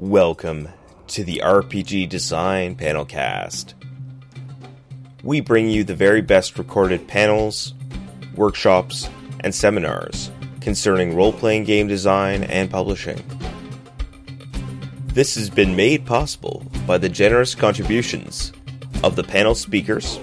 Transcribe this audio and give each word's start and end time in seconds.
Welcome 0.00 0.70
to 1.08 1.24
the 1.24 1.42
RPG 1.44 2.08
Design 2.08 2.74
Panelcast. 2.74 3.74
We 5.22 5.42
bring 5.42 5.68
you 5.68 5.84
the 5.84 5.94
very 5.94 6.22
best 6.22 6.56
recorded 6.56 7.06
panels, 7.06 7.74
workshops, 8.34 9.10
and 9.40 9.54
seminars 9.54 10.30
concerning 10.62 11.14
role 11.14 11.34
playing 11.34 11.64
game 11.64 11.86
design 11.86 12.44
and 12.44 12.70
publishing. 12.70 13.22
This 15.08 15.34
has 15.34 15.50
been 15.50 15.76
made 15.76 16.06
possible 16.06 16.64
by 16.86 16.96
the 16.96 17.10
generous 17.10 17.54
contributions 17.54 18.54
of 19.04 19.16
the 19.16 19.24
panel 19.24 19.54
speakers 19.54 20.18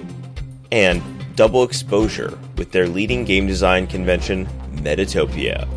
and 0.71 1.03
Double 1.35 1.61
Exposure 1.61 2.35
with 2.57 2.71
their 2.71 2.87
leading 2.87 3.25
game 3.25 3.45
design 3.45 3.85
convention, 3.85 4.47
Metatopia. 4.77 5.76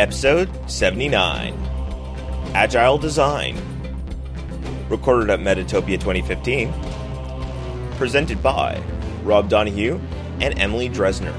Episode 0.00 0.48
79 0.66 1.52
Agile 2.54 2.96
Design. 2.96 3.54
Recorded 4.88 5.28
at 5.28 5.40
Metatopia 5.40 6.00
2015. 6.00 6.72
Presented 7.98 8.42
by 8.42 8.82
Rob 9.24 9.50
Donahue 9.50 10.00
and 10.40 10.58
Emily 10.58 10.88
Dresner. 10.88 11.34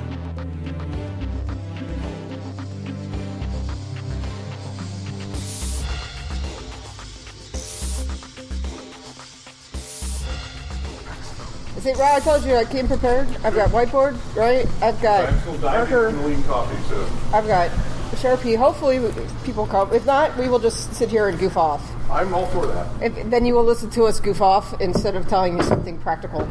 See, 11.79 11.93
right, 11.93 12.13
I 12.13 12.19
told 12.19 12.45
you 12.45 12.55
I 12.57 12.65
came 12.65 12.87
prepared. 12.87 13.27
I've 13.43 13.55
got 13.55 13.71
whiteboard, 13.71 14.19
right? 14.35 14.67
I've 14.83 15.01
got 15.01 15.27
I'm 15.27 15.39
still 15.39 15.57
diving 15.57 15.91
marker. 15.91 16.09
in 16.09 16.17
the 16.17 16.27
lean 16.27 16.43
coffee, 16.43 16.77
so 16.87 17.09
I've 17.33 17.47
got 17.47 17.71
Sharpie. 18.17 18.57
Hopefully, 18.57 18.99
people 19.43 19.65
come. 19.67 19.93
If 19.93 20.05
not, 20.05 20.37
we 20.37 20.47
will 20.47 20.59
just 20.59 20.93
sit 20.93 21.09
here 21.09 21.27
and 21.27 21.39
goof 21.39 21.57
off. 21.57 21.81
I'm 22.09 22.33
all 22.33 22.45
for 22.47 22.65
that. 22.67 23.01
If, 23.01 23.29
then 23.29 23.45
you 23.45 23.53
will 23.53 23.63
listen 23.63 23.89
to 23.91 24.03
us 24.03 24.19
goof 24.19 24.41
off 24.41 24.79
instead 24.81 25.15
of 25.15 25.27
telling 25.27 25.57
you 25.57 25.63
something 25.63 25.97
practical. 25.99 26.47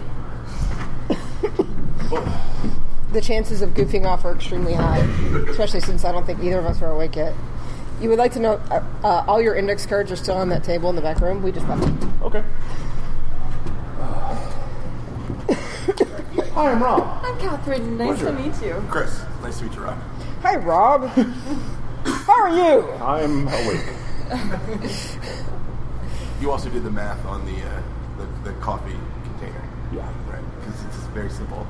the 3.12 3.20
chances 3.20 3.62
of 3.62 3.70
goofing 3.70 4.06
off 4.06 4.24
are 4.24 4.34
extremely 4.34 4.74
high, 4.74 4.98
especially 5.48 5.80
since 5.80 6.04
I 6.04 6.12
don't 6.12 6.26
think 6.26 6.42
either 6.42 6.58
of 6.58 6.66
us 6.66 6.80
are 6.82 6.90
awake 6.90 7.16
yet. 7.16 7.34
You 8.00 8.08
would 8.08 8.18
like 8.18 8.32
to 8.32 8.40
know 8.40 8.54
uh, 8.70 8.82
uh, 9.04 9.24
all 9.28 9.42
your 9.42 9.54
index 9.54 9.84
cards 9.84 10.10
are 10.10 10.16
still 10.16 10.36
on 10.36 10.48
that 10.48 10.64
table 10.64 10.88
in 10.88 10.96
the 10.96 11.02
back 11.02 11.20
room. 11.20 11.42
We 11.42 11.52
just 11.52 11.68
left 11.68 11.82
them. 11.82 12.18
Okay. 12.22 12.42
Hi, 16.54 16.70
I'm 16.72 16.82
Rob. 16.82 17.22
I'm 17.24 17.38
Catherine. 17.38 17.98
Nice 17.98 18.20
Pleasure. 18.20 18.36
to 18.36 18.42
meet 18.42 18.62
you. 18.66 18.82
Chris, 18.88 19.22
nice 19.42 19.58
to 19.58 19.64
meet 19.64 19.74
you, 19.74 19.82
Rob. 19.82 19.98
Hi, 20.42 20.56
Rob. 20.56 21.06
How 22.04 22.32
are 22.42 22.50
you? 22.50 22.90
I'm 23.02 23.46
awake. 23.48 23.84
You 26.40 26.50
also 26.50 26.70
did 26.70 26.84
the 26.84 26.90
math 26.90 27.24
on 27.26 27.44
the 27.44 27.62
uh, 27.62 27.82
the, 28.16 28.50
the 28.50 28.56
coffee 28.60 28.96
container, 29.24 29.62
Yeah. 29.92 30.08
right? 30.30 30.42
Because 30.60 30.82
it's 30.84 30.96
just 30.96 31.08
very 31.10 31.28
simple. 31.30 31.66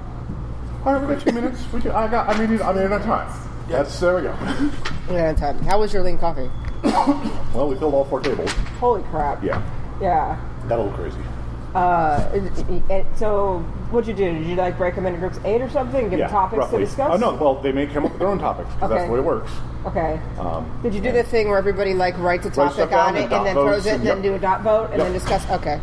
All 0.84 0.92
right, 0.94 1.02
we 1.06 1.14
got 1.14 1.22
two 1.24 1.32
minutes. 1.32 1.60
We 1.72 1.80
can, 1.80 1.90
I 1.90 2.06
got. 2.08 2.28
I 2.28 2.38
mean, 2.46 2.62
I 2.62 2.72
mean, 2.72 2.84
enough 2.84 3.02
time. 3.02 3.28
That's 3.68 3.98
there 4.00 4.16
we 4.16 4.22
go. 4.22 4.36
Yeah, 5.10 5.32
time. 5.32 5.58
How 5.64 5.80
was 5.80 5.92
your 5.92 6.02
lean 6.04 6.18
coffee? 6.18 6.50
Well, 6.84 7.68
we 7.68 7.76
filled 7.76 7.94
all 7.94 8.04
four 8.04 8.20
tables. 8.20 8.50
Holy 8.78 9.02
crap. 9.04 9.42
Yeah, 9.42 9.60
Yeah. 10.00 10.38
got 10.68 10.78
a 10.78 10.82
little 10.82 10.96
crazy. 10.96 11.18
Uh, 11.74 12.28
it- 12.34 12.90
it- 12.90 13.06
so, 13.16 13.58
what'd 13.92 14.08
you 14.08 14.14
do? 14.14 14.32
Did 14.38 14.46
you 14.46 14.56
like 14.56 14.76
break 14.76 14.96
them 14.96 15.06
into 15.06 15.20
groups 15.20 15.38
eight 15.44 15.62
or 15.62 15.70
something? 15.70 16.08
Give 16.10 16.18
yeah, 16.18 16.26
them 16.26 16.34
topics 16.34 16.58
roughly. 16.58 16.80
to 16.80 16.84
discuss? 16.84 17.10
Oh 17.12 17.16
no, 17.16 17.34
well, 17.34 17.54
they 17.62 17.70
may 17.70 17.86
come 17.86 18.04
up 18.04 18.10
with 18.10 18.18
their 18.18 18.28
own 18.28 18.38
topics 18.40 18.68
because 18.74 18.90
that's 18.90 19.04
the 19.06 19.12
way 19.12 19.18
it 19.20 19.24
works. 19.24 19.52
Okay. 19.86 20.20
Um, 20.38 20.68
Did 20.82 20.94
you 20.94 21.00
do 21.00 21.12
the 21.12 21.22
thing 21.22 21.48
where 21.48 21.58
everybody 21.58 21.94
like 21.94 22.18
writes 22.18 22.44
a 22.46 22.50
topic 22.50 22.74
stuff 22.74 22.92
on 22.92 23.16
it 23.16 23.28
dot 23.30 23.46
and 23.46 23.46
then 23.46 23.54
throws 23.54 23.86
it 23.86 23.90
and 23.94 24.00
and- 24.00 24.08
then 24.08 24.16
yep. 24.24 24.32
do 24.32 24.34
a 24.34 24.38
dot 24.40 24.62
vote 24.62 24.90
and 24.90 24.98
Yep. 24.98 25.06
then 25.06 25.12
discuss? 25.12 25.50
Okay. 25.50 25.80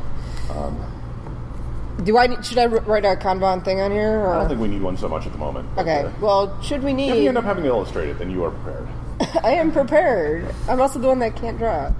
do 2.03 2.17
I 2.17 2.27
need, 2.27 2.45
should 2.45 2.57
I 2.57 2.65
r- 2.67 2.79
write 2.81 3.05
a 3.05 3.15
Kanban 3.15 3.63
thing 3.65 3.79
on 3.79 3.91
here? 3.91 4.19
Or? 4.19 4.35
I 4.35 4.39
don't 4.39 4.49
think 4.49 4.61
we 4.61 4.67
need 4.67 4.81
one 4.81 4.97
so 4.97 5.07
much 5.09 5.25
at 5.25 5.31
the 5.31 5.37
moment. 5.39 5.67
okay. 5.77 6.01
uh, 6.03 6.11
Well, 6.21 6.61
should 6.61 6.83
we 6.83 6.93
need? 6.93 7.09
if 7.09 7.15
need? 7.15 7.23
you 7.23 7.29
end 7.29 7.37
up 7.37 7.43
having 7.45 7.63
to 7.63 7.69
illustrate 7.69 8.09
it, 8.09 8.19
then 8.19 8.29
you 8.29 8.43
are 8.43 8.51
prepared. 8.51 8.87
I 9.43 9.51
am 9.53 9.71
prepared. 9.71 10.53
I'm 10.69 10.79
also 10.81 10.99
the 10.99 11.07
one 11.07 11.19
that 11.19 11.35
can't 11.35 11.57
draw. 11.57 11.91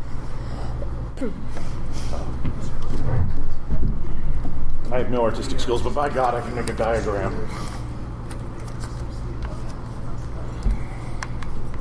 I 4.92 5.00
have 5.00 5.10
no 5.12 5.22
artistic 5.24 5.60
skills, 5.60 5.82
but 5.82 5.94
by 5.94 6.10
God, 6.10 6.34
I 6.34 6.42
can 6.42 6.56
make 6.56 6.70
a 6.70 6.74
diagram. 6.74 7.32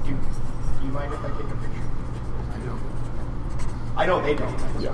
Do 0.03 0.11
you, 0.11 0.17
do 0.17 0.87
you 0.87 0.93
mind 0.93 1.12
if 1.15 1.21
I 1.21 1.28
take 1.28 1.41
a 1.41 1.56
picture? 1.56 1.87
I 2.53 2.59
don't. 2.67 2.81
I 3.97 4.06
know 4.06 4.22
they 4.22 4.34
don't. 4.34 4.59
Yeah. 4.81 4.93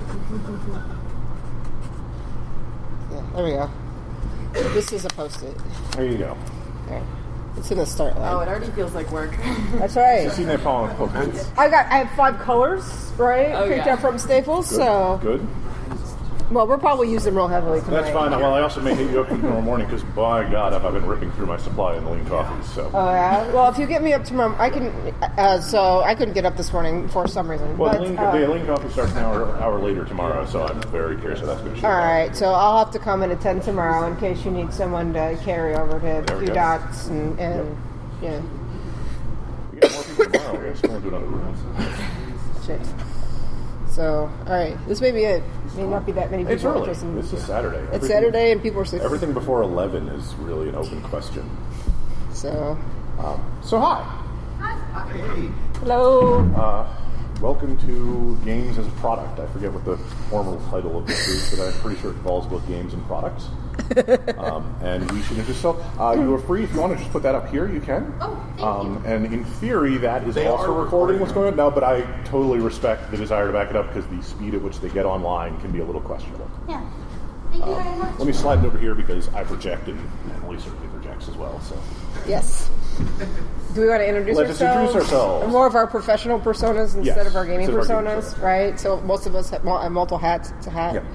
Yeah, 3.11 3.23
there 3.35 3.43
we 3.43 3.51
go. 3.51 3.69
This 4.73 4.91
is 4.91 5.05
a 5.05 5.09
post-it. 5.09 5.57
There 5.93 6.05
you 6.05 6.17
go. 6.19 6.37
Okay. 6.85 7.01
It's 7.57 7.71
in 7.71 7.77
the 7.79 7.85
start 7.85 8.15
line. 8.19 8.33
Oh, 8.33 8.39
it 8.41 8.47
already 8.47 8.71
feels 8.71 8.93
like 8.93 9.11
work. 9.11 9.31
That's 9.75 9.95
right. 9.95 10.31
See 10.31 10.43
that 10.43 10.61
Paul 10.61 10.87
post 10.95 11.15
I 11.57 11.69
got. 11.69 11.85
I 11.87 11.97
have 12.03 12.11
five 12.15 12.39
colors, 12.39 13.11
right? 13.17 13.51
Oh, 13.53 13.67
Picked 13.67 13.85
yeah. 13.87 13.93
up 13.93 14.01
from 14.01 14.17
Staples. 14.19 14.67
So, 14.69 15.19
Good. 15.21 15.47
Well, 16.51 16.67
we'll 16.67 16.77
probably 16.77 17.11
use 17.11 17.23
them 17.23 17.35
real 17.35 17.47
heavily 17.47 17.79
tonight. 17.81 18.01
That's 18.01 18.13
fine. 18.13 18.31
Well, 18.31 18.53
I 18.53 18.61
also 18.61 18.81
may 18.81 18.93
hit 18.95 19.09
you 19.11 19.21
up 19.21 19.27
tomorrow 19.29 19.61
morning 19.61 19.87
because, 19.87 20.03
by 20.15 20.49
God, 20.49 20.73
I've, 20.73 20.93
been 20.93 21.05
ripping 21.05 21.31
through 21.31 21.47
my 21.47 21.57
supply 21.57 21.95
in 21.95 22.03
the 22.03 22.11
lean 22.11 22.25
coffees. 22.25 22.71
So, 22.73 22.89
Oh 22.93 23.11
yeah. 23.11 23.51
Well, 23.51 23.71
if 23.71 23.77
you 23.77 23.87
get 23.87 24.03
me 24.03 24.13
up 24.13 24.23
tomorrow, 24.23 24.55
I 24.59 24.69
can. 24.69 24.91
Uh, 25.21 25.59
so 25.61 26.01
I 26.01 26.15
couldn't 26.15 26.33
get 26.33 26.45
up 26.45 26.57
this 26.57 26.71
morning 26.71 27.07
for 27.09 27.27
some 27.27 27.49
reason. 27.49 27.77
well, 27.77 27.91
but, 27.91 27.99
the 27.99 28.09
lean, 28.09 28.17
uh, 28.17 28.31
the 28.31 28.47
lean 28.47 28.65
coffee 28.65 28.89
starts 28.89 29.11
an 29.13 29.19
hour, 29.19 29.55
hour 29.57 29.79
later 29.79 30.05
tomorrow, 30.05 30.45
so 30.45 30.63
I'm 30.63 30.81
very 30.91 31.17
curious 31.17 31.39
how 31.39 31.47
that's 31.47 31.61
going 31.61 31.73
to 31.73 31.77
shape 31.77 31.85
out. 31.85 32.35
So 32.35 32.47
I'll 32.47 32.83
have 32.83 32.93
to 32.93 32.99
come 32.99 33.23
and 33.23 33.31
attend 33.31 33.63
tomorrow 33.63 34.05
in 34.07 34.17
case 34.17 34.43
you 34.45 34.51
need 34.51 34.73
someone 34.73 35.13
to 35.13 35.37
carry 35.43 35.75
over 35.75 35.99
to 35.99 36.23
There 36.25 36.37
a 36.37 36.39
few 36.39 36.53
dots 36.53 37.07
and, 37.07 37.39
and 37.39 37.77
yeah. 38.21 38.41
We 39.71 39.79
get 39.79 39.93
more 39.93 40.03
people 40.03 40.25
tomorrow. 40.25 40.53
We're 40.53 40.73
going 40.73 40.73
to 40.73 40.99
do 40.99 41.07
another 41.07 41.25
room. 41.25 41.57
Shit. 42.65 42.81
So 43.89 44.31
all 44.47 44.53
right, 44.53 44.75
this 44.87 45.01
may 45.01 45.11
be 45.11 45.23
it. 45.23 45.43
May 45.75 45.83
not 45.87 46.05
be 46.05 46.11
that 46.13 46.29
many 46.29 46.43
people 46.43 46.53
It's 46.55 46.63
early. 46.63 46.79
interested. 46.79 47.15
This 47.15 47.33
is 47.33 47.43
Saturday. 47.45 47.79
It's 47.95 48.07
Saturday 48.07 48.51
and 48.51 48.61
people 48.61 48.81
are 48.81 48.85
sleeping. 48.85 49.05
Everything 49.05 49.33
before 49.33 49.61
11 49.63 50.07
is 50.09 50.33
really 50.35 50.69
an 50.69 50.75
open 50.75 51.01
question. 51.03 51.49
So 52.31 52.77
Um, 53.19 53.41
so, 53.61 53.79
hi. 53.79 54.03
Hey, 55.13 55.49
hello. 55.79 56.39
Uh, 56.55 56.87
welcome 57.41 57.77
to 57.79 58.37
Games 58.45 58.77
as 58.77 58.87
a 58.87 58.91
Product. 58.91 59.39
I 59.39 59.47
forget 59.47 59.71
what 59.71 59.83
the 59.85 59.97
formal 60.29 60.57
title 60.69 60.97
of 60.97 61.07
this 61.07 61.27
is, 61.27 61.57
but 61.57 61.65
I'm 61.67 61.73
pretty 61.81 61.99
sure 61.99 62.11
it 62.11 62.15
involves 62.15 62.47
both 62.47 62.65
games 62.67 62.93
and 62.93 63.05
products. 63.05 63.49
um, 64.37 64.73
and 64.81 65.09
we 65.11 65.21
should 65.23 65.37
introduce 65.37 65.65
ourselves. 65.65 65.83
Uh, 65.99 66.15
you 66.17 66.33
are 66.33 66.39
free 66.39 66.63
if 66.63 66.73
you 66.73 66.79
want 66.79 66.93
to 66.93 66.99
just 66.99 67.11
put 67.11 67.23
that 67.23 67.35
up 67.35 67.49
here. 67.49 67.69
You 67.69 67.81
can. 67.81 68.13
Oh, 68.21 68.35
thank 68.51 68.61
um, 68.61 69.03
And 69.05 69.25
in 69.25 69.43
theory, 69.45 69.97
that 69.97 70.23
is 70.27 70.35
They 70.35 70.47
also 70.47 70.65
are 70.73 70.83
recording 70.83 71.19
recording. 71.19 71.19
what's 71.19 71.33
going 71.33 71.47
on 71.49 71.55
now. 71.57 71.69
But 71.69 71.83
I 71.83 72.01
totally 72.23 72.59
respect 72.59 73.11
the 73.11 73.17
desire 73.17 73.47
to 73.47 73.53
back 73.53 73.69
it 73.69 73.75
up 73.75 73.87
because 73.87 74.07
the 74.07 74.21
speed 74.21 74.53
at 74.53 74.61
which 74.61 74.79
they 74.79 74.89
get 74.89 75.05
online 75.05 75.59
can 75.59 75.71
be 75.71 75.79
a 75.79 75.85
little 75.85 76.01
questionable. 76.01 76.49
Yeah. 76.69 76.87
Thank 77.51 77.65
you 77.65 77.75
very 77.75 77.97
much. 77.97 78.17
Let 78.17 78.27
me 78.27 78.33
slide 78.33 78.59
it 78.59 78.65
over 78.65 78.77
here 78.77 78.95
because 78.95 79.27
I 79.33 79.43
project 79.43 79.87
and 79.87 79.99
Emily 80.35 80.59
certainly 80.59 80.87
projects 80.87 81.27
as 81.27 81.35
well. 81.35 81.59
So 81.61 81.77
Yes. 82.27 82.69
Do 83.73 83.81
we 83.81 83.87
want 83.87 84.01
to 84.01 84.07
introduce 84.07 84.37
Let 84.37 84.47
ourselves? 84.47 84.89
introduce 84.89 85.11
ourselves. 85.11 85.51
More 85.51 85.65
of 85.65 85.75
our 85.75 85.87
professional 85.87 86.39
personas 86.39 86.95
instead 86.95 87.05
Yes, 87.05 87.27
of 87.27 87.35
our 87.35 87.45
gaming 87.45 87.69
of 87.69 87.75
our 87.75 87.81
personas, 87.81 88.31
gaming 88.35 88.45
right? 88.45 88.79
So 88.79 89.01
most 89.01 89.25
of 89.25 89.33
us 89.35 89.49
have, 89.49 89.63
multiple 89.63 90.19
hats 90.19 90.53
to 90.63 90.69
hat. 90.69 90.93
Yep. 90.95 91.05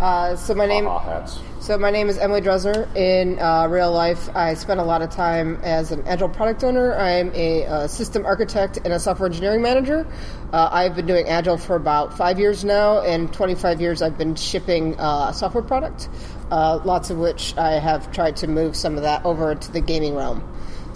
Uh, 0.00 0.36
so 0.36 0.54
my 0.54 0.66
name, 0.66 0.84
hats. 0.84 1.40
so 1.58 1.78
my 1.78 1.90
name 1.90 2.08
is 2.08 2.18
Emily 2.18 2.42
Dresner. 2.42 2.94
In 2.94 3.38
uh, 3.40 3.66
real 3.66 3.90
life, 3.90 4.28
I 4.36 4.52
spend 4.54 4.78
a 4.78 4.84
lot 4.84 5.00
of 5.00 5.10
time 5.10 5.58
as 5.62 5.90
an 5.90 6.06
agile 6.06 6.28
product 6.28 6.62
owner. 6.62 6.94
I'm 6.94 7.32
a 7.34 7.64
uh, 7.64 7.86
system 7.88 8.26
architect 8.26 8.76
and 8.84 8.92
a 8.92 9.00
software 9.00 9.26
engineering 9.26 9.62
manager. 9.62 10.06
Uh, 10.52 10.68
I've 10.70 10.94
been 10.94 11.06
doing 11.06 11.28
agile 11.28 11.56
for 11.56 11.76
about 11.76 12.16
five 12.16 12.38
years 12.38 12.62
now, 12.62 13.00
and 13.00 13.32
25 13.32 13.80
years 13.80 14.02
I've 14.02 14.18
been 14.18 14.34
shipping 14.36 15.00
uh, 15.00 15.28
a 15.30 15.34
software 15.34 15.64
product. 15.64 16.08
Uh, 16.50 16.78
lots 16.84 17.08
of 17.10 17.16
which 17.18 17.56
I 17.56 17.72
have 17.80 18.12
tried 18.12 18.36
to 18.36 18.46
move 18.46 18.76
some 18.76 18.96
of 18.96 19.02
that 19.02 19.24
over 19.24 19.50
into 19.50 19.72
the 19.72 19.80
gaming 19.80 20.14
realm. 20.14 20.44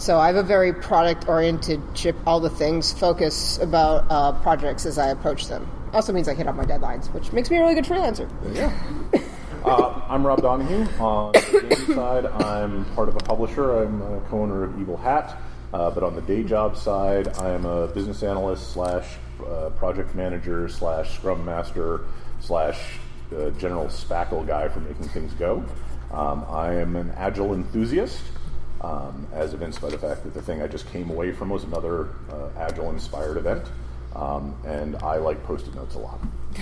So 0.00 0.18
I 0.18 0.28
have 0.28 0.36
a 0.36 0.42
very 0.42 0.72
product-oriented 0.72 1.94
chip 1.94 2.16
all 2.26 2.40
the 2.40 2.48
things 2.48 2.90
focus 2.90 3.58
about 3.58 4.06
uh, 4.08 4.32
projects 4.40 4.86
as 4.86 4.96
I 4.96 5.08
approach 5.08 5.46
them. 5.48 5.70
Also 5.92 6.10
means 6.10 6.26
I 6.26 6.32
hit 6.32 6.46
all 6.46 6.54
my 6.54 6.64
deadlines, 6.64 7.12
which 7.12 7.34
makes 7.34 7.50
me 7.50 7.58
a 7.58 7.60
really 7.60 7.74
good 7.74 7.84
freelancer. 7.84 8.26
Yeah. 8.54 8.72
Uh, 9.62 10.00
I'm 10.08 10.26
Rob 10.26 10.40
Donahue. 10.40 10.86
On 10.98 11.32
the 11.32 11.58
gaming 11.68 11.94
side, 11.94 12.24
I'm 12.24 12.86
part 12.94 13.10
of 13.10 13.16
a 13.16 13.18
publisher. 13.18 13.82
I'm 13.82 14.00
a 14.00 14.20
co-owner 14.30 14.64
of 14.64 14.80
Evil 14.80 14.96
Hat. 14.96 15.36
Uh, 15.74 15.90
but 15.90 16.02
on 16.02 16.16
the 16.16 16.22
day 16.22 16.44
job 16.44 16.78
side, 16.78 17.36
I'm 17.36 17.66
a 17.66 17.86
business 17.88 18.22
analyst 18.22 18.72
slash 18.72 19.18
uh, 19.46 19.68
project 19.76 20.14
manager 20.14 20.66
slash 20.70 21.14
scrum 21.16 21.44
master 21.44 22.06
slash 22.40 22.80
uh, 23.36 23.50
general 23.50 23.88
spackle 23.88 24.46
guy 24.46 24.66
for 24.68 24.80
making 24.80 25.08
things 25.08 25.34
go. 25.34 25.62
Um, 26.10 26.46
I 26.48 26.72
am 26.72 26.96
an 26.96 27.12
agile 27.18 27.52
enthusiast. 27.52 28.22
Um, 28.80 29.26
as 29.32 29.54
evinced 29.54 29.80
by 29.80 29.90
the 29.90 29.98
fact 29.98 30.24
that 30.24 30.34
the 30.34 30.42
thing 30.42 30.62
I 30.62 30.66
just 30.66 30.90
came 30.90 31.10
away 31.10 31.32
from 31.32 31.48
was 31.50 31.64
another 31.64 32.08
uh, 32.30 32.48
Agile 32.58 32.90
inspired 32.90 33.36
event. 33.36 33.66
um, 34.14 34.56
and 34.66 34.96
I 34.96 35.16
like 35.18 35.42
post-it 35.44 35.74
notes 35.74 35.94
a 35.94 35.98
lot. 35.98 36.20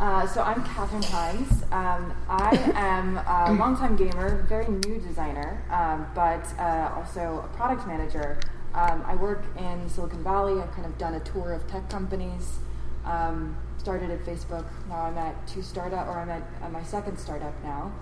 Uh, 0.00 0.26
so 0.26 0.42
I'm 0.42 0.62
Catherine 0.64 1.04
Hines. 1.04 1.62
Um, 1.70 2.12
I 2.28 2.50
am 2.74 3.16
a 3.16 3.52
longtime 3.58 3.94
gamer, 3.94 4.42
very 4.48 4.66
new 4.66 4.98
designer, 4.98 5.62
um, 5.70 6.04
but 6.16 6.44
uh, 6.58 6.92
also 6.96 7.48
a 7.48 7.56
product 7.56 7.86
manager. 7.86 8.40
Um, 8.74 9.04
I 9.06 9.14
work 9.14 9.44
in 9.56 9.88
Silicon 9.88 10.22
Valley. 10.24 10.60
I've 10.60 10.72
kind 10.72 10.84
of 10.84 10.98
done 10.98 11.14
a 11.14 11.20
tour 11.20 11.52
of 11.52 11.68
tech 11.68 11.88
companies. 11.88 12.58
Um, 13.04 13.56
started 13.78 14.10
at 14.10 14.24
Facebook. 14.24 14.64
Now 14.88 15.02
I'm 15.02 15.16
at 15.16 15.46
two 15.46 15.62
startup, 15.62 16.08
or 16.08 16.18
I'm 16.18 16.28
at, 16.28 16.42
at 16.60 16.72
my 16.72 16.82
second 16.82 17.16
startup 17.16 17.54
now. 17.62 17.92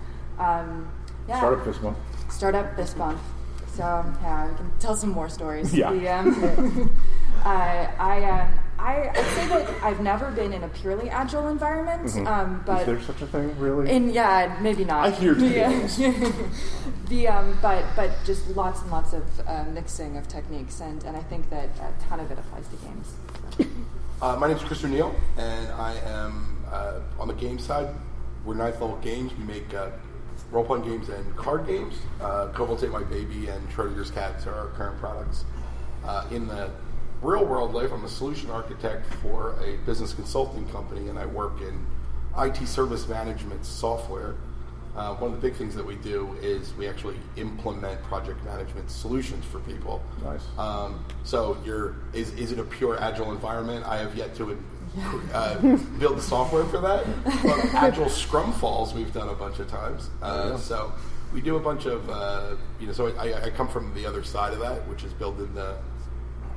Yeah. 1.27 1.37
Startup 1.39 1.65
this 1.65 1.81
one. 1.81 1.95
startup 2.29 2.75
this 2.75 2.95
month. 2.95 3.21
So 3.75 3.83
yeah, 4.21 4.49
we 4.49 4.55
can 4.55 4.71
tell 4.79 4.95
some 4.95 5.09
more 5.09 5.29
stories. 5.29 5.73
Yeah. 5.73 5.91
The, 5.91 6.07
um, 6.09 6.91
uh, 7.45 7.47
I 7.97 8.23
um, 8.29 8.59
I 8.77 9.09
I'd 9.09 9.25
say 9.33 9.47
that 9.47 9.83
I've 9.83 10.01
never 10.01 10.29
been 10.31 10.53
in 10.53 10.63
a 10.63 10.67
purely 10.67 11.09
agile 11.09 11.47
environment, 11.47 12.15
um, 12.27 12.61
but 12.65 12.81
Is 12.81 12.85
there 12.85 13.01
such 13.01 13.21
a 13.21 13.27
thing, 13.27 13.57
really? 13.57 13.89
And 13.89 14.13
yeah, 14.13 14.57
maybe 14.61 14.83
not. 14.83 15.05
I 15.05 15.09
hear 15.11 15.37
yeah. 15.39 15.69
tales. 15.69 15.97
the 17.07 17.27
um, 17.29 17.57
but 17.61 17.83
but 17.95 18.11
just 18.25 18.47
lots 18.55 18.81
and 18.81 18.91
lots 18.91 19.13
of 19.13 19.23
uh, 19.47 19.63
mixing 19.73 20.17
of 20.17 20.27
techniques, 20.27 20.81
and 20.81 21.03
and 21.05 21.15
I 21.15 21.21
think 21.21 21.49
that 21.49 21.69
a 21.79 22.03
ton 22.03 22.19
of 22.19 22.29
it 22.29 22.37
applies 22.37 22.67
to 22.67 22.75
games. 22.77 23.13
Uh, 24.21 24.35
my 24.37 24.47
name 24.47 24.57
is 24.57 24.63
Chris 24.63 24.83
O'Neill, 24.85 25.13
and 25.37 25.67
I 25.71 25.95
am 26.05 26.63
uh, 26.71 26.99
on 27.19 27.27
the 27.27 27.33
game 27.33 27.59
side. 27.59 27.89
We're 28.45 28.55
Ninth 28.55 28.79
Level 28.79 28.97
Games. 28.97 29.31
We 29.37 29.43
make 29.45 29.73
uh, 29.73 29.89
role 30.53 30.63
playing 30.63 30.85
games 30.85 31.09
and 31.09 31.35
card 31.35 31.65
games. 31.65 31.95
Uh, 32.21 32.47
Kobolds 32.49 32.83
Ate 32.83 32.91
My 32.91 33.03
Baby 33.03 33.47
and 33.47 33.67
Schrodinger's 33.69 34.11
Cats 34.11 34.45
are 34.45 34.53
our 34.53 34.67
current 34.69 34.99
products. 34.99 35.45
Uh, 36.05 36.27
in 36.31 36.47
the 36.47 36.69
real 37.21 37.43
world 37.43 37.73
life, 37.73 37.91
I'm 37.91 38.05
a 38.05 38.09
solution 38.09 38.51
architect 38.51 39.11
for 39.15 39.55
a 39.63 39.77
business 39.85 40.13
consulting 40.13 40.67
company, 40.69 41.09
and 41.09 41.17
I 41.17 41.25
work 41.25 41.59
in 41.61 41.85
IT 42.37 42.67
service 42.67 43.07
management 43.07 43.65
software. 43.65 44.35
Uh, 44.95 45.15
one 45.15 45.33
of 45.33 45.41
the 45.41 45.47
big 45.47 45.57
things 45.57 45.73
that 45.73 45.83
we 45.83 45.95
do 45.95 46.37
is 46.39 46.71
we 46.75 46.87
actually 46.87 47.15
implement 47.35 47.99
project 48.03 48.43
management 48.45 48.91
solutions 48.91 49.43
for 49.45 49.59
people. 49.61 50.03
Nice. 50.23 50.43
Um, 50.59 51.03
so, 51.23 51.57
you're 51.65 51.95
is 52.13 52.31
is 52.35 52.51
it 52.51 52.59
a 52.59 52.63
pure 52.63 53.01
agile 53.01 53.31
environment? 53.31 53.87
I 53.87 53.97
have 53.97 54.15
yet 54.15 54.35
to 54.35 54.55
uh, 55.33 55.57
build 55.99 56.17
the 56.17 56.21
software 56.21 56.65
for 56.65 56.79
that. 56.81 57.05
But 57.43 57.73
agile 57.73 58.09
Scrum 58.09 58.51
falls 58.53 58.93
we've 58.93 59.13
done 59.13 59.29
a 59.29 59.33
bunch 59.33 59.59
of 59.59 59.67
times. 59.67 60.09
Uh, 60.21 60.57
So 60.57 60.91
we 61.33 61.41
do 61.41 61.55
a 61.55 61.59
bunch 61.59 61.85
of 61.85 62.09
uh, 62.09 62.55
you 62.79 62.87
know. 62.87 62.93
So 62.93 63.07
I, 63.17 63.45
I 63.45 63.49
come 63.49 63.67
from 63.67 63.93
the 63.95 64.05
other 64.05 64.23
side 64.23 64.53
of 64.53 64.59
that, 64.59 64.87
which 64.87 65.03
is 65.03 65.13
building 65.13 65.53
the 65.55 65.75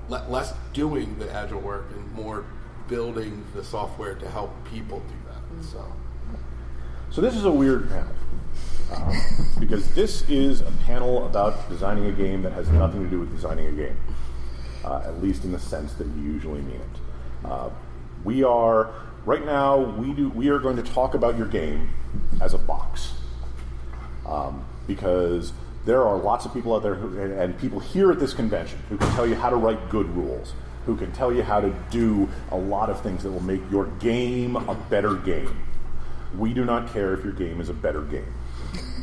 le- 0.08 0.26
less 0.28 0.52
doing 0.72 1.18
the 1.18 1.32
agile 1.32 1.60
work 1.60 1.86
and 1.94 2.12
more 2.12 2.44
building 2.88 3.44
the 3.54 3.64
software 3.64 4.14
to 4.14 4.28
help 4.30 4.52
people 4.72 5.00
do 5.00 5.14
that. 5.30 5.64
So. 5.64 5.84
So 7.10 7.20
this 7.20 7.34
is 7.34 7.44
a 7.44 7.50
weird 7.50 7.88
panel. 7.88 8.12
Um, 8.94 9.16
because 9.58 9.92
this 9.94 10.28
is 10.28 10.60
a 10.60 10.70
panel 10.86 11.26
about 11.26 11.68
designing 11.68 12.06
a 12.06 12.12
game 12.12 12.42
that 12.42 12.52
has 12.52 12.68
nothing 12.68 13.02
to 13.04 13.10
do 13.10 13.18
with 13.18 13.34
designing 13.34 13.66
a 13.66 13.72
game, 13.72 13.96
uh, 14.84 15.02
at 15.04 15.20
least 15.22 15.44
in 15.44 15.50
the 15.50 15.58
sense 15.58 15.94
that 15.94 16.06
you 16.08 16.22
usually 16.22 16.60
mean 16.62 16.76
it. 16.80 17.00
Uh, 17.48 17.70
we 18.26 18.43
are 18.43 18.90
right 19.25 19.46
now. 19.46 19.78
We 19.78 20.12
do. 20.12 20.28
We 20.28 20.49
are 20.49 20.58
going 20.58 20.76
to 20.76 20.82
talk 20.82 21.14
about 21.14 21.38
your 21.38 21.46
game 21.46 21.90
as 22.43 22.52
a 22.52 22.58
box, 22.58 23.12
um, 24.26 24.64
because 24.87 25.52
there 25.84 26.02
are 26.02 26.19
lots 26.19 26.44
of 26.44 26.52
people 26.52 26.75
out 26.75 26.82
there 26.82 26.96
who, 26.96 27.19
and, 27.20 27.32
and 27.32 27.58
people 27.58 27.78
here 27.78 28.11
at 28.11 28.19
this 28.19 28.34
convention 28.34 28.81
who 28.88 28.99
can 28.99 29.08
tell 29.14 29.26
you 29.26 29.37
how 29.37 29.49
to 29.49 29.56
write 29.56 29.88
good 29.88 30.08
rules, 30.17 30.52
who 30.84 30.96
can 30.96 31.12
tell 31.12 31.32
you 31.32 31.44
how 31.44 31.61
to 31.61 31.73
do 31.90 32.28
a 32.50 32.56
lot 32.56 32.90
of 32.90 33.00
things 33.00 33.23
that 33.23 33.31
will 33.31 33.43
make 33.43 33.62
your 33.70 33.87
game 34.00 34.56
a 34.56 34.75
better 34.90 35.14
game. 35.14 35.56
We 36.37 36.52
do 36.52 36.64
not 36.64 36.93
care 36.93 37.14
if 37.14 37.22
your 37.22 37.32
game 37.32 37.61
is 37.61 37.69
a 37.69 37.75
better 37.75 38.02
game, 38.02 38.34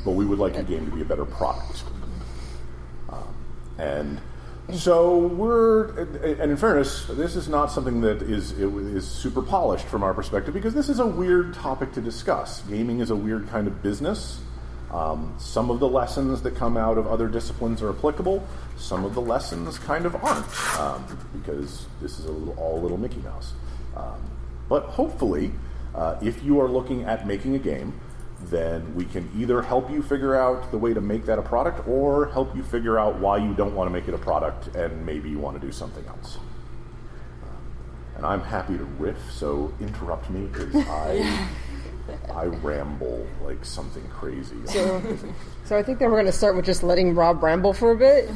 but 0.03 0.11
we 0.11 0.25
would 0.25 0.39
like 0.39 0.55
your 0.55 0.63
game 0.63 0.85
to 0.85 0.91
be 0.91 1.01
a 1.01 1.05
better 1.05 1.25
product. 1.25 1.83
Um, 3.09 3.33
and 3.77 4.21
so 4.71 5.17
we're, 5.27 5.89
and 5.99 6.51
in 6.51 6.57
fairness, 6.57 7.05
this 7.05 7.35
is 7.35 7.49
not 7.49 7.71
something 7.71 8.01
that 8.01 8.21
is 8.21 8.53
is 8.53 9.05
super 9.05 9.41
polished 9.41 9.85
from 9.85 10.03
our 10.03 10.13
perspective 10.13 10.53
because 10.53 10.73
this 10.73 10.87
is 10.89 10.99
a 10.99 11.05
weird 11.05 11.53
topic 11.53 11.91
to 11.93 12.01
discuss. 12.01 12.61
Gaming 12.61 13.01
is 13.01 13.09
a 13.09 13.15
weird 13.15 13.49
kind 13.49 13.67
of 13.67 13.83
business. 13.83 14.39
Um, 14.89 15.33
some 15.37 15.69
of 15.69 15.79
the 15.79 15.87
lessons 15.87 16.43
that 16.43 16.55
come 16.55 16.77
out 16.77 16.97
of 16.97 17.07
other 17.07 17.27
disciplines 17.27 17.81
are 17.81 17.89
applicable. 17.89 18.47
Some 18.77 19.03
of 19.03 19.15
the 19.15 19.21
lessons 19.21 19.79
kind 19.79 20.05
of 20.05 20.15
aren't 20.15 20.79
um, 20.79 21.17
because 21.33 21.87
this 21.99 22.19
is 22.19 22.25
a 22.25 22.31
little, 22.31 22.53
all 22.57 22.81
little 22.81 22.97
Mickey 22.97 23.19
Mouse. 23.21 23.53
Um, 23.95 24.21
but 24.69 24.83
hopefully, 24.83 25.51
uh, 25.95 26.17
if 26.21 26.43
you 26.43 26.61
are 26.61 26.69
looking 26.69 27.03
at 27.03 27.27
making 27.27 27.55
a 27.55 27.59
game, 27.59 27.99
then 28.49 28.95
we 28.95 29.05
can 29.05 29.29
either 29.37 29.61
help 29.61 29.89
you 29.91 30.01
figure 30.01 30.35
out 30.35 30.71
the 30.71 30.77
way 30.77 30.93
to 30.93 31.01
make 31.01 31.25
that 31.25 31.39
a 31.39 31.41
product 31.41 31.87
or 31.87 32.27
help 32.27 32.55
you 32.55 32.63
figure 32.63 32.99
out 32.99 33.19
why 33.19 33.37
you 33.37 33.53
don't 33.53 33.75
want 33.75 33.87
to 33.87 33.91
make 33.91 34.07
it 34.07 34.13
a 34.13 34.17
product 34.17 34.75
and 34.75 35.05
maybe 35.05 35.29
you 35.29 35.39
want 35.39 35.59
to 35.59 35.65
do 35.65 35.71
something 35.71 36.05
else. 36.07 36.37
And 38.15 38.25
I'm 38.25 38.41
happy 38.41 38.77
to 38.77 38.83
riff, 38.83 39.17
so 39.31 39.73
interrupt 39.79 40.29
me 40.29 40.47
because 40.47 40.75
I, 40.87 41.47
I 42.33 42.45
ramble 42.45 43.25
like 43.43 43.63
something 43.65 44.07
crazy. 44.09 44.55
So, 44.65 45.01
so 45.65 45.77
I 45.77 45.83
think 45.83 45.99
that 45.99 46.05
we're 46.05 46.15
going 46.15 46.25
to 46.25 46.31
start 46.31 46.55
with 46.55 46.65
just 46.65 46.83
letting 46.83 47.15
Rob 47.15 47.41
ramble 47.41 47.73
for 47.73 47.91
a 47.91 47.97
bit. 47.97 48.29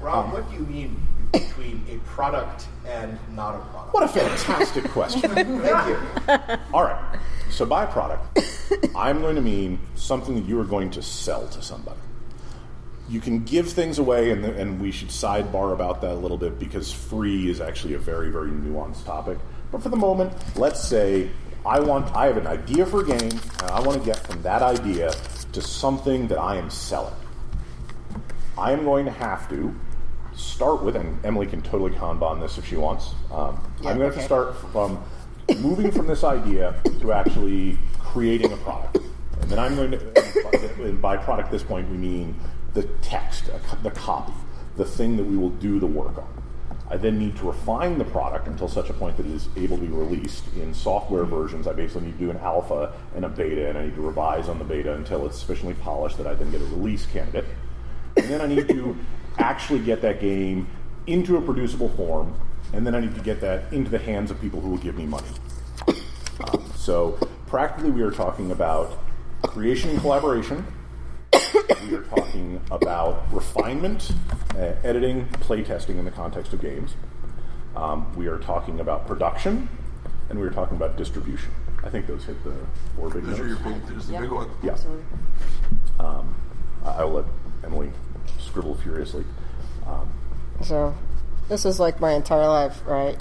Rob, 0.00 0.32
what 0.32 0.48
do 0.50 0.56
you 0.56 0.62
mean 0.62 1.00
between 1.32 1.84
a 1.90 1.98
product 2.08 2.66
and 2.86 3.18
not 3.34 3.54
a 3.54 3.58
product? 3.66 3.94
What 3.94 4.02
a 4.04 4.08
fantastic 4.08 4.84
question. 4.90 5.22
Thank 5.30 5.88
you. 5.88 6.58
All 6.72 6.84
right. 6.84 7.18
So 7.50 7.66
by 7.66 7.86
product, 7.86 8.38
I'm 8.96 9.20
going 9.20 9.36
to 9.36 9.42
mean 9.42 9.78
something 9.94 10.34
that 10.34 10.44
you 10.44 10.60
are 10.60 10.64
going 10.64 10.90
to 10.92 11.02
sell 11.02 11.48
to 11.48 11.62
somebody. 11.62 12.00
You 13.08 13.20
can 13.20 13.44
give 13.44 13.72
things 13.72 13.98
away, 13.98 14.30
and, 14.30 14.44
and 14.44 14.80
we 14.80 14.90
should 14.90 15.08
sidebar 15.08 15.72
about 15.72 16.02
that 16.02 16.12
a 16.12 16.14
little 16.14 16.36
bit 16.36 16.58
because 16.58 16.92
free 16.92 17.50
is 17.50 17.60
actually 17.60 17.94
a 17.94 17.98
very, 17.98 18.30
very 18.30 18.50
nuanced 18.50 19.04
topic. 19.06 19.38
But 19.72 19.82
for 19.82 19.88
the 19.88 19.96
moment, 19.96 20.32
let's 20.56 20.86
say 20.86 21.30
I 21.64 21.80
want 21.80 22.14
I 22.14 22.26
have 22.26 22.36
an 22.36 22.46
idea 22.46 22.86
for 22.86 23.00
a 23.00 23.04
game, 23.04 23.30
and 23.30 23.70
I 23.70 23.80
want 23.80 23.98
to 23.98 24.04
get 24.04 24.18
from 24.26 24.42
that 24.42 24.62
idea 24.62 25.12
to 25.52 25.62
something 25.62 26.28
that 26.28 26.38
I 26.38 26.56
am 26.56 26.70
selling. 26.70 27.14
I 28.56 28.72
am 28.72 28.84
going 28.84 29.04
to 29.04 29.10
have 29.10 29.48
to 29.50 29.74
start 30.34 30.82
with, 30.82 30.96
and 30.96 31.24
Emily 31.24 31.46
can 31.46 31.62
totally 31.62 31.92
Kanban 31.92 32.40
this 32.40 32.58
if 32.58 32.66
she 32.66 32.76
wants. 32.76 33.14
Um, 33.30 33.60
Yeah, 33.80 33.90
I'm 33.90 33.98
going 33.98 33.98
to 33.98 34.04
okay. 34.04 34.04
have 34.06 34.14
to 34.16 34.22
start 34.22 34.56
from 34.72 35.02
moving 35.58 35.90
from 35.90 36.06
this 36.06 36.24
idea 36.24 36.74
to 37.00 37.12
actually 37.12 37.78
creating 38.18 38.52
a 38.52 38.56
product. 38.56 38.98
And 39.40 39.48
then 39.48 39.60
I'm 39.60 39.76
going 39.76 39.92
to, 39.92 40.92
by 41.00 41.16
product 41.16 41.46
at 41.46 41.52
this 41.52 41.62
point, 41.62 41.88
we 41.88 41.96
mean 41.96 42.34
the 42.74 42.82
text, 43.00 43.48
the 43.84 43.92
copy, 43.92 44.32
the 44.76 44.84
thing 44.84 45.16
that 45.18 45.22
we 45.22 45.36
will 45.36 45.50
do 45.50 45.78
the 45.78 45.86
work 45.86 46.18
on. 46.18 46.42
I 46.90 46.96
then 46.96 47.16
need 47.16 47.36
to 47.36 47.44
refine 47.44 47.96
the 47.96 48.04
product 48.04 48.48
until 48.48 48.66
such 48.66 48.90
a 48.90 48.92
point 48.92 49.18
that 49.18 49.26
it 49.26 49.30
is 49.30 49.48
able 49.56 49.76
to 49.76 49.84
be 49.84 49.92
released 49.92 50.42
in 50.56 50.74
software 50.74 51.24
versions. 51.26 51.68
I 51.68 51.74
basically 51.74 52.06
need 52.06 52.18
to 52.18 52.24
do 52.24 52.30
an 52.32 52.38
alpha 52.38 52.92
and 53.14 53.24
a 53.24 53.28
beta, 53.28 53.68
and 53.68 53.78
I 53.78 53.84
need 53.84 53.94
to 53.94 54.00
revise 54.00 54.48
on 54.48 54.58
the 54.58 54.64
beta 54.64 54.94
until 54.94 55.24
it's 55.24 55.38
sufficiently 55.38 55.74
polished 55.74 56.18
that 56.18 56.26
I 56.26 56.34
then 56.34 56.50
get 56.50 56.60
a 56.60 56.64
release 56.64 57.06
candidate. 57.06 57.44
And 58.16 58.26
then 58.26 58.40
I 58.40 58.48
need 58.48 58.66
to 58.68 58.96
actually 59.38 59.78
get 59.78 60.02
that 60.02 60.20
game 60.20 60.66
into 61.06 61.36
a 61.36 61.40
producible 61.40 61.90
form, 61.90 62.34
and 62.72 62.84
then 62.84 62.96
I 62.96 63.00
need 63.00 63.14
to 63.14 63.20
get 63.20 63.40
that 63.42 63.72
into 63.72 63.92
the 63.92 64.00
hands 64.00 64.32
of 64.32 64.40
people 64.40 64.60
who 64.60 64.70
will 64.70 64.78
give 64.78 64.96
me 64.96 65.06
money. 65.06 65.28
Um, 66.40 66.72
so, 66.74 67.16
practically, 67.48 67.90
we 67.90 68.02
are 68.02 68.10
talking 68.10 68.50
about 68.50 68.98
creation 69.42 69.90
and 69.90 70.00
collaboration. 70.00 70.64
We 71.88 71.94
are 71.94 72.02
talking 72.02 72.60
about 72.70 73.24
refinement, 73.32 74.10
uh, 74.54 74.72
editing, 74.84 75.26
playtesting 75.40 75.98
in 75.98 76.04
the 76.04 76.10
context 76.10 76.52
of 76.52 76.60
games. 76.60 76.94
Um, 77.76 78.12
we 78.16 78.26
are 78.26 78.38
talking 78.38 78.80
about 78.80 79.06
production, 79.06 79.68
and 80.28 80.38
we 80.38 80.46
are 80.46 80.50
talking 80.50 80.76
about 80.76 80.96
distribution. 80.96 81.50
I 81.84 81.90
think 81.90 82.06
those 82.06 82.24
hit 82.24 82.42
the 82.44 82.54
four 82.96 83.08
big 83.08 83.24
Those 83.24 83.40
are 83.40 83.46
your 83.46 83.56
big, 83.58 83.86
those 83.86 84.04
are 84.04 84.06
the 84.08 84.12
Yeah. 84.14 84.20
big 84.20 84.32
ones. 84.32 84.50
Yeah. 84.62 84.72
Absolutely. 84.72 85.04
Um, 86.00 86.34
I 86.84 86.90
I 86.90 87.04
will 87.04 87.12
let 87.14 87.24
Emily 87.64 87.90
scribble 88.38 88.74
furiously. 88.76 89.24
Um, 89.86 90.10
So, 90.62 90.94
this 91.48 91.64
is 91.64 91.78
like 91.78 92.00
my 92.00 92.12
entire 92.12 92.48
life, 92.48 92.82
right? 92.84 93.16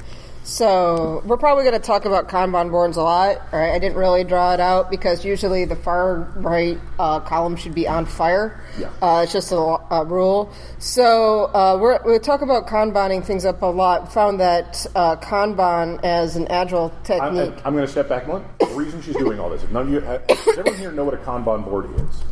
So, 0.48 1.22
we're 1.26 1.36
probably 1.36 1.66
going 1.66 1.74
to 1.74 1.86
talk 1.86 2.06
about 2.06 2.30
Kanban 2.30 2.72
boards 2.72 2.96
a 2.96 3.04
lot, 3.04 3.52
right? 3.52 3.74
I 3.74 3.80
didn't 3.80 3.98
really 3.98 4.24
draw 4.24 4.54
it 4.54 4.62
out 4.62 4.90
because 4.90 5.26
usually 5.26 5.66
the 5.66 5.76
far 5.76 6.20
right 6.38 6.80
uh, 6.98 7.20
column 7.20 7.58
should 7.58 7.76
be 7.76 7.86
on 7.86 8.06
fire. 8.06 8.64
Yeah. 8.80 8.90
Uh, 9.02 9.24
it's 9.24 9.34
just 9.34 9.52
a, 9.52 9.58
a 9.58 10.06
rule. 10.06 10.54
So, 10.80 11.54
uh, 11.54 11.78
we're, 11.82 12.00
we 12.10 12.18
talk 12.20 12.44
about 12.44 12.66
Kanbaning 12.66 13.26
things 13.26 13.44
up 13.44 13.62
a 13.62 13.66
lot. 13.66 14.14
Found 14.14 14.40
that 14.40 14.86
uh, 14.96 15.18
Kanban 15.18 16.02
as 16.06 16.38
an 16.38 16.48
agile 16.48 16.94
I'm, 16.96 17.04
technique. 17.04 17.62
I'm 17.66 17.74
going 17.74 17.86
to 17.86 17.92
step 17.92 18.08
back 18.08 18.26
one. 18.26 18.46
The 18.62 18.68
reason 18.68 19.02
she's 19.02 19.18
doing 19.18 19.42
all 19.42 19.50
this, 19.50 19.64
if 19.64 19.72
none 19.72 19.88
of 19.88 19.94
you, 19.94 20.00
does 20.00 20.58
everyone 20.58 20.80
here 20.80 20.94
know 20.94 21.04
what 21.04 21.14
a 21.14 21.18
Kanban 21.18 21.66
board 21.66 21.94
is? 21.94 22.24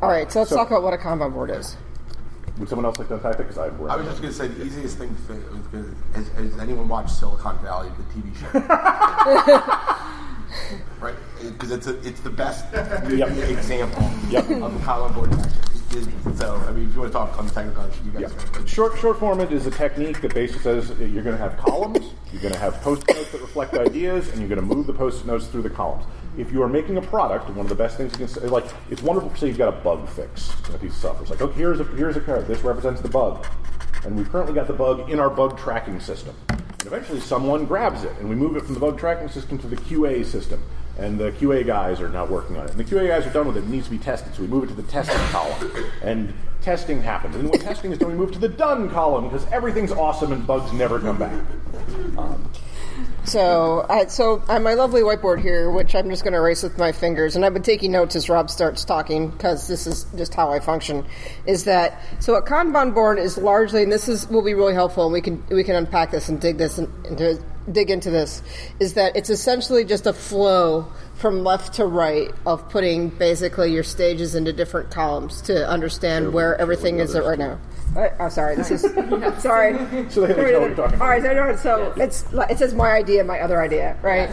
All 0.00 0.08
right, 0.08 0.32
so 0.32 0.38
let's 0.38 0.48
so- 0.48 0.56
talk 0.56 0.68
about 0.68 0.82
what 0.82 0.94
a 0.94 0.96
Kanban 0.96 1.34
board 1.34 1.50
is. 1.50 1.76
Would 2.62 2.68
someone 2.68 2.86
else 2.86 2.96
like 3.00 3.08
to 3.08 3.14
unpack 3.14 3.36
that? 3.38 3.48
Because 3.48 3.58
I, 3.58 3.66
I 3.92 3.96
was 3.96 4.06
just 4.06 4.22
going 4.22 4.32
to 4.32 4.38
say 4.38 4.46
the 4.46 4.64
easiest 4.64 4.96
thing 4.96 5.12
to 5.12 5.20
fit 5.22 5.50
was 5.50 5.66
gonna, 5.72 5.92
has, 6.14 6.28
has 6.28 6.56
anyone 6.60 6.88
watched 6.88 7.10
Silicon 7.10 7.58
Valley, 7.58 7.88
the 7.98 8.04
TV 8.14 8.32
show? 8.38 8.46
right, 11.00 11.16
because 11.42 11.72
it's 11.72 11.88
a, 11.88 11.98
it's 12.06 12.20
the 12.20 12.30
best 12.30 12.64
Yep. 12.72 13.30
example 13.50 14.08
Yep. 14.30 14.48
of 14.62 14.80
how 14.82 15.02
on 15.02 15.12
board 15.12 15.32
action. 15.32 16.36
So, 16.36 16.54
I 16.54 16.70
mean, 16.70 16.86
if 16.88 16.94
you 16.94 17.00
want 17.00 17.10
to 17.12 17.18
talk 17.18 17.36
on 17.36 17.48
the 17.48 17.52
technical, 17.52 17.84
you 18.04 18.12
guys. 18.12 18.32
Are, 18.32 18.64
Short 18.68 18.96
short 18.96 19.18
format 19.18 19.50
is 19.52 19.66
a 19.66 19.70
technique 19.72 20.20
that 20.20 20.32
basically 20.32 20.62
says 20.62 20.90
you're 21.00 21.24
going 21.24 21.36
to 21.36 21.42
have 21.42 21.56
columns, 21.56 22.12
you're 22.32 22.42
going 22.42 22.54
to 22.54 22.60
have 22.60 22.80
post-it 22.82 23.16
notes 23.16 23.32
that 23.32 23.40
reflect 23.40 23.74
ideas, 23.74 24.28
and 24.28 24.38
you're 24.38 24.48
going 24.48 24.60
to 24.60 24.64
move 24.74 24.86
the 24.86 24.92
post-it 24.94 25.26
notes 25.26 25.48
through 25.48 25.62
the 25.62 25.70
columns. 25.70 26.04
If 26.36 26.50
you 26.50 26.62
are 26.62 26.68
making 26.68 26.96
a 26.96 27.02
product, 27.02 27.48
one 27.50 27.60
of 27.60 27.68
the 27.68 27.74
best 27.74 27.96
things 27.96 28.12
you 28.12 28.18
can 28.18 28.28
say, 28.28 28.40
like, 28.48 28.64
it's 28.90 29.02
wonderful 29.02 29.34
say 29.36 29.48
you've 29.48 29.58
got 29.58 29.68
a 29.68 29.78
bug 29.82 30.08
fix 30.08 30.52
in 30.68 30.74
a 30.74 30.78
piece 30.78 30.92
of 30.92 30.96
software. 30.96 31.22
It's 31.22 31.30
like, 31.30 31.42
okay, 31.42 31.58
here's 31.58 31.80
a 31.80 31.84
here's 31.84 32.16
a 32.16 32.20
card. 32.20 32.46
This 32.46 32.62
represents 32.62 33.00
the 33.02 33.08
bug, 33.08 33.46
and 34.04 34.16
we've 34.16 34.30
currently 34.30 34.54
got 34.54 34.66
the 34.66 34.72
bug 34.72 35.10
in 35.10 35.20
our 35.20 35.28
bug 35.28 35.58
tracking 35.58 36.00
system. 36.00 36.34
And 36.48 36.86
eventually, 36.86 37.20
someone 37.20 37.66
grabs 37.66 38.02
it, 38.04 38.16
and 38.18 38.28
we 38.28 38.34
move 38.34 38.56
it 38.56 38.64
from 38.64 38.74
the 38.74 38.80
bug 38.80 38.98
tracking 38.98 39.28
system 39.28 39.58
to 39.58 39.66
the 39.66 39.76
QA 39.76 40.24
system. 40.24 40.62
And 40.98 41.18
the 41.18 41.32
QA 41.32 41.66
guys 41.66 42.00
are 42.00 42.08
now 42.08 42.26
working 42.26 42.56
on 42.56 42.66
it. 42.66 42.72
And 42.72 42.78
the 42.78 42.84
QA 42.84 43.08
guys 43.08 43.26
are 43.26 43.32
done 43.32 43.46
with 43.46 43.56
it. 43.56 43.64
It 43.64 43.68
needs 43.68 43.86
to 43.86 43.90
be 43.90 43.98
tested. 43.98 44.34
So 44.34 44.42
we 44.42 44.48
move 44.48 44.64
it 44.64 44.66
to 44.68 44.74
the 44.74 44.82
testing 44.82 45.16
column. 45.30 45.72
And 46.02 46.34
testing 46.60 47.02
happens. 47.02 47.34
And 47.34 47.48
when 47.48 47.60
testing 47.60 47.92
is 47.92 47.98
done, 47.98 48.10
we 48.10 48.14
move 48.14 48.30
to 48.32 48.38
the 48.38 48.48
done 48.48 48.90
column 48.90 49.24
because 49.24 49.46
everything's 49.50 49.90
awesome 49.90 50.32
and 50.32 50.46
bugs 50.46 50.70
never 50.72 51.00
come 51.00 51.18
back. 51.18 51.32
Um, 52.18 52.50
So, 53.24 53.86
I, 53.88 54.06
so 54.06 54.42
on 54.48 54.64
my 54.64 54.74
lovely 54.74 55.02
whiteboard 55.02 55.40
here, 55.40 55.70
which 55.70 55.94
I'm 55.94 56.10
just 56.10 56.24
going 56.24 56.32
to 56.32 56.38
erase 56.38 56.62
with 56.62 56.76
my 56.76 56.90
fingers, 56.90 57.36
and 57.36 57.44
I've 57.44 57.54
been 57.54 57.62
taking 57.62 57.92
notes 57.92 58.16
as 58.16 58.28
Rob 58.28 58.50
starts 58.50 58.84
talking 58.84 59.30
because 59.30 59.68
this 59.68 59.86
is 59.86 60.06
just 60.16 60.34
how 60.34 60.50
I 60.50 60.58
function. 60.58 61.06
Is 61.46 61.64
that 61.64 62.02
so? 62.18 62.34
A 62.34 62.42
Kanban 62.42 62.94
board 62.94 63.20
is 63.20 63.38
largely, 63.38 63.84
and 63.84 63.92
this 63.92 64.08
is 64.08 64.28
will 64.28 64.42
be 64.42 64.54
really 64.54 64.74
helpful, 64.74 65.04
and 65.04 65.12
we 65.12 65.20
can 65.20 65.44
we 65.50 65.62
can 65.62 65.76
unpack 65.76 66.10
this 66.10 66.28
and 66.28 66.40
dig 66.40 66.58
this 66.58 66.78
in, 66.78 66.92
into 67.04 67.40
dig 67.70 67.90
into 67.90 68.10
this. 68.10 68.42
Is 68.80 68.94
that 68.94 69.16
it's 69.16 69.30
essentially 69.30 69.84
just 69.84 70.06
a 70.06 70.12
flow 70.12 70.88
from 71.14 71.44
left 71.44 71.74
to 71.74 71.86
right 71.86 72.32
of 72.44 72.68
putting 72.70 73.08
basically 73.08 73.72
your 73.72 73.84
stages 73.84 74.34
into 74.34 74.52
different 74.52 74.90
columns 74.90 75.40
to 75.42 75.68
understand 75.68 76.32
where 76.32 76.60
everything 76.60 76.98
is 76.98 77.14
at 77.14 77.24
right 77.24 77.38
now. 77.38 77.60
Uh, 77.96 78.08
oh, 78.20 78.28
sorry. 78.28 78.56
This 78.56 78.70
is 78.70 78.82
sorry. 79.42 79.74
So 80.10 80.26
they 80.26 80.34
know 80.34 80.60
what 80.60 80.68
you're 80.68 80.74
talking 80.74 81.00
All 81.00 81.08
right, 81.08 81.24
about. 81.24 81.58
so, 81.58 81.92
so 81.94 82.02
it's 82.02 82.24
it 82.50 82.58
says 82.58 82.74
my 82.74 82.90
idea, 82.92 83.22
my 83.24 83.40
other 83.40 83.60
idea, 83.60 83.96
right? 84.02 84.30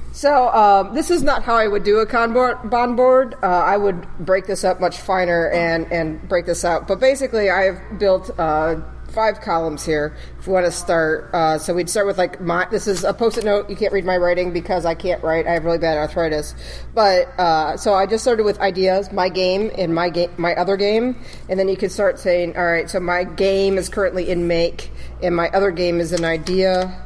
so 0.12 0.48
um, 0.48 0.94
this 0.94 1.10
is 1.10 1.22
not 1.22 1.42
how 1.42 1.54
I 1.54 1.68
would 1.68 1.84
do 1.84 1.98
a 1.98 2.06
Kanban 2.06 2.96
board. 2.96 3.34
Uh, 3.42 3.46
I 3.46 3.76
would 3.76 4.06
break 4.18 4.46
this 4.46 4.64
up 4.64 4.80
much 4.80 5.00
finer 5.00 5.50
and 5.50 5.90
and 5.92 6.26
break 6.28 6.46
this 6.46 6.64
out. 6.64 6.88
But 6.88 7.00
basically, 7.00 7.50
I've 7.50 7.80
built. 7.98 8.30
Uh, 8.38 8.80
Five 9.16 9.40
columns 9.40 9.82
here. 9.86 10.14
If 10.38 10.46
we 10.46 10.52
want 10.52 10.66
to 10.66 10.70
start, 10.70 11.30
uh, 11.32 11.56
so 11.56 11.72
we'd 11.72 11.88
start 11.88 12.06
with 12.06 12.18
like 12.18 12.38
my. 12.38 12.66
This 12.70 12.86
is 12.86 13.02
a 13.02 13.14
post-it 13.14 13.46
note. 13.46 13.70
You 13.70 13.74
can't 13.74 13.90
read 13.90 14.04
my 14.04 14.18
writing 14.18 14.52
because 14.52 14.84
I 14.84 14.94
can't 14.94 15.22
write. 15.24 15.46
I 15.46 15.52
have 15.52 15.64
really 15.64 15.78
bad 15.78 15.96
arthritis. 15.96 16.54
But 16.92 17.28
uh, 17.40 17.78
so 17.78 17.94
I 17.94 18.04
just 18.04 18.22
started 18.22 18.42
with 18.42 18.60
ideas, 18.60 19.10
my 19.12 19.30
game, 19.30 19.70
and 19.78 19.94
my 19.94 20.10
game, 20.10 20.32
my 20.36 20.54
other 20.56 20.76
game, 20.76 21.16
and 21.48 21.58
then 21.58 21.66
you 21.66 21.78
could 21.78 21.90
start 21.90 22.18
saying, 22.18 22.58
all 22.58 22.66
right. 22.66 22.90
So 22.90 23.00
my 23.00 23.24
game 23.24 23.78
is 23.78 23.88
currently 23.88 24.28
in 24.28 24.48
make, 24.48 24.90
and 25.22 25.34
my 25.34 25.48
other 25.48 25.70
game 25.70 25.98
is 25.98 26.12
an 26.12 26.26
idea, 26.26 27.02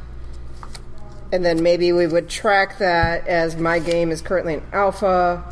and 1.31 1.45
then 1.45 1.63
maybe 1.63 1.93
we 1.93 2.07
would 2.07 2.27
track 2.27 2.77
that 2.79 3.25
as 3.25 3.55
my 3.55 3.79
game 3.79 4.11
is 4.11 4.21
currently 4.21 4.55
in 4.55 4.63
alpha, 4.73 5.45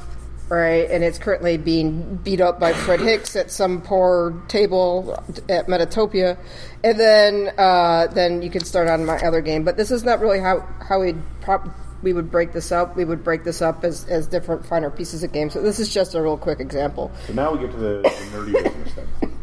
right? 0.50 0.90
And 0.90 1.04
it's 1.04 1.18
currently 1.18 1.58
being 1.58 2.18
beat 2.18 2.42
up 2.42 2.60
by 2.60 2.74
Fred 2.74 3.00
Hicks 3.00 3.36
at 3.36 3.52
some 3.52 3.82
poor 3.82 4.44
table 4.48 5.24
at 5.48 5.68
Metatopia, 5.68 6.38
and 6.84 7.00
then 7.00 7.54
uh, 7.58 8.08
then 8.08 8.42
you 8.42 8.50
can 8.50 8.64
start 8.66 8.90
on 8.90 9.06
my 9.06 9.18
other 9.20 9.42
game. 9.42 9.64
But 9.64 9.78
this 9.78 9.92
is 9.92 10.04
not 10.04 10.20
really 10.20 10.40
how 10.40 10.68
how 10.82 11.02
we 11.02 11.14
prop. 11.42 11.68
We 12.02 12.14
would 12.14 12.32
break 12.32 12.54
this 12.54 12.72
up. 12.72 12.96
We 12.96 13.04
would 13.04 13.26
break 13.26 13.44
this 13.44 13.62
up 13.62 13.84
as, 13.84 14.06
as 14.06 14.26
different 14.26 14.66
finer 14.66 14.90
pieces 14.90 15.22
of 15.24 15.34
games. 15.34 15.52
So 15.52 15.62
this 15.62 15.80
is 15.80 15.94
just 15.94 16.16
a 16.16 16.22
real 16.22 16.38
quick 16.38 16.62
example. 16.62 17.12
So 17.28 17.34
now 17.34 17.52
we 17.52 17.60
get 17.60 17.72
to 17.72 17.78
the, 17.78 18.02
the 18.04 18.10
nerdy 18.38 18.54
business 18.54 18.94
then. 18.94 19.38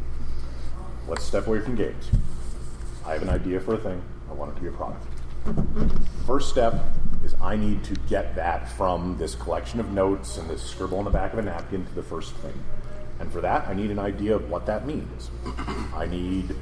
Let's 1.06 1.22
step 1.22 1.46
away 1.46 1.60
from 1.60 1.76
games. 1.76 2.10
I 3.04 3.12
have 3.12 3.20
an 3.20 3.28
idea 3.28 3.60
for 3.60 3.74
a 3.74 3.78
thing. 3.78 4.02
I 4.30 4.32
want 4.32 4.52
it 4.52 4.54
to 4.54 4.62
be 4.62 4.68
a 4.68 4.72
product. 4.72 5.04
First 6.26 6.50
step 6.50 6.74
is 7.24 7.34
I 7.40 7.56
need 7.56 7.84
to 7.84 7.94
get 8.08 8.34
that 8.36 8.68
from 8.72 9.16
this 9.18 9.34
collection 9.34 9.80
of 9.80 9.90
notes 9.90 10.38
and 10.38 10.48
this 10.48 10.62
scribble 10.62 10.98
on 10.98 11.04
the 11.04 11.10
back 11.10 11.32
of 11.32 11.38
a 11.38 11.42
napkin 11.42 11.84
to 11.84 11.94
the 11.94 12.02
first 12.02 12.34
thing. 12.36 12.54
And 13.18 13.32
for 13.32 13.40
that, 13.40 13.66
I 13.68 13.74
need 13.74 13.90
an 13.90 13.98
idea 13.98 14.34
of 14.34 14.50
what 14.50 14.66
that 14.66 14.86
means. 14.86 15.30
I 15.94 16.06
need 16.06 16.54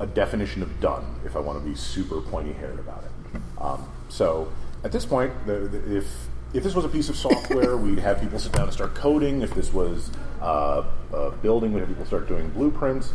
a 0.00 0.06
definition 0.06 0.62
of 0.62 0.80
done 0.80 1.04
if 1.24 1.36
I 1.36 1.40
want 1.40 1.62
to 1.62 1.68
be 1.68 1.74
super 1.74 2.20
pointy 2.20 2.52
haired 2.52 2.78
about 2.78 3.04
it. 3.04 3.40
Um, 3.60 3.88
so 4.08 4.50
at 4.82 4.92
this 4.92 5.04
point, 5.04 5.32
the, 5.46 5.52
the, 5.52 5.96
if 5.96 6.28
if 6.52 6.64
this 6.64 6.74
was 6.74 6.84
a 6.84 6.88
piece 6.88 7.08
of 7.08 7.16
software, 7.16 7.76
we'd 7.84 7.98
have 8.00 8.20
people 8.20 8.38
sit 8.38 8.52
down 8.52 8.64
and 8.64 8.72
start 8.72 8.94
coding. 8.94 9.42
If 9.42 9.54
this 9.54 9.72
was 9.72 10.10
uh, 10.40 10.82
a 11.12 11.30
building, 11.30 11.72
we'd 11.72 11.80
have 11.80 11.88
people 11.88 12.06
start 12.06 12.26
doing 12.26 12.48
blueprints. 12.50 13.12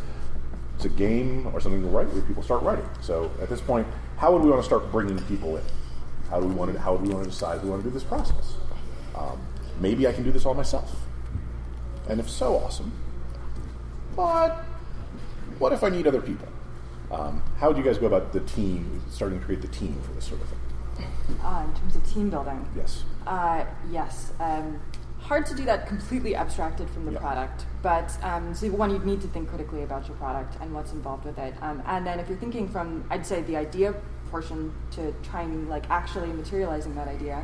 It's 0.76 0.86
a 0.86 0.90
game 0.90 1.48
or 1.48 1.60
something 1.60 1.82
to 1.82 1.88
write, 1.88 2.08
where 2.14 2.22
people 2.22 2.44
start 2.44 2.62
writing. 2.64 2.88
So 3.02 3.32
at 3.42 3.50
this 3.50 3.62
point, 3.62 3.88
how 4.18 4.32
would 4.32 4.42
we 4.42 4.50
want 4.50 4.62
to 4.62 4.66
start 4.66 4.92
bringing 4.92 5.20
people 5.26 5.58
in? 5.58 5.64
How 6.30 6.40
do 6.40 6.48
we 6.48 6.54
want 6.54 6.74
to? 6.74 6.80
How 6.80 6.96
do 6.98 7.04
we 7.04 7.14
want 7.14 7.26
to 7.26 7.30
decide 7.30 7.64
we 7.64 7.70
want 7.70 7.84
to 7.84 7.90
do 7.90 7.94
this 7.94 8.04
process? 8.04 8.56
Um, 9.16 9.40
maybe 9.80 10.08
I 10.08 10.14
can 10.14 10.24
do 10.24 10.32
this 10.32 10.46
all 10.46 10.54
myself, 10.54 10.96
and 12.10 12.20
if 12.20 12.30
so, 12.30 12.56
awesome. 12.56 12.92
But 14.16 14.64
what 15.60 15.74
if 15.74 15.84
I 15.84 15.90
need 15.90 16.08
other 16.08 16.22
people? 16.22 16.48
Um, 17.12 17.44
how 17.60 17.68
would 17.68 17.78
you 17.78 17.84
guys 17.84 17.98
go 17.98 18.08
about 18.08 18.34
the 18.34 18.40
team, 18.42 19.02
starting 19.10 19.40
to 19.40 19.46
create 19.46 19.62
the 19.62 19.68
team 19.68 20.00
for 20.02 20.12
this 20.14 20.26
sort 20.26 20.42
of 20.42 20.48
thing? 20.50 20.60
Uh, 21.44 21.66
in 21.68 21.80
terms 21.80 21.96
of 21.96 22.12
team 22.12 22.30
building, 22.30 22.66
Yes. 22.76 23.04
Uh, 23.28 23.66
yes. 23.92 24.32
Um, 24.40 24.80
hard 25.30 25.46
to 25.48 25.56
do 25.56 25.64
that 25.66 25.88
completely 25.88 26.36
abstracted 26.36 26.88
from 26.90 27.06
the 27.06 27.12
Yeah. 27.14 27.20
product, 27.20 27.66
but 27.82 28.10
um, 28.24 28.54
so 28.54 28.68
one, 28.70 28.90
you'd 28.92 29.06
need 29.06 29.22
to 29.22 29.28
think 29.28 29.50
critically 29.50 29.84
about 29.84 30.08
your 30.08 30.18
product 30.18 30.56
and 30.62 30.74
what's 30.76 30.92
involved 30.92 31.26
with 31.26 31.38
it. 31.48 31.54
Um, 31.62 31.82
and 31.88 32.06
then 32.06 32.20
if 32.20 32.30
you're 32.30 32.38
thinking 32.46 32.68
from, 32.70 33.04
I'd 33.10 33.26
say 33.26 33.42
the 33.42 33.58
idea 33.58 33.94
portion 34.32 34.72
to 34.92 35.14
trying 35.24 35.68
like 35.70 35.86
actually 35.90 36.32
materializing 36.44 36.94
that 36.96 37.08
idea, 37.08 37.38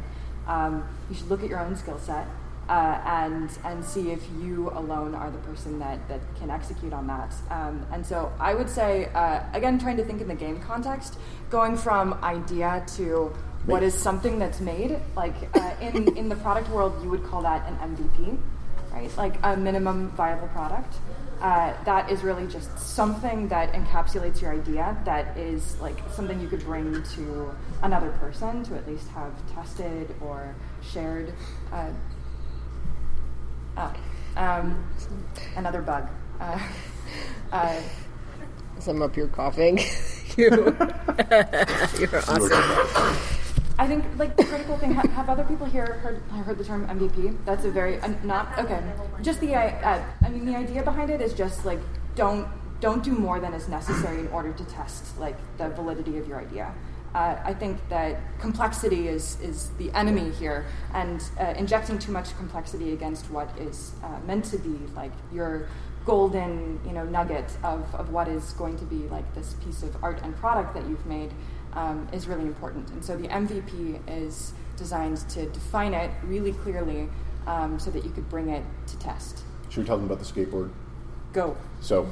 um, 0.48 0.84
you 1.10 1.16
should 1.16 1.30
look 1.30 1.42
at 1.44 1.50
your 1.50 1.60
own 1.60 1.76
skill 1.76 2.00
set. 2.00 2.28
Uh, 2.70 3.02
and 3.06 3.50
and 3.66 3.84
see 3.84 4.12
if 4.12 4.22
you 4.42 4.70
alone 4.82 5.14
are 5.14 5.30
the 5.30 5.38
person 5.40 5.78
that, 5.80 5.98
that 6.08 6.22
can 6.40 6.50
execute 6.50 6.94
on 6.94 7.06
that. 7.08 7.34
Um, 7.50 7.86
and 7.92 8.06
so 8.06 8.32
I 8.40 8.54
would 8.54 8.70
say 8.70 9.10
uh, 9.14 9.42
again, 9.54 9.78
trying 9.78 9.98
to 9.98 10.06
think 10.06 10.22
in 10.22 10.28
the 10.30 10.36
game 10.36 10.58
context, 10.62 11.18
going 11.50 11.76
from 11.76 12.14
idea 12.24 12.86
to 12.96 13.34
what 13.66 13.82
Make. 13.82 13.88
is 13.88 13.94
something 13.94 14.40
that's 14.40 14.60
made 14.60 14.98
like 15.16 15.36
uh, 15.56 15.74
in 15.82 16.18
in 16.22 16.30
the 16.30 16.36
product 16.38 16.70
world 16.70 17.02
you 17.04 17.10
would 17.10 17.24
call 17.24 17.42
that 17.44 17.68
an 17.68 17.96
mvp 17.96 18.38
right? 18.92 19.16
Like 19.18 19.36
a 19.44 19.56
minimum 19.56 20.10
viable 20.12 20.48
product. 20.50 20.96
Uh, 21.42 21.74
that 21.86 22.12
is 22.12 22.24
really 22.24 22.46
just 22.46 22.78
something 22.78 23.48
that 23.48 23.74
encapsulates 23.74 24.42
your 24.42 24.54
idea 24.54 24.96
that 25.06 25.36
is 25.36 25.80
like 25.82 25.98
something 26.12 26.40
you 26.40 26.48
could 26.48 26.64
bring 26.64 27.02
to 27.02 27.50
another 27.82 28.12
person 28.20 28.64
to 28.64 28.76
at 28.76 28.88
least 28.88 29.08
have 29.10 29.34
tested 29.56 30.14
or 30.22 30.54
shared 30.84 31.34
uh, 31.72 31.90
oh, 33.78 33.94
um, 34.38 34.86
another 35.56 35.82
bug. 35.82 36.08
Uh, 36.40 36.60
uh, 37.52 37.82
I'm 38.88 39.02
up 39.02 39.16
here 39.16 39.28
coughing, 39.28 39.80
you, 40.38 40.76
you're 42.00 42.18
awesome. 42.28 43.31
I 43.82 43.88
think 43.88 44.06
like 44.20 44.38
the 44.38 44.44
critical 44.44 44.78
thing. 44.78 44.94
Have, 44.94 45.10
have 45.10 45.28
other 45.28 45.44
people 45.44 45.66
here 45.66 45.88
heard 46.04 46.22
heard 46.46 46.60
the 46.60 46.64
term 46.64 46.86
MVP? 46.86 47.36
That's 47.46 47.66
a 47.66 47.72
very 47.72 48.00
uh, 48.00 48.14
not 48.24 48.56
okay. 48.60 48.80
Just 49.24 49.40
the 49.40 49.56
uh, 49.56 50.04
I 50.22 50.30
mean 50.30 50.46
the 50.46 50.56
idea 50.56 50.84
behind 50.84 51.10
it 51.10 51.20
is 51.20 51.34
just 51.34 51.66
like 51.66 51.80
don't 52.16 52.48
don't 52.80 53.04
do 53.04 53.12
more 53.12 53.40
than 53.40 53.56
is 53.56 53.68
necessary 53.68 54.20
in 54.20 54.28
order 54.28 54.54
to 54.54 54.64
test 54.66 55.18
like 55.18 55.36
the 55.58 55.70
validity 55.70 56.20
of 56.20 56.28
your 56.28 56.40
idea. 56.40 56.72
Uh, 57.16 57.38
I 57.44 57.56
think 57.56 57.78
that 57.90 58.20
complexity 58.40 59.08
is 59.08 59.42
is 59.42 59.72
the 59.80 59.90
enemy 59.94 60.30
here, 60.30 60.68
and 60.94 61.20
uh, 61.40 61.56
injecting 61.58 61.98
too 61.98 62.12
much 62.12 62.38
complexity 62.38 62.94
against 62.94 63.32
what 63.32 63.50
is 63.58 63.94
uh, 64.04 64.20
meant 64.28 64.46
to 64.46 64.60
be 64.60 64.78
like 64.96 65.12
your 65.34 65.68
golden 66.06 66.80
you 66.86 66.94
know 66.94 67.06
nugget 67.06 67.58
of, 67.64 67.84
of 67.96 68.10
what 68.12 68.28
is 68.28 68.54
going 68.54 68.78
to 68.78 68.86
be 68.86 69.08
like 69.10 69.34
this 69.36 69.56
piece 69.64 69.84
of 69.84 69.96
art 70.04 70.20
and 70.24 70.36
product 70.38 70.74
that 70.74 70.88
you've 70.88 71.06
made 71.06 71.32
um, 71.74 72.08
is 72.12 72.28
really 72.28 72.46
important. 72.46 72.90
And 72.92 73.04
so 73.04 73.18
the 73.18 73.28
MVP 73.28 74.00
is 74.08 74.54
designed 74.78 75.18
to 75.30 75.46
define 75.48 75.94
it 75.94 76.12
really 76.24 76.54
clearly 76.54 77.10
um, 77.48 77.80
so 77.80 77.92
that 77.92 78.04
you 78.04 78.12
could 78.12 78.30
bring 78.30 78.50
it 78.50 78.64
to 78.88 78.98
test. 79.00 79.44
Should 79.70 79.80
we 79.80 79.86
tell 79.86 79.98
them 79.98 80.06
about 80.06 80.20
the 80.20 80.26
skateboard? 80.26 80.70
Go. 81.34 81.56
So, 81.80 82.10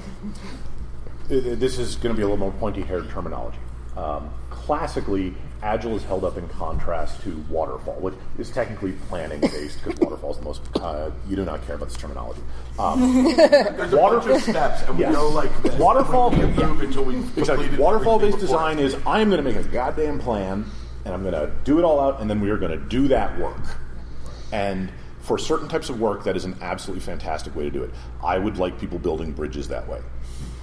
this 1.28 1.78
is 1.78 1.96
going 1.96 2.16
to 2.16 2.18
be 2.18 2.24
a 2.24 2.26
little 2.26 2.38
more 2.38 2.52
pointy 2.54 2.82
haired 2.82 3.10
terminology. 3.10 3.60
Um, 3.98 4.32
classically, 4.50 5.36
Agile 5.62 5.96
is 5.98 6.04
held 6.06 6.24
up 6.24 6.38
in 6.38 6.48
contrast 6.48 7.22
to 7.24 7.36
waterfall, 7.50 7.96
which 7.96 8.14
is 8.38 8.50
technically 8.50 8.94
planning 9.10 9.42
based 9.42 9.84
because 9.84 10.00
waterfall 10.00 10.32
is 10.32 10.38
the 10.38 10.44
most. 10.46 10.62
Uh, 10.78 11.12
you 11.28 11.36
do 11.36 11.44
not 11.44 11.66
care 11.66 11.76
about 11.76 11.90
this 11.90 11.98
terminology. 11.98 12.42
Um, 12.78 13.26
There's 13.36 13.92
a 13.92 13.98
bunch 13.98 14.26
of 14.28 14.42
steps, 14.42 14.84
and 14.84 14.98
we 14.98 15.04
Yes. 15.04 15.14
know 15.14 15.28
like 15.30 15.62
this. 15.62 15.76
Waterfall- 15.76 16.30
We 16.32 16.46
move 16.46 16.82
until 16.82 17.04
we 17.04 17.18
Exactly. 17.38 17.76
Waterfall 17.78 18.20
based 18.20 18.40
design 18.40 18.80
is 18.80 18.96
I'm 19.06 19.30
going 19.30 19.44
to 19.44 19.50
make 19.52 19.58
a 19.58 19.68
goddamn 19.68 20.20
plan 20.20 20.66
and 21.06 21.14
I'm 21.14 21.22
going 21.24 21.34
to 21.34 21.52
do 21.64 21.78
it 21.80 21.84
all 21.84 22.00
out 22.00 22.22
and 22.22 22.30
then 22.30 22.40
we 22.40 22.50
are 22.52 22.58
going 22.58 22.72
to 22.72 22.86
do 22.88 23.08
that 23.10 23.38
work. 23.40 23.58
And 24.52 24.90
for 25.20 25.38
certain 25.38 25.68
types 25.68 25.90
of 25.90 26.00
work, 26.00 26.24
that 26.24 26.36
is 26.38 26.46
an 26.46 26.56
absolutely 26.62 27.02
fantastic 27.02 27.56
way 27.56 27.64
to 27.64 27.70
do 27.70 27.84
it. 27.84 27.92
I 28.24 28.38
would 28.40 28.58
like 28.58 28.80
people 28.80 28.98
building 29.00 29.32
bridges 29.34 29.68
that 29.70 29.88
way 29.88 30.02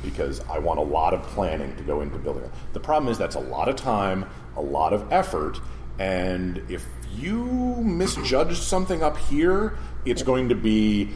because 0.03 0.41
I 0.49 0.59
want 0.59 0.79
a 0.79 0.83
lot 0.83 1.15
of 1.15 1.23
planning 1.23 1.75
to 1.77 1.83
go 1.83 2.01
into 2.01 2.19
building 2.19 2.45
it. 2.45 2.51
The 2.73 2.81
problem 2.81 3.11
is 3.11 3.19
that's 3.19 3.37
a 3.37 3.41
lot 3.41 3.69
of 3.69 3.77
time, 3.77 4.25
a 4.57 4.61
lot 4.61 4.93
of 4.93 5.13
effort, 5.13 5.61
and 5.99 6.63
if 6.69 6.85
you 7.15 7.45
misjudge 7.83 8.59
something 8.59 9.03
up 9.03 9.17
here, 9.17 9.79
it's 10.05 10.23
going 10.23 10.49
to 10.49 10.55
be 10.55 11.11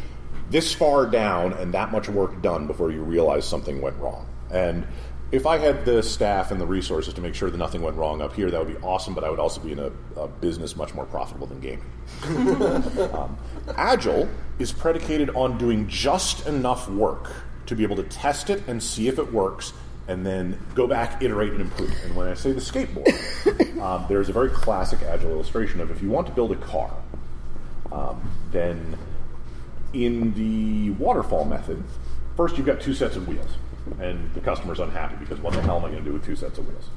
this 0.50 0.72
far 0.72 1.06
down 1.06 1.52
and 1.54 1.72
that 1.74 1.92
much 1.92 2.08
work 2.08 2.42
done 2.42 2.66
before 2.66 2.90
you 2.90 3.02
realize 3.02 3.46
something 3.46 3.80
went 3.80 3.96
wrong. 3.98 4.26
And 4.50 4.86
if 5.32 5.46
I 5.46 5.58
had 5.58 5.84
the 5.84 6.02
staff 6.02 6.50
and 6.50 6.60
the 6.60 6.66
resources 6.66 7.14
to 7.14 7.20
make 7.20 7.36
sure 7.36 7.50
that 7.50 7.56
nothing 7.56 7.82
went 7.82 7.96
wrong 7.96 8.20
up 8.20 8.34
here, 8.34 8.50
that 8.50 8.58
would 8.58 8.74
be 8.74 8.84
awesome, 8.84 9.14
but 9.14 9.22
I 9.22 9.30
would 9.30 9.38
also 9.38 9.60
be 9.60 9.72
in 9.72 9.78
a, 9.78 9.92
a 10.16 10.26
business 10.26 10.74
much 10.74 10.92
more 10.92 11.06
profitable 11.06 11.46
than 11.46 11.60
gaming. 11.60 11.90
Um, 13.10 13.36
Agile 13.76 14.28
is 14.58 14.72
predicated 14.72 15.30
on 15.30 15.58
doing 15.58 15.88
just 15.88 16.46
enough 16.46 16.88
work 16.88 17.32
to 17.66 17.74
be 17.74 17.82
able 17.82 17.96
to 17.96 18.02
test 18.04 18.50
it 18.50 18.62
and 18.66 18.82
see 18.82 19.08
if 19.08 19.18
it 19.18 19.32
works, 19.32 19.72
and 20.10 20.26
then 20.26 20.58
go 20.74 20.88
back, 20.88 21.22
iterate, 21.22 21.52
and 21.52 21.60
improve. 21.60 21.94
And 22.04 22.16
when 22.16 22.26
I 22.26 22.34
say 22.34 22.50
the 22.50 22.60
skateboard, 22.60 23.80
um, 23.80 24.06
there's 24.08 24.28
a 24.28 24.32
very 24.32 24.50
classic 24.50 25.02
Agile 25.02 25.30
illustration 25.30 25.80
of 25.80 25.92
if 25.92 26.02
you 26.02 26.10
want 26.10 26.26
to 26.26 26.32
build 26.32 26.50
a 26.50 26.56
car, 26.56 26.92
um, 27.92 28.28
then 28.50 28.98
in 29.92 30.34
the 30.34 30.90
waterfall 31.00 31.44
method, 31.44 31.82
first 32.36 32.56
you've 32.56 32.66
got 32.66 32.80
two 32.80 32.92
sets 32.92 33.14
of 33.14 33.28
wheels, 33.28 33.50
and 34.00 34.34
the 34.34 34.40
customer's 34.40 34.80
unhappy 34.80 35.14
because 35.14 35.38
what 35.38 35.54
the 35.54 35.62
hell 35.62 35.76
am 35.76 35.84
I 35.84 35.90
going 35.90 36.02
to 36.02 36.10
do 36.10 36.12
with 36.12 36.26
two 36.26 36.34
sets 36.34 36.58
of 36.58 36.66
wheels? 36.66 36.88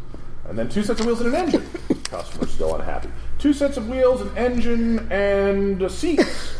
And 0.49 0.57
then 0.57 0.67
two 0.67 0.81
sets 0.81 0.99
of 0.99 1.05
wheels 1.05 1.21
and 1.21 1.33
an 1.33 1.35
engine. 1.35 1.69
Customer's 2.05 2.51
still 2.51 2.75
unhappy. 2.75 3.09
Two 3.37 3.53
sets 3.53 3.77
of 3.77 3.87
wheels, 3.87 4.21
an 4.21 4.37
engine, 4.37 5.09
and 5.11 5.89
seats. 5.89 6.53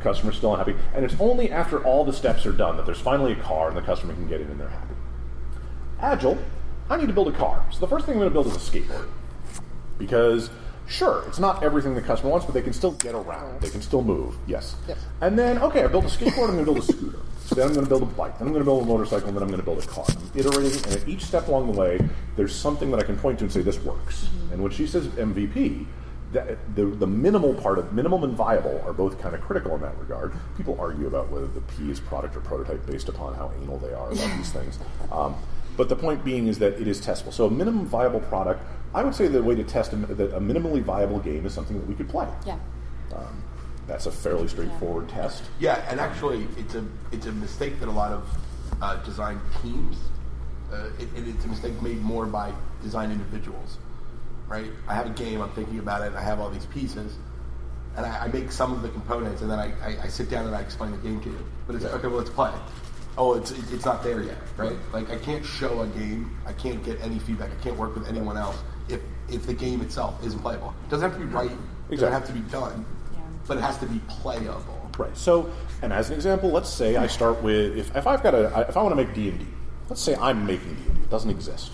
Customer's 0.00 0.36
still 0.36 0.52
unhappy. 0.52 0.74
And 0.94 1.04
it's 1.04 1.14
only 1.18 1.50
after 1.50 1.82
all 1.82 2.04
the 2.04 2.12
steps 2.12 2.44
are 2.44 2.52
done 2.52 2.76
that 2.76 2.84
there's 2.84 3.00
finally 3.00 3.32
a 3.32 3.36
car 3.36 3.68
and 3.68 3.76
the 3.76 3.82
customer 3.82 4.12
can 4.12 4.28
get 4.28 4.40
in 4.40 4.48
and 4.48 4.60
they're 4.60 4.68
happy. 4.68 4.89
Agile, 6.02 6.38
I 6.88 6.96
need 6.96 7.06
to 7.06 7.12
build 7.12 7.28
a 7.28 7.32
car. 7.32 7.64
So 7.70 7.80
the 7.80 7.86
first 7.86 8.06
thing 8.06 8.14
I'm 8.14 8.20
going 8.20 8.30
to 8.30 8.34
build 8.34 8.46
is 8.46 8.56
a 8.56 8.58
skateboard. 8.58 9.08
Because, 9.98 10.50
sure, 10.86 11.24
it's 11.28 11.38
not 11.38 11.62
everything 11.62 11.94
the 11.94 12.02
customer 12.02 12.30
wants, 12.30 12.46
but 12.46 12.54
they 12.54 12.62
can 12.62 12.72
still 12.72 12.92
get 12.92 13.14
around. 13.14 13.60
They 13.60 13.70
can 13.70 13.82
still 13.82 14.02
move, 14.02 14.36
yes. 14.46 14.76
Yes. 14.88 14.98
And 15.20 15.38
then, 15.38 15.58
okay, 15.58 15.84
I 15.84 15.86
built 15.88 16.04
a 16.04 16.08
skateboard, 16.08 16.48
I'm 16.48 16.56
going 16.56 16.64
to 16.64 16.64
build 16.64 16.78
a 16.78 16.82
scooter. 16.82 17.18
So 17.44 17.54
then 17.54 17.66
I'm 17.68 17.74
going 17.74 17.84
to 17.84 17.88
build 17.88 18.02
a 18.02 18.06
bike, 18.06 18.38
then 18.38 18.46
I'm 18.46 18.52
going 18.52 18.64
to 18.64 18.68
build 18.68 18.82
a 18.82 18.86
motorcycle, 18.86 19.28
and 19.28 19.36
then 19.36 19.42
I'm 19.42 19.48
going 19.48 19.60
to 19.60 19.64
build 19.64 19.82
a 19.82 19.86
car. 19.86 20.04
I'm 20.08 20.38
iterating, 20.38 20.84
and 20.84 21.00
at 21.00 21.08
each 21.08 21.24
step 21.24 21.48
along 21.48 21.72
the 21.72 21.78
way, 21.78 22.00
there's 22.36 22.54
something 22.54 22.90
that 22.92 23.00
I 23.00 23.02
can 23.02 23.16
point 23.16 23.38
to 23.40 23.44
and 23.44 23.52
say, 23.52 23.60
this 23.60 23.78
works. 23.80 24.28
And 24.52 24.62
when 24.62 24.72
she 24.72 24.86
says 24.86 25.08
MVP, 25.08 25.86
that, 26.32 26.76
the, 26.76 26.86
the 26.86 27.06
minimal 27.06 27.54
part 27.54 27.78
of 27.78 27.92
minimum 27.92 28.22
and 28.22 28.34
viable 28.34 28.80
are 28.86 28.92
both 28.92 29.20
kind 29.20 29.34
of 29.34 29.40
critical 29.40 29.74
in 29.74 29.80
that 29.80 29.98
regard. 29.98 30.32
People 30.56 30.76
argue 30.78 31.06
about 31.06 31.28
whether 31.30 31.48
the 31.48 31.60
P 31.60 31.90
is 31.90 31.98
product 31.98 32.36
or 32.36 32.40
prototype 32.40 32.86
based 32.86 33.08
upon 33.08 33.34
how 33.34 33.52
anal 33.60 33.78
they 33.78 33.92
are 33.92 34.12
about 34.12 34.36
these 34.36 34.52
things. 34.52 34.78
Um, 35.10 35.34
but 35.80 35.88
the 35.88 35.96
point 35.96 36.22
being 36.22 36.46
is 36.46 36.58
that 36.58 36.78
it 36.78 36.86
is 36.86 37.00
testable. 37.00 37.32
So 37.32 37.46
a 37.46 37.50
minimum 37.50 37.86
viable 37.86 38.20
product, 38.20 38.62
I 38.94 39.02
would 39.02 39.14
say 39.14 39.28
the 39.28 39.42
way 39.42 39.54
to 39.54 39.64
test 39.64 39.94
a, 39.94 39.96
that 39.96 40.36
a 40.36 40.38
minimally 40.38 40.82
viable 40.82 41.18
game 41.20 41.46
is 41.46 41.54
something 41.54 41.78
that 41.80 41.88
we 41.88 41.94
could 41.94 42.06
play. 42.06 42.28
Yeah. 42.44 42.58
That's 43.86 44.04
a 44.04 44.12
fairly 44.12 44.46
straightforward 44.46 45.08
test. 45.08 45.42
Yeah, 45.58 45.82
and 45.90 45.98
actually, 45.98 46.46
it's 46.58 46.74
a 46.74 46.84
it's 47.12 47.24
a 47.26 47.32
mistake 47.32 47.80
that 47.80 47.88
a 47.88 47.96
lot 48.02 48.12
of 48.12 48.22
uh, 48.82 48.96
design 49.04 49.40
teams. 49.62 49.96
Uh, 50.70 50.90
it, 50.98 51.08
it- 51.16 51.26
it's 51.28 51.44
a 51.46 51.48
mistake 51.48 51.80
made 51.80 52.00
more 52.02 52.26
by 52.26 52.52
design 52.82 53.10
individuals, 53.10 53.78
right? 54.48 54.70
I 54.86 54.94
have 54.94 55.06
a 55.06 55.14
game, 55.24 55.40
I'm 55.40 55.50
thinking 55.52 55.78
about 55.78 56.02
it, 56.06 56.12
I 56.14 56.22
have 56.22 56.38
all 56.40 56.50
these 56.50 56.66
pieces, 56.66 57.16
and 57.96 58.04
I, 58.04 58.24
I 58.24 58.28
make 58.28 58.52
some 58.52 58.70
of 58.72 58.82
the 58.82 58.90
components, 58.90 59.40
and 59.42 59.50
then 59.50 59.58
I, 59.58 59.68
I, 59.88 60.02
I 60.04 60.08
sit 60.08 60.28
down 60.30 60.46
and 60.46 60.54
I 60.54 60.60
explain 60.60 60.90
the 60.92 60.98
game 60.98 61.20
to 61.22 61.30
you. 61.30 61.44
But 61.66 61.74
it's 61.76 61.86
okay, 61.86 62.06
well, 62.06 62.18
let's 62.18 62.30
play. 62.30 62.52
Oh, 63.20 63.34
it's 63.34 63.50
it's 63.50 63.84
not 63.84 64.02
there 64.02 64.22
yet, 64.22 64.38
right? 64.56 64.72
Like 64.94 65.10
I 65.10 65.16
can't 65.18 65.44
show 65.44 65.82
a 65.82 65.86
game, 65.88 66.38
I 66.46 66.54
can't 66.54 66.82
get 66.82 66.98
any 67.02 67.18
feedback, 67.18 67.50
I 67.52 67.62
can't 67.62 67.76
work 67.76 67.94
with 67.94 68.08
anyone 68.08 68.38
else 68.38 68.56
if 68.88 69.02
if 69.28 69.46
the 69.46 69.52
game 69.52 69.82
itself 69.82 70.24
isn't 70.24 70.40
playable. 70.40 70.72
It 70.86 70.90
doesn't 70.90 71.10
have 71.10 71.20
to 71.20 71.26
be 71.26 71.30
right, 71.30 71.50
it 71.90 71.96
doesn't 71.96 72.12
have 72.12 72.26
to 72.28 72.32
be 72.32 72.40
done, 72.50 72.86
Yeah. 73.12 73.18
but 73.46 73.58
it 73.58 73.60
has 73.60 73.76
to 73.76 73.86
be 73.86 74.00
playable. 74.08 74.90
Right. 74.96 75.14
So, 75.14 75.52
and 75.82 75.92
as 75.92 76.08
an 76.08 76.14
example, 76.16 76.50
let's 76.50 76.70
say 76.70 76.96
I 76.96 77.08
start 77.08 77.42
with 77.42 77.76
if, 77.76 77.94
if 77.94 78.06
I've 78.06 78.22
got 78.22 78.34
a 78.34 78.66
if 78.66 78.78
I 78.78 78.82
want 78.82 78.96
to 78.96 79.04
make 79.04 79.12
D 79.14 79.28
and 79.28 79.38
D, 79.38 79.46
let's 79.90 80.00
say 80.00 80.16
I'm 80.16 80.46
making 80.46 80.76
D 80.76 80.82
and 80.86 80.94
D. 80.94 81.02
It 81.02 81.10
doesn't 81.10 81.30
exist. 81.30 81.72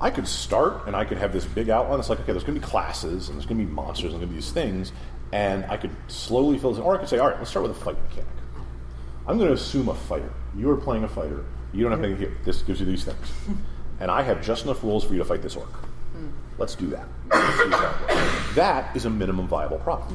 I 0.00 0.08
could 0.08 0.26
start 0.26 0.86
and 0.86 0.96
I 0.96 1.04
could 1.04 1.18
have 1.18 1.34
this 1.34 1.44
big 1.44 1.68
outline. 1.68 2.00
It's 2.00 2.08
like 2.08 2.20
okay, 2.20 2.32
there's 2.32 2.44
going 2.44 2.58
to 2.58 2.60
be 2.62 2.66
classes 2.66 3.28
and 3.28 3.36
there's 3.36 3.44
going 3.46 3.58
to 3.60 3.66
be 3.66 3.70
monsters 3.70 4.14
and 4.14 4.22
there's 4.22 4.30
going 4.30 4.30
to 4.30 4.34
be 4.36 4.40
these 4.40 4.52
things, 4.52 4.90
and 5.32 5.66
I 5.66 5.76
could 5.76 5.94
slowly 6.08 6.56
fill 6.56 6.70
this. 6.70 6.78
in. 6.78 6.84
Or 6.84 6.94
I 6.94 6.98
could 7.00 7.10
say, 7.10 7.18
all 7.18 7.28
right, 7.28 7.36
let's 7.36 7.50
start 7.50 7.68
with 7.68 7.76
a 7.76 7.80
fight 7.84 8.02
mechanic. 8.08 8.30
I'm 9.26 9.36
going 9.38 9.48
to 9.48 9.54
assume 9.54 9.88
a 9.88 9.94
fighter. 9.94 10.30
You 10.56 10.70
are 10.70 10.76
playing 10.76 11.04
a 11.04 11.08
fighter. 11.08 11.44
You 11.72 11.82
don't 11.82 11.92
have 11.92 12.04
anything 12.04 12.20
here. 12.28 12.36
This 12.44 12.62
gives 12.62 12.80
you 12.80 12.86
these 12.86 13.04
things, 13.04 13.32
and 14.00 14.10
I 14.10 14.22
have 14.22 14.42
just 14.42 14.64
enough 14.64 14.82
rules 14.82 15.04
for 15.04 15.12
you 15.12 15.18
to 15.18 15.24
fight 15.24 15.42
this 15.42 15.56
orc. 15.56 15.68
Let's 16.56 16.76
do 16.76 16.86
that. 16.88 17.06
Let's 17.30 17.58
that. 17.70 18.52
That 18.54 18.96
is 18.96 19.06
a 19.06 19.10
minimum 19.10 19.48
viable 19.48 19.78
product, 19.78 20.12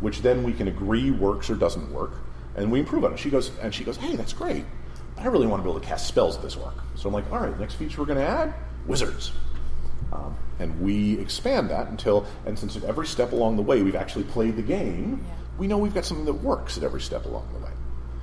which 0.00 0.20
then 0.20 0.42
we 0.42 0.52
can 0.52 0.68
agree 0.68 1.10
works 1.10 1.48
or 1.48 1.54
doesn't 1.54 1.90
work, 1.90 2.12
and 2.56 2.70
we 2.70 2.80
improve 2.80 3.04
on 3.04 3.14
it. 3.14 3.18
She 3.18 3.30
goes, 3.30 3.50
and 3.62 3.74
she 3.74 3.82
goes, 3.84 3.96
"Hey, 3.96 4.14
that's 4.16 4.34
great, 4.34 4.66
but 5.16 5.22
I 5.24 5.28
really 5.28 5.46
want 5.46 5.60
to 5.60 5.64
be 5.64 5.70
able 5.70 5.80
to 5.80 5.86
cast 5.86 6.06
spells 6.06 6.36
at 6.36 6.42
this 6.42 6.56
orc." 6.56 6.74
So 6.96 7.08
I'm 7.08 7.14
like, 7.14 7.30
"All 7.32 7.38
right, 7.38 7.58
next 7.58 7.74
feature 7.76 8.00
we're 8.02 8.06
going 8.06 8.18
to 8.18 8.26
add 8.26 8.52
wizards." 8.86 9.32
Um, 10.12 10.36
and 10.58 10.78
we 10.82 11.18
expand 11.18 11.70
that 11.70 11.88
until, 11.88 12.26
and 12.44 12.58
since 12.58 12.76
at 12.76 12.84
every 12.84 13.06
step 13.06 13.32
along 13.32 13.56
the 13.56 13.62
way 13.62 13.82
we've 13.82 13.94
actually 13.96 14.24
played 14.24 14.56
the 14.56 14.62
game, 14.62 15.24
Yeah. 15.26 15.34
we 15.56 15.66
know 15.66 15.78
we've 15.78 15.94
got 15.94 16.04
something 16.04 16.26
that 16.26 16.34
works 16.42 16.76
at 16.76 16.82
every 16.84 17.00
step 17.00 17.24
along 17.24 17.48
the 17.54 17.60
way. 17.64 17.69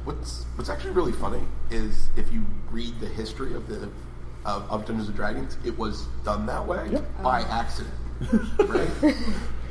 What's 0.08 0.46
What's 0.56 0.70
actually 0.70 0.92
really 0.92 1.12
funny 1.12 1.42
is 1.70 2.08
if 2.16 2.32
you 2.32 2.46
read 2.72 2.98
the 3.02 3.08
history 3.08 3.54
of 3.54 3.68
the 3.68 3.90
of, 4.46 4.72
of 4.72 4.86
Dungeons 4.86 5.08
and 5.10 5.18
Dragons, 5.18 5.58
it 5.66 5.78
was 5.78 6.06
done 6.24 6.46
that 6.46 6.66
way 6.66 6.88
Yep. 6.90 7.22
by 7.22 7.42
accident. 7.42 7.94
Right? 8.60 8.88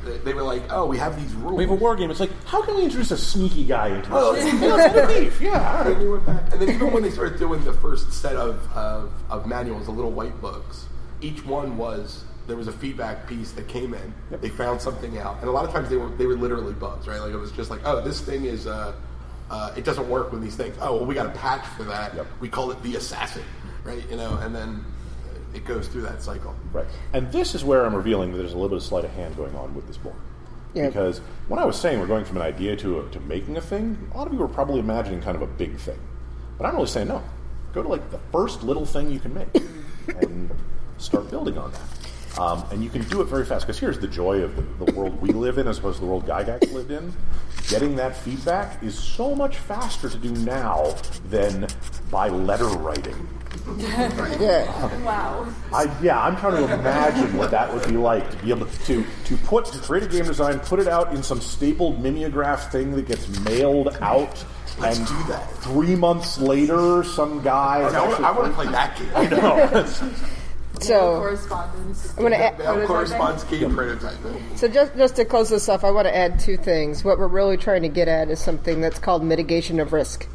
they, 0.05 0.17
they 0.19 0.33
were 0.35 0.43
like, 0.43 0.61
"Oh, 0.71 0.85
we 0.85 0.99
have 0.99 1.19
these 1.19 1.33
rules." 1.33 1.57
We 1.57 1.63
have 1.63 1.71
a 1.71 1.75
war 1.75 1.95
game. 1.95 2.11
It's 2.11 2.19
like, 2.19 2.29
how 2.45 2.61
can 2.61 2.75
we 2.75 2.83
introduce 2.83 3.09
a 3.09 3.17
sneaky 3.17 3.65
guy 3.65 3.87
into 3.95 4.11
Well, 4.11 4.33
this? 4.33 4.45
it's- 4.53 4.93
Hey, 4.93 5.01
a 5.01 5.07
thief. 5.07 5.41
Yeah, 5.41 5.49
all 5.79 5.81
And 5.81 5.89
right. 5.89 5.99
they 6.03 6.07
went 6.07 6.25
back, 6.27 6.53
and 6.53 6.61
then 6.61 6.69
even 6.69 6.93
when 6.93 7.01
they 7.01 7.09
started 7.09 7.39
doing 7.39 7.63
the 7.63 7.73
first 7.73 8.13
set 8.13 8.35
of, 8.35 8.61
of, 8.77 9.11
of 9.31 9.47
manuals, 9.47 9.85
the 9.87 9.91
little 9.91 10.11
white 10.11 10.39
books, 10.39 10.85
each 11.19 11.43
one 11.47 11.77
was 11.77 12.23
there 12.45 12.55
was 12.55 12.67
a 12.67 12.71
feedback 12.71 13.27
piece 13.27 13.51
that 13.53 13.67
came 13.67 13.95
in. 13.95 14.13
Yep. 14.31 14.41
They 14.41 14.49
found 14.49 14.79
something 14.81 15.17
out, 15.17 15.39
and 15.39 15.49
a 15.49 15.51
lot 15.51 15.65
of 15.65 15.71
times 15.71 15.89
they 15.89 15.97
were 15.97 16.09
they 16.09 16.27
were 16.27 16.35
literally 16.37 16.73
bugs, 16.73 17.07
right? 17.07 17.19
Like 17.19 17.33
it 17.33 17.37
was 17.37 17.51
just 17.51 17.71
like, 17.71 17.81
oh, 17.85 18.01
this 18.01 18.21
thing 18.21 18.45
is 18.45 18.67
uh, 18.67 18.93
uh, 19.49 19.73
it 19.75 19.83
doesn't 19.83 20.09
work 20.09 20.31
with 20.31 20.41
these 20.41 20.55
things. 20.55 20.75
Oh, 20.81 20.95
well, 20.95 21.05
we 21.05 21.15
got 21.15 21.25
a 21.25 21.37
patch 21.37 21.65
for 21.65 21.83
that. 21.83 22.15
Yep. 22.15 22.27
We 22.39 22.49
call 22.49 22.71
it 22.71 22.81
the 22.83 22.95
assassin, 22.95 23.43
right? 23.83 24.03
You 24.09 24.17
know, 24.17 24.37
and 24.37 24.53
then 24.53 24.83
it 25.53 25.65
goes 25.65 25.87
through 25.87 26.03
that 26.03 26.21
cycle. 26.21 26.55
Right. 26.73 26.87
And 27.13 27.31
this 27.31 27.55
is 27.55 27.63
where 27.63 27.85
I'm 27.85 27.95
revealing 27.95 28.31
that 28.31 28.37
there's 28.37 28.53
a 28.53 28.55
little 28.55 28.69
bit 28.69 28.77
of 28.77 28.83
sleight 28.83 29.05
of 29.05 29.11
hand 29.11 29.37
going 29.37 29.55
on 29.55 29.73
with 29.73 29.87
this 29.87 29.97
board. 29.97 30.15
Yeah. 30.73 30.87
Because 30.87 31.19
when 31.47 31.59
I 31.59 31.65
was 31.65 31.79
saying 31.79 31.99
we're 31.99 32.07
going 32.07 32.25
from 32.25 32.37
an 32.37 32.43
idea 32.43 32.75
to, 32.77 32.99
a, 32.99 33.09
to 33.09 33.19
making 33.21 33.57
a 33.57 33.61
thing, 33.61 34.09
a 34.13 34.17
lot 34.17 34.27
of 34.27 34.33
you 34.33 34.39
were 34.39 34.47
probably 34.47 34.79
imagining 34.79 35.21
kind 35.21 35.35
of 35.35 35.41
a 35.41 35.47
big 35.47 35.77
thing. 35.77 35.99
But 36.57 36.65
I'm 36.67 36.75
really 36.75 36.87
saying 36.87 37.07
no. 37.07 37.23
Go 37.73 37.83
to 37.83 37.89
like 37.89 38.09
the 38.11 38.19
first 38.31 38.63
little 38.63 38.85
thing 38.85 39.11
you 39.11 39.19
can 39.19 39.33
make 39.33 39.47
and 40.21 40.51
start 40.97 41.29
building 41.29 41.57
on 41.57 41.71
that. 41.71 41.81
Um, 42.39 42.63
and 42.71 42.83
you 42.83 42.89
can 42.89 43.01
do 43.03 43.21
it 43.21 43.25
very 43.25 43.45
fast. 43.45 43.65
Because 43.65 43.79
here's 43.79 43.99
the 43.99 44.07
joy 44.07 44.41
of 44.41 44.55
the, 44.55 44.85
the 44.85 44.91
world 44.93 45.19
we 45.21 45.29
live 45.29 45.57
in 45.57 45.67
as 45.67 45.79
opposed 45.79 45.97
to 45.99 46.01
the 46.01 46.07
world 46.07 46.25
Gygax 46.27 46.71
lived 46.71 46.91
in. 46.91 47.13
Getting 47.69 47.95
that 47.97 48.15
feedback 48.15 48.81
is 48.83 48.97
so 48.97 49.35
much 49.35 49.57
faster 49.57 50.09
to 50.09 50.17
do 50.17 50.31
now 50.31 50.95
than 51.29 51.67
by 52.11 52.29
letter 52.29 52.65
writing. 52.67 53.27
Yeah. 54.39 55.03
Wow. 55.03 55.47
I, 55.73 55.91
yeah, 56.01 56.21
I'm 56.21 56.37
trying 56.37 56.65
to 56.65 56.73
imagine 56.73 57.35
what 57.37 57.51
that 57.51 57.73
would 57.73 57.85
be 57.87 57.97
like 57.97 58.29
to 58.31 58.37
be 58.37 58.49
able 58.51 58.65
to 58.85 59.03
to 59.25 59.37
put 59.37 59.65
to 59.65 59.79
create 59.79 60.03
a 60.03 60.07
game 60.07 60.25
design, 60.25 60.59
put 60.59 60.79
it 60.79 60.87
out 60.87 61.13
in 61.13 61.21
some 61.21 61.41
stapled 61.41 62.01
mimeograph 62.01 62.71
thing 62.71 62.91
that 62.91 63.07
gets 63.07 63.27
mailed 63.39 63.89
out, 63.99 64.45
Let's 64.79 64.99
and 64.99 65.07
do 65.07 65.23
that. 65.29 65.51
three 65.57 65.95
months 65.95 66.37
later, 66.37 67.03
some 67.03 67.41
guy. 67.41 67.79
I, 67.81 67.99
I 67.99 68.31
want 68.31 68.47
to 68.47 68.53
play 68.53 68.67
that 68.67 68.97
game. 68.97 69.11
I 69.15 69.25
know. 69.27 69.85
So 70.83 71.19
correspondence. 71.19 72.13
I'm 72.17 72.23
gonna 72.23 72.35
add, 72.35 72.59
Now 72.59 72.85
corresponds 72.85 73.43
game 73.45 73.71
prototyping. 73.71 74.57
So 74.57 74.67
just 74.67 74.95
just 74.95 75.15
to 75.17 75.25
close 75.25 75.49
this 75.49 75.67
off, 75.69 75.83
I 75.83 75.91
want 75.91 76.07
to 76.07 76.15
add 76.15 76.39
two 76.39 76.57
things. 76.57 77.03
What 77.03 77.19
we're 77.19 77.27
really 77.27 77.57
trying 77.57 77.83
to 77.83 77.89
get 77.89 78.07
at 78.07 78.29
is 78.29 78.39
something 78.39 78.81
that's 78.81 78.99
called 78.99 79.23
mitigation 79.23 79.79
of 79.79 79.93
risk. 79.93 80.27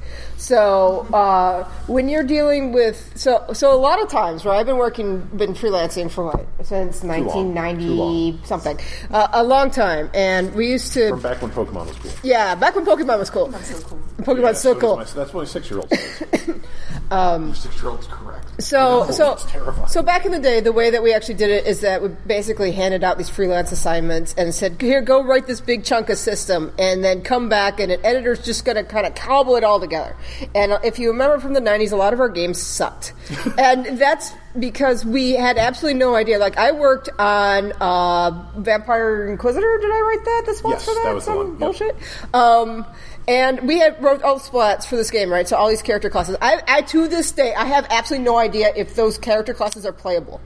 So 0.43 1.07
uh, 1.15 1.63
when 1.87 2.09
you're 2.09 2.25
dealing 2.25 2.73
with 2.73 3.13
so 3.15 3.45
so 3.53 3.73
a 3.73 3.79
lot 3.79 4.03
of 4.03 4.09
times, 4.09 4.45
right? 4.45 4.59
I've 4.59 4.67
been 4.67 4.77
working, 4.77 5.21
been 5.37 5.55
freelancing 5.55 6.11
for 6.11 6.25
what 6.27 6.45
since 6.67 7.05
long. 7.05 7.23
Too 7.23 7.53
1990 7.55 7.87
long. 7.87 8.41
something, 8.45 8.79
uh, 9.13 9.29
a 9.35 9.45
long 9.45 9.71
time, 9.71 10.11
and 10.13 10.53
we 10.57 10.67
used 10.69 10.95
to 10.95 11.11
From 11.11 11.23
back 11.23 11.41
when 11.43 11.53
Pokemon 11.53 11.87
was 11.87 11.97
cool. 11.99 12.11
yeah, 12.25 12.57
back 12.57 12.75
when 12.75 12.85
Pokemon 12.85 13.21
was 13.21 13.31
cool. 13.31 13.53
so 13.53 13.81
cool. 13.87 14.01
Pokemon's 14.19 14.43
Yeah, 14.43 14.53
so 14.55 14.75
does 14.75 14.81
cool. 14.83 14.97
my- 14.97 15.05
that's 15.05 15.33
what 15.33 15.45
a 15.45 15.47
six-year-old 15.47 15.89
says. 15.91 17.59
Six 17.63 17.81
year 17.83 17.91
old's 17.91 18.07
correct. 18.09 18.63
So, 18.63 19.07
so, 19.11 19.37
terrifying. 19.49 19.89
so 19.89 20.03
back 20.03 20.25
in 20.27 20.33
the 20.33 20.39
day, 20.39 20.61
the 20.61 20.73
way 20.73 20.91
that 20.91 21.03
we 21.03 21.13
actually 21.15 21.35
did 21.35 21.51
it 21.51 21.67
is 21.67 21.81
that 21.81 22.03
we 22.03 22.09
basically 22.27 22.73
handed 22.73 23.03
out 23.05 23.17
these 23.19 23.29
freelance 23.29 23.71
assignments 23.73 24.35
and 24.37 24.55
said, 24.55 24.81
"Here, 24.81 25.01
go 25.03 25.23
write 25.23 25.47
this 25.47 25.61
big 25.61 25.85
chunk 25.85 26.11
of 26.11 26.19
system, 26.19 26.73
and 26.79 27.03
then 27.05 27.23
come 27.23 27.49
back, 27.49 27.81
and 27.81 27.91
an 27.93 28.01
editor's 28.05 28.41
just 28.43 28.65
going 28.65 28.77
to 28.77 28.85
kind 28.85 29.07
of 29.07 29.15
cobble 29.15 29.57
it 29.57 29.65
all 29.65 29.79
together." 29.81 30.15
And 30.55 30.79
if 30.85 30.99
you 30.99 31.09
remember 31.11 31.39
from 31.39 31.53
the 31.55 31.61
'90s, 31.61 31.93
a 31.93 31.97
lot 31.97 32.13
of 32.13 32.21
our 32.21 32.29
games 32.29 32.61
sucked, 32.61 33.13
and 33.59 33.99
that's 33.99 34.33
because 34.59 35.05
we 35.05 35.33
had 35.33 35.59
absolutely 35.59 35.99
no 35.99 36.15
idea. 36.15 36.39
Like 36.39 36.57
I 36.59 36.73
worked 36.73 37.09
on 37.19 37.73
uh, 37.81 38.31
Vampire 38.57 39.29
Inquisitor. 39.29 39.79
Did 39.81 39.91
I 39.91 40.01
write 40.01 40.25
that? 40.25 40.43
The 40.47 40.55
spots 40.55 40.73
Yes, 40.75 40.85
for 40.85 40.95
that? 40.95 41.03
that 41.05 41.15
was 41.15 41.25
the 41.25 41.31
Some 41.31 41.37
one, 41.39 41.51
yep. 41.51 41.59
bullshit. 41.59 41.97
Um, 42.35 42.87
and 43.29 43.61
we 43.69 43.79
had 43.79 44.03
wrote 44.03 44.23
all 44.23 44.39
the 44.39 44.45
splats 44.45 44.85
for 44.87 44.97
this 44.97 45.11
game, 45.11 45.31
right? 45.31 45.47
So 45.47 45.57
all 45.57 45.69
these 45.69 45.83
character 45.83 46.11
classes. 46.11 46.37
I, 46.43 46.61
I 46.67 46.83
to 46.83 47.09
this 47.09 47.31
day, 47.33 47.55
I 47.55 47.65
have 47.67 47.87
absolutely 47.91 48.25
no 48.25 48.37
idea 48.37 48.73
if 48.75 48.95
those 48.95 49.17
character 49.19 49.55
classes 49.55 49.87
are 49.87 49.93
playable. 49.93 50.41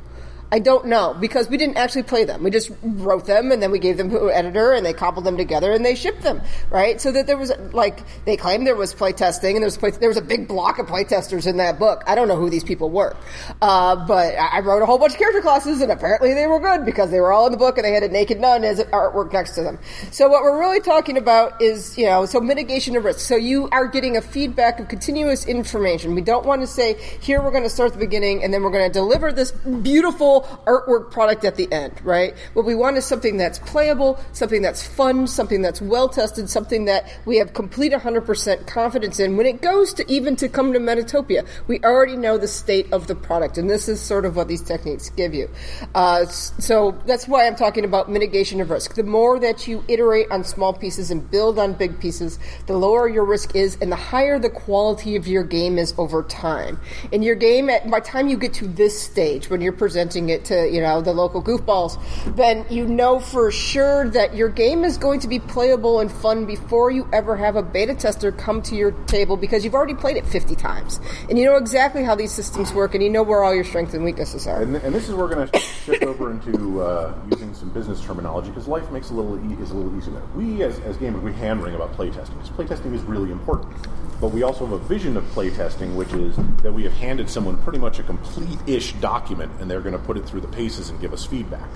I 0.53 0.61
don't 0.61 0.87
know 0.87 1.17
because 1.19 1.49
we 1.49 1.57
didn't 1.57 1.77
actually 1.77 2.05
play 2.05 2.25
them. 2.25 2.45
We 2.45 2.51
just 2.51 2.71
wrote 2.83 3.27
them 3.27 3.51
and 3.51 3.61
then 3.61 3.73
we 3.73 3.81
gave 3.81 3.97
them 3.97 4.11
to 4.11 4.27
an 4.27 4.33
editor 4.33 4.73
and 4.73 4.87
they 4.87 4.93
cobbled 4.93 5.25
them 5.25 5.37
together 5.37 5.73
and 5.73 5.85
they 5.85 5.97
shipped 5.97 6.23
them, 6.23 6.41
right? 6.71 7.01
So 7.01 7.11
that 7.13 7.27
there 7.27 7.37
was 7.37 7.53
like 7.73 8.01
they 8.25 8.37
claimed 8.37 8.67
there 8.67 8.77
was 8.77 8.95
playtesting 8.95 9.55
and 9.55 9.57
there 9.57 9.67
was 9.67 9.77
play, 9.77 9.91
there 9.91 10.09
was 10.09 10.17
a 10.17 10.23
big 10.23 10.47
block 10.47 10.79
of 10.79 10.87
playtesters 10.87 11.49
in 11.49 11.57
that 11.57 11.81
book. 11.81 12.05
I 12.07 12.15
don't 12.15 12.29
know 12.29 12.37
who 12.37 12.49
these 12.49 12.63
people 12.63 12.91
were, 12.91 13.17
uh, 13.61 13.97
but 14.07 14.37
I 14.37 14.61
wrote 14.61 14.83
a 14.83 14.87
whole 14.87 14.99
bunch 14.99 15.15
of 15.15 15.19
character 15.19 15.41
classes 15.41 15.81
and 15.81 15.91
apparently 15.91 16.33
they 16.33 16.47
were 16.47 16.61
good 16.61 16.85
because 16.85 17.11
they 17.11 17.19
were 17.21 17.33
all 17.33 17.47
in 17.47 17.53
the 17.53 17.59
book 17.59 17.77
and 17.77 17.85
they 17.85 17.93
had 17.93 18.05
a 18.05 18.09
naked 18.09 18.39
nun 18.39 18.63
as 18.63 18.79
artwork 18.79 19.33
next 19.33 19.57
to 19.57 19.63
them. 19.63 19.81
So 20.13 20.29
what 20.29 20.43
we're 20.43 20.61
really 20.61 20.81
talking 20.81 21.19
about 21.19 21.61
is 21.61 21.99
you 21.99 22.07
know 22.07 22.25
so 22.25 22.41
mitigation 22.41 22.95
of 22.97 23.05
risk. 23.05 23.19
So 23.19 23.35
you 23.35 23.69
are 23.73 23.89
getting 23.89 24.17
a 24.17 24.23
feedback 24.23 24.79
of 24.79 24.87
continuous 24.87 25.45
information. 25.45 26.15
We 26.15 26.23
don't 26.23 26.47
want 26.47 26.61
to 26.61 26.69
say 26.69 26.95
here 27.21 27.43
we're 27.43 27.51
going 27.51 27.65
to 27.65 27.71
start 27.71 27.89
at 27.89 27.95
the 27.95 28.05
beginning 28.05 28.45
and 28.45 28.55
then 28.55 28.63
we're 28.63 28.71
going 28.71 28.89
to 28.89 28.93
deliver 28.93 29.33
this 29.33 29.51
beautiful 29.51 30.36
artwork 30.67 31.11
product 31.11 31.45
at 31.45 31.57
the 31.57 31.71
end, 31.73 32.01
right? 32.05 32.35
What 32.55 32.67
we 32.67 32.75
want 32.75 32.97
is 32.97 33.05
something 33.05 33.37
that's 33.37 33.59
playable, 33.59 34.19
something 34.33 34.63
that's 34.63 34.87
fun, 34.87 35.27
something 35.27 35.63
that's 35.63 35.81
well 35.81 36.09
tested, 36.09 36.49
something 36.51 36.87
that 36.87 37.07
we 37.25 37.37
have 37.39 37.53
complete 37.53 37.93
100% 37.93 38.67
confidence 38.67 39.21
in. 39.21 39.37
When 39.37 39.47
it 39.47 39.63
goes 39.63 39.95
to 39.95 40.11
even 40.11 40.37
to 40.37 40.49
come 40.49 40.73
to 40.73 40.79
Metatopia, 40.79 41.47
we 41.67 41.81
already 41.81 42.17
know 42.17 42.39
the 42.39 42.49
state 42.49 42.93
of 42.93 43.07
the 43.07 43.15
product, 43.15 43.59
and 43.59 43.69
this 43.69 43.89
is 43.89 44.01
sort 44.01 44.25
of 44.25 44.37
what 44.37 44.49
these 44.49 44.63
techniques 44.63 45.11
give 45.11 45.35
you. 45.35 45.49
Uh, 45.95 46.27
so 46.27 46.99
that's 47.07 47.29
why 47.29 47.47
I'm 47.47 47.57
talking 47.57 47.85
about 47.85 48.11
mitigation 48.11 48.61
of 48.61 48.71
risk. 48.71 48.95
The 48.95 49.03
more 49.03 49.39
that 49.41 49.67
you 49.69 49.85
iterate 49.89 50.31
on 50.31 50.45
small 50.45 50.73
pieces 50.73 51.11
and 51.11 51.29
build 51.31 51.59
on 51.59 51.75
big 51.75 52.01
pieces, 52.01 52.39
the 52.67 52.77
lower 52.77 53.09
your 53.09 53.25
risk 53.25 53.55
is, 53.55 53.77
and 53.81 53.91
the 53.91 53.97
higher 53.97 54.39
the 54.39 54.51
quality 54.51 55.17
of 55.17 55.27
your 55.27 55.45
game 55.45 55.79
is 55.79 55.95
over 55.99 56.23
time. 56.23 56.81
And 57.13 57.25
your 57.25 57.35
game, 57.35 57.69
at 57.71 57.91
by 57.91 58.01
the 58.01 58.07
time 58.07 58.29
you 58.29 58.37
get 58.37 58.55
to 58.55 58.67
this 58.67 59.01
stage, 59.01 59.51
when 59.51 59.61
you're 59.61 59.73
presenting 59.73 60.26
it 60.29 60.45
to 60.47 60.69
you 60.71 60.81
know 60.81 61.01
the 61.01 61.13
local 61.13 61.43
goofballs, 61.43 61.97
then 62.37 62.65
you 62.71 62.87
know 62.87 63.19
for 63.21 63.51
sure 63.51 64.09
that 64.11 64.35
your 64.35 64.49
game 64.49 64.85
is 64.85 64.97
going 64.97 65.21
to 65.21 65.29
be 65.29 65.39
playable 65.39 66.01
and 66.01 66.11
fun 66.11 66.47
before 66.47 66.91
you 66.91 67.09
ever 67.13 67.37
have 67.37 67.57
a 67.57 67.63
beta 67.63 67.95
tester 67.95 68.33
come 68.33 68.63
to 68.63 68.75
your 68.75 68.93
table 69.07 69.37
because 69.37 69.65
you've 69.65 69.75
already 69.75 69.95
played 69.95 70.17
it 70.17 70.27
50 70.27 70.55
times 70.57 71.01
and 71.29 71.39
you 71.39 71.45
know 71.45 71.57
exactly 71.57 72.03
how 72.03 72.15
these 72.15 72.33
systems 72.33 72.73
work 72.73 72.95
and 72.95 73.03
you 73.03 73.11
know 73.11 73.23
where 73.23 73.43
all 73.43 73.55
your 73.55 73.65
strengths 73.65 73.95
and 73.95 74.05
weaknesses 74.05 74.47
are. 74.47 74.63
And, 74.63 74.77
and 74.77 74.95
this 74.95 75.09
is 75.09 75.15
where 75.15 75.27
we're 75.27 75.35
going 75.35 75.49
to 75.49 75.59
shift 75.59 76.03
over 76.05 76.31
into 76.31 76.83
uh, 76.83 77.15
using 77.31 77.55
some 77.55 77.71
business 77.71 78.01
terminology 78.03 78.49
because 78.49 78.69
life 78.69 78.91
makes 78.91 79.11
a 79.11 79.15
little 79.15 79.37
e- 79.51 79.63
is 79.63 79.71
a 79.71 79.75
little 79.75 79.97
easier. 79.97 80.23
We 80.35 80.63
as, 80.63 80.79
as 80.81 80.97
gamers 80.97 81.23
we 81.23 81.33
hand 81.33 81.63
wring 81.63 81.75
about 81.75 81.97
playtesting 81.97 82.43
because 82.43 82.51
playtesting 82.51 82.95
is 82.95 83.03
really 83.03 83.31
important. 83.31 83.75
But 84.21 84.29
we 84.29 84.43
also 84.43 84.67
have 84.67 84.73
a 84.73 84.79
vision 84.79 85.17
of 85.17 85.25
playtesting, 85.25 85.95
which 85.95 86.13
is 86.15 86.37
that 86.63 86.73
we 86.73 86.85
have 86.85 86.95
handed 86.95 87.29
someone 87.29 87.63
pretty 87.63 87.79
much 87.79 87.99
a 87.99 88.03
complete-ish 88.03 88.95
document, 88.95 89.53
and 89.61 89.71
they're 89.71 89.83
going 89.83 89.93
to 89.93 89.99
put 89.99 90.17
it 90.17 90.27
through 90.27 90.41
the 90.41 90.49
paces 90.49 90.89
and 90.89 91.01
give 91.01 91.13
us 91.13 91.27
feedback. 91.27 91.69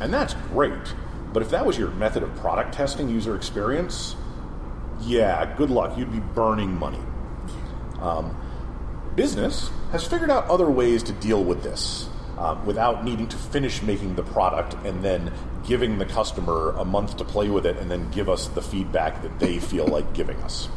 And 0.00 0.12
that's 0.12 0.34
great. 0.52 0.94
But 1.32 1.42
if 1.42 1.50
that 1.50 1.64
was 1.64 1.78
your 1.78 1.90
method 1.90 2.22
of 2.22 2.34
product 2.36 2.74
testing, 2.74 3.08
user 3.08 3.34
experience, 3.34 4.16
yeah, 5.00 5.54
good 5.56 5.70
luck. 5.70 5.96
You'd 5.96 6.12
be 6.12 6.20
burning 6.20 6.78
money. 6.78 7.00
Um, 8.00 8.36
business 9.14 9.70
has 9.92 10.06
figured 10.06 10.30
out 10.30 10.48
other 10.48 10.70
ways 10.70 11.02
to 11.04 11.12
deal 11.12 11.42
with 11.42 11.62
this 11.62 12.08
um, 12.38 12.64
without 12.66 13.04
needing 13.04 13.28
to 13.28 13.36
finish 13.36 13.82
making 13.82 14.14
the 14.14 14.22
product 14.22 14.74
and 14.86 15.02
then 15.02 15.32
giving 15.66 15.98
the 15.98 16.06
customer 16.06 16.70
a 16.78 16.84
month 16.84 17.16
to 17.16 17.24
play 17.24 17.48
with 17.48 17.66
it 17.66 17.76
and 17.78 17.90
then 17.90 18.10
give 18.10 18.28
us 18.28 18.48
the 18.48 18.62
feedback 18.62 19.22
that 19.22 19.38
they 19.40 19.58
feel 19.58 19.86
like 19.86 20.12
giving 20.14 20.36
us. 20.42 20.68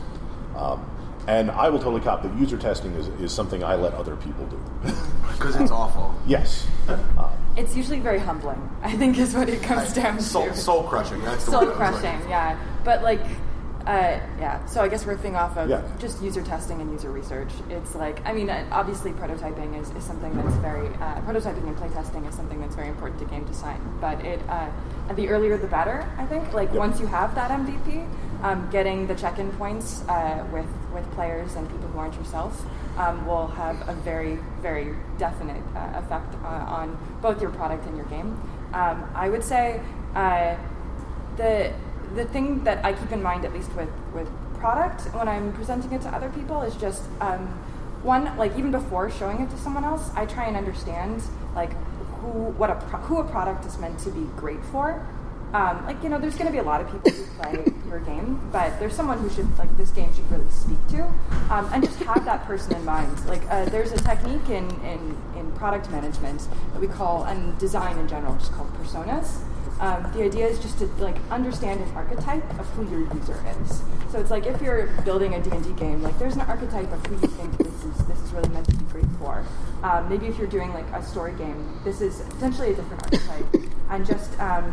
Um, 0.56 0.86
and 1.28 1.52
I 1.52 1.70
will 1.70 1.80
totally 1.80 2.02
cop 2.02 2.24
that 2.24 2.34
user 2.40 2.58
testing 2.58 2.94
is, 2.94 3.08
is 3.22 3.32
something 3.32 3.64
I 3.64 3.76
let 3.76 3.94
other 3.94 4.16
people 4.18 4.46
do. 4.48 4.60
Because 5.32 5.56
it's 5.56 5.72
awful. 5.72 6.14
yes. 6.28 6.68
It's 7.58 7.76
usually 7.76 8.00
very 8.00 8.20
humbling. 8.20 8.62
I 8.84 8.92
think 8.96 9.18
is 9.18 9.34
what 9.34 9.50
it 9.50 9.64
comes 9.64 9.92
down 9.92 10.20
Soul, 10.22 10.48
to. 10.48 10.56
soul 10.56 10.84
crushing. 10.84 11.20
That's 11.24 11.44
soul 11.44 11.66
word 11.66 11.76
crushing, 11.76 12.14
looking 12.16 12.30
yeah. 12.30 12.60
But 12.84 13.02
like, 13.02 13.22
uh, 13.88 14.20
yeah. 14.40 14.64
So 14.68 14.82
I 14.84 14.88
guess 14.88 15.04
riffing 15.06 15.34
off 15.36 15.58
of 15.58 15.68
Yeah. 15.68 15.82
just 15.98 16.22
user 16.22 16.44
testing 16.44 16.80
and 16.80 16.92
user 16.92 17.10
research, 17.12 17.50
it's 17.72 17.96
like 17.96 18.24
I 18.26 18.34
mean, 18.34 18.52
uh, 18.52 18.64
obviously 18.72 19.12
prototyping 19.14 19.80
is, 19.82 19.90
is 19.92 20.04
something 20.04 20.32
that's 20.38 20.56
very 20.58 20.88
uh, 20.88 21.20
prototyping 21.22 21.66
and 21.68 21.76
playtesting 21.76 22.28
is 22.30 22.36
something 22.36 22.62
that's 22.62 22.76
very 22.76 22.90
important 22.90 23.20
to 23.22 23.26
game 23.26 23.44
design. 23.46 23.82
But 24.00 24.24
it 24.24 24.40
uh, 24.48 24.70
the 25.16 25.28
earlier 25.30 25.58
the 25.58 25.68
better. 25.68 26.08
I 26.20 26.26
think 26.28 26.54
like 26.54 26.70
Yep. 26.70 26.78
once 26.78 27.00
you 27.00 27.08
have 27.08 27.34
that 27.34 27.50
MVP, 27.50 28.08
um, 28.42 28.70
getting 28.72 29.08
the 29.08 29.16
check-in 29.16 29.52
points 29.54 30.04
uh, 30.08 30.46
with 30.52 30.68
with 30.94 31.10
players 31.12 31.56
and 31.56 31.70
people 31.70 31.88
who 31.88 32.00
aren't 32.00 32.16
yourself. 32.16 32.66
Um, 32.98 33.26
will 33.26 33.48
have 33.48 33.88
a 33.88 33.94
very, 33.94 34.38
very 34.62 34.94
definite 35.18 35.64
uh, 35.76 35.94
effect 35.96 36.36
uh, 36.44 36.48
on 36.48 36.98
both 37.22 37.42
your 37.42 37.52
product 37.52 37.86
and 37.88 37.96
your 37.96 38.06
game. 38.08 38.40
Um, 38.74 39.10
I 39.16 39.30
would 39.30 39.44
say 39.44 39.80
uh, 40.16 40.56
the 41.38 41.72
the 42.16 42.26
thing 42.26 42.64
that 42.66 42.84
I 42.84 42.94
keep 42.94 43.12
in 43.12 43.24
mind, 43.24 43.46
at 43.46 43.54
least 43.54 43.74
with 43.76 43.90
with 44.14 44.28
product, 44.60 45.04
when 45.16 45.28
I'm 45.28 45.54
presenting 45.54 45.92
it 45.94 46.02
to 46.02 46.10
other 46.10 46.30
people, 46.30 46.62
is 46.62 46.76
just 46.76 47.04
um, 47.22 47.48
one 48.04 48.36
like 48.38 48.58
even 48.58 48.72
before 48.72 49.10
showing 49.10 49.42
it 49.42 49.50
to 49.52 49.58
someone 49.58 49.84
else, 49.84 50.10
I 50.16 50.26
try 50.26 50.46
and 50.46 50.58
understand 50.58 51.24
like 51.56 51.74
who 52.20 52.52
what 52.58 52.70
a 52.70 52.76
pro- 52.76 53.00
who 53.02 53.18
a 53.20 53.24
product 53.24 53.66
is 53.66 53.78
meant 53.78 54.00
to 54.00 54.12
be 54.12 54.28
great 54.36 54.64
for. 54.66 55.08
Um, 55.54 55.86
like 55.86 56.02
you 56.02 56.10
know, 56.10 56.18
there's 56.18 56.36
going 56.36 56.48
to 56.48 56.52
be 56.52 56.60
a 56.60 56.64
lot 56.64 56.80
of 56.82 56.90
people 56.92 57.12
who 57.12 57.42
play 57.42 57.74
your 57.88 58.00
game, 58.00 58.40
but 58.52 58.80
there's 58.80 58.94
someone 58.94 59.20
who 59.20 59.30
should 59.30 59.58
like 59.58 59.76
this 59.78 59.90
game 59.92 60.14
should 60.14 60.30
really 60.32 60.50
speak 60.50 60.80
to, 60.90 61.04
um, 61.50 61.70
and 61.74 61.84
just 61.84 62.00
have 62.04 62.24
that 62.24 62.46
person 62.46 62.74
in 62.74 62.86
mind. 62.86 63.26
Like 63.26 63.44
uh, 63.50 63.66
there's 63.66 63.92
a 63.92 63.98
technique 63.98 64.50
in, 64.50 64.70
in 64.86 65.18
in 65.36 65.52
product 65.54 65.90
management 65.92 66.48
that 66.72 66.80
we 66.80 66.88
call 66.88 67.26
and 67.26 67.58
design 67.58 67.98
in 67.98 68.08
general, 68.08 68.36
just 68.36 68.54
called 68.54 68.74
personas. 68.76 69.42
Um, 69.82 70.04
the 70.14 70.24
idea 70.24 70.48
is 70.48 70.60
just 70.60 70.78
to 70.78 70.86
like 71.00 71.16
understand 71.32 71.82
an 71.82 71.90
archetype 71.96 72.48
of 72.60 72.68
who 72.70 72.88
your 72.90 73.02
user 73.16 73.44
is. 73.62 73.82
So 74.12 74.20
it's 74.20 74.30
like 74.30 74.46
if 74.46 74.62
you're 74.62 74.88
building 75.04 75.34
a 75.34 75.42
D&D 75.42 75.74
game, 75.74 76.04
like 76.04 76.18
there's 76.20 76.36
an 76.36 76.42
archetype 76.42 76.92
of 76.92 77.04
who 77.08 77.16
you 77.16 77.28
think 77.34 77.58
this 77.58 77.84
is 77.84 77.98
this 78.06 78.20
is 78.22 78.32
really 78.32 78.50
meant 78.50 78.68
to 78.70 78.76
be 78.76 78.86
great 78.86 79.06
for. 79.18 79.44
Um, 79.82 80.08
maybe 80.08 80.28
if 80.28 80.38
you're 80.38 80.48
doing 80.48 80.72
like 80.74 80.88
a 80.94 81.04
story 81.04 81.34
game, 81.34 81.80
this 81.84 82.00
is 82.00 82.22
potentially 82.30 82.74
a 82.74 82.76
different 82.76 83.04
archetype, 83.04 83.56
and 83.90 84.06
just 84.06 84.40
um, 84.40 84.72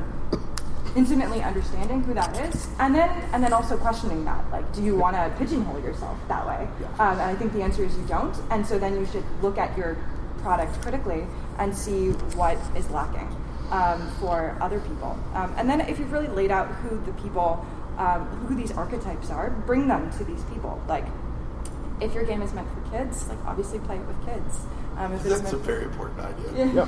intimately 0.96 1.42
understanding 1.42 2.02
who 2.02 2.14
that 2.14 2.36
is, 2.40 2.68
and 2.78 2.94
then 2.94 3.08
and 3.32 3.42
then 3.42 3.52
also 3.52 3.76
questioning 3.76 4.24
that. 4.24 4.50
Like, 4.50 4.70
do 4.72 4.82
you 4.82 4.96
want 4.96 5.16
to 5.16 5.32
pigeonhole 5.38 5.80
yourself 5.80 6.16
that 6.28 6.46
way? 6.46 6.68
Um, 6.98 7.12
and 7.18 7.22
I 7.22 7.34
think 7.34 7.52
the 7.52 7.62
answer 7.62 7.84
is 7.84 7.96
you 7.96 8.04
don't. 8.04 8.36
And 8.50 8.66
so 8.66 8.78
then 8.78 8.94
you 8.98 9.06
should 9.06 9.24
look 9.42 9.58
at 9.58 9.76
your 9.76 9.96
product 10.42 10.80
critically 10.82 11.26
and 11.58 11.74
see 11.74 12.10
what 12.36 12.58
is 12.76 12.88
lacking 12.90 13.28
um, 13.70 14.08
for 14.20 14.56
other 14.60 14.80
people. 14.80 15.18
Um, 15.34 15.54
and 15.56 15.68
then 15.68 15.80
if 15.80 15.98
you've 15.98 16.12
really 16.12 16.28
laid 16.28 16.50
out 16.50 16.68
who 16.76 17.00
the 17.04 17.12
people, 17.20 17.64
um, 17.98 18.24
who 18.46 18.54
these 18.54 18.72
archetypes 18.72 19.30
are, 19.30 19.50
bring 19.50 19.88
them 19.88 20.10
to 20.18 20.24
these 20.24 20.42
people. 20.44 20.80
Like, 20.88 21.04
if 22.00 22.14
your 22.14 22.24
game 22.24 22.42
is 22.42 22.52
meant 22.54 22.68
for 22.72 22.80
kids, 22.90 23.26
like 23.28 23.38
obviously 23.46 23.80
play 23.80 23.96
it 23.96 24.06
with 24.06 24.24
kids. 24.24 24.60
Um, 24.96 25.12
if 25.12 25.24
it's 25.26 25.40
That's 25.40 25.52
a 25.52 25.56
meant 25.56 25.66
very 25.66 25.84
important 25.84 26.20
idea. 26.20 26.66
yeah. 26.66 26.72
Yeah. 26.72 26.82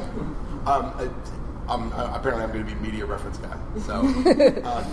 Um, 0.67 0.93
I, 0.97 1.09
I'm, 1.71 1.93
uh, 1.93 2.13
apparently, 2.15 2.45
I'm 2.45 2.53
going 2.53 2.67
to 2.67 2.75
be 2.75 2.81
media 2.81 3.07
reference 3.07 3.39
guy. 3.39 3.57
So, 3.87 4.01
um, 4.65 4.85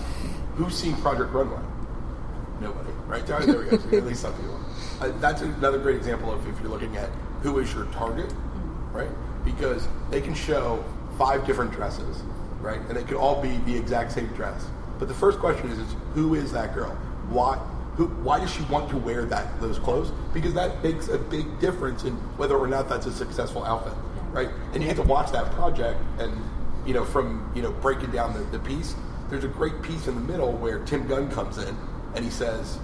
who's 0.55 0.77
seen 0.77 0.95
Project 0.97 1.33
Runway? 1.33 1.59
Nobody, 2.61 2.91
right? 3.07 3.25
There, 3.25 3.39
there 3.39 3.59
we 3.59 3.65
go. 3.65 3.77
So 3.77 3.97
at 3.97 4.05
least 4.05 4.21
some 4.21 4.33
people. 4.33 4.59
Uh, 5.01 5.11
that's 5.19 5.41
another 5.41 5.77
great 5.77 5.95
example 5.95 6.31
of 6.31 6.47
if 6.47 6.59
you're 6.61 6.69
looking 6.69 6.97
at 6.97 7.09
who 7.43 7.59
is 7.59 7.73
your 7.73 7.85
target, 7.85 8.33
right? 8.91 9.09
because 9.47 9.87
they 10.09 10.21
can 10.21 10.33
show 10.33 10.83
five 11.17 11.45
different 11.45 11.71
dresses, 11.71 12.21
right? 12.61 12.79
And 12.81 12.97
they 12.97 13.03
could 13.03 13.17
all 13.17 13.41
be 13.41 13.57
the 13.59 13.75
exact 13.75 14.11
same 14.11 14.27
dress. 14.27 14.67
But 14.99 15.07
the 15.07 15.13
first 15.13 15.39
question 15.39 15.69
is, 15.69 15.79
is 15.79 15.95
who 16.13 16.35
is 16.35 16.51
that 16.51 16.73
girl? 16.73 16.91
Why? 17.29 17.55
Who, 17.95 18.07
why 18.07 18.39
does 18.39 18.53
she 18.53 18.61
want 18.63 18.89
to 18.91 18.97
wear 18.97 19.25
that 19.25 19.59
those 19.59 19.79
clothes? 19.79 20.11
Because 20.33 20.53
that 20.53 20.83
makes 20.83 21.07
a 21.07 21.17
big 21.17 21.59
difference 21.59 22.03
in 22.03 22.13
whether 22.37 22.55
or 22.55 22.67
not 22.67 22.89
that's 22.89 23.07
a 23.07 23.11
successful 23.11 23.63
outfit, 23.63 23.93
right? 24.31 24.49
And 24.73 24.83
you 24.83 24.89
have 24.89 24.97
to 24.97 25.03
watch 25.03 25.31
that 25.31 25.51
project, 25.53 25.99
and 26.19 26.31
you 26.87 26.93
know, 26.93 27.05
from 27.05 27.51
you 27.53 27.61
know 27.61 27.71
breaking 27.71 28.11
down 28.11 28.33
the, 28.33 28.57
the 28.57 28.59
piece, 28.59 28.95
there's 29.29 29.43
a 29.43 29.49
great 29.49 29.81
piece 29.81 30.07
in 30.07 30.15
the 30.15 30.21
middle 30.21 30.53
where 30.53 30.79
Tim 30.79 31.07
Gunn 31.07 31.29
comes 31.29 31.57
in 31.57 31.77
and 32.15 32.23
he 32.23 32.31
says, 32.31 32.79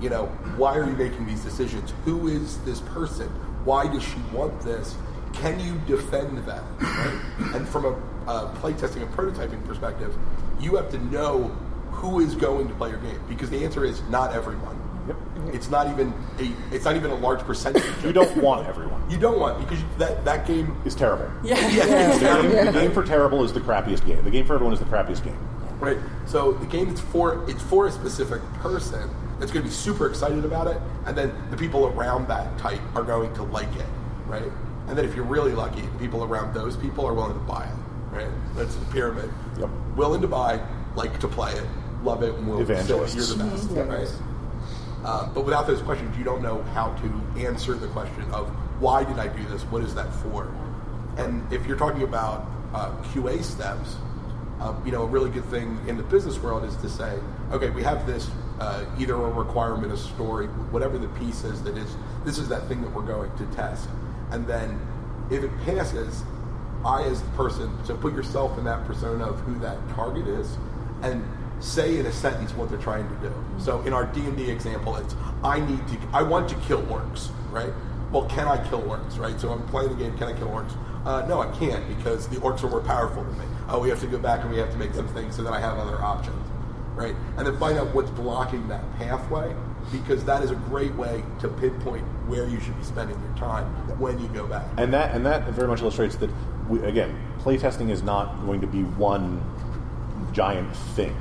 you 0.00 0.10
know, 0.10 0.26
why 0.56 0.76
are 0.76 0.84
you 0.84 0.92
making 0.92 1.26
these 1.26 1.42
decisions? 1.42 1.92
Who 2.04 2.28
is 2.28 2.58
this 2.58 2.80
person? 2.80 3.28
Why 3.64 3.88
does 3.88 4.02
she 4.02 4.18
want 4.32 4.60
this? 4.60 4.94
Can 5.32 5.58
you 5.58 5.80
defend 5.86 6.38
that? 6.46 6.62
Right? 6.80 7.20
and 7.54 7.68
from 7.68 7.86
a 7.86 8.30
uh, 8.30 8.54
playtesting 8.56 9.02
and 9.02 9.10
prototyping 9.12 9.64
perspective, 9.66 10.16
you 10.60 10.76
have 10.76 10.90
to 10.90 10.98
know 11.06 11.44
who 11.90 12.20
is 12.20 12.34
going 12.34 12.68
to 12.68 12.74
play 12.74 12.90
your 12.90 12.98
game 12.98 13.20
because 13.28 13.48
the 13.50 13.64
answer 13.64 13.84
is 13.84 14.02
not 14.08 14.34
everyone. 14.34 14.78
Yep. 15.06 15.16
It's 15.54 15.70
not 15.70 15.88
even 15.88 16.12
a. 16.38 16.74
It's 16.74 16.84
not 16.84 16.96
even 16.96 17.10
a 17.10 17.14
large 17.14 17.40
percentage. 17.40 17.84
You 18.04 18.12
don't 18.12 18.36
want 18.36 18.66
everyone. 18.68 19.02
You 19.10 19.18
don't 19.18 19.38
want 19.38 19.58
because 19.58 19.80
you, 19.80 19.88
that 19.98 20.24
that 20.24 20.46
game. 20.46 20.76
Is 20.84 20.94
terrible. 20.94 21.30
Yeah. 21.42 21.56
Yeah, 21.68 22.10
it's 22.10 22.18
The 22.18 22.24
game, 22.42 22.50
terrible. 22.50 22.72
the 22.72 22.80
game 22.80 22.92
for 22.92 23.04
terrible 23.04 23.44
is 23.44 23.52
the 23.52 23.60
crappiest 23.60 24.06
game. 24.06 24.22
The 24.24 24.30
game 24.30 24.46
for 24.46 24.54
everyone 24.54 24.74
is 24.74 24.80
the 24.80 24.86
crappiest 24.86 25.24
game. 25.24 25.38
Right. 25.80 25.98
So 26.26 26.52
the 26.52 26.66
game 26.66 26.88
that's 26.88 27.00
for 27.00 27.48
it's 27.48 27.62
for 27.62 27.86
a 27.86 27.92
specific 27.92 28.42
person 28.54 29.10
that's 29.38 29.52
going 29.52 29.62
to 29.64 29.68
be 29.68 29.74
super 29.74 30.08
excited 30.08 30.44
about 30.44 30.66
it, 30.66 30.80
and 31.04 31.16
then 31.16 31.32
the 31.50 31.56
people 31.56 31.86
around 31.86 32.26
that 32.28 32.56
type 32.58 32.80
are 32.94 33.02
going 33.02 33.32
to 33.34 33.42
like 33.42 33.74
it, 33.76 33.86
right? 34.26 34.50
And 34.88 34.96
then 34.96 35.04
if 35.04 35.14
you're 35.14 35.24
really 35.24 35.52
lucky, 35.52 35.82
the 35.82 35.98
people 35.98 36.24
around 36.24 36.54
those 36.54 36.76
people 36.76 37.04
are 37.06 37.12
willing 37.12 37.34
to 37.34 37.40
buy 37.40 37.64
it, 37.64 38.14
right? 38.14 38.30
That's 38.54 38.74
the 38.76 38.84
pyramid. 38.86 39.30
Yep. 39.58 39.68
Willing 39.96 40.22
to 40.22 40.28
buy, 40.28 40.60
like 40.94 41.18
to 41.20 41.28
play 41.28 41.52
it, 41.52 41.66
love 42.02 42.22
it, 42.22 42.34
and 42.34 42.46
will 42.48 42.64
say 42.64 42.74
Evangelists. 42.74 43.14
you're 43.14 43.26
the 43.36 43.44
best, 43.44 43.68
mm-hmm. 43.68 43.90
right? 43.90 44.08
Uh, 45.06 45.24
but 45.28 45.44
without 45.44 45.68
those 45.68 45.80
questions, 45.82 46.18
you 46.18 46.24
don't 46.24 46.42
know 46.42 46.62
how 46.74 46.92
to 46.94 47.46
answer 47.46 47.74
the 47.74 47.86
question 47.88 48.28
of 48.32 48.48
why 48.80 49.04
did 49.04 49.20
I 49.20 49.28
do 49.28 49.44
this? 49.44 49.62
What 49.62 49.84
is 49.84 49.94
that 49.94 50.12
for? 50.16 50.52
And 51.16 51.50
if 51.52 51.64
you're 51.64 51.78
talking 51.78 52.02
about 52.02 52.44
uh, 52.74 52.90
QA 53.12 53.40
steps, 53.44 53.96
uh, 54.60 54.74
you 54.84 54.90
know, 54.90 55.04
a 55.04 55.06
really 55.06 55.30
good 55.30 55.44
thing 55.44 55.78
in 55.86 55.96
the 55.96 56.02
business 56.02 56.40
world 56.40 56.64
is 56.64 56.76
to 56.78 56.88
say, 56.88 57.20
okay, 57.52 57.70
we 57.70 57.84
have 57.84 58.04
this 58.04 58.28
uh, 58.58 58.84
either 58.98 59.14
a 59.14 59.30
requirement, 59.30 59.92
a 59.92 59.96
story, 59.96 60.48
whatever 60.72 60.98
the 60.98 61.08
piece 61.20 61.44
is 61.44 61.62
that 61.62 61.76
is, 61.76 61.94
this 62.24 62.38
is 62.38 62.48
that 62.48 62.66
thing 62.66 62.82
that 62.82 62.92
we're 62.92 63.06
going 63.06 63.30
to 63.36 63.46
test. 63.54 63.88
And 64.32 64.44
then 64.44 64.80
if 65.30 65.44
it 65.44 65.56
passes, 65.64 66.24
I 66.84 67.04
as 67.04 67.22
the 67.22 67.30
person, 67.30 67.72
so 67.84 67.96
put 67.96 68.12
yourself 68.12 68.58
in 68.58 68.64
that 68.64 68.84
persona 68.86 69.24
of 69.24 69.38
who 69.40 69.56
that 69.60 69.78
target 69.90 70.26
is, 70.26 70.56
and 71.02 71.24
say 71.60 71.98
in 71.98 72.06
a 72.06 72.12
sentence 72.12 72.52
what 72.54 72.68
they're 72.68 72.78
trying 72.78 73.08
to 73.08 73.28
do. 73.28 73.34
So 73.58 73.80
in 73.82 73.92
our 73.92 74.06
D 74.06 74.20
and 74.20 74.36
D 74.36 74.50
example, 74.50 74.96
it's 74.96 75.14
I 75.42 75.60
need 75.60 75.86
to, 75.88 75.98
I 76.12 76.22
want 76.22 76.48
to 76.50 76.54
kill 76.56 76.82
orcs, 76.82 77.30
right? 77.50 77.72
Well, 78.12 78.26
can 78.26 78.46
I 78.46 78.56
kill 78.68 78.82
orcs, 78.82 79.18
right? 79.18 79.38
So 79.40 79.50
I'm 79.50 79.66
playing 79.68 79.90
the 79.90 79.96
game. 79.96 80.16
Can 80.16 80.28
I 80.28 80.32
kill 80.32 80.48
orcs? 80.48 80.76
Uh, 81.04 81.24
no, 81.26 81.40
I 81.40 81.50
can't 81.56 81.86
because 81.96 82.28
the 82.28 82.36
orcs 82.36 82.62
are 82.64 82.68
more 82.68 82.80
powerful 82.80 83.22
than 83.22 83.38
me. 83.38 83.44
Oh, 83.68 83.78
we 83.80 83.88
have 83.88 84.00
to 84.00 84.06
go 84.06 84.18
back 84.18 84.42
and 84.42 84.50
we 84.50 84.58
have 84.58 84.70
to 84.70 84.76
make 84.76 84.92
some 84.94 85.08
things 85.08 85.36
so 85.36 85.42
that 85.42 85.52
I 85.52 85.60
have 85.60 85.78
other 85.78 86.02
options, 86.02 86.44
right? 86.94 87.14
And 87.36 87.46
then 87.46 87.56
find 87.58 87.78
out 87.78 87.94
what's 87.94 88.10
blocking 88.10 88.66
that 88.68 88.82
pathway 88.98 89.54
because 89.92 90.24
that 90.24 90.42
is 90.42 90.50
a 90.50 90.56
great 90.56 90.94
way 90.94 91.22
to 91.40 91.48
pinpoint 91.48 92.02
where 92.26 92.48
you 92.48 92.58
should 92.60 92.76
be 92.76 92.84
spending 92.84 93.20
your 93.20 93.36
time 93.36 93.66
when 93.98 94.18
you 94.18 94.26
go 94.28 94.46
back. 94.46 94.66
And 94.78 94.92
that 94.94 95.14
and 95.14 95.24
that 95.26 95.48
very 95.50 95.68
much 95.68 95.80
illustrates 95.80 96.16
that 96.16 96.30
we, 96.68 96.80
again, 96.80 97.16
playtesting 97.38 97.90
is 97.90 98.02
not 98.02 98.44
going 98.44 98.60
to 98.60 98.66
be 98.66 98.82
one 98.82 99.42
giant 100.32 100.74
thing. 100.76 101.16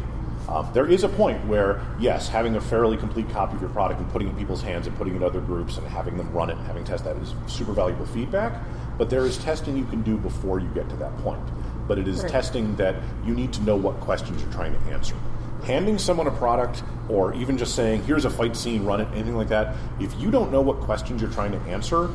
Um, 0.47 0.69
there 0.73 0.85
is 0.85 1.03
a 1.03 1.09
point 1.09 1.43
where, 1.47 1.81
yes, 1.99 2.29
having 2.29 2.55
a 2.55 2.61
fairly 2.61 2.97
complete 2.97 3.29
copy 3.29 3.55
of 3.55 3.61
your 3.61 3.69
product 3.71 3.99
and 3.99 4.09
putting 4.11 4.27
it 4.27 4.31
in 4.31 4.37
people's 4.37 4.61
hands 4.61 4.85
and 4.87 4.95
putting 4.95 5.13
it 5.13 5.17
in 5.17 5.23
other 5.23 5.41
groups 5.41 5.77
and 5.77 5.87
having 5.87 6.17
them 6.17 6.31
run 6.31 6.49
it 6.49 6.57
and 6.57 6.65
having 6.67 6.83
test 6.83 7.03
that 7.03 7.15
is 7.17 7.33
super 7.47 7.73
valuable 7.73 8.05
feedback. 8.05 8.61
But 8.97 9.09
there 9.09 9.25
is 9.25 9.37
testing 9.39 9.75
you 9.75 9.85
can 9.85 10.03
do 10.03 10.17
before 10.17 10.59
you 10.59 10.67
get 10.69 10.87
to 10.89 10.95
that 10.97 11.17
point. 11.19 11.41
But 11.87 11.97
it 11.99 12.07
is 12.07 12.21
Right. 12.21 12.31
testing 12.31 12.75
that 12.75 12.95
you 13.25 13.33
need 13.33 13.53
to 13.53 13.63
know 13.63 13.75
what 13.75 13.99
questions 13.99 14.41
you're 14.41 14.51
trying 14.53 14.73
to 14.73 14.93
answer. 14.93 15.15
Handing 15.63 15.97
someone 15.97 16.27
a 16.27 16.31
product, 16.31 16.83
or 17.09 17.33
even 17.33 17.57
just 17.57 17.75
saying, 17.75 18.03
"Here's 18.03 18.25
a 18.25 18.29
fight 18.29 18.55
scene, 18.55 18.85
run 18.85 19.01
it," 19.01 19.07
anything 19.13 19.35
like 19.35 19.49
that. 19.49 19.75
If 19.99 20.19
you 20.19 20.29
don't 20.31 20.51
know 20.51 20.61
what 20.61 20.79
questions 20.79 21.21
you're 21.21 21.31
trying 21.31 21.51
to 21.51 21.59
answer, 21.69 22.09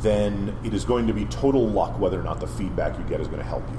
then 0.00 0.54
it 0.64 0.72
is 0.74 0.84
going 0.84 1.06
to 1.08 1.12
be 1.12 1.24
total 1.26 1.68
luck 1.68 1.98
whether 2.00 2.18
or 2.18 2.22
not 2.24 2.40
the 2.40 2.46
feedback 2.46 2.96
you 2.98 3.04
get 3.04 3.20
is 3.20 3.28
going 3.28 3.40
to 3.40 3.46
help 3.46 3.62
you. 3.72 3.78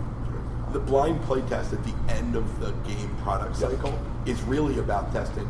The 0.73 0.79
blind 0.79 1.21
play 1.23 1.41
test 1.41 1.71
at 1.71 1.83
the 1.83 1.93
end 2.09 2.35
of 2.35 2.59
the 2.59 2.71
game 2.87 3.15
product 3.21 3.59
Yep. 3.59 3.71
cycle 3.71 3.99
is 4.25 4.41
really 4.43 4.79
about 4.79 5.11
testing 5.13 5.47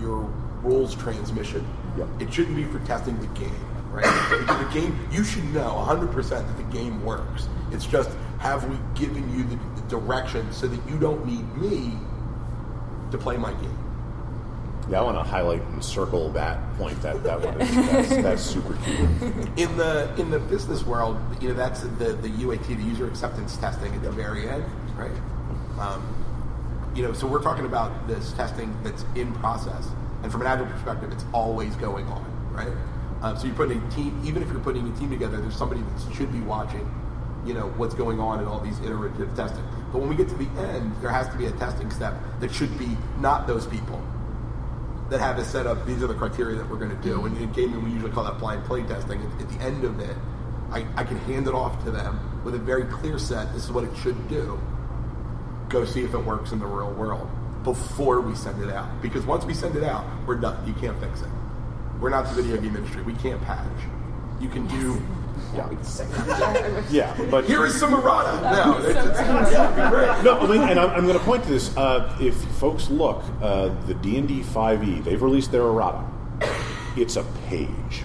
your 0.00 0.20
rules 0.62 0.94
transmission. 0.94 1.66
Yep. 1.96 2.08
It 2.20 2.32
shouldn't 2.32 2.56
be 2.56 2.64
for 2.64 2.78
testing 2.86 3.18
the 3.20 3.26
game, 3.38 3.54
right? 3.92 4.04
because 4.40 4.66
the 4.66 4.80
game, 4.80 4.98
you 5.12 5.22
should 5.22 5.44
know 5.52 5.84
100% 5.86 6.28
that 6.28 6.56
the 6.56 6.76
game 6.76 7.04
works. 7.04 7.48
It's 7.70 7.86
just, 7.86 8.10
have 8.38 8.64
we 8.68 8.76
given 8.98 9.30
you 9.36 9.44
the, 9.44 9.56
the 9.80 9.88
direction 9.88 10.50
so 10.52 10.66
that 10.66 10.90
you 10.90 10.98
don't 10.98 11.26
need 11.26 11.46
me 11.56 11.92
to 13.10 13.18
play 13.18 13.36
my 13.36 13.52
game? 13.52 13.77
Yeah, 14.90 15.00
I 15.00 15.02
want 15.02 15.18
to 15.18 15.22
highlight 15.22 15.60
and 15.60 15.84
circle 15.84 16.30
that 16.30 16.58
point. 16.78 17.00
That 17.02 17.22
that 17.22 17.42
one 17.42 17.60
is 17.60 17.76
that's, 17.90 18.08
that's 18.22 18.42
super 18.42 18.74
key. 18.84 19.62
in 19.62 19.76
the 19.76 20.10
in 20.16 20.30
the 20.30 20.38
business 20.38 20.82
world, 20.82 21.18
you 21.42 21.48
know 21.48 21.54
that's 21.54 21.80
the 21.82 22.14
the 22.14 22.28
UAT, 22.28 22.66
the 22.66 22.82
user 22.82 23.06
acceptance 23.06 23.56
testing 23.58 23.94
at 23.94 24.02
the 24.02 24.10
very 24.10 24.48
end, 24.48 24.64
right? 24.96 25.10
Um, 25.78 26.02
you 26.94 27.02
know, 27.02 27.12
so 27.12 27.26
we're 27.26 27.42
talking 27.42 27.66
about 27.66 28.08
this 28.08 28.32
testing 28.32 28.74
that's 28.82 29.04
in 29.14 29.34
process, 29.34 29.88
and 30.22 30.32
from 30.32 30.40
an 30.40 30.46
agile 30.46 30.66
perspective, 30.66 31.12
it's 31.12 31.24
always 31.34 31.76
going 31.76 32.06
on, 32.06 32.24
right? 32.50 32.72
Um, 33.20 33.36
so 33.36 33.46
you're 33.46 33.56
putting 33.56 33.82
a 33.82 33.90
team, 33.90 34.18
even 34.24 34.42
if 34.42 34.48
you're 34.48 34.60
putting 34.60 34.88
a 34.88 34.98
team 34.98 35.10
together, 35.10 35.36
there's 35.36 35.56
somebody 35.56 35.82
that 35.82 36.14
should 36.14 36.32
be 36.32 36.40
watching, 36.40 36.88
you 37.44 37.52
know, 37.52 37.68
what's 37.76 37.94
going 37.94 38.20
on 38.20 38.40
in 38.40 38.46
all 38.46 38.60
these 38.60 38.78
iterative 38.80 39.34
testing. 39.36 39.64
But 39.92 39.98
when 39.98 40.08
we 40.08 40.16
get 40.16 40.28
to 40.28 40.34
the 40.36 40.48
end, 40.62 40.94
there 41.02 41.10
has 41.10 41.28
to 41.28 41.36
be 41.36 41.46
a 41.46 41.50
testing 41.52 41.90
step 41.90 42.14
that 42.40 42.54
should 42.54 42.76
be 42.78 42.96
not 43.18 43.46
those 43.46 43.66
people 43.66 44.00
that 45.10 45.20
have 45.20 45.38
a 45.38 45.44
set 45.44 45.66
up. 45.66 45.86
These 45.86 46.02
are 46.02 46.06
the 46.06 46.14
criteria 46.14 46.56
that 46.56 46.68
we're 46.68 46.76
going 46.76 46.94
to 46.94 47.02
do. 47.02 47.24
And 47.24 47.36
in 47.38 47.52
gaming, 47.52 47.82
we 47.82 47.90
usually 47.90 48.12
call 48.12 48.24
that 48.24 48.38
blind 48.38 48.64
play 48.64 48.82
testing. 48.82 49.20
At, 49.20 49.42
at 49.42 49.48
the 49.48 49.64
end 49.64 49.84
of 49.84 50.00
it, 50.00 50.16
I, 50.70 50.86
I 50.96 51.04
can 51.04 51.16
hand 51.18 51.48
it 51.48 51.54
off 51.54 51.82
to 51.84 51.90
them 51.90 52.42
with 52.44 52.54
a 52.54 52.58
very 52.58 52.84
clear 52.84 53.18
set. 53.18 53.52
This 53.52 53.64
is 53.64 53.72
what 53.72 53.84
it 53.84 53.96
should 53.96 54.28
do. 54.28 54.60
Go 55.68 55.84
see 55.84 56.02
if 56.02 56.14
it 56.14 56.24
works 56.24 56.52
in 56.52 56.58
the 56.58 56.66
real 56.66 56.92
world 56.92 57.28
before 57.64 58.20
we 58.20 58.34
send 58.34 58.62
it 58.62 58.70
out. 58.70 59.02
Because 59.02 59.24
once 59.24 59.44
we 59.44 59.54
send 59.54 59.76
it 59.76 59.84
out, 59.84 60.04
we're 60.26 60.36
done. 60.36 60.66
You 60.66 60.74
can't 60.74 60.98
fix 61.00 61.22
it. 61.22 61.28
We're 62.00 62.10
not 62.10 62.28
the 62.28 62.42
video 62.42 62.60
game 62.60 62.76
industry. 62.76 63.02
We 63.02 63.14
can't 63.14 63.42
patch. 63.42 63.66
You 64.40 64.48
can 64.48 64.66
do. 64.66 65.02
Yeah, 65.54 66.84
yeah, 66.90 67.26
but 67.30 67.44
Here 67.44 67.64
is 67.66 67.78
some 67.78 67.94
errata. 67.94 68.40
No, 68.42 68.78
it's, 68.78 68.88
it's, 68.88 69.20
yeah, 69.52 69.72
it'd 69.72 69.84
be 69.84 69.96
great. 69.96 70.24
No, 70.24 70.38
I 70.38 70.46
mean, 70.46 70.62
and 70.68 70.78
I'm, 70.78 70.90
I'm 70.90 71.06
going 71.06 71.18
to 71.18 71.24
point 71.24 71.44
to 71.44 71.50
this. 71.50 71.76
Uh, 71.76 72.16
if 72.20 72.34
folks 72.58 72.90
look, 72.90 73.22
uh, 73.42 73.68
the 73.86 73.94
D 73.94 74.18
and 74.18 74.28
D 74.28 74.40
5e, 74.40 75.04
they've 75.04 75.22
released 75.22 75.52
their 75.52 75.62
errata. 75.62 76.04
It's 76.96 77.16
a 77.16 77.24
page, 77.48 78.04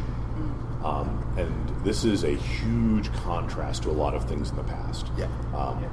um, 0.84 1.34
and 1.38 1.86
this 1.86 2.04
is 2.04 2.24
a 2.24 2.36
huge 2.36 3.12
contrast 3.14 3.84
to 3.84 3.90
a 3.90 3.92
lot 3.92 4.14
of 4.14 4.28
things 4.28 4.50
in 4.50 4.56
the 4.56 4.64
past. 4.64 5.08
Yeah. 5.18 5.28
Um, 5.56 5.84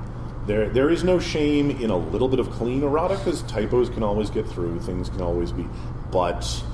there, 0.46 0.68
there 0.68 0.90
is 0.90 1.04
no 1.04 1.18
shame 1.18 1.70
in 1.70 1.90
a 1.90 1.96
little 1.96 2.28
bit 2.28 2.40
of 2.40 2.50
clean 2.50 2.82
errata 2.82 3.16
because 3.16 3.42
typos 3.42 3.90
can 3.90 4.02
always 4.02 4.30
get 4.30 4.48
through, 4.48 4.80
things 4.80 5.08
can 5.08 5.20
always 5.20 5.52
be. 5.52 5.66
But 6.10 6.64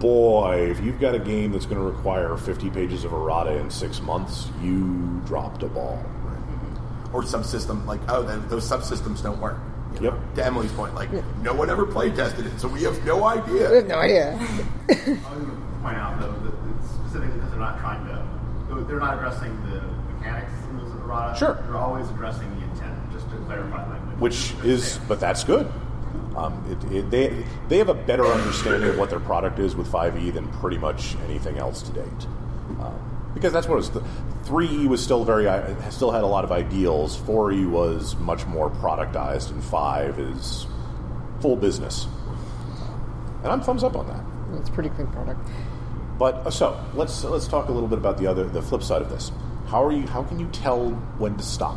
boy, 0.00 0.68
if 0.70 0.80
you've 0.80 0.98
got 0.98 1.14
a 1.14 1.18
game 1.18 1.52
that's 1.52 1.66
going 1.66 1.76
to 1.76 1.84
require 1.86 2.36
50 2.36 2.70
pages 2.70 3.04
of 3.04 3.12
errata 3.12 3.56
in 3.58 3.70
six 3.70 4.00
months, 4.00 4.48
you 4.60 5.20
dropped 5.26 5.62
a 5.62 5.68
ball. 5.68 6.02
or 7.12 7.22
subsystem 7.22 7.84
like 7.86 8.00
oh 8.08 8.24
th- 8.24 8.48
those 8.48 8.68
subsystems 8.68 9.20
don't 9.22 9.40
work. 9.40 9.58
You 9.96 10.04
Yep. 10.04 10.12
know? 10.12 10.20
To 10.36 10.44
Emily's 10.46 10.70
point, 10.72 10.94
like 10.94 11.10
no 11.42 11.52
one 11.52 11.68
ever 11.68 11.84
play 11.84 12.08
tested 12.10 12.46
it, 12.46 12.58
so 12.60 12.68
we 12.68 12.84
have 12.84 13.04
no 13.04 13.24
idea. 13.24 13.68
We 13.68 13.76
have 13.76 13.86
no 13.88 13.96
idea. 13.98 14.32
I 14.38 14.94
was 14.94 14.96
going 14.96 15.18
to 15.18 15.82
point 15.82 15.96
out 15.96 16.20
though 16.20 16.30
that 16.30 16.54
it's 16.78 16.90
specifically 16.94 17.34
because 17.34 17.50
they're 17.50 17.58
not 17.58 17.80
trying 17.80 18.06
to, 18.06 18.84
they're 18.84 19.00
not 19.00 19.16
addressing 19.18 19.50
the 19.68 19.82
mechanics 20.14 20.52
in 20.70 20.78
those 20.78 20.92
errata. 21.02 21.36
Sure. 21.36 21.54
They're 21.66 21.76
always 21.78 22.08
addressing 22.10 22.48
the 22.60 22.62
intent, 22.70 22.94
just 23.12 23.28
to 23.30 23.36
clarify 23.46 23.90
language. 23.90 24.18
which 24.20 24.54
is, 24.64 24.98
but 25.08 25.18
that's 25.18 25.42
good. 25.42 25.66
Um, 26.40 26.64
it, 26.70 26.92
it, 26.92 27.10
they 27.10 27.44
they 27.68 27.76
have 27.78 27.90
a 27.90 27.94
better 27.94 28.24
understanding 28.24 28.88
of 28.88 28.98
what 28.98 29.10
their 29.10 29.20
product 29.20 29.58
is 29.58 29.76
with 29.76 29.88
5e 29.88 30.32
than 30.32 30.48
pretty 30.52 30.78
much 30.78 31.14
anything 31.26 31.58
else 31.58 31.82
to 31.82 31.92
date, 31.92 32.26
um, 32.80 33.30
because 33.34 33.52
that's 33.52 33.66
what 33.68 33.74
it 33.74 33.76
was. 33.76 33.90
The, 33.90 34.00
3e 34.44 34.86
was 34.86 35.04
still 35.04 35.24
very 35.24 35.44
still 35.90 36.10
had 36.10 36.24
a 36.24 36.26
lot 36.26 36.44
of 36.44 36.50
ideals. 36.50 37.18
4e 37.18 37.68
was 37.68 38.16
much 38.16 38.46
more 38.46 38.70
productized, 38.70 39.50
and 39.50 39.62
5 39.62 40.18
is 40.18 40.66
full 41.40 41.56
business. 41.56 42.06
And 43.42 43.52
I'm 43.52 43.60
thumbs 43.60 43.84
up 43.84 43.94
on 43.96 44.06
that. 44.08 44.58
It's 44.60 44.70
a 44.70 44.72
pretty 44.72 44.88
clean 44.90 45.08
product. 45.08 45.46
But 46.18 46.46
uh, 46.46 46.50
so 46.50 46.82
let's 46.94 47.22
let's 47.24 47.48
talk 47.48 47.68
a 47.68 47.72
little 47.72 47.88
bit 47.88 47.98
about 47.98 48.16
the 48.16 48.26
other 48.26 48.44
the 48.44 48.62
flip 48.62 48.82
side 48.82 49.02
of 49.02 49.10
this. 49.10 49.30
How 49.66 49.84
are 49.84 49.92
you? 49.92 50.06
How 50.06 50.22
can 50.22 50.40
you 50.40 50.48
tell 50.48 50.90
when 51.18 51.36
to 51.36 51.42
stop? 51.42 51.76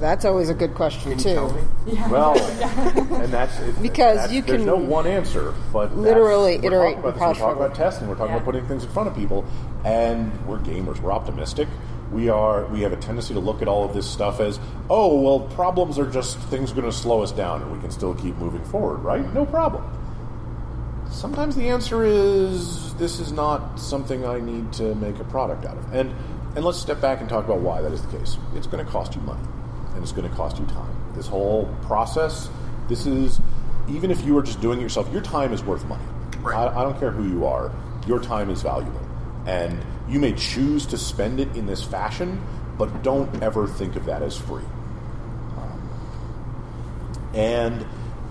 That's 0.00 0.24
always 0.24 0.48
a 0.48 0.54
good 0.54 0.74
question 0.74 1.10
Can 1.12 1.18
you 1.18 1.24
too. 1.24 1.34
tell 1.34 1.52
me? 1.52 1.62
Well, 2.10 2.36
and 3.22 3.32
that's 3.32 3.58
it, 3.60 3.80
Because 3.82 4.16
that's- 4.16 4.32
you 4.32 4.42
There's 4.42 4.58
can 4.58 4.66
no 4.66 4.76
one 4.76 5.06
answer, 5.06 5.54
but 5.72 5.96
literally 5.96 6.58
we're 6.58 6.66
iterate 6.66 6.96
talking 6.96 6.98
about 7.00 7.04
this, 7.04 7.04
We're 7.04 7.12
talking 7.12 7.40
polish 7.40 7.56
about 7.56 7.74
testing. 7.76 8.08
We're 8.08 8.14
talking 8.14 8.30
Yeah. 8.30 8.36
about 8.36 8.44
putting 8.46 8.66
things 8.66 8.84
in 8.84 8.90
front 8.90 9.08
of 9.08 9.14
people, 9.14 9.44
and 9.84 10.32
we're 10.46 10.58
gamers. 10.58 11.00
We're 11.00 11.12
optimistic. 11.12 11.68
We 12.10 12.28
are. 12.28 12.64
We 12.66 12.80
have 12.80 12.92
a 12.92 12.96
tendency 12.96 13.34
to 13.34 13.40
look 13.40 13.62
at 13.62 13.68
all 13.68 13.84
of 13.84 13.94
this 13.94 14.08
stuff 14.10 14.40
as, 14.40 14.58
oh, 14.88 15.20
well, 15.20 15.40
problems 15.40 15.96
are 15.98 16.06
just 16.10 16.38
things 16.38 16.72
going 16.72 16.86
to 16.86 16.92
slow 16.92 17.22
us 17.22 17.30
down, 17.30 17.62
and 17.62 17.70
we 17.70 17.78
can 17.78 17.90
still 17.92 18.14
keep 18.14 18.36
moving 18.38 18.64
forward, 18.64 18.96
right? 19.04 19.32
No 19.32 19.46
problem. 19.46 19.84
Sometimes 21.10 21.54
the 21.56 21.68
answer 21.68 22.04
is 22.04 22.94
this 22.94 23.20
is 23.20 23.32
not 23.32 23.78
something 23.78 24.24
I 24.26 24.38
need 24.40 24.72
to 24.74 24.94
make 24.96 25.18
a 25.20 25.24
product 25.24 25.64
out 25.64 25.76
of, 25.76 25.92
and 25.94 26.12
and 26.56 26.64
let's 26.64 26.78
step 26.78 27.00
back 27.00 27.20
and 27.20 27.28
talk 27.28 27.44
about 27.44 27.58
why 27.60 27.80
that 27.82 27.92
is 27.92 28.02
the 28.02 28.16
case. 28.18 28.36
It's 28.56 28.66
going 28.66 28.84
to 28.84 28.90
cost 28.90 29.14
you 29.14 29.20
money, 29.22 29.40
and 30.00 30.06
it's 30.06 30.12
going 30.12 30.28
to 30.28 30.34
cost 30.34 30.58
you 30.58 30.64
time. 30.64 30.90
This 31.14 31.26
whole 31.26 31.66
process, 31.82 32.48
this 32.88 33.04
is 33.04 33.38
even 33.86 34.10
if 34.10 34.24
you 34.24 34.36
are 34.38 34.42
just 34.42 34.58
doing 34.62 34.78
it 34.78 34.82
yourself, 34.82 35.12
your 35.12 35.20
time 35.20 35.52
is 35.52 35.62
worth 35.62 35.84
money. 35.84 36.02
Right. 36.38 36.56
I, 36.56 36.80
I 36.80 36.82
don't 36.84 36.98
care 36.98 37.10
who 37.10 37.28
you 37.28 37.44
are, 37.44 37.70
your 38.06 38.18
time 38.18 38.48
is 38.48 38.62
valuable, 38.62 39.06
and 39.46 39.78
you 40.08 40.18
may 40.18 40.32
choose 40.32 40.86
to 40.86 40.96
spend 40.96 41.38
it 41.38 41.54
in 41.54 41.66
this 41.66 41.84
fashion, 41.84 42.42
but 42.78 43.02
don't 43.02 43.42
ever 43.42 43.68
think 43.68 43.94
of 43.96 44.06
that 44.06 44.22
as 44.22 44.38
free. 44.38 44.64
Um, 45.58 45.90
and 47.34 47.86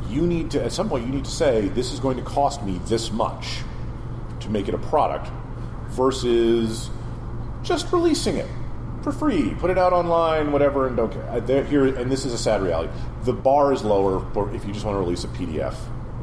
you 0.09 0.25
need 0.25 0.49
to, 0.51 0.63
at 0.63 0.71
some 0.71 0.89
point, 0.89 1.05
you 1.05 1.11
need 1.11 1.25
to 1.25 1.31
say, 1.31 1.67
this 1.67 1.91
is 1.91 1.99
going 1.99 2.17
to 2.17 2.23
cost 2.23 2.63
me 2.63 2.79
this 2.85 3.11
much 3.11 3.59
to 4.39 4.49
make 4.49 4.67
it 4.67 4.73
a 4.73 4.79
product 4.79 5.29
versus 5.89 6.89
just 7.61 7.91
releasing 7.93 8.37
it 8.37 8.49
for 9.11 9.29
free. 9.29 9.53
Put 9.55 9.69
it 9.69 9.77
out 9.77 9.93
online, 9.93 10.51
whatever, 10.51 10.87
and 10.87 10.95
don't 10.97 11.11
care. 11.11 11.39
There- 11.41 11.63
Here, 11.63 11.85
and 11.85 12.11
this 12.11 12.25
is 12.25 12.33
a 12.33 12.37
sad 12.37 12.61
reality. 12.61 12.89
The 13.23 13.33
bar 13.33 13.73
is 13.73 13.83
lower 13.83 14.19
for 14.33 14.53
if 14.53 14.65
you 14.65 14.73
just 14.73 14.85
want 14.85 14.95
to 14.95 14.99
release 14.99 15.23
a 15.23 15.27
PDF 15.29 15.75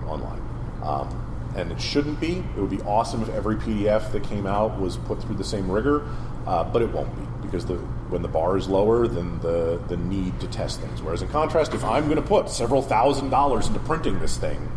online. 0.06 0.40
Um, 0.82 1.22
and 1.56 1.72
it 1.72 1.80
shouldn't 1.80 2.20
be. 2.20 2.44
It 2.56 2.60
would 2.60 2.70
be 2.70 2.80
awesome 2.82 3.22
if 3.22 3.28
every 3.30 3.56
PDF 3.56 4.12
that 4.12 4.22
came 4.24 4.46
out 4.46 4.78
was 4.78 4.96
put 4.98 5.22
through 5.22 5.36
the 5.36 5.44
same 5.44 5.70
rigor, 5.70 6.06
uh, 6.46 6.64
but 6.64 6.82
it 6.82 6.92
won't 6.92 7.14
be 7.16 7.22
because 7.42 7.64
the 7.64 7.76
when 8.10 8.22
the 8.22 8.28
bar 8.28 8.56
is 8.56 8.68
lower, 8.68 9.08
then 9.08 9.38
the 9.40 9.80
the 9.88 9.96
need 9.96 10.38
to 10.40 10.46
test 10.48 10.80
things. 10.80 11.00
Whereas 11.02 11.22
in 11.22 11.28
contrast, 11.28 11.72
if 11.74 11.82
I'm 11.84 12.04
going 12.04 12.16
to 12.16 12.28
put 12.28 12.50
several 12.50 12.82
thousand 12.82 13.30
dollars 13.30 13.68
into 13.68 13.80
printing 13.80 14.18
this 14.20 14.36
thing, 14.36 14.70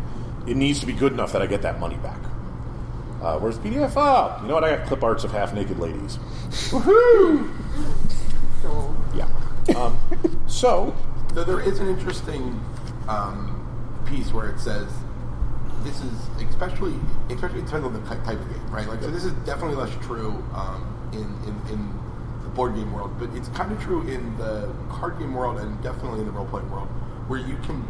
it 0.46 0.56
needs 0.56 0.80
to 0.80 0.86
be 0.86 0.92
good 0.94 1.12
enough 1.12 1.32
that 1.32 1.42
I 1.42 1.46
get 1.46 1.62
that 1.62 1.78
money 1.78 1.96
back. 1.96 2.18
Uh, 3.20 3.38
whereas 3.38 3.58
PDF, 3.58 3.92
oh, 3.96 4.38
you 4.42 4.48
know 4.48 4.54
what? 4.54 4.64
I 4.64 4.76
got 4.76 4.86
clip 4.86 5.02
arts 5.04 5.24
of 5.24 5.32
half 5.32 5.52
naked 5.54 5.78
ladies. 5.78 6.18
So 8.62 8.94
Yeah. 9.14 9.28
Um, 9.76 9.98
so, 10.46 10.94
Though 11.34 11.44
there 11.44 11.60
is 11.60 11.78
an 11.78 11.88
interesting 11.88 12.60
um, 13.08 13.56
piece 14.06 14.32
where 14.32 14.48
it 14.50 14.58
says 14.58 14.88
this 15.84 16.00
is 16.02 16.12
especially 16.48 16.94
especially 17.30 17.60
it 17.60 17.66
depends 17.66 17.86
on 17.86 17.92
the 17.92 18.00
type 18.00 18.26
of 18.28 18.50
game, 18.50 18.70
right? 18.70 18.86
Like 18.88 19.00
so, 19.02 19.10
this 19.10 19.24
is 19.24 19.32
definitely 19.46 19.76
less 19.76 19.92
true 20.04 20.42
um, 20.54 20.84
in, 21.12 21.20
in 21.48 21.72
in 21.78 21.88
the 22.42 22.48
board 22.50 22.74
game 22.74 22.92
world, 22.92 23.12
but 23.18 23.30
it's 23.34 23.48
kind 23.50 23.70
of 23.72 23.80
true 23.80 24.02
in 24.08 24.36
the 24.38 24.70
card 24.90 25.18
game 25.18 25.34
world 25.34 25.58
and 25.60 25.80
definitely 25.82 26.20
in 26.20 26.26
the 26.26 26.32
role 26.32 26.46
playing 26.46 26.70
world, 26.70 26.88
where 27.28 27.40
you 27.40 27.56
can 27.64 27.86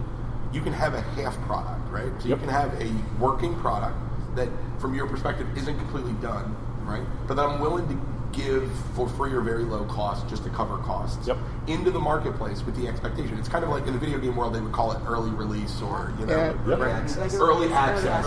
you 0.53 0.61
can 0.61 0.73
have 0.73 0.95
a 0.95 1.01
half 1.01 1.41
product, 1.43 1.81
right? 1.91 2.13
So 2.21 2.29
Yep. 2.29 2.39
you 2.41 2.45
can 2.47 2.49
have 2.49 2.75
a 2.81 2.93
working 3.21 3.55
product 3.57 3.97
that, 4.37 4.49
from 4.79 4.95
your 4.95 5.07
perspective, 5.07 5.47
isn't 5.57 5.77
completely 5.79 6.13
done, 6.15 6.57
right? 6.85 7.03
But 7.27 7.35
that 7.35 7.47
I'm 7.47 7.61
willing 7.61 7.89
to 7.89 8.01
give 8.39 8.71
for 8.95 9.09
free 9.09 9.33
or 9.33 9.41
very 9.41 9.65
low 9.65 9.85
cost 9.87 10.29
just 10.29 10.45
to 10.45 10.51
cover 10.51 10.77
costs 10.79 11.27
Yep. 11.27 11.37
into 11.67 11.91
the 11.91 11.99
marketplace 11.99 12.63
with 12.65 12.77
the 12.77 12.87
expectation. 12.87 13.37
It's 13.39 13.49
kind 13.49 13.65
of 13.65 13.71
like 13.71 13.89
in 13.89 13.93
the 13.93 13.99
video 13.99 14.19
game 14.21 14.37
world, 14.37 14.55
they 14.55 14.61
would 14.61 14.71
call 14.73 14.93
it 14.93 15.01
early 15.09 15.31
release 15.33 15.83
or 15.83 16.13
you 16.21 16.27
know, 16.27 16.37
Yeah. 16.37 16.69
Yep. 16.69 16.79
right? 16.79 17.17
Like 17.19 17.33
a- 17.33 17.37
early 17.37 17.73
access, 17.73 18.25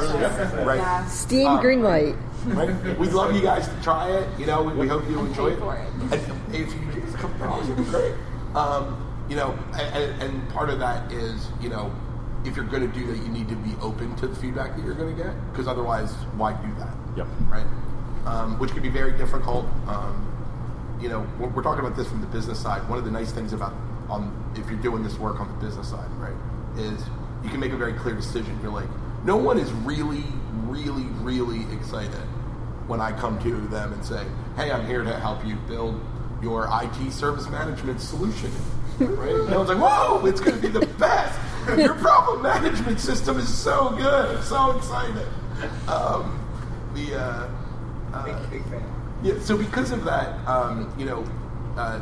right? 0.66 0.78
Yeah. 0.78 1.06
Steam 1.06 1.48
Um, 1.48 1.64
Greenlight. 1.64 2.18
Right? 2.48 3.00
We'd 3.00 3.14
love 3.14 3.34
you 3.34 3.42
guys 3.42 3.70
to 3.70 3.82
try 3.82 4.10
it. 4.10 4.28
You 4.38 4.46
know, 4.46 4.64
we, 4.64 4.74
we 4.74 4.88
hope 4.90 5.10
you 5.10 5.18
enjoy 5.22 5.52
it. 5.52 5.60
it. 5.60 5.64
And 6.12 6.54
if 6.56 6.74
you 6.74 7.02
just 7.02 7.16
come 7.16 7.32
down, 7.40 7.64
it'd 7.64 7.78
be 7.78 7.84
great. 7.86 8.14
Um, 8.56 8.98
you 9.30 9.38
know, 9.38 9.58
and, 9.74 10.22
and 10.22 10.50
part 10.50 10.70
of 10.70 10.80
that 10.80 11.10
is, 11.14 11.48
you 11.62 11.70
know, 11.70 11.90
if 12.46 12.56
you're 12.56 12.66
going 12.66 12.90
to 12.90 13.00
do 13.00 13.08
that, 13.08 13.18
you 13.18 13.30
need 13.30 13.48
to 13.50 13.56
be 13.56 13.74
open 13.82 14.16
to 14.18 14.28
the 14.28 14.36
feedback 14.36 14.76
that 14.76 14.86
you're 14.86 14.96
going 14.96 15.16
to 15.16 15.24
get, 15.24 15.34
because 15.52 15.68
otherwise, 15.68 16.12
why 16.36 16.54
do 16.54 16.74
that? 16.80 16.94
Yep. 17.18 17.28
Right? 17.48 17.66
Um, 18.26 18.60
which 18.60 18.72
can 18.72 18.82
be 18.82 18.90
very 18.90 19.18
difficult. 19.18 19.66
Um, 19.88 20.30
you 21.02 21.10
know, 21.10 21.28
we're, 21.40 21.50
we're 21.50 21.64
talking 21.64 21.86
about 21.86 21.98
this 21.98 22.08
from 22.08 22.22
the 22.22 22.28
business 22.28 22.60
side. 22.60 22.88
One 22.90 22.98
of 22.98 23.06
the 23.06 23.12
nice 23.12 23.32
things 23.32 23.54
about 23.54 23.74
on 24.10 24.32
if 24.56 24.70
you're 24.70 24.80
doing 24.80 25.04
this 25.04 25.18
work 25.18 25.40
on 25.40 25.48
the 25.48 25.66
business 25.66 25.90
side, 25.90 26.10
right, 26.18 26.34
is 26.78 27.02
you 27.44 27.50
can 27.50 27.60
make 27.60 27.72
a 27.72 27.78
very 27.78 27.94
clear 27.94 28.16
decision. 28.16 28.58
You're 28.62 28.72
like, 28.72 28.90
no 29.24 29.38
one 29.38 29.58
is 29.58 29.72
really, 29.72 30.24
really, 30.66 31.06
really 31.22 31.66
excited 31.74 32.12
when 32.88 33.00
I 33.00 33.18
come 33.18 33.42
to 33.44 33.68
them 33.68 33.94
and 33.94 34.04
say, 34.04 34.26
"Hey, 34.56 34.72
I'm 34.72 34.86
here 34.86 35.04
to 35.04 35.20
help 35.20 35.46
you 35.46 35.56
build 35.68 36.02
your 36.42 36.70
IT 36.72 37.12
service 37.12 37.50
management 37.50 38.02
solution." 38.02 38.52
Right? 39.00 39.50
No 39.50 39.58
one's 39.58 39.70
like, 39.70 39.80
"Whoa, 39.80 40.24
it's 40.28 40.40
going 40.40 40.56
to 40.56 40.62
be 40.62 40.68
the 40.68 40.86
best! 40.86 41.40
Your 41.78 41.96
problem 41.96 42.42
management 42.44 43.00
system 43.00 43.38
is 43.40 43.48
so 43.54 43.90
good! 43.98 44.38
I'm 44.38 44.44
so 44.44 44.78
excited." 44.78 45.28
Um, 45.88 46.40
the 46.94 47.16
uh, 47.16 47.48
uh, 48.14 48.26
Big, 48.26 48.50
big 48.52 48.64
fan. 48.70 48.84
yeah, 49.24 49.34
so 49.40 49.58
because 49.58 49.92
of 49.92 50.04
that, 50.06 50.46
um, 50.48 50.94
you 50.98 51.06
know, 51.06 51.26
uh, 51.78 52.00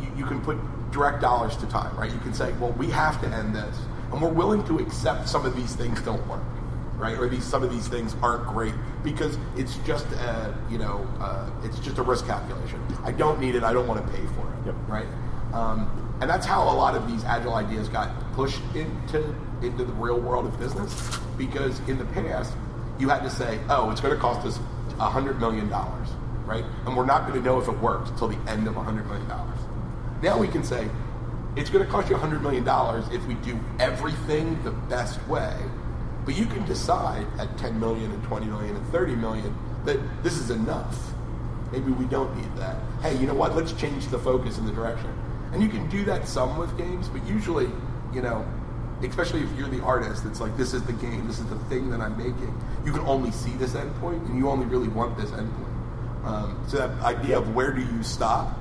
you, 0.00 0.08
you 0.18 0.24
can 0.26 0.40
put 0.40 0.56
direct 0.90 1.20
dollars 1.20 1.56
to 1.58 1.66
time, 1.66 1.94
right? 1.96 2.10
You 2.12 2.18
can 2.20 2.34
say, 2.34 2.52
well, 2.54 2.72
we 2.72 2.88
have 2.88 3.20
to 3.22 3.28
end 3.28 3.54
this, 3.54 3.76
and 4.12 4.20
we're 4.20 4.28
willing 4.32 4.64
to 4.64 4.78
accept 4.78 5.28
some 5.28 5.44
of 5.46 5.54
these 5.56 5.74
things 5.76 6.00
don't 6.02 6.26
work, 6.28 6.42
right? 6.96 7.18
Or 7.18 7.28
these 7.28 7.44
some 7.44 7.62
of 7.62 7.70
these 7.70 7.86
things 7.88 8.16
aren't 8.22 8.46
great 8.46 8.74
because 9.04 9.38
it's 9.56 9.76
just 9.78 10.06
a, 10.12 10.54
you 10.70 10.78
know, 10.78 11.06
uh, 11.20 11.48
it's 11.64 11.78
just 11.80 11.98
a 11.98 12.02
risk 12.02 12.26
calculation. 12.26 12.80
I 13.04 13.12
don't 13.12 13.38
need 13.40 13.54
it. 13.54 13.62
I 13.62 13.72
don't 13.72 13.86
want 13.86 14.04
to 14.04 14.12
pay 14.12 14.24
for 14.26 14.48
it, 14.52 14.66
Yep. 14.66 14.74
right? 14.88 15.06
Um, 15.52 16.11
and 16.22 16.30
that's 16.30 16.46
how 16.46 16.62
a 16.62 16.70
lot 16.72 16.94
of 16.94 17.10
these 17.10 17.24
agile 17.24 17.54
ideas 17.54 17.88
got 17.88 18.08
pushed 18.34 18.62
into 18.76 19.34
into 19.60 19.84
the 19.84 19.92
real 19.94 20.20
world 20.20 20.46
of 20.46 20.56
business 20.56 21.18
because 21.36 21.80
in 21.88 21.98
the 21.98 22.04
past 22.06 22.54
you 23.00 23.08
had 23.08 23.24
to 23.24 23.30
say, 23.30 23.58
oh, 23.68 23.90
it's 23.90 24.00
going 24.00 24.14
to 24.14 24.20
cost 24.20 24.46
us 24.46 24.60
a 25.00 25.10
hundred 25.10 25.40
million 25.40 25.68
dollars, 25.68 26.10
right? 26.44 26.64
And 26.86 26.96
we're 26.96 27.06
not 27.06 27.26
going 27.26 27.40
to 27.40 27.44
know 27.44 27.60
if 27.60 27.66
it 27.66 27.76
works 27.80 28.08
until 28.10 28.28
the 28.28 28.38
end 28.48 28.68
of 28.68 28.76
a 28.76 28.82
hundred 28.84 29.08
million 29.08 29.26
dollars. 29.26 29.58
Now 30.22 30.38
we 30.38 30.46
can 30.46 30.62
say 30.62 30.88
it's 31.56 31.70
going 31.70 31.84
to 31.84 31.90
cost 31.90 32.08
you 32.08 32.14
a 32.14 32.20
hundred 32.20 32.40
million 32.40 32.62
dollars 32.62 33.04
if 33.10 33.26
we 33.26 33.34
do 33.34 33.58
everything 33.80 34.62
the 34.62 34.70
best 34.70 35.20
way, 35.26 35.56
but 36.24 36.36
you 36.36 36.46
can 36.46 36.64
decide 36.66 37.26
at 37.40 37.58
10 37.58 37.80
million 37.80 38.12
and 38.12 38.22
20 38.22 38.46
million 38.46 38.76
and 38.76 38.86
30 38.92 39.16
million 39.16 39.58
that 39.86 39.98
this 40.22 40.38
is 40.38 40.50
enough. 40.50 41.14
Maybe 41.72 41.90
we 41.90 42.04
don't 42.04 42.36
need 42.36 42.54
that. 42.58 42.76
Hey, 43.00 43.16
you 43.16 43.26
know 43.26 43.34
what? 43.34 43.56
Let's 43.56 43.72
change 43.72 44.06
the 44.06 44.20
focus 44.20 44.58
and 44.58 44.68
the 44.68 44.72
direction. 44.72 45.12
And 45.52 45.62
you 45.62 45.68
can 45.68 45.88
do 45.88 46.04
that 46.06 46.26
some 46.26 46.56
with 46.56 46.76
games, 46.78 47.08
but 47.08 47.24
usually, 47.26 47.68
you 48.12 48.22
know, 48.22 48.46
especially 49.02 49.42
if 49.42 49.52
you're 49.56 49.68
the 49.68 49.82
artist, 49.82 50.24
it's 50.24 50.40
like 50.40 50.56
this 50.56 50.74
is 50.74 50.82
the 50.84 50.92
game, 50.94 51.26
this 51.26 51.38
is 51.38 51.46
the 51.46 51.58
thing 51.66 51.90
that 51.90 52.00
I'm 52.00 52.16
making. 52.16 52.54
You 52.84 52.92
can 52.92 53.02
only 53.06 53.30
see 53.30 53.52
this 53.52 53.72
endpoint, 53.72 54.26
and 54.26 54.38
you 54.38 54.48
only 54.48 54.66
really 54.66 54.88
want 54.88 55.16
this 55.16 55.30
endpoint. 55.30 56.24
Um, 56.24 56.64
so 56.68 56.78
that 56.78 56.90
idea 57.02 57.38
of 57.38 57.54
where 57.54 57.72
do 57.72 57.82
you 57.82 58.02
stop, 58.02 58.56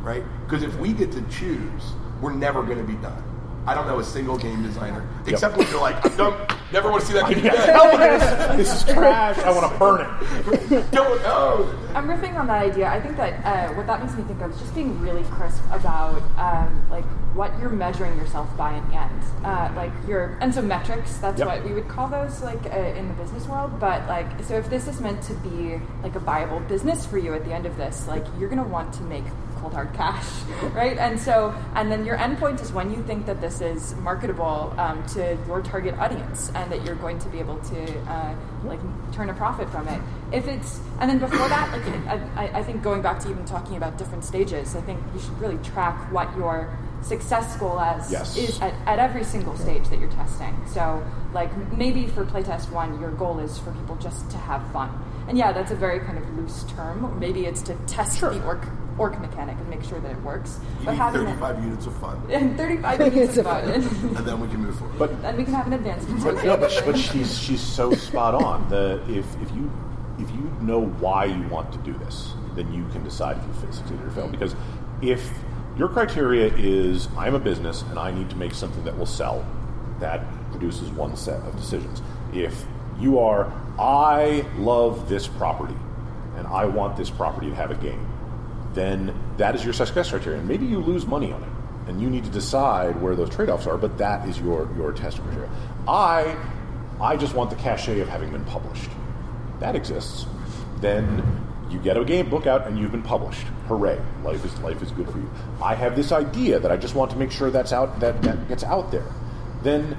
right? 0.00 0.22
Because 0.44 0.62
if 0.62 0.76
we 0.78 0.92
get 0.92 1.10
to 1.12 1.22
choose, 1.22 1.82
we're 2.20 2.34
never 2.34 2.62
going 2.62 2.78
to 2.78 2.84
be 2.84 2.96
done. 3.00 3.22
I 3.66 3.74
don't 3.74 3.86
know 3.86 3.98
a 3.98 4.04
single 4.04 4.38
game 4.38 4.62
designer, 4.62 5.06
except 5.26 5.56
when 5.58 5.68
you're 5.68 5.80
like, 5.80 6.02
I'm 6.04 6.16
done. 6.16 6.46
Never 6.72 6.90
want 6.90 7.00
to 7.02 7.06
see 7.06 7.12
that 7.14 7.28
game 7.28 7.38
again. 7.46 8.56
this 8.58 8.72
is 8.74 8.84
trash. 8.92 9.38
I 9.38 9.50
want 9.50 9.70
to 9.72 9.78
burn 9.78 10.00
it. 10.70 10.90
Don't. 10.90 11.20
Oh. 11.24 11.74
I'm 11.94 12.06
riffing 12.06 12.38
on 12.38 12.46
that 12.46 12.62
idea. 12.62 12.88
I 12.88 13.00
think 13.00 13.16
that 13.16 13.44
uh, 13.44 13.74
what 13.74 13.86
that 13.86 14.00
makes 14.02 14.14
me 14.14 14.22
think 14.24 14.40
of 14.42 14.52
is 14.52 14.58
just 14.58 14.74
being 14.74 14.98
really 15.00 15.22
crisp 15.24 15.62
about 15.70 16.22
um, 16.38 16.84
like 16.90 17.04
what 17.34 17.58
you're 17.58 17.70
measuring 17.70 18.16
yourself 18.18 18.54
by 18.56 18.74
in 18.74 18.86
the 18.90 18.96
end. 18.96 19.22
Uh, 19.44 19.72
like 19.76 19.92
your 20.06 20.36
and 20.40 20.54
so 20.54 20.60
metrics. 20.62 21.16
That's 21.18 21.38
Yep. 21.38 21.46
what 21.48 21.64
we 21.64 21.72
would 21.72 21.88
call 21.88 22.08
those 22.08 22.42
like 22.42 22.64
uh, 22.66 22.76
in 22.78 23.08
the 23.08 23.14
business 23.14 23.46
world. 23.46 23.78
But 23.80 24.06
like 24.06 24.26
so 24.44 24.54
if 24.56 24.68
this 24.68 24.88
is 24.88 25.00
meant 25.00 25.22
to 25.22 25.34
be 25.34 25.78
like 26.02 26.14
a 26.16 26.20
viable 26.20 26.60
business 26.60 27.06
for 27.06 27.16
you 27.18 27.32
at 27.34 27.44
the 27.46 27.52
end 27.54 27.64
of 27.66 27.76
this, 27.78 28.06
like 28.08 28.24
you're 28.38 28.48
gonna 28.50 28.62
want 28.68 28.92
to 28.94 29.02
make 29.04 29.24
cold 29.60 29.74
hard 29.74 29.92
cash, 29.94 30.26
right? 30.74 30.96
And 30.98 31.18
so 31.18 31.54
and 31.74 31.90
then 31.90 32.04
your 32.04 32.16
endpoint 32.16 32.60
is 32.60 32.72
when 32.72 32.90
you 32.92 33.02
think 33.04 33.26
that 33.26 33.40
this 33.40 33.60
is 33.60 33.94
marketable 33.96 34.74
um, 34.78 35.04
to 35.08 35.36
your 35.46 35.60
target 35.62 35.94
audience 35.98 36.50
and 36.54 36.70
that 36.72 36.84
you're 36.84 36.94
going 36.96 37.18
to 37.20 37.28
be 37.28 37.38
able 37.38 37.58
to 37.58 37.98
uh, 38.10 38.34
like 38.64 38.80
turn 39.12 39.30
a 39.30 39.34
profit 39.34 39.68
from 39.70 39.86
it. 39.88 40.00
If 40.32 40.46
it's 40.48 40.80
and 41.00 41.08
then 41.10 41.18
before 41.18 41.48
that, 41.48 41.70
like 41.72 42.18
I, 42.36 42.58
I- 42.58 42.62
think 42.62 42.82
going 42.82 43.00
back 43.02 43.18
to 43.20 43.30
even 43.30 43.44
talking 43.44 43.76
about 43.76 43.96
different 43.98 44.24
stages, 44.24 44.76
I 44.76 44.80
think 44.82 45.00
you 45.14 45.20
should 45.20 45.38
really 45.40 45.58
track 45.64 45.96
what 46.12 46.28
your 46.36 46.76
success 47.00 47.56
goal 47.58 47.78
as 47.80 48.10
Yes. 48.10 48.36
is 48.36 48.60
at, 48.60 48.74
at 48.86 48.98
every 48.98 49.22
single 49.24 49.56
stage 49.56 49.88
that 49.88 49.98
you're 50.00 50.10
testing. 50.10 50.54
So 50.66 51.02
like 51.32 51.50
maybe 51.76 52.06
for 52.08 52.24
playtest 52.24 52.70
one, 52.72 53.00
your 53.00 53.12
goal 53.12 53.38
is 53.38 53.58
for 53.58 53.70
people 53.72 53.96
just 53.96 54.28
to 54.32 54.36
have 54.36 54.62
fun. 54.72 54.90
and 55.28 55.38
yeah, 55.38 55.52
that's 55.52 55.70
a 55.70 55.76
very 55.76 56.00
kind 56.00 56.18
of 56.18 56.28
loose 56.38 56.64
term. 56.76 57.18
Maybe 57.20 57.46
it's 57.46 57.62
to 57.62 57.74
test 57.86 58.20
the 58.20 58.44
orc 58.44 58.64
orc 58.98 59.18
mechanic 59.20 59.56
and 59.58 59.68
make 59.68 59.82
sure 59.84 60.00
that 60.00 60.10
it 60.10 60.22
works. 60.22 60.58
You 60.80 60.86
but 60.86 60.92
need 60.92 60.98
having 60.98 61.26
35 61.26 61.64
units 61.64 61.86
of 61.86 61.96
fun, 61.98 62.22
and 62.30 62.56
35 62.56 63.14
units 63.14 63.36
of 63.36 63.44
fun, 63.46 63.68
and 63.70 63.84
then 64.26 64.40
we 64.40 64.48
can 64.48 64.60
move 64.60 64.78
forward. 64.78 64.98
But 64.98 65.22
then 65.22 65.36
we 65.36 65.44
can 65.44 65.54
have 65.54 65.66
an 65.66 65.72
advanced 65.74 66.08
But, 66.24 66.44
no, 66.44 66.56
but, 66.56 66.82
but 66.84 66.98
she's 66.98 67.38
she's 67.38 67.60
so 67.60 67.92
spot 67.92 68.34
on. 68.34 68.68
The 68.68 69.02
if 69.08 69.26
if 69.40 69.50
you 69.52 69.70
if 70.18 70.30
you 70.30 70.52
know 70.60 70.86
why 70.86 71.24
you 71.26 71.46
want 71.48 71.72
to 71.72 71.78
do 71.78 71.96
this, 71.98 72.34
then 72.54 72.72
you 72.72 72.86
can 72.88 73.04
decide 73.04 73.38
if 73.38 73.46
you 73.46 73.52
fa- 73.54 73.72
succeed 73.72 74.00
or 74.00 74.10
fail. 74.10 74.28
Because 74.28 74.54
if 75.00 75.30
your 75.76 75.88
criteria 75.88 76.52
is 76.56 77.08
I'm 77.16 77.34
a 77.34 77.38
business 77.38 77.82
and 77.82 77.98
I 77.98 78.10
need 78.10 78.28
to 78.30 78.36
make 78.36 78.52
something 78.52 78.84
that 78.84 78.98
will 78.98 79.06
sell, 79.06 79.46
that 80.00 80.24
produces 80.50 80.90
one 80.90 81.16
set 81.16 81.40
of 81.42 81.56
decisions. 81.56 82.02
If 82.32 82.64
you 82.98 83.18
are 83.20 83.52
I 83.78 84.44
love 84.56 85.08
this 85.08 85.28
property 85.28 85.76
and 86.36 86.46
I 86.48 86.64
want 86.64 86.96
this 86.96 87.10
property 87.10 87.48
to 87.50 87.54
have 87.54 87.70
a 87.70 87.76
game, 87.76 88.04
then 88.78 89.14
that 89.36 89.54
is 89.54 89.64
your 89.64 89.72
success 89.72 90.10
criteria. 90.10 90.38
And 90.38 90.48
maybe 90.48 90.66
you 90.66 90.78
lose 90.78 91.06
money 91.06 91.32
on 91.32 91.42
it, 91.42 91.48
and 91.88 92.00
you 92.00 92.08
need 92.08 92.24
to 92.24 92.30
decide 92.30 93.00
where 93.02 93.16
those 93.16 93.30
trade-offs 93.30 93.66
are. 93.66 93.76
But 93.76 93.98
that 93.98 94.28
is 94.28 94.40
your 94.40 94.70
your 94.76 94.92
test 94.92 95.20
criteria. 95.22 95.50
I 95.86 96.36
I 97.00 97.16
just 97.16 97.34
want 97.34 97.50
the 97.50 97.56
cachet 97.56 98.00
of 98.00 98.08
having 98.08 98.30
been 98.30 98.44
published. 98.44 98.90
That 99.60 99.74
exists. 99.74 100.26
Then 100.80 101.22
you 101.70 101.78
get 101.78 101.96
a 101.96 102.04
game 102.04 102.30
book 102.30 102.46
out 102.46 102.66
and 102.66 102.78
you've 102.78 102.92
been 102.92 103.02
published. 103.02 103.46
Hooray! 103.66 104.00
Life 104.22 104.44
is 104.44 104.58
life 104.60 104.82
is 104.82 104.90
good 104.92 105.08
for 105.10 105.18
you. 105.18 105.30
I 105.62 105.74
have 105.74 105.96
this 105.96 106.12
idea 106.12 106.58
that 106.58 106.70
I 106.70 106.76
just 106.76 106.94
want 106.94 107.10
to 107.10 107.16
make 107.16 107.30
sure 107.30 107.50
that's 107.50 107.72
out 107.72 108.00
that 108.00 108.22
that 108.22 108.48
gets 108.48 108.64
out 108.64 108.90
there. 108.90 109.06
Then 109.62 109.96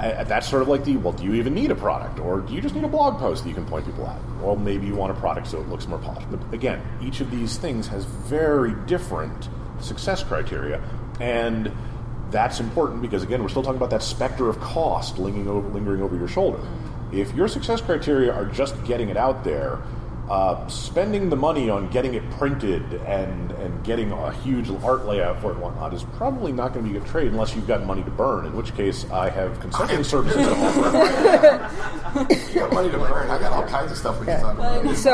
uh, 0.00 0.24
that's 0.24 0.48
sort 0.48 0.62
of 0.62 0.68
like 0.68 0.84
the 0.84 0.96
well, 0.96 1.12
do 1.12 1.24
you 1.24 1.34
even 1.34 1.52
need 1.52 1.70
a 1.70 1.74
product, 1.74 2.18
or 2.18 2.40
do 2.40 2.54
you 2.54 2.60
just 2.62 2.74
need 2.74 2.84
a 2.84 2.88
blog 2.88 3.18
post 3.18 3.42
that 3.42 3.48
you 3.50 3.54
can 3.54 3.66
point 3.66 3.84
people 3.84 4.06
at? 4.06 4.18
Well, 4.40 4.56
maybe 4.56 4.86
you 4.86 4.94
want 4.94 5.12
a 5.12 5.20
product 5.20 5.46
so 5.46 5.60
it 5.60 5.68
looks 5.68 5.86
more 5.86 5.98
polished. 5.98 6.30
But 6.30 6.40
again, 6.54 6.80
each 7.02 7.20
of 7.20 7.30
these 7.30 7.58
things 7.58 7.86
has 7.88 8.04
very 8.06 8.72
different 8.86 9.50
success 9.80 10.22
criteria, 10.22 10.82
and 11.20 11.70
that's 12.30 12.60
important 12.60 13.02
because 13.02 13.22
again, 13.22 13.42
we're 13.42 13.50
still 13.50 13.62
talking 13.62 13.76
about 13.76 13.90
that 13.90 14.02
specter 14.02 14.48
of 14.48 14.58
cost 14.60 15.18
lingering 15.18 15.48
over, 15.48 15.68
lingering 15.68 16.00
over 16.00 16.16
your 16.16 16.28
shoulder. 16.28 16.60
If 17.12 17.34
your 17.34 17.48
success 17.48 17.82
criteria 17.82 18.32
are 18.32 18.46
just 18.46 18.82
getting 18.84 19.10
it 19.10 19.18
out 19.18 19.44
there, 19.44 19.80
uh, 20.30 20.64
spending 20.68 21.28
the 21.28 21.34
money 21.34 21.68
on 21.68 21.88
getting 21.90 22.14
it 22.14 22.22
printed 22.30 22.84
and, 23.04 23.50
and 23.52 23.82
getting 23.82 24.12
a 24.12 24.32
huge 24.32 24.70
art 24.84 25.04
layout 25.04 25.40
for 25.40 25.48
it 25.50 25.54
and 25.54 25.60
whatnot 25.62 25.92
is 25.92 26.04
probably 26.16 26.52
not 26.52 26.72
going 26.72 26.86
to 26.86 26.90
be 26.92 26.96
a 26.96 27.00
good 27.00 27.08
trade 27.10 27.26
unless 27.32 27.56
you've 27.56 27.66
got 27.66 27.84
money 27.84 28.04
to 28.04 28.10
burn, 28.12 28.46
in 28.46 28.56
which 28.56 28.72
case 28.76 29.10
I 29.10 29.28
have 29.28 29.58
consulting 29.58 30.04
services 30.12 30.46
to 30.46 30.52
offer. 30.54 32.24
you 32.48 32.60
got 32.60 32.72
money 32.72 32.90
to 32.92 32.98
burn. 32.98 33.28
I 33.28 33.38
got 33.40 33.52
all 33.52 33.66
kinds 33.66 33.90
of 33.90 33.98
stuff 33.98 34.20
we 34.20 34.26
can 34.26 34.40
talk 34.40 34.54
about. 34.56 34.96
So 34.96 35.12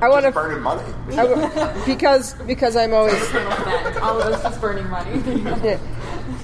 I 0.00 0.08
want 0.08 0.24
to 0.24 0.30
burning 0.30 0.62
money. 0.62 0.82
I 1.10 1.26
w- 1.26 1.84
because 1.84 2.32
because 2.46 2.74
I'm 2.74 2.94
always 2.94 3.22
all 4.02 4.18
of 4.20 4.32
us 4.32 4.42
just 4.42 4.60
burning 4.62 4.88
money. 4.88 5.20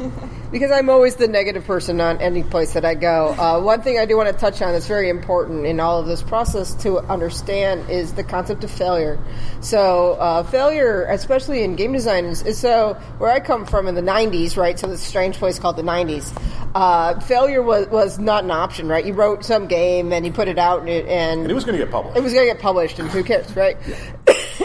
Yeah. 0.00 0.10
because 0.52 0.70
I'm 0.70 0.90
always 0.90 1.16
the 1.16 1.28
negative 1.28 1.64
person 1.64 2.00
on 2.00 2.20
any 2.20 2.42
place 2.42 2.72
that 2.72 2.84
I 2.84 2.94
go. 2.94 3.34
Uh, 3.38 3.60
one 3.60 3.82
thing 3.82 3.98
I 3.98 4.06
do 4.06 4.16
want 4.16 4.28
to 4.28 4.36
touch 4.36 4.60
on 4.62 4.72
that's 4.72 4.86
very 4.86 5.08
important 5.08 5.66
in 5.66 5.78
all 5.80 6.00
of 6.00 6.06
this 6.06 6.22
process 6.22 6.74
to 6.82 6.98
understand 7.00 7.88
is 7.90 8.14
the 8.14 8.24
concept 8.24 8.64
of 8.64 8.70
failure. 8.70 9.18
So 9.60 10.12
uh, 10.14 10.42
failure, 10.42 11.04
especially 11.04 11.62
in 11.62 11.76
game 11.76 11.92
design, 11.92 12.24
is, 12.24 12.42
is 12.42 12.58
so 12.58 12.94
where 13.18 13.30
I 13.30 13.40
come 13.40 13.66
from 13.66 13.86
in 13.86 13.94
the 13.94 14.02
'90s, 14.02 14.56
right? 14.56 14.78
So 14.78 14.86
this 14.86 15.02
strange 15.02 15.36
place 15.36 15.58
called 15.58 15.76
the 15.76 15.82
'90s. 15.82 16.36
Uh, 16.74 17.18
failure 17.20 17.62
was 17.62 17.88
was 17.88 18.18
not 18.18 18.44
an 18.44 18.50
option, 18.50 18.88
right? 18.88 19.04
You 19.04 19.12
wrote 19.12 19.44
some 19.44 19.66
game 19.66 20.12
and 20.12 20.24
you 20.24 20.32
put 20.32 20.48
it 20.48 20.58
out, 20.58 20.80
and 20.80 20.88
it, 20.88 21.06
and 21.06 21.42
And 21.42 21.50
it 21.50 21.54
was 21.54 21.64
going 21.64 21.78
to 21.78 21.84
get 21.84 21.92
published. 21.92 22.16
it 22.16 22.22
was 22.22 22.32
going 22.32 22.48
to 22.48 22.52
get 22.54 22.62
published, 22.62 22.98
and 22.98 23.08
who 23.08 23.22
cares, 23.22 23.54
right? 23.56 23.76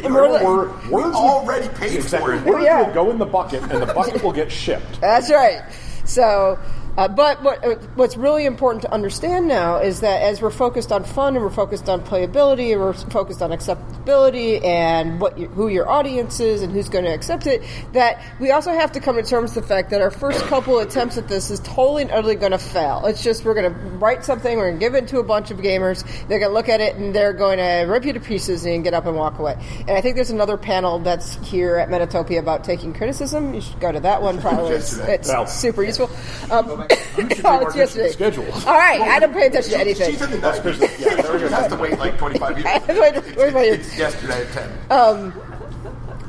And 0.03 0.13
we're 0.13 0.27
like- 0.27 0.43
word- 0.43 0.71
We 0.85 0.89
words 0.89 1.07
would- 1.07 1.15
already 1.15 1.67
paid 1.69 1.93
exactly. 1.95 2.37
for 2.39 2.43
it. 2.43 2.45
Words 2.45 2.63
Yeah. 2.65 2.81
will 2.87 2.93
go 2.93 3.09
in 3.11 3.17
the 3.17 3.25
bucket, 3.25 3.61
and 3.63 3.81
the 3.81 3.93
bucket 3.93 4.23
will 4.23 4.31
get 4.33 4.51
shipped. 4.51 4.99
That's 5.01 5.31
right. 5.31 5.61
So, 6.05 6.59
uh, 6.97 7.07
but 7.07 7.41
what 7.43 7.63
uh, 7.65 7.75
what's 7.95 8.15
really 8.15 8.45
important 8.45 8.81
to 8.81 8.91
understand 8.93 9.47
now 9.47 9.77
is 9.77 9.99
that 10.01 10.21
as 10.21 10.41
we're 10.41 10.49
focused 10.49 10.91
on 10.91 11.03
fun 11.03 11.35
and 11.35 11.43
we're 11.43 11.51
focused 11.51 11.89
on 11.89 12.01
playability 12.01 12.71
and 12.71 12.81
we're 12.81 12.93
focused 12.93 13.41
on 13.41 13.51
acceptability 13.51 14.63
and 14.63 15.19
what 15.19 15.37
you, 15.37 15.47
who 15.47 15.67
your 15.67 15.89
audience 15.89 16.39
is 16.39 16.61
and 16.61 16.71
who's 16.71 16.89
going 16.89 17.05
to 17.05 17.11
accept 17.11 17.47
it, 17.47 17.61
that 17.93 18.21
we 18.39 18.51
also 18.51 18.71
have 18.71 18.91
to 18.91 18.99
come 18.99 19.15
to 19.15 19.23
terms 19.23 19.55
with 19.55 19.63
the 19.63 19.67
fact 19.67 19.89
that 19.89 20.01
our 20.01 20.11
first 20.11 20.43
couple 20.45 20.79
attempts 20.79 21.17
at 21.17 21.27
this 21.27 21.51
is 21.51 21.59
totally 21.61 22.03
and 22.03 22.11
utterly 22.11 22.35
going 22.35 22.51
to 22.51 22.57
fail. 22.57 23.05
It's 23.05 23.23
just 23.23 23.43
we're 23.43 23.53
going 23.55 23.73
to 23.73 23.79
write 23.97 24.23
something, 24.23 24.57
we're 24.57 24.69
going 24.69 24.79
to 24.79 24.85
give 24.85 24.95
it 24.95 25.07
to 25.09 25.19
a 25.19 25.23
bunch 25.23 25.51
of 25.51 25.57
gamers, 25.57 26.03
they're 26.27 26.39
going 26.39 26.51
to 26.51 26.55
look 26.55 26.69
at 26.69 26.81
it 26.81 26.95
and 26.95 27.13
they're 27.13 27.33
going 27.33 27.57
to 27.57 27.85
rip 27.91 28.05
you 28.05 28.13
to 28.13 28.19
pieces 28.19 28.65
and 28.65 28.83
get 28.83 28.93
up 28.93 29.05
and 29.05 29.15
walk 29.15 29.39
away. 29.39 29.55
And 29.81 29.91
I 29.91 30.01
think 30.01 30.15
there's 30.15 30.31
another 30.31 30.57
panel 30.57 30.99
that's 30.99 31.35
here 31.47 31.75
at 31.77 31.89
Metatopia 31.89 32.39
about 32.39 32.63
taking 32.63 32.93
criticism. 32.93 33.53
You 33.53 33.61
should 33.61 33.79
go 33.79 33.91
to 33.91 33.99
that 34.01 34.21
one. 34.21 34.39
Probably 34.39 34.75
it's, 34.75 34.97
it's 34.97 35.27
Well. 35.27 35.47
super 35.47 35.83
useful. 35.83 36.09
Um, 36.51 36.84
You 36.89 36.95
should 36.97 37.05
oh, 37.17 37.27
pay 37.27 37.33
it's 37.35 37.43
more 37.43 37.61
attention 37.61 37.71
to 37.73 37.77
yesterday. 37.79 38.11
schedule. 38.11 38.51
All 38.67 38.77
right, 38.77 39.01
I 39.01 39.19
don't 39.19 39.33
pay 39.33 39.47
attention 39.47 39.71
to 39.71 39.79
anything. 39.79 40.11
She's 40.11 40.21
in 40.21 40.31
the 40.31 40.37
90s. 40.37 40.99
Yeah, 40.99 41.21
there 41.21 41.33
we. 41.33 41.39
She 41.39 41.45
has 41.53 41.67
to 41.71 41.75
wait 41.77 41.97
like 41.99 42.17
25 42.17 42.57
years. 42.59 42.65
Wait, 42.87 42.99
wait, 42.99 43.15
It's, 43.15 43.37
wait, 43.37 43.53
wait. 43.53 43.73
it's, 43.73 43.87
it's 43.87 43.97
yesterday 43.97 44.41
at 44.45 44.51
10. 44.51 44.91
Um, 44.91 45.33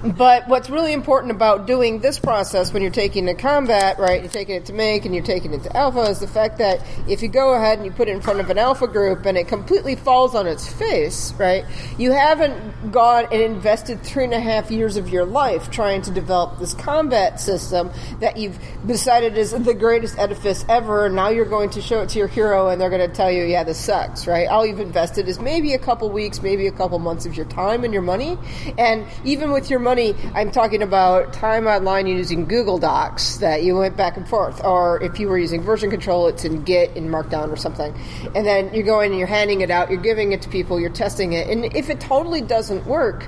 But 0.04 0.46
what's 0.46 0.68
really 0.70 0.92
important 0.92 1.32
about 1.32 1.66
doing 1.66 2.00
this 2.00 2.18
process 2.18 2.72
when 2.72 2.82
you're 2.82 2.90
taking 2.90 3.28
it 3.28 3.36
to 3.36 3.42
combat, 3.42 3.98
right, 3.98 4.20
you're 4.20 4.30
taking 4.30 4.54
it 4.54 4.66
to 4.66 4.72
make 4.72 5.04
and 5.04 5.14
you're 5.14 5.24
taking 5.24 5.54
it 5.54 5.62
to 5.64 5.76
alpha 5.76 6.02
is 6.02 6.20
the 6.20 6.28
fact 6.28 6.58
that 6.58 6.80
if 7.08 7.22
you 7.22 7.28
go 7.28 7.54
ahead 7.54 7.78
and 7.78 7.86
you 7.86 7.92
put 7.92 8.08
it 8.08 8.12
in 8.12 8.20
front 8.20 8.40
of 8.40 8.50
an 8.50 8.58
alpha 8.58 8.86
group 8.86 9.26
and 9.26 9.36
it 9.36 9.48
completely 9.48 9.96
falls 9.96 10.34
on 10.34 10.46
its 10.46 10.70
face, 10.70 11.32
right, 11.34 11.64
you 11.98 12.12
haven't 12.12 12.92
gone 12.92 13.26
and 13.32 13.42
invested 13.42 14.02
three 14.02 14.24
and 14.24 14.34
a 14.34 14.40
half 14.40 14.70
years 14.70 14.96
of 14.96 15.08
your 15.08 15.24
life 15.24 15.70
trying 15.70 16.02
to 16.02 16.10
develop 16.10 16.58
this 16.58 16.74
combat 16.74 17.40
system 17.40 17.90
that 18.20 18.36
you've 18.36 18.58
decided 18.86 19.36
is 19.36 19.50
the 19.50 19.74
greatest 19.74 20.18
edifice 20.18 20.64
ever, 20.68 21.06
and 21.06 21.16
now 21.16 21.30
you're 21.30 21.44
going 21.44 21.70
to 21.70 21.80
show 21.80 22.02
it 22.02 22.10
to 22.10 22.18
your 22.18 22.28
hero 22.28 22.68
and 22.68 22.80
they're 22.80 22.90
going 22.90 23.08
to 23.08 23.14
tell 23.14 23.30
you, 23.30 23.44
yeah, 23.44 23.64
this 23.64 23.78
sucks, 23.78 24.26
right? 24.26 24.46
All 24.46 24.64
you've 24.64 24.80
invested 24.80 25.26
is 25.28 25.40
maybe 25.40 25.72
a 25.72 25.78
couple 25.78 26.10
weeks, 26.10 26.42
maybe 26.42 26.66
a 26.66 26.72
couple 26.72 26.98
months 26.98 27.26
of 27.26 27.36
your 27.36 27.46
time 27.46 27.82
and 27.82 27.92
your 27.92 28.02
money. 28.02 28.38
And 28.78 29.06
even 29.24 29.50
with 29.50 29.70
your 29.70 29.80
money, 29.80 29.95
I'm 29.96 30.50
talking 30.50 30.82
about 30.82 31.32
time 31.32 31.66
online 31.66 32.06
using 32.06 32.44
Google 32.44 32.76
Docs 32.76 33.38
that 33.38 33.62
you 33.62 33.76
went 33.76 33.96
back 33.96 34.18
and 34.18 34.28
forth, 34.28 34.62
or 34.62 35.02
if 35.02 35.18
you 35.18 35.28
were 35.28 35.38
using 35.38 35.62
version 35.62 35.88
control, 35.88 36.26
it's 36.28 36.44
in 36.44 36.64
Git 36.64 36.94
in 36.96 37.08
Markdown 37.08 37.50
or 37.50 37.56
something. 37.56 37.94
And 38.34 38.46
then 38.46 38.74
you're 38.74 38.84
going 38.84 39.12
and 39.12 39.18
you're 39.18 39.26
handing 39.26 39.62
it 39.62 39.70
out, 39.70 39.90
you're 39.90 40.00
giving 40.00 40.32
it 40.32 40.42
to 40.42 40.50
people, 40.50 40.78
you're 40.78 40.90
testing 40.90 41.32
it, 41.32 41.48
and 41.48 41.64
if 41.74 41.88
it 41.88 41.98
totally 41.98 42.42
doesn't 42.42 42.86
work, 42.86 43.26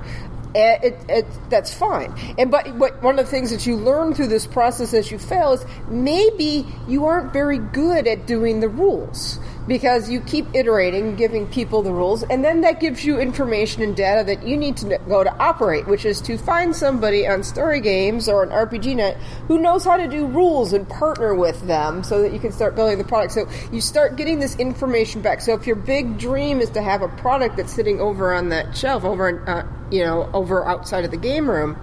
it, 0.54 0.84
it, 0.84 1.10
it, 1.10 1.26
that's 1.48 1.72
fine. 1.72 2.14
And 2.36 2.50
but 2.50 2.68
one 3.02 3.18
of 3.18 3.24
the 3.24 3.30
things 3.30 3.50
that 3.50 3.66
you 3.66 3.76
learn 3.76 4.14
through 4.14 4.28
this 4.28 4.46
process 4.46 4.92
as 4.92 5.10
you 5.10 5.18
fail 5.18 5.52
is 5.52 5.64
maybe 5.88 6.66
you 6.86 7.06
aren't 7.06 7.32
very 7.32 7.58
good 7.58 8.06
at 8.06 8.26
doing 8.26 8.60
the 8.60 8.68
rules 8.68 9.38
because 9.68 10.08
you 10.08 10.20
keep 10.22 10.46
iterating, 10.54 11.14
giving 11.14 11.46
people 11.46 11.82
the 11.82 11.92
rules, 11.92 12.22
and 12.24 12.42
then 12.42 12.62
that 12.62 12.80
gives 12.80 13.04
you 13.04 13.18
information 13.18 13.82
and 13.82 13.94
data 13.94 14.24
that 14.24 14.44
you 14.46 14.56
need 14.56 14.76
to 14.78 14.98
go 15.06 15.22
to 15.22 15.32
operate, 15.36 15.86
which 15.86 16.06
is 16.06 16.20
to 16.22 16.38
find 16.38 16.74
somebody 16.74 17.28
on 17.28 17.42
story 17.42 17.80
games 17.80 18.28
or 18.28 18.42
an 18.42 18.48
RPG 18.48 18.96
net 18.96 19.16
who 19.46 19.58
knows 19.58 19.84
how 19.84 19.98
to 19.98 20.08
do 20.08 20.26
rules 20.26 20.72
and 20.72 20.88
partner 20.88 21.34
with 21.34 21.60
them 21.66 22.02
so 22.02 22.22
that 22.22 22.32
you 22.32 22.40
can 22.40 22.50
start 22.50 22.74
building 22.74 22.96
the 22.96 23.04
product. 23.04 23.34
So 23.34 23.46
you 23.70 23.82
start 23.82 24.16
getting 24.16 24.40
this 24.40 24.56
information 24.56 25.20
back. 25.20 25.42
So 25.42 25.52
if 25.52 25.66
your 25.66 25.76
big 25.76 26.18
dream 26.18 26.60
is 26.60 26.70
to 26.70 26.82
have 26.82 27.02
a 27.02 27.08
product 27.08 27.58
that's 27.58 27.72
sitting 27.72 28.00
over 28.00 28.32
on 28.34 28.48
that 28.48 28.76
shelf, 28.76 29.04
over 29.04 29.46
uh, 29.46 29.66
you 29.90 30.02
know, 30.04 30.30
over 30.32 30.66
outside 30.66 31.04
of 31.04 31.10
the 31.10 31.16
game 31.16 31.48
room. 31.48 31.76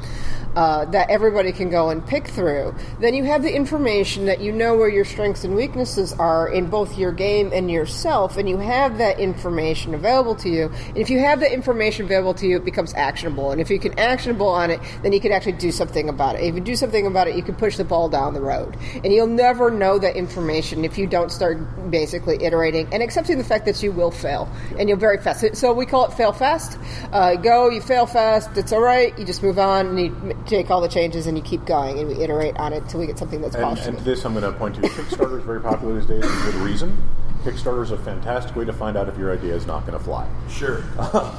Uh, 0.56 0.86
that 0.86 1.10
everybody 1.10 1.52
can 1.52 1.70
go 1.70 1.90
and 1.90 2.06
pick 2.08 2.28
through, 2.28 2.74
then 3.02 3.14
you 3.14 3.26
have 3.26 3.44
the 3.44 3.54
information 3.54 4.26
that 4.26 4.40
you 4.40 4.54
know 4.54 4.74
where 4.76 4.88
your 4.88 5.04
strengths 5.04 5.44
and 5.44 5.54
weaknesses 5.54 6.14
are 6.14 6.48
in 6.48 6.70
both 6.70 6.98
your 6.98 7.12
game 7.12 7.52
and 7.54 7.70
yourself, 7.70 8.38
and 8.38 8.48
you 8.48 8.58
have 8.58 8.98
that 8.98 9.20
information 9.20 9.94
available 9.94 10.34
to 10.34 10.48
you. 10.48 10.72
And 10.88 10.98
if 10.98 11.10
you 11.10 11.20
have 11.20 11.42
that 11.42 11.52
information 11.52 12.06
available 12.06 12.34
to 12.36 12.48
you, 12.48 12.56
it 12.56 12.64
becomes 12.64 12.94
actionable. 12.94 13.52
And 13.52 13.60
if 13.60 13.70
you 13.70 13.80
can 13.80 14.00
actionable 14.00 14.48
on 14.48 14.72
it, 14.72 14.80
then 15.04 15.12
you 15.12 15.20
can 15.20 15.34
actually 15.34 15.54
do 15.54 15.72
something 15.72 16.08
about 16.08 16.36
it. 16.36 16.44
If 16.44 16.56
you 16.56 16.62
do 16.62 16.76
something 16.76 17.06
about 17.06 17.28
it, 17.28 17.36
you 17.36 17.44
can 17.44 17.56
push 17.56 17.76
the 17.76 17.84
ball 17.84 18.08
down 18.08 18.34
the 18.34 18.42
road. 18.42 18.78
And 19.04 19.12
you'll 19.12 19.28
never 19.28 19.70
know 19.70 20.00
that 20.00 20.16
information 20.16 20.86
if 20.86 20.98
you 20.98 21.06
don't 21.06 21.32
start 21.32 21.92
basically 21.92 22.42
iterating 22.42 22.88
and 22.94 23.04
accepting 23.04 23.38
the 23.38 23.44
fact 23.44 23.66
that 23.66 23.84
you 23.84 23.92
will 23.92 24.12
fail. 24.12 24.50
And 24.80 24.88
you'll 24.88 25.00
very 25.00 25.18
fast. 25.18 25.58
So 25.58 25.74
we 25.74 25.86
call 25.86 26.06
it 26.06 26.14
fail 26.14 26.32
fast. 26.32 26.80
Uh, 27.12 27.36
go, 27.36 27.70
you 27.70 27.82
fail 27.82 28.06
fast, 28.06 28.56
it's 28.58 28.72
all 28.72 28.82
right. 28.82 29.18
You 29.20 29.26
just 29.26 29.44
move 29.44 29.60
on 29.60 29.88
and 29.88 30.00
you 30.00 30.36
take 30.46 30.70
all 30.72 30.82
the 30.82 30.88
changes 30.88 31.28
and 31.28 31.38
you 31.38 31.44
keep 31.44 31.66
going 31.66 32.00
and 32.00 32.08
we 32.08 32.16
iterate 32.24 32.56
on 32.58 32.74
it 32.74 32.84
until 32.84 33.00
we 33.00 33.08
get 33.08 33.18
something 33.18 33.42
that's 33.42 33.56
And, 33.56 33.64
polished. 33.64 33.86
and 33.88 33.98
to 33.98 34.04
this, 34.04 34.26
I'm 34.26 34.34
going 34.34 34.52
to 34.52 34.58
point 34.58 34.76
to 34.76 34.82
Kickstarter 34.82 35.38
is 35.40 35.44
very 35.44 35.62
popular 35.62 35.96
these 35.96 36.06
days 36.06 36.26
for 36.26 36.52
good 36.52 36.56
reason. 36.62 37.02
Kickstarter 37.44 37.84
is 37.84 37.92
a 37.92 37.98
fantastic 37.98 38.56
way 38.56 38.66
to 38.66 38.74
find 38.74 38.98
out 38.98 39.08
if 39.10 39.18
your 39.18 39.32
idea 39.32 39.54
is 39.54 39.66
not 39.68 39.86
going 39.86 39.98
to 39.98 40.04
fly. 40.04 40.28
Sure. 40.50 40.84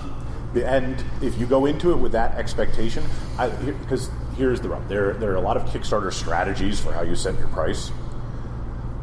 And 0.55 1.05
if 1.21 1.39
you 1.39 1.45
go 1.45 1.67
into 1.67 1.91
it 1.91 1.97
with 1.97 2.13
that 2.13 2.35
expectation, 2.37 3.05
because 3.37 4.09
here's 4.39 4.59
the 4.59 4.71
rub: 4.71 4.89
there 4.89 5.13
there 5.13 5.33
are 5.33 5.37
a 5.37 5.41
lot 5.41 5.59
of 5.59 5.65
Kickstarter 5.65 6.11
strategies 6.11 6.81
for 6.81 6.93
how 6.93 7.03
you 7.03 7.15
set 7.15 7.37
your 7.39 7.49
price. 7.49 7.91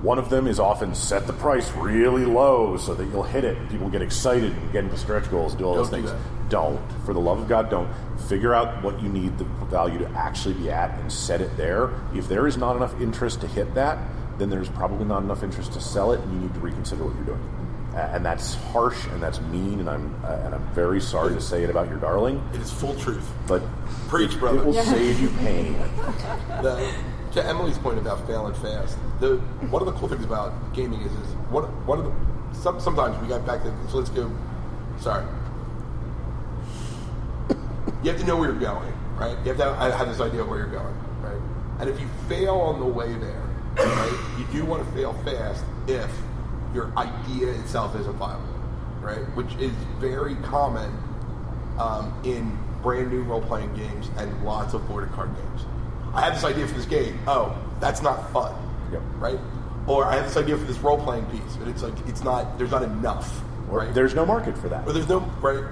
One 0.03 0.19
of 0.19 0.29
them 0.29 0.47
is 0.47 0.59
often 0.59 0.93
set 0.93 1.25
the 1.27 1.33
price 1.33 1.71
really 1.71 2.25
low 2.25 2.75
so 2.75 2.93
that 2.93 3.05
you'll 3.05 3.23
hit 3.23 3.45
it 3.45 3.57
and 3.57 3.69
people 3.69 3.89
get 3.89 4.01
excited 4.01 4.51
and 4.51 4.71
get 4.73 4.83
into 4.83 4.97
stretch 4.97 5.31
goals, 5.31 5.55
do 5.55 5.63
all 5.63 5.75
those 5.75 5.89
do 5.89 5.95
things. 5.95 6.11
that. 6.11 6.19
Don't. 6.49 6.79
For 7.05 7.13
the 7.13 7.21
love 7.21 7.39
of 7.39 7.47
God, 7.47 7.69
don't. 7.69 7.89
Figure 8.27 8.53
out 8.53 8.83
what 8.83 9.01
you 9.01 9.07
need 9.07 9.37
the 9.37 9.45
value 9.71 9.97
to 9.99 10.09
actually 10.09 10.55
be 10.55 10.69
at 10.69 10.99
and 10.99 11.09
set 11.09 11.39
it 11.39 11.55
there. 11.55 11.89
If 12.13 12.27
there 12.27 12.47
is 12.47 12.57
not 12.57 12.75
enough 12.75 12.99
interest 12.99 13.39
to 13.41 13.47
hit 13.47 13.73
that, 13.75 13.97
then 14.37 14.49
there's 14.49 14.67
probably 14.67 15.05
not 15.05 15.23
enough 15.23 15.41
interest 15.41 15.71
to 15.73 15.79
sell 15.79 16.11
it, 16.11 16.19
and 16.19 16.33
you 16.33 16.39
need 16.41 16.53
to 16.53 16.59
reconsider 16.59 17.05
what 17.05 17.15
you're 17.15 17.25
doing. 17.37 17.49
And 17.95 18.25
that's 18.25 18.55
harsh 18.55 19.05
and 19.13 19.21
that's 19.23 19.39
mean, 19.39 19.79
and 19.79 19.87
I'm 19.89 20.15
uh, 20.25 20.41
and 20.45 20.55
I'm 20.55 20.67
very 20.73 20.99
sorry 20.99 21.33
to 21.35 21.39
say 21.41 21.63
it 21.63 21.69
about 21.69 21.87
your 21.89 21.99
darling, 21.99 22.43
It 22.53 22.59
is 22.59 22.71
full 22.73 22.95
truth. 22.95 23.31
but 23.47 23.61
Preach, 24.09 24.37
brother. 24.39 24.59
it 24.59 24.65
will 24.65 24.73
save 24.73 25.19
you 25.19 25.29
pain. 25.37 25.73
the, 26.63 26.91
to 27.33 27.45
Emily's 27.45 27.77
point 27.77 27.97
about 27.97 28.25
failing 28.27 28.53
fast, 28.55 28.97
the 29.19 29.37
one 29.69 29.81
of 29.81 29.87
the 29.87 29.93
cool 29.93 30.07
things 30.07 30.23
about 30.23 30.73
gaming 30.73 31.01
is 31.01 31.11
is 31.11 31.35
one 31.49 31.63
one 31.85 31.99
of 31.99 32.05
the 32.05 32.55
some, 32.55 32.79
sometimes 32.79 33.19
we 33.21 33.27
got 33.27 33.45
back 33.45 33.63
to 33.63 33.73
so 33.89 33.97
let's 33.97 34.09
go. 34.09 34.31
Sorry, 34.99 35.25
you 38.03 38.11
have 38.11 38.19
to 38.19 38.25
know 38.25 38.37
where 38.37 38.51
you're 38.51 38.59
going, 38.59 38.93
right? 39.17 39.37
You 39.39 39.53
have 39.53 39.57
to 39.57 39.73
have, 39.73 39.93
have 39.93 40.07
this 40.07 40.19
idea 40.19 40.41
of 40.41 40.49
where 40.49 40.59
you're 40.59 40.67
going, 40.67 40.95
right? 41.21 41.41
And 41.79 41.89
if 41.89 41.99
you 41.99 42.07
fail 42.29 42.55
on 42.55 42.79
the 42.79 42.85
way 42.85 43.11
there, 43.13 43.43
right, 43.77 44.35
you 44.37 44.45
do 44.51 44.65
want 44.65 44.85
to 44.85 44.93
fail 44.93 45.13
fast 45.25 45.63
if 45.87 46.11
your 46.73 46.91
idea 46.97 47.47
itself 47.47 47.95
isn't 47.95 48.15
viable, 48.15 48.43
right? 49.01 49.23
Which 49.35 49.55
is 49.55 49.71
very 49.99 50.35
common 50.35 50.95
um, 51.79 52.13
in 52.23 52.57
brand 52.83 53.11
new 53.11 53.23
role 53.23 53.41
playing 53.41 53.73
games 53.75 54.09
and 54.17 54.45
lots 54.45 54.73
of 54.73 54.87
board 54.87 55.05
and 55.05 55.13
card 55.13 55.31
games. 55.35 55.65
I 56.13 56.21
have 56.21 56.33
this 56.35 56.43
idea 56.43 56.67
for 56.67 56.75
this 56.75 56.85
game. 56.85 57.19
Oh, 57.27 57.55
that's 57.79 58.01
not 58.01 58.31
fun, 58.31 58.53
Yep. 58.91 59.01
right? 59.17 59.39
Or 59.87 60.05
I 60.05 60.15
have 60.15 60.25
this 60.25 60.37
idea 60.37 60.57
for 60.57 60.63
this 60.65 60.77
role 60.79 60.97
playing 60.97 61.25
piece, 61.25 61.55
but 61.57 61.67
it's 61.67 61.81
like 61.83 61.93
it's 62.07 62.23
not. 62.23 62.57
There's 62.57 62.71
not 62.71 62.83
enough, 62.83 63.41
Or 63.71 63.79
right? 63.79 63.93
There's 63.93 64.13
no 64.15 64.25
market 64.25 64.57
for 64.57 64.69
that. 64.69 64.87
or 64.87 64.93
there's 64.93 65.09
no 65.09 65.19
right. 65.41 65.63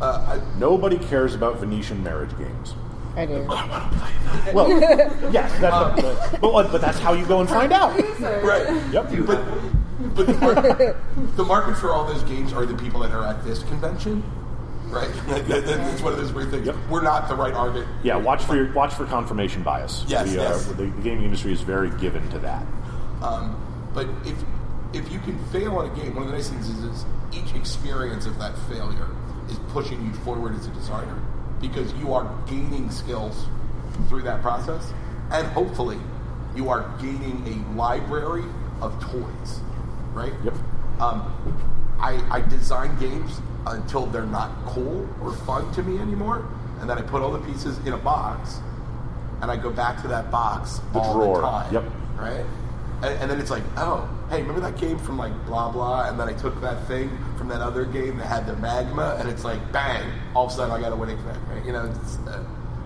Uh, 0.00 0.38
Nobody 0.58 0.98
cares 0.98 1.34
about 1.34 1.58
Venetian 1.58 2.02
marriage 2.04 2.36
games. 2.38 2.74
I 3.16 3.24
do. 3.24 3.42
Well, 4.52 4.68
yes, 5.32 5.50
that's 5.58 5.62
not, 5.62 5.96
but, 5.96 6.40
but 6.40 6.70
but 6.70 6.80
that's 6.82 6.98
how 6.98 7.14
you 7.14 7.24
go 7.26 7.40
and 7.40 7.48
find 7.48 7.72
out. 7.72 7.98
Right. 8.20 8.66
Yep. 8.92 9.10
But 9.26 9.44
but 10.14 10.26
the, 10.26 10.34
mar- 10.34 10.96
the 11.36 11.44
market 11.44 11.76
for 11.76 11.92
all 11.94 12.06
those 12.06 12.22
games 12.24 12.52
are 12.52 12.66
the 12.66 12.74
people 12.76 13.00
that 13.00 13.12
are 13.12 13.24
at 13.24 13.42
this 13.44 13.62
convention, 13.64 14.22
right? 14.88 15.10
It's 15.28 16.02
one 16.02 16.12
of 16.12 16.18
those 16.18 16.32
weird 16.32 16.50
things. 16.50 16.66
Yep. 16.66 16.76
We're 16.88 17.02
not 17.02 17.28
the 17.28 17.34
right 17.34 17.54
argument. 17.54 17.88
Yeah, 18.02 18.16
watch 18.16 18.42
for 18.42 18.56
your, 18.56 18.72
watch 18.72 18.94
for 18.94 19.06
confirmation 19.06 19.62
bias. 19.62 20.04
Yes, 20.06 20.30
the, 20.30 20.36
yes. 20.36 20.68
Uh, 20.68 20.72
the, 20.72 20.84
the 20.84 21.02
gaming 21.02 21.24
industry 21.24 21.52
is 21.52 21.60
very 21.60 21.90
given 21.98 22.28
to 22.30 22.38
that. 22.40 22.66
Um, 23.22 23.60
but 23.94 24.06
if 24.24 24.36
if 24.92 25.10
you 25.12 25.18
can 25.20 25.38
fail 25.46 25.76
on 25.76 25.90
a 25.90 25.94
game, 25.94 26.14
one 26.14 26.24
of 26.24 26.30
the 26.30 26.36
nice 26.36 26.48
things 26.48 26.68
is, 26.68 26.78
is 26.84 27.04
each 27.32 27.54
experience 27.54 28.26
of 28.26 28.38
that 28.38 28.56
failure 28.68 29.08
is 29.48 29.58
pushing 29.68 30.04
you 30.04 30.12
forward 30.20 30.54
as 30.54 30.66
a 30.66 30.70
designer 30.70 31.20
because 31.60 31.92
you 31.94 32.12
are 32.14 32.32
gaining 32.46 32.90
skills 32.90 33.46
through 34.08 34.22
that 34.22 34.42
process, 34.42 34.92
and 35.30 35.46
hopefully 35.48 35.98
you 36.54 36.68
are 36.68 36.94
gaining 37.00 37.42
a 37.46 37.76
library 37.76 38.44
of 38.80 38.98
toys, 39.00 39.60
right? 40.12 40.32
Yep. 40.44 40.54
Um, 41.00 41.96
I, 41.98 42.22
I 42.30 42.40
design 42.42 42.98
games 42.98 43.40
until 43.66 44.06
they're 44.06 44.24
not 44.26 44.50
cool 44.66 45.08
or 45.22 45.32
fun 45.32 45.70
to 45.74 45.82
me 45.82 45.98
anymore, 45.98 46.48
and 46.80 46.88
then 46.88 46.98
I 46.98 47.02
put 47.02 47.22
all 47.22 47.32
the 47.32 47.40
pieces 47.40 47.78
in 47.86 47.92
a 47.92 47.98
box, 47.98 48.60
and 49.42 49.50
I 49.50 49.56
go 49.56 49.70
back 49.70 50.00
to 50.02 50.08
that 50.08 50.30
box 50.30 50.80
The 50.92 51.00
all 51.00 51.14
drawer. 51.14 51.36
the 51.36 51.42
time. 51.42 51.74
Yep. 51.74 51.84
Right. 52.16 52.44
And, 53.02 53.20
and 53.20 53.30
then 53.30 53.40
it's 53.40 53.50
like, 53.50 53.62
oh, 53.76 54.08
hey, 54.30 54.40
remember 54.40 54.60
that 54.62 54.78
game 54.78 54.98
from 54.98 55.18
like 55.18 55.32
blah 55.46 55.70
blah? 55.70 56.08
And 56.08 56.18
then 56.18 56.28
I 56.28 56.32
took 56.32 56.58
that 56.62 56.86
thing 56.86 57.10
from 57.36 57.48
that 57.48 57.60
other 57.60 57.84
game 57.84 58.16
that 58.18 58.26
had 58.26 58.46
the 58.46 58.56
magma, 58.56 59.16
and 59.20 59.28
it's 59.28 59.44
like, 59.44 59.60
bang! 59.72 60.10
All 60.34 60.46
of 60.46 60.52
a 60.52 60.54
sudden, 60.54 60.72
I 60.72 60.80
got 60.80 60.92
a 60.92 60.96
winning 60.96 61.18
thing. 61.18 61.40
Right? 61.50 61.64
You 61.66 61.72
know. 61.72 61.84
It's, 62.02 62.16
uh, 62.26 62.44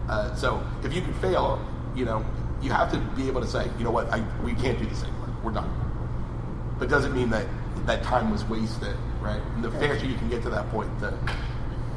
uh, 0.09 0.35
so 0.35 0.61
if 0.83 0.93
you 0.93 1.01
can 1.03 1.14
fail, 1.14 1.64
you 1.95 2.05
know, 2.05 2.24
you 2.61 2.72
have 2.72 2.91
to 2.91 2.99
be 3.14 3.28
able 3.28 3.41
to 3.41 3.47
say, 3.47 3.70
you 3.78 3.85
know 3.85 3.93
what, 3.93 4.09
I 4.12 4.20
we 4.43 4.55
can't 4.55 4.76
do 4.76 4.85
this 4.87 5.05
anymore. 5.05 5.28
We're 5.45 5.53
done. 5.53 5.70
But 6.81 6.89
doesn't 6.89 7.14
mean 7.14 7.31
that 7.31 7.47
that 7.87 8.03
time 8.03 8.31
was 8.33 8.45
wasted, 8.47 8.97
right? 9.20 9.40
And 9.54 9.64
the 9.64 9.70
faster 9.70 10.06
you 10.06 10.16
can 10.16 10.28
get 10.28 10.42
to 10.42 10.50
that 10.50 10.68
point, 10.70 10.98
the 11.00 11.16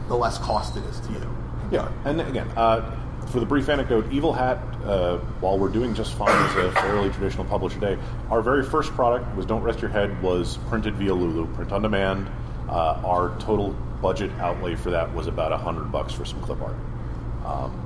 the 0.07 0.15
less 0.15 0.37
cost 0.37 0.75
it 0.77 0.83
is 0.85 0.99
to 1.01 1.13
you. 1.13 1.37
Yeah, 1.71 1.91
and 2.05 2.21
again, 2.21 2.49
uh, 2.55 3.25
for 3.27 3.39
the 3.39 3.45
brief 3.45 3.69
anecdote, 3.69 4.11
Evil 4.11 4.33
Hat, 4.33 4.57
uh, 4.85 5.17
while 5.39 5.57
we're 5.57 5.69
doing 5.69 5.95
just 5.95 6.13
fine 6.13 6.29
as 6.29 6.55
a 6.57 6.71
fairly 6.73 7.09
traditional 7.09 7.45
publisher 7.45 7.79
today, 7.79 8.01
our 8.29 8.41
very 8.41 8.63
first 8.63 8.91
product 8.91 9.33
was 9.35 9.45
Don't 9.45 9.63
Rest 9.63 9.81
Your 9.81 9.89
Head 9.89 10.21
was 10.21 10.57
printed 10.69 10.95
via 10.95 11.13
Lulu, 11.13 11.47
print 11.55 11.71
on 11.71 11.81
demand. 11.81 12.29
Uh, 12.69 13.01
our 13.03 13.37
total 13.39 13.71
budget 14.01 14.31
outlay 14.39 14.75
for 14.75 14.91
that 14.91 15.13
was 15.13 15.27
about 15.27 15.51
a 15.51 15.57
hundred 15.57 15.91
bucks 15.91 16.13
for 16.13 16.25
some 16.25 16.41
clip 16.41 16.61
art. 16.61 16.75
Um, 17.45 17.79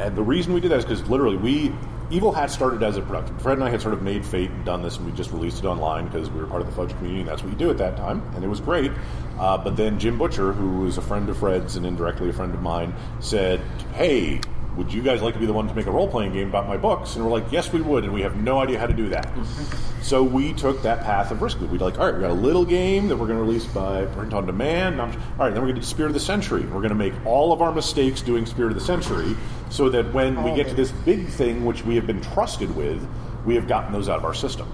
and 0.00 0.16
the 0.16 0.22
reason 0.22 0.52
we 0.52 0.60
did 0.60 0.70
that 0.72 0.78
is 0.78 0.84
because 0.84 1.08
literally 1.08 1.36
we 1.36 1.72
Evil 2.12 2.30
Hat 2.30 2.50
started 2.50 2.82
as 2.82 2.98
a 2.98 3.00
production. 3.00 3.38
Fred 3.38 3.56
and 3.56 3.64
I 3.64 3.70
had 3.70 3.80
sort 3.80 3.94
of 3.94 4.02
made 4.02 4.22
Fate 4.22 4.50
and 4.50 4.64
done 4.66 4.82
this, 4.82 4.98
and 4.98 5.06
we 5.06 5.12
just 5.12 5.32
released 5.32 5.60
it 5.60 5.66
online 5.66 6.04
because 6.04 6.28
we 6.28 6.40
were 6.40 6.46
part 6.46 6.60
of 6.60 6.66
the 6.66 6.74
Fudge 6.74 6.90
community, 6.90 7.20
and 7.20 7.28
that's 7.28 7.42
what 7.42 7.50
you 7.50 7.58
do 7.58 7.70
at 7.70 7.78
that 7.78 7.96
time, 7.96 8.22
and 8.34 8.44
it 8.44 8.48
was 8.48 8.60
great. 8.60 8.92
Uh, 9.38 9.56
but 9.56 9.78
then 9.78 9.98
Jim 9.98 10.18
Butcher, 10.18 10.52
who 10.52 10.80
was 10.80 10.98
a 10.98 11.00
friend 11.00 11.30
of 11.30 11.38
Fred's 11.38 11.76
and 11.76 11.86
indirectly 11.86 12.28
a 12.28 12.32
friend 12.34 12.52
of 12.52 12.60
mine, 12.60 12.92
said, 13.20 13.60
"Hey, 13.94 14.42
would 14.76 14.92
you 14.92 15.02
guys 15.02 15.22
like 15.22 15.34
to 15.34 15.40
be 15.40 15.46
the 15.46 15.52
one 15.52 15.68
to 15.68 15.74
make 15.74 15.86
a 15.86 15.90
role 15.90 16.08
playing 16.08 16.32
game 16.32 16.48
about 16.48 16.68
my 16.68 16.76
books?" 16.76 17.16
And 17.16 17.24
we're 17.24 17.30
like, 17.30 17.50
"Yes, 17.50 17.72
we 17.72 17.80
would," 17.80 18.04
and 18.04 18.12
we 18.12 18.22
have 18.22 18.36
no 18.36 18.60
idea 18.60 18.78
how 18.78 18.86
to 18.86 18.92
do 18.92 19.08
that. 19.10 19.28
so 20.02 20.22
we 20.22 20.52
took 20.52 20.82
that 20.82 21.02
path 21.02 21.30
of 21.30 21.42
risk. 21.42 21.60
We'd 21.60 21.80
like, 21.80 21.98
"All 21.98 22.06
right, 22.06 22.14
we 22.14 22.20
got 22.20 22.30
a 22.30 22.34
little 22.34 22.64
game 22.64 23.08
that 23.08 23.16
we're 23.16 23.26
going 23.26 23.38
to 23.38 23.44
release 23.44 23.66
by 23.66 24.04
print 24.06 24.32
on 24.32 24.46
demand. 24.46 25.00
All 25.00 25.06
right, 25.06 25.16
then 25.50 25.62
we're 25.62 25.68
going 25.68 25.74
to 25.74 25.80
do 25.80 25.86
Spirit 25.86 26.08
of 26.08 26.14
the 26.14 26.20
Century. 26.20 26.62
We're 26.62 26.80
going 26.80 26.88
to 26.90 26.94
make 26.94 27.14
all 27.26 27.52
of 27.52 27.62
our 27.62 27.72
mistakes 27.72 28.22
doing 28.22 28.46
Spirit 28.46 28.72
of 28.72 28.78
the 28.78 28.84
Century, 28.84 29.36
so 29.70 29.88
that 29.88 30.12
when 30.12 30.42
we 30.42 30.54
get 30.54 30.68
to 30.68 30.74
this 30.74 30.90
big 30.90 31.28
thing, 31.28 31.64
which 31.64 31.84
we 31.84 31.94
have 31.96 32.06
been 32.06 32.20
trusted 32.20 32.74
with, 32.74 33.06
we 33.44 33.54
have 33.54 33.68
gotten 33.68 33.92
those 33.92 34.08
out 34.08 34.18
of 34.18 34.24
our 34.24 34.34
system. 34.34 34.68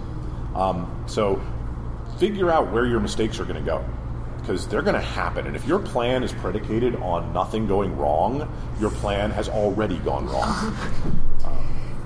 Um, 0.55 1.05
so 1.07 1.41
figure 2.19 2.51
out 2.51 2.73
where 2.73 2.87
your 2.87 3.01
mistakes 3.01 3.39
are 3.39 3.45
going 3.45 3.63
to 3.63 3.63
go 3.63 3.85
because 4.49 4.67
they're 4.67 4.81
going 4.81 4.95
to 4.95 5.01
happen. 5.01 5.47
And 5.47 5.55
if 5.55 5.67
your 5.67 5.79
plan 5.79 6.23
is 6.23 6.33
predicated 6.33 6.97
on 6.97 7.35
nothing 7.35 7.67
going 7.67 7.95
wrong, 7.99 8.51
your 8.81 8.91
plan 8.91 9.31
has 9.31 9.47
already 9.51 9.99
gone 9.99 10.27
wrong. 10.27 10.75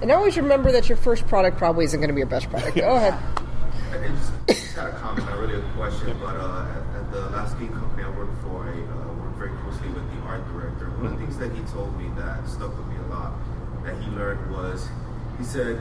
And 0.02 0.10
always 0.10 0.36
remember 0.36 0.72
that 0.72 0.88
your 0.88 0.98
first 0.98 1.24
product 1.28 1.56
probably 1.56 1.84
isn't 1.84 2.00
going 2.00 2.08
to 2.08 2.14
be 2.14 2.18
your 2.18 2.26
best 2.26 2.50
product. 2.50 2.74
Go 2.76 2.96
ahead. 2.96 3.14
I 3.92 4.08
just, 4.08 4.32
just 4.48 4.74
got 4.74 4.88
a 4.88 4.92
comment, 4.94 5.24
not 5.24 5.38
really 5.38 5.54
a 5.54 5.62
question, 5.76 6.18
but 6.18 6.34
uh, 6.34 6.66
at, 6.66 7.00
at 7.00 7.12
the 7.12 7.20
last 7.30 7.56
game 7.60 7.68
company 7.68 8.02
I 8.02 8.10
worked 8.10 8.42
for, 8.42 8.64
I 8.64 8.72
uh, 8.72 9.12
worked 9.22 9.38
very 9.38 9.52
closely 9.62 9.88
with 9.90 10.02
the 10.12 10.26
art 10.26 10.44
director. 10.48 10.90
One 10.98 11.06
of 11.06 11.12
the 11.12 11.18
things 11.18 11.38
that 11.38 11.52
he 11.52 11.62
told 11.70 11.96
me 11.96 12.10
that 12.16 12.48
stuck 12.48 12.76
with 12.76 12.88
me 12.88 12.96
a 12.96 13.08
lot, 13.14 13.34
that 13.84 13.96
he 14.02 14.10
learned 14.10 14.50
was, 14.50 14.88
he 15.38 15.44
said, 15.44 15.80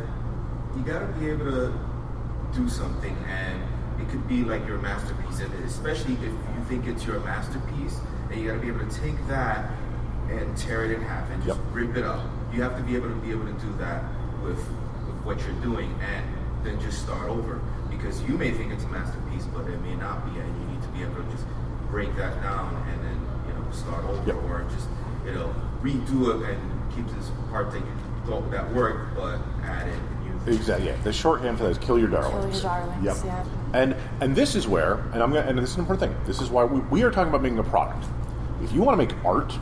you 0.77 0.83
got 0.83 0.99
to 0.99 1.07
be 1.19 1.27
able 1.31 1.45
to 1.45 1.73
do 2.53 2.69
something, 2.69 3.17
and 3.27 3.63
it 4.01 4.09
could 4.09 4.27
be 4.27 4.43
like 4.43 4.65
your 4.67 4.77
masterpiece, 4.79 5.39
and 5.41 5.53
especially 5.65 6.13
if 6.15 6.21
you 6.21 6.63
think 6.67 6.87
it's 6.87 7.05
your 7.05 7.19
masterpiece, 7.21 7.99
and 8.31 8.39
you 8.41 8.47
got 8.47 8.55
to 8.55 8.59
be 8.59 8.67
able 8.67 8.79
to 8.87 9.01
take 9.01 9.15
that 9.27 9.71
and 10.29 10.55
tear 10.57 10.85
it 10.85 10.91
in 10.91 11.01
half 11.01 11.29
and 11.29 11.43
just 11.43 11.59
Yep. 11.59 11.67
rip 11.73 11.97
it 11.97 12.03
up. 12.05 12.21
You 12.53 12.61
have 12.63 12.75
to 12.77 12.83
be 12.83 12.95
able 12.95 13.09
to 13.09 13.15
be 13.15 13.31
able 13.31 13.45
to 13.45 13.53
do 13.53 13.71
that 13.79 14.03
with, 14.43 14.57
with 14.57 15.15
what 15.23 15.39
you're 15.45 15.61
doing, 15.61 15.93
and 16.01 16.25
then 16.65 16.79
just 16.79 17.01
start 17.03 17.29
over 17.29 17.59
because 17.89 18.21
you 18.23 18.37
may 18.37 18.51
think 18.51 18.71
it's 18.71 18.83
a 18.83 18.87
masterpiece, 18.87 19.45
but 19.53 19.67
it 19.67 19.81
may 19.81 19.95
not 19.95 20.25
be, 20.25 20.39
and 20.39 20.49
you 20.61 20.67
need 20.73 20.81
to 20.81 20.87
be 20.89 21.01
able 21.03 21.15
to 21.23 21.31
just 21.31 21.45
break 21.89 22.15
that 22.15 22.41
down 22.41 22.73
and 22.89 23.03
then 23.03 23.19
you 23.47 23.53
know 23.53 23.69
start 23.71 24.03
over 24.05 24.23
Yep. 24.25 24.35
or 24.45 24.63
just 24.73 24.87
you 25.25 25.33
know 25.33 25.53
redo 25.83 26.39
it 26.41 26.49
and 26.49 26.95
keep 26.95 27.05
this 27.17 27.29
part 27.49 27.69
that 27.71 27.79
you 27.79 27.91
thought 28.25 28.49
that 28.51 28.73
worked, 28.73 29.13
but 29.15 29.39
add 29.63 29.87
it 29.87 29.93
in 29.93 30.45
new. 30.45 30.53
Exactly. 30.53 30.87
Yeah. 30.87 30.95
The 31.03 31.11
shorthand 31.11 31.57
for 31.57 31.65
that 31.65 31.71
is 31.71 31.77
kill 31.79 31.99
your 31.99 32.07
darlings. 32.07 32.61
Kill 32.61 32.71
your 32.71 32.79
darlings, 32.79 33.03
Yep. 33.03 33.17
yeah. 33.25 33.43
And 34.21 34.35
this 34.35 34.53
is 34.55 34.67
where, 34.67 34.93
and 35.13 35.23
I'm 35.23 35.33
gonna, 35.33 35.47
and 35.47 35.57
this 35.57 35.71
is 35.71 35.75
an 35.75 35.81
important 35.81 36.11
thing. 36.11 36.25
This 36.27 36.41
is 36.41 36.49
why 36.49 36.63
we, 36.63 36.79
we 36.91 37.03
are 37.03 37.09
talking 37.09 37.29
about 37.29 37.41
making 37.41 37.57
a 37.57 37.63
product. 37.63 38.05
If 38.63 38.71
you 38.71 38.81
want 38.83 38.99
to 38.99 39.05
make 39.05 39.25
art, 39.25 39.57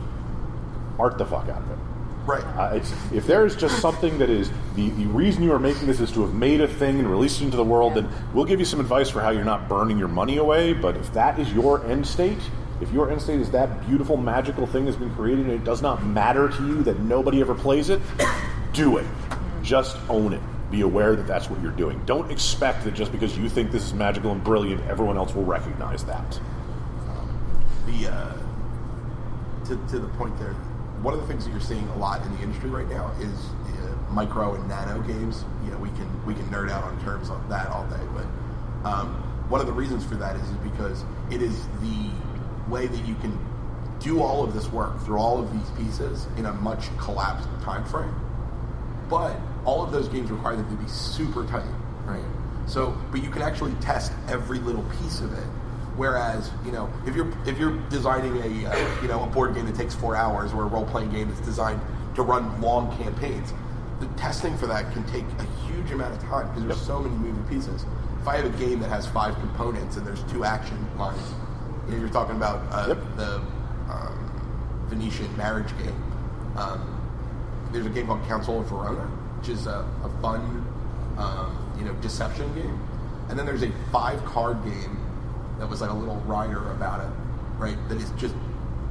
art 0.98 1.16
the 1.16 1.24
fuck 1.24 1.48
out 1.48 1.62
of 1.62 1.70
it. 1.70 1.78
Right. 2.26 2.44
Uh, 2.44 2.76
it's, 2.76 2.92
if 3.10 3.26
there 3.26 3.46
is 3.46 3.56
just 3.56 3.80
something 3.80 4.18
that 4.18 4.28
is 4.28 4.50
the, 4.76 4.90
the 4.90 5.06
reason 5.06 5.42
you 5.42 5.52
are 5.54 5.58
making 5.58 5.86
this 5.86 5.98
is 5.98 6.12
to 6.12 6.20
have 6.20 6.34
made 6.34 6.60
a 6.60 6.68
thing 6.68 6.98
and 6.98 7.10
released 7.10 7.40
it 7.40 7.46
into 7.46 7.56
the 7.56 7.64
world, 7.64 7.94
then 7.94 8.06
we'll 8.34 8.44
give 8.44 8.58
you 8.58 8.66
some 8.66 8.80
advice 8.80 9.08
for 9.08 9.22
how 9.22 9.30
you're 9.30 9.44
not 9.44 9.66
burning 9.66 9.98
your 9.98 10.08
money 10.08 10.36
away. 10.36 10.74
But 10.74 10.94
if 10.98 11.10
that 11.14 11.38
is 11.38 11.50
your 11.54 11.82
end 11.86 12.06
state, 12.06 12.38
if 12.82 12.92
your 12.92 13.10
end 13.10 13.22
state 13.22 13.40
is 13.40 13.50
that 13.52 13.86
beautiful, 13.88 14.18
magical 14.18 14.66
thing 14.66 14.84
that's 14.84 14.98
been 14.98 15.14
created 15.14 15.46
and 15.46 15.54
it 15.54 15.64
does 15.64 15.80
not 15.80 16.04
matter 16.04 16.50
to 16.50 16.66
you 16.66 16.82
that 16.82 17.00
nobody 17.00 17.40
ever 17.40 17.54
plays 17.54 17.88
it, 17.88 18.02
do 18.74 18.98
it. 18.98 19.06
Just 19.62 19.96
own 20.10 20.34
it. 20.34 20.42
Be 20.70 20.82
aware 20.82 21.16
that 21.16 21.26
that's 21.26 21.50
what 21.50 21.60
you're 21.60 21.72
doing. 21.72 22.00
Don't 22.06 22.30
expect 22.30 22.84
that 22.84 22.94
just 22.94 23.10
because 23.12 23.36
you 23.36 23.48
think 23.48 23.72
this 23.72 23.84
is 23.84 23.94
magical 23.94 24.30
and 24.30 24.42
brilliant, 24.42 24.82
everyone 24.86 25.16
else 25.16 25.34
will 25.34 25.44
recognize 25.44 26.04
that. 26.04 26.40
the 27.86 28.08
uh, 28.08 28.32
to, 29.64 29.76
to 29.88 29.98
the 29.98 30.08
point 30.16 30.38
there, 30.38 30.52
one 31.02 31.14
of 31.14 31.20
the 31.20 31.26
things 31.26 31.44
that 31.44 31.50
you're 31.50 31.60
seeing 31.60 31.86
a 31.88 31.96
lot 31.96 32.24
in 32.24 32.36
the 32.36 32.42
industry 32.42 32.70
right 32.70 32.88
now 32.88 33.10
is 33.20 33.30
uh, 33.30 34.12
micro 34.12 34.54
and 34.54 34.68
nano 34.68 35.00
games. 35.02 35.44
You 35.64 35.70
know, 35.70 35.78
we 35.78 35.88
can 35.90 36.26
we 36.26 36.34
can 36.34 36.44
nerd 36.46 36.70
out 36.70 36.84
on 36.84 37.02
terms 37.02 37.30
of 37.30 37.48
that 37.48 37.68
all 37.68 37.86
day, 37.86 38.04
but 38.14 38.88
um, 38.88 39.14
one 39.48 39.60
of 39.60 39.66
the 39.66 39.72
reasons 39.72 40.04
for 40.04 40.14
that 40.16 40.36
is, 40.36 40.42
is 40.42 40.56
because 40.58 41.04
it 41.30 41.42
is 41.42 41.66
the 41.80 42.10
way 42.70 42.86
that 42.86 43.04
you 43.06 43.14
can 43.16 43.36
do 43.98 44.22
all 44.22 44.42
of 44.42 44.54
this 44.54 44.70
work 44.72 44.98
through 45.04 45.18
all 45.18 45.38
of 45.38 45.52
these 45.52 45.70
pieces 45.70 46.26
in 46.36 46.46
a 46.46 46.52
much 46.54 46.96
collapsed 46.98 47.48
time 47.62 47.84
frame. 47.84 48.14
But 49.08 49.36
all 49.64 49.82
of 49.82 49.92
those 49.92 50.08
games 50.08 50.30
require 50.30 50.56
them 50.56 50.68
to 50.76 50.82
be 50.82 50.88
super 50.88 51.46
tight, 51.46 51.64
right? 52.04 52.24
So, 52.66 52.96
but 53.10 53.22
you 53.22 53.30
can 53.30 53.42
actually 53.42 53.72
test 53.80 54.12
every 54.28 54.58
little 54.58 54.84
piece 55.00 55.20
of 55.20 55.32
it. 55.32 55.44
Whereas, 55.96 56.50
you 56.64 56.72
know, 56.72 56.88
if 57.06 57.14
you're 57.16 57.30
if 57.46 57.58
you're 57.58 57.76
designing 57.88 58.36
a 58.36 58.70
uh, 58.70 59.02
you 59.02 59.08
know 59.08 59.24
a 59.24 59.26
board 59.26 59.54
game 59.54 59.66
that 59.66 59.74
takes 59.74 59.94
four 59.94 60.16
hours 60.16 60.52
or 60.52 60.62
a 60.62 60.66
role 60.66 60.86
playing 60.86 61.10
game 61.10 61.28
that's 61.28 61.40
designed 61.40 61.80
to 62.14 62.22
run 62.22 62.60
long 62.60 62.96
campaigns, 62.96 63.52
the 63.98 64.06
testing 64.16 64.56
for 64.56 64.66
that 64.66 64.90
can 64.92 65.04
take 65.04 65.24
a 65.38 65.66
huge 65.66 65.90
amount 65.90 66.14
of 66.14 66.22
time 66.22 66.48
because 66.48 66.64
there's 66.64 66.86
so 66.86 67.00
many 67.00 67.14
moving 67.16 67.44
pieces. 67.44 67.84
If 68.20 68.28
I 68.28 68.36
have 68.36 68.46
a 68.46 68.58
game 68.58 68.80
that 68.80 68.88
has 68.88 69.06
five 69.06 69.34
components 69.36 69.96
and 69.96 70.06
there's 70.06 70.22
two 70.24 70.44
action 70.44 70.78
lines, 70.98 71.20
you 71.86 71.92
know, 71.92 72.00
you're 72.00 72.08
talking 72.08 72.36
about 72.36 72.60
uh, 72.70 72.94
the 73.16 73.42
um, 73.90 74.86
Venetian 74.88 75.34
marriage 75.36 75.76
game. 75.78 76.12
Um, 76.56 76.96
there's 77.72 77.86
a 77.86 77.90
game 77.90 78.06
called 78.06 78.26
Council 78.26 78.60
of 78.60 78.68
Verona, 78.68 79.10
which 79.40 79.48
is 79.48 79.66
a, 79.66 79.88
a 80.04 80.10
fun, 80.20 80.40
um, 81.16 81.74
you 81.78 81.84
know, 81.84 81.94
deception 82.02 82.54
game. 82.54 82.78
And 83.30 83.38
then 83.38 83.46
there's 83.46 83.62
a 83.62 83.72
five 83.90 84.22
card 84.26 84.62
game 84.64 84.98
that 85.58 85.66
was 85.66 85.80
like 85.80 85.88
a 85.88 85.94
little 85.94 86.16
rider 86.26 86.70
about 86.72 87.00
it, 87.00 87.10
right? 87.58 87.76
That 87.88 87.96
is 87.96 88.10
just 88.18 88.34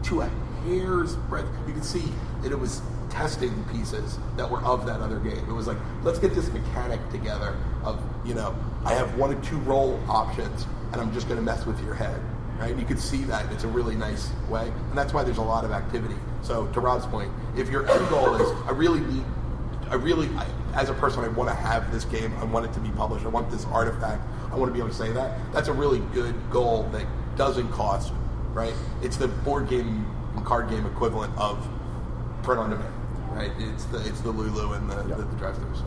to 0.06 0.22
a 0.22 0.30
hair's 0.66 1.16
breadth. 1.16 1.50
You 1.68 1.74
can 1.74 1.84
see 1.84 2.04
that 2.42 2.52
it 2.52 2.60
was 2.60 2.82
testing 3.12 3.64
pieces 3.66 4.18
that 4.38 4.50
were 4.50 4.62
of 4.64 4.88
that 4.88 5.02
other 5.02 5.20
game. 5.20 5.38
It 5.38 5.54
was 5.54 5.68
like, 5.68 5.78
let's 6.02 6.18
get 6.18 6.34
this 6.34 6.52
mechanic 6.52 7.00
together 7.12 7.56
of, 7.84 8.02
you 8.26 8.34
know, 8.34 8.56
I 8.86 8.94
have 8.94 9.16
one 9.20 9.32
or 9.32 9.42
two 9.42 9.58
roll 9.60 10.00
options 10.08 10.66
and 10.92 11.02
I'm 11.02 11.14
just 11.14 11.28
going 11.28 11.38
to 11.38 11.46
mess 11.46 11.68
with 11.68 11.80
your 11.84 11.94
head. 11.94 12.20
Right? 12.58 12.76
You 12.76 12.86
could 12.86 13.00
see 13.00 13.24
that. 13.26 13.52
It's 13.54 13.64
a 13.64 13.68
really 13.68 13.96
nice 13.96 14.32
way. 14.50 14.68
And 14.68 14.98
that's 14.98 15.14
why 15.14 15.24
there's 15.24 15.38
a 15.38 15.42
lot 15.42 15.64
of 15.64 15.72
activity. 15.72 16.16
So, 16.42 16.68
to 16.68 16.80
Rob's 16.82 17.06
point, 17.06 17.32
if 17.56 17.70
your 17.70 17.90
end 17.90 18.10
goal 18.10 18.36
is, 18.36 18.52
I 18.68 18.72
really 18.72 19.00
need, 19.00 19.24
I 19.90 19.96
really, 19.96 20.30
I, 20.38 20.46
as 20.74 20.90
a 20.90 20.94
person, 20.94 21.24
I 21.24 21.30
want 21.30 21.50
to 21.50 21.56
have 21.56 21.92
this 21.92 22.06
game. 22.06 22.34
I 22.40 22.44
want 22.44 22.66
it 22.66 22.74
to 22.74 22.80
be 22.80 22.90
published. 22.90 23.26
I 23.26 23.30
want 23.30 23.50
this 23.50 23.66
artifact. 23.66 24.22
I 24.52 24.56
want 24.56 24.70
to 24.70 24.74
be 24.74 24.80
able 24.80 24.90
to 24.90 24.96
say 24.96 25.12
that. 25.14 25.38
That's 25.52 25.68
a 25.68 25.74
really 25.74 26.00
good 26.14 26.36
goal 26.52 26.84
that 26.92 27.06
doesn't 27.36 27.70
cost, 27.72 28.14
right? 28.54 28.74
It's 29.02 29.18
the 29.18 29.28
board 29.28 29.68
game 29.70 30.06
and 30.36 30.46
card 30.46 30.70
game 30.70 30.86
equivalent 30.86 31.36
of 31.38 31.68
print 32.44 32.60
on 32.60 32.70
demand, 32.70 32.94
right? 33.32 33.52
It's 33.58 33.86
the 33.86 33.98
it's 34.08 34.22
the 34.22 34.32
Lulu 34.32 34.74
and 34.74 34.90
the, 34.90 34.96
the, 35.04 35.16
the 35.24 35.36
drive-through. 35.38 35.76
So. 35.76 35.86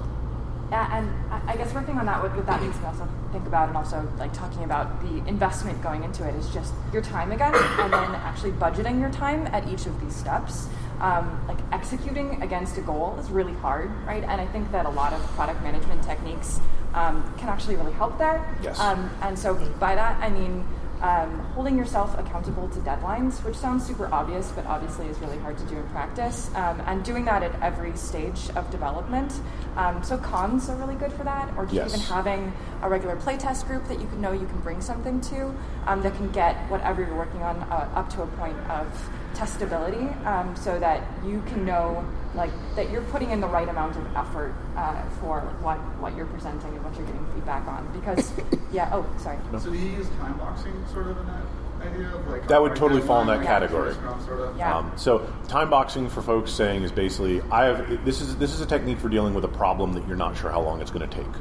Yeah, 0.71 0.97
and 0.99 1.33
I- 1.33 1.53
I 1.53 1.57
guess 1.57 1.73
riffing 1.73 1.97
on 1.97 2.07
that, 2.07 2.23
what, 2.23 2.35
what 2.35 2.47
that 2.47 2.63
makes 2.63 2.79
me 2.79 2.87
also 2.87 3.07
think 3.31 3.47
about, 3.47 3.69
and 3.69 3.77
also 3.77 4.09
like 4.19 4.33
talking 4.33 4.65
about 4.65 5.01
the 5.03 5.19
investment 5.29 5.83
going 5.83 6.03
into 6.03 6.27
it, 6.27 6.35
is 6.35 6.49
just 6.49 6.73
your 6.93 7.03
time 7.03 7.31
again, 7.31 7.55
and 7.55 7.93
then 7.93 8.15
actually 8.17 8.53
budgeting 8.53 8.99
your 8.99 9.11
time 9.11 9.47
at 9.49 9.69
each 9.69 9.87
of 9.87 10.01
these 10.01 10.17
steps. 10.17 10.69
Um, 11.03 11.45
like 11.49 11.59
executing 11.73 12.41
against 12.43 12.79
a 12.79 12.81
goal 12.81 13.17
is 13.19 13.29
really 13.29 13.55
hard, 13.55 13.91
right? 14.07 14.23
And 14.23 14.41
I 14.41 14.47
think 14.47 14.71
that 14.71 14.87
a 14.87 14.91
lot 14.91 15.13
of 15.13 15.21
product 15.35 15.61
management 15.63 16.03
techniques 16.05 16.61
um, 16.95 17.23
can 17.39 17.49
actually 17.49 17.75
really 17.77 17.93
help 17.93 18.19
there. 18.19 18.39
Yes. 18.63 18.79
Um, 18.79 19.11
and 19.21 19.37
so 19.37 19.55
by 19.81 19.97
that, 19.97 20.23
I 20.23 20.29
mean 20.31 20.65
um, 21.03 21.41
holding 21.57 21.77
yourself 21.77 22.17
accountable 22.17 22.69
to 22.69 22.79
deadlines, 22.81 23.43
which 23.45 23.57
sounds 23.57 23.85
super 23.85 24.09
obvious, 24.15 24.53
but 24.53 24.65
obviously 24.67 25.07
is 25.07 25.19
really 25.19 25.39
hard 25.39 25.59
to 25.59 25.65
do 25.65 25.77
in 25.77 25.89
practice, 25.89 26.49
um, 26.55 26.81
and 26.87 27.03
doing 27.05 27.25
that 27.25 27.43
at 27.43 27.61
every 27.61 27.97
stage 27.97 28.51
of 28.55 28.71
development. 28.71 29.33
Um, 29.77 30.05
so 30.05 30.17
cons 30.17 30.69
are 30.69 30.77
really 30.77 30.95
good 30.95 31.13
for 31.13 31.25
that, 31.25 31.53
or 31.57 31.65
just 31.65 31.75
Yes. 31.75 31.89
even 31.89 32.01
having 32.01 32.53
a 32.83 32.89
regular 32.89 33.17
playtest 33.17 33.67
group 33.67 33.85
that 33.89 33.99
you 34.01 34.07
can 34.07 34.21
know 34.21 34.31
you 34.31 34.47
can 34.47 34.61
bring 34.61 34.81
something 34.81 35.21
to 35.23 35.53
um, 35.89 36.03
that 36.03 36.15
can 36.15 36.31
get 36.31 36.55
whatever 36.71 37.03
you're 37.03 37.17
working 37.17 37.43
on 37.43 37.57
uh, 37.57 37.89
up 37.97 38.09
to 38.11 38.23
a 38.23 38.27
point 38.39 38.57
of 38.71 38.87
testability, 39.35 40.27
um, 40.27 40.55
so 40.57 40.79
that 40.79 41.03
you 41.25 41.43
can 41.47 41.65
know 41.65 42.05
like 42.35 42.51
that 42.77 42.91
you're 42.91 43.03
putting 43.03 43.31
in 43.31 43.41
the 43.41 43.47
right 43.47 43.69
amount 43.69 43.97
of 43.97 44.17
effort 44.17 44.55
uh, 44.77 45.03
for 45.21 45.41
what 45.61 45.77
what 46.01 46.17
you're 46.17 46.27
presenting 46.27 46.71
and 46.71 46.85
what 46.85 46.95
you're 46.97 47.07
getting 47.07 47.27
feedback 47.35 47.67
on. 47.67 47.87
Because 47.93 48.33
yeah, 48.73 48.91
oh 48.93 49.07
sorry. 49.19 49.39
So 49.59 49.71
do 49.71 49.79
you 49.79 49.97
use 49.97 50.09
time 50.21 50.39
boxing 50.39 50.73
sort 50.93 51.09
of 51.09 51.19
in 51.19 51.27
that 51.27 51.43
idea 51.83 52.15
of 52.15 52.27
like 52.29 52.49
That 52.49 52.63
would 52.63 52.77
totally 52.77 53.03
fall 53.03 53.21
in 53.21 53.27
that 53.27 53.45
category. 53.45 53.95
Sort 54.25 54.41
of? 54.41 54.57
Yeah. 54.57 54.77
Um, 54.77 54.93
so 54.97 55.27
time 55.49 55.71
boxing 55.71 56.09
for 56.09 56.23
folks 56.23 56.53
saying 56.53 56.83
is 56.83 56.93
basically 56.93 57.43
I 57.51 57.65
have 57.67 58.05
this 58.05 58.21
is 58.21 58.37
this 58.37 58.53
is 58.53 58.61
a 58.61 58.67
technique 58.67 58.99
for 58.99 59.09
dealing 59.09 59.35
with 59.35 59.45
a 59.45 59.49
problem 59.49 59.93
that 59.95 60.07
you're 60.07 60.17
not 60.17 60.37
sure 60.37 60.51
how 60.51 60.61
long 60.61 60.81
it's 60.81 60.91
going 60.91 61.09
to 61.09 61.17
take. 61.17 61.33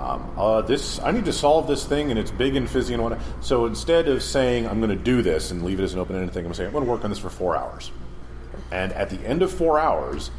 Um, 0.00 0.32
uh, 0.38 0.62
this 0.62 0.98
I 1.00 1.10
need 1.10 1.26
to 1.26 1.32
solve 1.32 1.66
this 1.66 1.84
thing 1.84 2.10
and 2.10 2.18
it's 2.18 2.30
big 2.30 2.56
and 2.56 2.68
fizzy 2.68 2.94
and 2.94 3.02
whatnot. 3.02 3.20
So 3.42 3.66
instead 3.66 4.08
of 4.08 4.22
saying 4.22 4.66
I'm 4.66 4.80
going 4.80 4.96
to 4.96 5.04
do 5.04 5.20
this 5.20 5.50
and 5.50 5.62
leave 5.62 5.78
it 5.78 5.82
as 5.82 5.92
an 5.92 6.00
open-ended 6.00 6.32
thing, 6.32 6.46
I'm 6.46 6.54
saying 6.54 6.68
I'm 6.68 6.72
going 6.72 6.86
to 6.86 6.90
work 6.90 7.04
on 7.04 7.10
this 7.10 7.18
for 7.18 7.28
four 7.28 7.54
hours. 7.54 7.92
And 8.72 8.92
at 8.94 9.10
the 9.10 9.20
end 9.26 9.42
of 9.42 9.52
four 9.52 9.78
hours, 9.78 10.30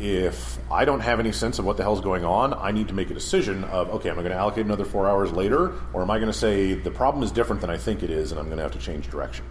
if 0.00 0.58
I 0.72 0.84
don't 0.84 1.00
have 1.00 1.20
any 1.20 1.30
sense 1.30 1.60
of 1.60 1.66
what 1.66 1.76
the 1.76 1.84
hell's 1.84 2.00
going 2.00 2.24
on, 2.24 2.52
I 2.54 2.72
need 2.72 2.88
to 2.88 2.94
make 2.94 3.10
a 3.10 3.14
decision 3.14 3.62
of 3.64 3.90
okay, 3.90 4.10
am 4.10 4.18
I 4.18 4.22
going 4.22 4.32
to 4.32 4.38
allocate 4.38 4.64
another 4.64 4.84
four 4.84 5.06
hours 5.06 5.30
later, 5.30 5.72
or 5.92 6.02
am 6.02 6.10
I 6.10 6.18
going 6.18 6.32
to 6.32 6.36
say 6.36 6.74
the 6.74 6.90
problem 6.90 7.22
is 7.22 7.30
different 7.30 7.60
than 7.60 7.70
I 7.70 7.76
think 7.76 8.02
it 8.02 8.10
is, 8.10 8.32
and 8.32 8.40
I'm 8.40 8.46
going 8.46 8.56
to 8.56 8.64
have 8.64 8.72
to 8.72 8.78
change 8.78 9.08
direction? 9.08 9.44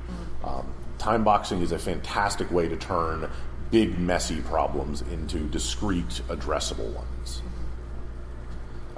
Um, 0.43 0.73
time 0.97 1.23
boxing 1.23 1.61
is 1.61 1.71
a 1.71 1.79
fantastic 1.79 2.51
way 2.51 2.67
to 2.67 2.75
turn 2.75 3.29
big, 3.71 3.97
messy 3.99 4.41
problems 4.41 5.01
into 5.03 5.47
discrete, 5.47 6.21
addressable 6.27 6.91
ones. 6.93 7.41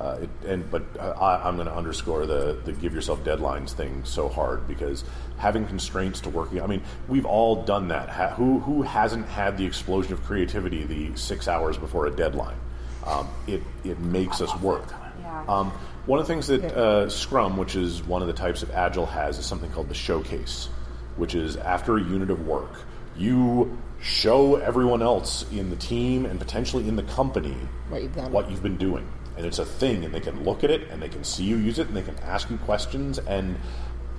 Uh, 0.02 0.18
it, 0.22 0.30
and 0.48 0.72
but 0.72 0.82
uh, 1.00 1.12
I, 1.12 1.48
I'm 1.48 1.58
going 1.58 1.68
to 1.68 1.76
underscore 1.76 2.26
the 2.26 2.58
the 2.66 2.74
give 2.74 2.92
yourself 2.92 3.24
deadlines 3.24 3.72
thing 3.72 4.04
so 4.04 4.30
hard 4.30 4.68
because 4.68 5.04
having 5.38 5.68
constraints 5.68 6.22
to 6.22 6.30
working. 6.30 6.60
I 6.60 6.66
mean, 6.66 6.82
we've 7.08 7.26
all 7.26 7.64
done 7.64 7.90
that. 7.90 8.10
Ha, 8.10 8.30
who 8.30 8.58
who 8.62 8.82
hasn't 8.82 9.28
had 9.28 9.60
the 9.60 9.66
explosion 9.66 10.14
of 10.14 10.24
creativity 10.24 10.86
the 10.86 11.16
six 11.16 11.48
hours 11.48 11.78
before 11.78 12.08
a 12.08 12.12
deadline? 12.12 12.58
Um, 13.06 13.28
it 13.46 13.62
it 13.84 14.00
makes 14.00 14.42
us 14.42 14.56
work. 14.60 14.92
Yeah. 15.22 15.46
Um, 15.48 15.72
one 16.08 16.20
of 16.20 16.26
the 16.26 16.34
things 16.34 16.48
that 16.48 16.64
uh, 16.64 17.08
Scrum, 17.08 17.58
which 17.58 17.76
is 17.76 18.02
one 18.02 18.24
of 18.24 18.28
the 18.28 18.34
types 18.34 18.64
of 18.64 18.72
Agile, 18.72 19.06
has 19.06 19.38
is 19.38 19.46
something 19.46 19.70
called 19.70 19.88
the 19.88 19.94
showcase, 19.94 20.68
which 21.16 21.36
is 21.36 21.58
after 21.58 21.98
a 21.98 22.02
unit 22.02 22.32
of 22.32 22.48
work, 22.48 22.72
you 23.16 23.78
show 24.02 24.56
everyone 24.56 25.04
else 25.04 25.46
in 25.52 25.70
the 25.70 25.76
team 25.76 26.26
and 26.26 26.40
potentially 26.40 26.88
in 26.88 26.96
the 26.96 27.04
company 27.04 27.56
What 27.90 28.02
you've 28.02 28.32
what 28.32 28.50
you've 28.50 28.64
been 28.64 28.78
doing. 28.78 29.08
And 29.38 29.46
it's 29.46 29.60
a 29.60 29.66
thing, 29.66 30.04
and 30.04 30.14
they 30.14 30.20
can 30.20 30.44
look 30.44 30.64
at 30.64 30.72
it, 30.72 30.90
and 30.90 31.02
they 31.02 31.10
can 31.10 31.24
see 31.24 31.44
you 31.44 31.58
use 31.58 31.80
it, 31.80 31.88
and 31.88 31.96
they 31.96 32.02
can 32.02 32.18
ask 32.20 32.50
you 32.50 32.58
questions, 32.58 33.18
and 33.20 33.58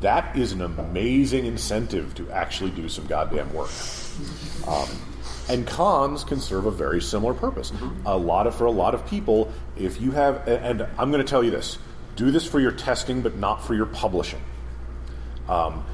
that 0.00 0.36
is 0.36 0.52
an 0.52 0.62
amazing 0.62 1.46
incentive 1.46 2.14
to 2.16 2.30
actually 2.30 2.70
do 2.70 2.88
some 2.88 3.06
goddamn 3.06 3.52
work. 3.52 3.70
Um, 4.66 4.88
and 5.48 5.66
cons 5.66 6.24
can 6.24 6.40
serve 6.40 6.66
a 6.66 6.70
very 6.70 7.00
similar 7.00 7.34
purpose. 7.34 7.72
A 8.06 8.16
lot 8.16 8.46
of 8.46 8.54
for 8.54 8.64
a 8.64 8.70
lot 8.70 8.94
of 8.94 9.06
people, 9.06 9.52
if 9.76 10.00
you 10.00 10.10
have, 10.12 10.46
and 10.48 10.86
I'm 10.98 11.10
going 11.10 11.24
to 11.24 11.30
tell 11.30 11.42
you 11.44 11.50
this: 11.50 11.78
do 12.16 12.30
this 12.30 12.46
for 12.46 12.60
your 12.60 12.72
testing, 12.72 13.22
but 13.22 13.36
not 13.36 13.64
for 13.64 13.74
your 13.74 13.86
publishing. 13.86 14.40
Um, 15.48 15.84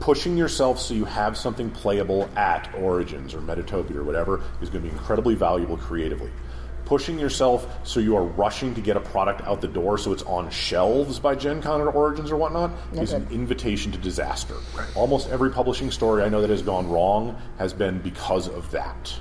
pushing 0.00 0.36
yourself 0.36 0.80
so 0.80 0.94
you 0.94 1.04
have 1.04 1.36
something 1.36 1.70
playable 1.70 2.28
at 2.36 2.68
Origins 2.74 3.34
or 3.34 3.40
Metatopia 3.40 3.96
or 3.96 4.04
whatever 4.04 4.42
is 4.60 4.68
going 4.68 4.82
to 4.82 4.90
be 4.90 4.94
incredibly 4.94 5.36
valuable 5.36 5.76
creatively. 5.76 6.30
Pushing 6.92 7.18
yourself 7.18 7.66
so 7.84 8.00
you 8.00 8.14
are 8.16 8.22
rushing 8.22 8.74
to 8.74 8.82
get 8.82 8.98
a 8.98 9.00
product 9.00 9.40
out 9.48 9.62
the 9.62 9.66
door 9.66 9.96
so 9.96 10.12
it's 10.12 10.24
on 10.24 10.50
shelves 10.50 11.18
by 11.18 11.34
Gen 11.34 11.62
Con 11.62 11.80
or 11.80 11.90
Origins 11.90 12.30
or 12.30 12.36
whatnot 12.36 12.70
is 12.92 13.14
an 13.14 13.26
invitation 13.30 13.90
to 13.92 13.96
disaster. 13.96 14.56
Almost 14.94 15.30
every 15.30 15.50
publishing 15.50 15.90
story 15.90 16.22
I 16.22 16.28
know 16.28 16.42
that 16.42 16.50
has 16.50 16.60
gone 16.60 16.90
wrong 16.90 17.40
has 17.56 17.72
been 17.72 17.98
because 18.00 18.46
of 18.46 18.70
that. 18.72 19.18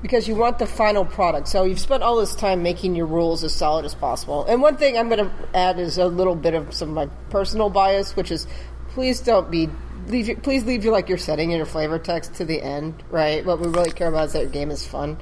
because 0.00 0.26
you 0.26 0.34
want 0.34 0.58
the 0.58 0.66
final 0.66 1.04
product. 1.04 1.48
So 1.48 1.64
you've 1.64 1.80
spent 1.80 2.02
all 2.02 2.16
this 2.16 2.34
time 2.34 2.62
making 2.62 2.94
your 2.94 3.06
rules 3.06 3.44
as 3.44 3.52
solid 3.52 3.84
as 3.84 3.94
possible. 3.94 4.46
And 4.46 4.62
one 4.62 4.78
thing 4.78 4.96
I'm 4.96 5.10
going 5.10 5.26
to 5.26 5.32
add 5.52 5.78
is 5.78 5.98
a 5.98 6.06
little 6.06 6.34
bit 6.34 6.54
of 6.54 6.72
some 6.72 6.88
of 6.88 6.94
my 6.94 7.06
personal 7.28 7.68
bias, 7.68 8.16
which 8.16 8.30
is 8.30 8.46
please 8.88 9.20
don't 9.20 9.50
be 9.50 9.68
leave 10.08 10.28
your, 10.28 10.36
please 10.38 10.64
leave 10.64 10.84
your 10.84 10.92
like 10.92 11.08
your 11.08 11.18
setting 11.18 11.50
and 11.50 11.56
your 11.56 11.66
flavor 11.66 11.98
text 11.98 12.34
to 12.34 12.44
the 12.44 12.60
end, 12.60 13.02
right? 13.10 13.44
What 13.44 13.60
we 13.60 13.68
really 13.68 13.90
care 13.90 14.08
about 14.08 14.26
is 14.26 14.32
that 14.34 14.42
your 14.42 14.50
game 14.50 14.70
is 14.70 14.86
fun. 14.86 15.18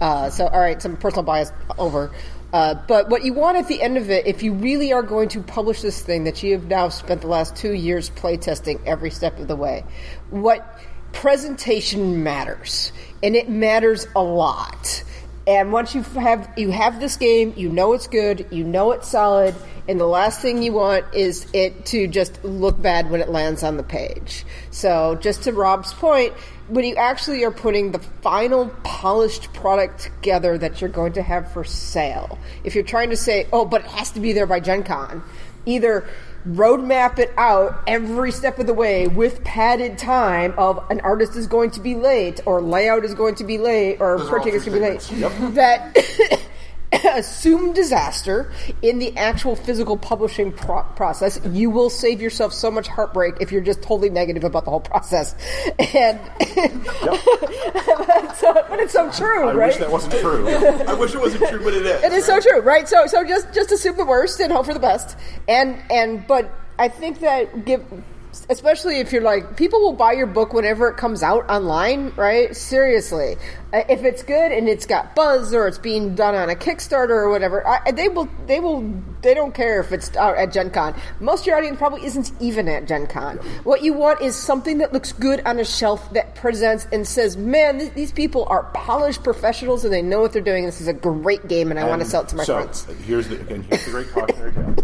Uh, 0.00 0.30
so 0.30 0.46
all 0.46 0.60
right, 0.60 0.80
some 0.80 0.96
personal 0.96 1.22
bias 1.22 1.52
over. 1.78 2.10
Uh, 2.52 2.74
but 2.86 3.08
what 3.08 3.24
you 3.24 3.32
want 3.32 3.56
at 3.56 3.66
the 3.66 3.82
end 3.82 3.96
of 3.96 4.10
it, 4.10 4.26
if 4.28 4.44
you 4.44 4.52
really 4.52 4.92
are 4.92 5.02
going 5.02 5.28
to 5.28 5.40
publish 5.40 5.82
this 5.82 6.00
thing 6.00 6.24
that 6.24 6.40
you 6.42 6.52
have 6.52 6.66
now 6.66 6.88
spent 6.88 7.20
the 7.20 7.26
last 7.26 7.56
two 7.56 7.72
years 7.72 8.10
playtesting 8.10 8.80
every 8.86 9.10
step 9.10 9.38
of 9.40 9.48
the 9.48 9.56
way, 9.56 9.84
what 10.30 10.80
presentation 11.12 12.22
matters, 12.22 12.92
and 13.22 13.34
it 13.34 13.48
matters 13.48 14.06
a 14.14 14.22
lot. 14.22 15.02
And 15.46 15.72
once 15.72 15.94
you 15.94 16.02
have 16.02 16.52
you 16.56 16.70
have 16.70 17.00
this 17.00 17.16
game, 17.16 17.54
you 17.56 17.68
know 17.68 17.92
it's 17.92 18.06
good, 18.06 18.46
you 18.50 18.64
know 18.64 18.92
it's 18.92 19.08
solid, 19.08 19.54
and 19.88 20.00
the 20.00 20.06
last 20.06 20.40
thing 20.40 20.62
you 20.62 20.72
want 20.72 21.12
is 21.12 21.46
it 21.52 21.86
to 21.86 22.06
just 22.06 22.42
look 22.44 22.80
bad 22.80 23.10
when 23.10 23.20
it 23.20 23.28
lands 23.28 23.62
on 23.62 23.76
the 23.76 23.82
page. 23.82 24.46
So, 24.70 25.16
just 25.16 25.42
to 25.42 25.52
Rob's 25.52 25.92
point, 25.92 26.32
when 26.68 26.84
you 26.84 26.96
actually 26.96 27.44
are 27.44 27.50
putting 27.50 27.92
the 27.92 27.98
final 27.98 28.68
polished 28.84 29.52
product 29.52 30.00
together 30.02 30.56
that 30.58 30.80
you're 30.80 30.90
going 30.90 31.12
to 31.14 31.22
have 31.22 31.52
for 31.52 31.64
sale, 31.64 32.38
if 32.64 32.74
you're 32.74 32.84
trying 32.84 33.10
to 33.10 33.16
say, 33.16 33.46
"Oh, 33.52 33.64
but 33.64 33.82
it 33.82 33.86
has 33.88 34.10
to 34.12 34.20
be 34.20 34.32
there 34.32 34.46
by 34.46 34.60
Gen 34.60 34.82
Con," 34.82 35.22
either 35.66 36.06
roadmap 36.46 37.18
it 37.18 37.32
out 37.38 37.82
every 37.86 38.30
step 38.30 38.58
of 38.58 38.66
the 38.66 38.74
way 38.74 39.06
with 39.08 39.42
padded 39.44 39.96
time 39.96 40.52
of 40.58 40.84
an 40.90 41.00
artist 41.00 41.36
is 41.36 41.46
going 41.46 41.70
to 41.70 41.80
be 41.80 41.94
late 41.94 42.38
or 42.44 42.60
layout 42.60 43.02
is 43.02 43.14
going 43.14 43.34
to 43.34 43.44
be 43.44 43.56
late 43.56 43.96
or 43.98 44.18
Those 44.18 44.28
printing 44.28 44.54
is 44.54 44.64
going 44.66 44.74
to 44.74 44.80
be 44.86 44.90
late. 44.90 45.00
statements. 45.00 45.54
That 45.54 45.96
assume 47.14 47.72
disaster 47.72 48.52
in 48.82 48.98
the 48.98 49.16
actual 49.16 49.56
physical 49.56 49.96
publishing 49.96 50.52
pro- 50.52 50.82
process. 50.96 51.40
You 51.46 51.70
will 51.70 51.90
save 51.90 52.20
yourself 52.20 52.52
so 52.52 52.70
much 52.70 52.88
heartbreak 52.88 53.34
if 53.40 53.50
you're 53.52 53.62
just 53.62 53.82
totally 53.82 54.10
negative 54.10 54.44
about 54.44 54.64
the 54.64 54.70
whole 54.70 54.80
process. 54.80 55.34
And 55.94 56.18
so, 58.36 58.52
but 58.68 58.80
it's 58.80 58.92
so 58.92 59.10
true, 59.12 59.48
I 59.48 59.54
right? 59.54 59.68
wish 59.68 59.76
that 59.76 59.90
wasn't 59.90 60.14
true. 60.14 60.48
I 60.48 60.94
wish 60.94 61.14
it 61.14 61.20
wasn't 61.20 61.48
true, 61.48 61.62
but 61.62 61.74
it 61.74 61.86
is. 61.86 62.02
It 62.02 62.12
is 62.12 62.24
so 62.24 62.40
true, 62.40 62.60
right? 62.60 62.88
So 62.88 63.06
so 63.06 63.24
just 63.24 63.52
just 63.52 63.70
assume 63.70 63.96
the 63.96 64.04
worst 64.04 64.40
and 64.40 64.52
hope 64.52 64.66
for 64.66 64.74
the 64.74 64.80
best. 64.80 65.16
And 65.46 65.80
and 65.90 66.26
but 66.26 66.50
I 66.78 66.88
think 66.88 67.20
that 67.20 67.64
give 67.64 67.84
especially 68.48 68.98
if 68.98 69.12
you're 69.12 69.22
like 69.22 69.56
people 69.56 69.80
will 69.80 69.92
buy 69.92 70.12
your 70.12 70.26
book 70.26 70.52
whenever 70.52 70.88
it 70.88 70.96
comes 70.96 71.22
out 71.22 71.48
online, 71.48 72.12
right? 72.16 72.54
Seriously. 72.54 73.36
Uh, 73.72 73.82
If 73.88 74.04
it's 74.04 74.22
good 74.22 74.52
and 74.52 74.68
it's 74.68 74.86
got 74.86 75.14
buzz 75.14 75.52
or 75.54 75.66
it's 75.66 75.78
being 75.78 76.14
done 76.14 76.34
on 76.34 76.50
a 76.50 76.54
Kickstarter 76.54 77.10
or 77.10 77.30
whatever, 77.30 77.66
I, 77.66 77.90
they 77.92 78.08
will 78.08 78.28
they 78.46 78.60
will 78.60 78.82
they 79.22 79.34
don't 79.34 79.54
care 79.54 79.80
if 79.80 79.92
it's 79.92 80.14
out 80.16 80.36
at 80.36 80.52
Gen 80.52 80.70
Con. 80.70 80.94
Most 81.20 81.40
of 81.40 81.46
your 81.46 81.56
audience 81.56 81.78
probably 81.78 82.04
isn't 82.04 82.32
even 82.40 82.68
at 82.68 82.86
Gen 82.86 83.06
Con. 83.06 83.38
What 83.64 83.82
you 83.82 83.92
want 83.92 84.20
is 84.20 84.36
something 84.36 84.78
that 84.78 84.92
looks 84.92 85.12
good 85.12 85.40
on 85.46 85.58
a 85.58 85.64
shelf 85.64 86.12
that 86.12 86.34
presents 86.34 86.86
and 86.92 87.06
says, 87.06 87.36
"Man, 87.36 87.78
th- 87.78 87.94
these 87.94 88.12
people 88.12 88.46
are 88.48 88.64
polished 88.74 89.22
professionals 89.22 89.84
and 89.84 89.92
they 89.92 90.02
know 90.02 90.20
what 90.20 90.32
they're 90.32 90.42
doing. 90.42 90.64
This 90.64 90.80
is 90.80 90.88
a 90.88 90.92
great 90.92 91.48
game 91.48 91.70
and 91.70 91.80
I 91.80 91.84
want 91.84 92.02
to 92.02 92.08
sell 92.08 92.22
it 92.22 92.28
to 92.28 92.36
my 92.36 92.44
so, 92.44 92.62
friends." 92.62 92.86
Here's 93.06 93.28
the 93.28 93.40
again. 93.40 93.64
Here's 93.68 93.84
the 93.84 93.90
great 93.90 94.10
cautionary 94.12 94.52
tale. 94.52 94.74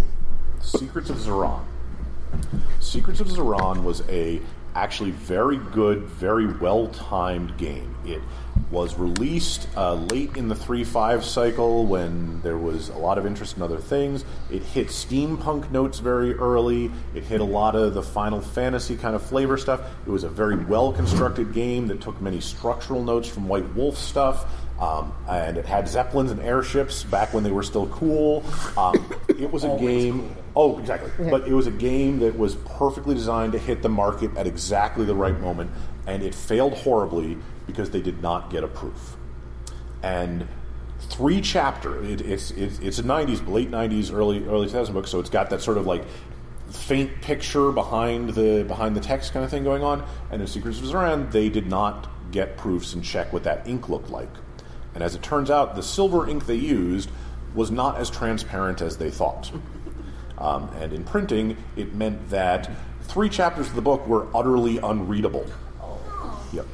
Secrets 0.62 1.10
of 1.10 1.16
Zir'An. 1.16 1.60
Secrets 2.80 3.20
of 3.20 3.30
Zir'An 3.30 3.84
was 3.84 4.02
a 4.08 4.40
actually 4.74 5.10
very 5.10 5.56
good, 5.56 6.02
very 6.04 6.46
well 6.46 6.88
timed 6.88 7.56
game. 7.56 7.96
It 8.06 8.22
was 8.70 8.96
released 8.96 9.68
uh, 9.76 9.94
late 9.94 10.36
in 10.36 10.48
the 10.48 10.54
three 10.54 10.84
five 10.84 11.24
cycle 11.24 11.86
when 11.86 12.40
there 12.42 12.56
was 12.56 12.88
a 12.90 12.98
lot 12.98 13.18
of 13.18 13.26
interest 13.26 13.56
in 13.56 13.62
other 13.62 13.78
things. 13.78 14.24
It 14.50 14.62
hit 14.62 14.88
steampunk 14.88 15.70
notes 15.70 15.98
very 15.98 16.34
early. 16.34 16.90
It 17.14 17.24
hit 17.24 17.40
a 17.40 17.44
lot 17.44 17.74
of 17.74 17.94
the 17.94 18.02
Final 18.02 18.40
Fantasy 18.40 18.96
kind 18.96 19.14
of 19.14 19.22
flavor 19.22 19.56
stuff. 19.56 19.80
It 20.06 20.10
was 20.10 20.24
a 20.24 20.28
very 20.28 20.56
well 20.56 20.92
constructed 20.92 21.52
game 21.52 21.88
that 21.88 22.00
took 22.00 22.20
many 22.20 22.40
structural 22.40 23.02
notes 23.02 23.28
from 23.28 23.48
White 23.48 23.74
Wolf 23.74 23.98
stuff. 23.98 24.46
Um, 24.80 25.12
and 25.28 25.58
it 25.58 25.66
had 25.66 25.88
zeppelins 25.88 26.30
and 26.30 26.40
airships 26.40 27.04
back 27.04 27.34
when 27.34 27.44
they 27.44 27.50
were 27.50 27.62
still 27.62 27.86
cool. 27.88 28.42
Um, 28.78 29.14
it 29.28 29.50
was 29.52 29.64
a 29.64 29.76
game. 29.78 30.34
Oh, 30.56 30.78
exactly. 30.78 31.10
But 31.30 31.46
it 31.46 31.52
was 31.52 31.66
a 31.66 31.70
game 31.70 32.20
that 32.20 32.38
was 32.38 32.54
perfectly 32.54 33.14
designed 33.14 33.52
to 33.52 33.58
hit 33.58 33.82
the 33.82 33.90
market 33.90 34.34
at 34.38 34.46
exactly 34.46 35.04
the 35.04 35.14
right 35.14 35.38
moment, 35.38 35.70
and 36.06 36.22
it 36.22 36.34
failed 36.34 36.74
horribly 36.74 37.36
because 37.66 37.90
they 37.90 38.00
did 38.00 38.22
not 38.22 38.50
get 38.50 38.64
a 38.64 38.68
proof. 38.68 39.16
And 40.02 40.48
three 40.98 41.42
chapter. 41.42 42.02
It, 42.02 42.22
it's, 42.22 42.50
it's 42.52 42.78
it's 42.78 42.98
a 42.98 43.02
'90s, 43.02 43.46
late 43.46 43.70
'90s, 43.70 44.12
early 44.12 44.46
early 44.46 44.66
2000s 44.66 44.92
book, 44.92 45.06
so 45.06 45.20
it's 45.20 45.30
got 45.30 45.50
that 45.50 45.60
sort 45.60 45.76
of 45.76 45.86
like 45.86 46.04
faint 46.70 47.20
picture 47.20 47.72
behind 47.72 48.30
the 48.30 48.64
behind 48.66 48.96
the 48.96 49.00
text 49.00 49.32
kind 49.32 49.44
of 49.44 49.50
thing 49.50 49.64
going 49.64 49.82
on. 49.82 50.06
And 50.30 50.40
in 50.40 50.48
Secrets 50.48 50.78
of 50.78 50.86
Zir'An, 50.86 51.30
they 51.30 51.48
did 51.48 51.66
not 51.66 52.08
get 52.30 52.56
proofs 52.56 52.94
and 52.94 53.04
check 53.04 53.32
what 53.32 53.44
that 53.44 53.66
ink 53.66 53.88
looked 53.88 54.10
like. 54.10 54.30
And 54.94 55.02
as 55.02 55.14
it 55.14 55.22
turns 55.22 55.50
out, 55.50 55.76
the 55.76 55.82
silver 55.82 56.28
ink 56.28 56.46
they 56.46 56.54
used 56.54 57.10
was 57.54 57.70
not 57.70 57.96
as 57.96 58.10
transparent 58.10 58.80
as 58.80 58.96
they 58.96 59.10
thought. 59.10 59.50
Um, 60.38 60.70
and 60.80 60.92
in 60.92 61.04
printing, 61.04 61.56
it 61.76 61.94
meant 61.94 62.30
that 62.30 62.70
three 63.02 63.28
chapters 63.28 63.68
of 63.68 63.74
the 63.74 63.82
book 63.82 64.06
were 64.06 64.26
utterly 64.34 64.78
unreadable. 64.78 65.46
Yep. 66.52 66.66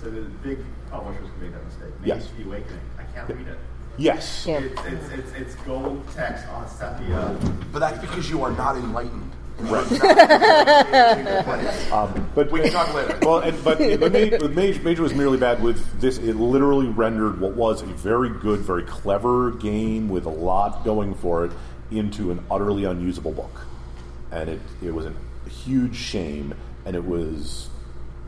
So 0.00 0.10
the 0.10 0.22
big 0.22 0.58
publishers 0.90 1.28
can 1.30 1.40
make 1.42 1.52
that 1.52 1.64
mistake. 1.64 1.94
Yes. 2.04 2.28
Maybe 2.36 2.48
Awakening. 2.48 2.80
I 2.98 3.02
can't 3.14 3.28
read 3.28 3.48
it. 3.48 3.58
Yes. 3.98 4.46
Yeah. 4.46 4.58
It's, 4.60 4.80
it's, 4.86 5.08
it's, 5.10 5.32
it's 5.32 5.54
gold 5.56 6.06
text 6.14 6.46
on 6.48 6.68
sepia. 6.68 7.36
But 7.72 7.80
that's 7.80 7.98
because 7.98 8.30
you 8.30 8.42
are 8.44 8.52
not 8.52 8.76
enlightened. 8.76 9.27
Um, 11.92 12.30
but 12.34 12.50
We 12.50 12.60
can 12.60 12.70
talk 12.70 12.92
later. 12.94 13.18
Well, 13.22 13.40
and, 13.40 13.64
but 13.64 13.78
the 13.78 14.10
Mage, 14.10 14.54
Mage, 14.54 14.82
Major 14.82 15.02
was 15.02 15.14
merely 15.14 15.38
bad 15.38 15.62
with 15.62 16.00
this. 16.00 16.18
It 16.18 16.36
literally 16.36 16.86
rendered 16.86 17.40
what 17.40 17.54
was 17.54 17.82
a 17.82 17.86
very 17.86 18.28
good, 18.28 18.60
very 18.60 18.84
clever 18.84 19.52
game 19.52 20.08
with 20.08 20.26
a 20.26 20.30
lot 20.30 20.84
going 20.84 21.14
for 21.14 21.46
it 21.46 21.52
into 21.90 22.30
an 22.30 22.44
utterly 22.50 22.84
unusable 22.84 23.32
book, 23.32 23.66
and 24.30 24.48
it 24.48 24.60
it 24.82 24.92
was 24.92 25.06
a 25.06 25.14
huge 25.48 25.96
shame, 25.96 26.54
and 26.84 26.94
it 26.94 27.04
was 27.04 27.68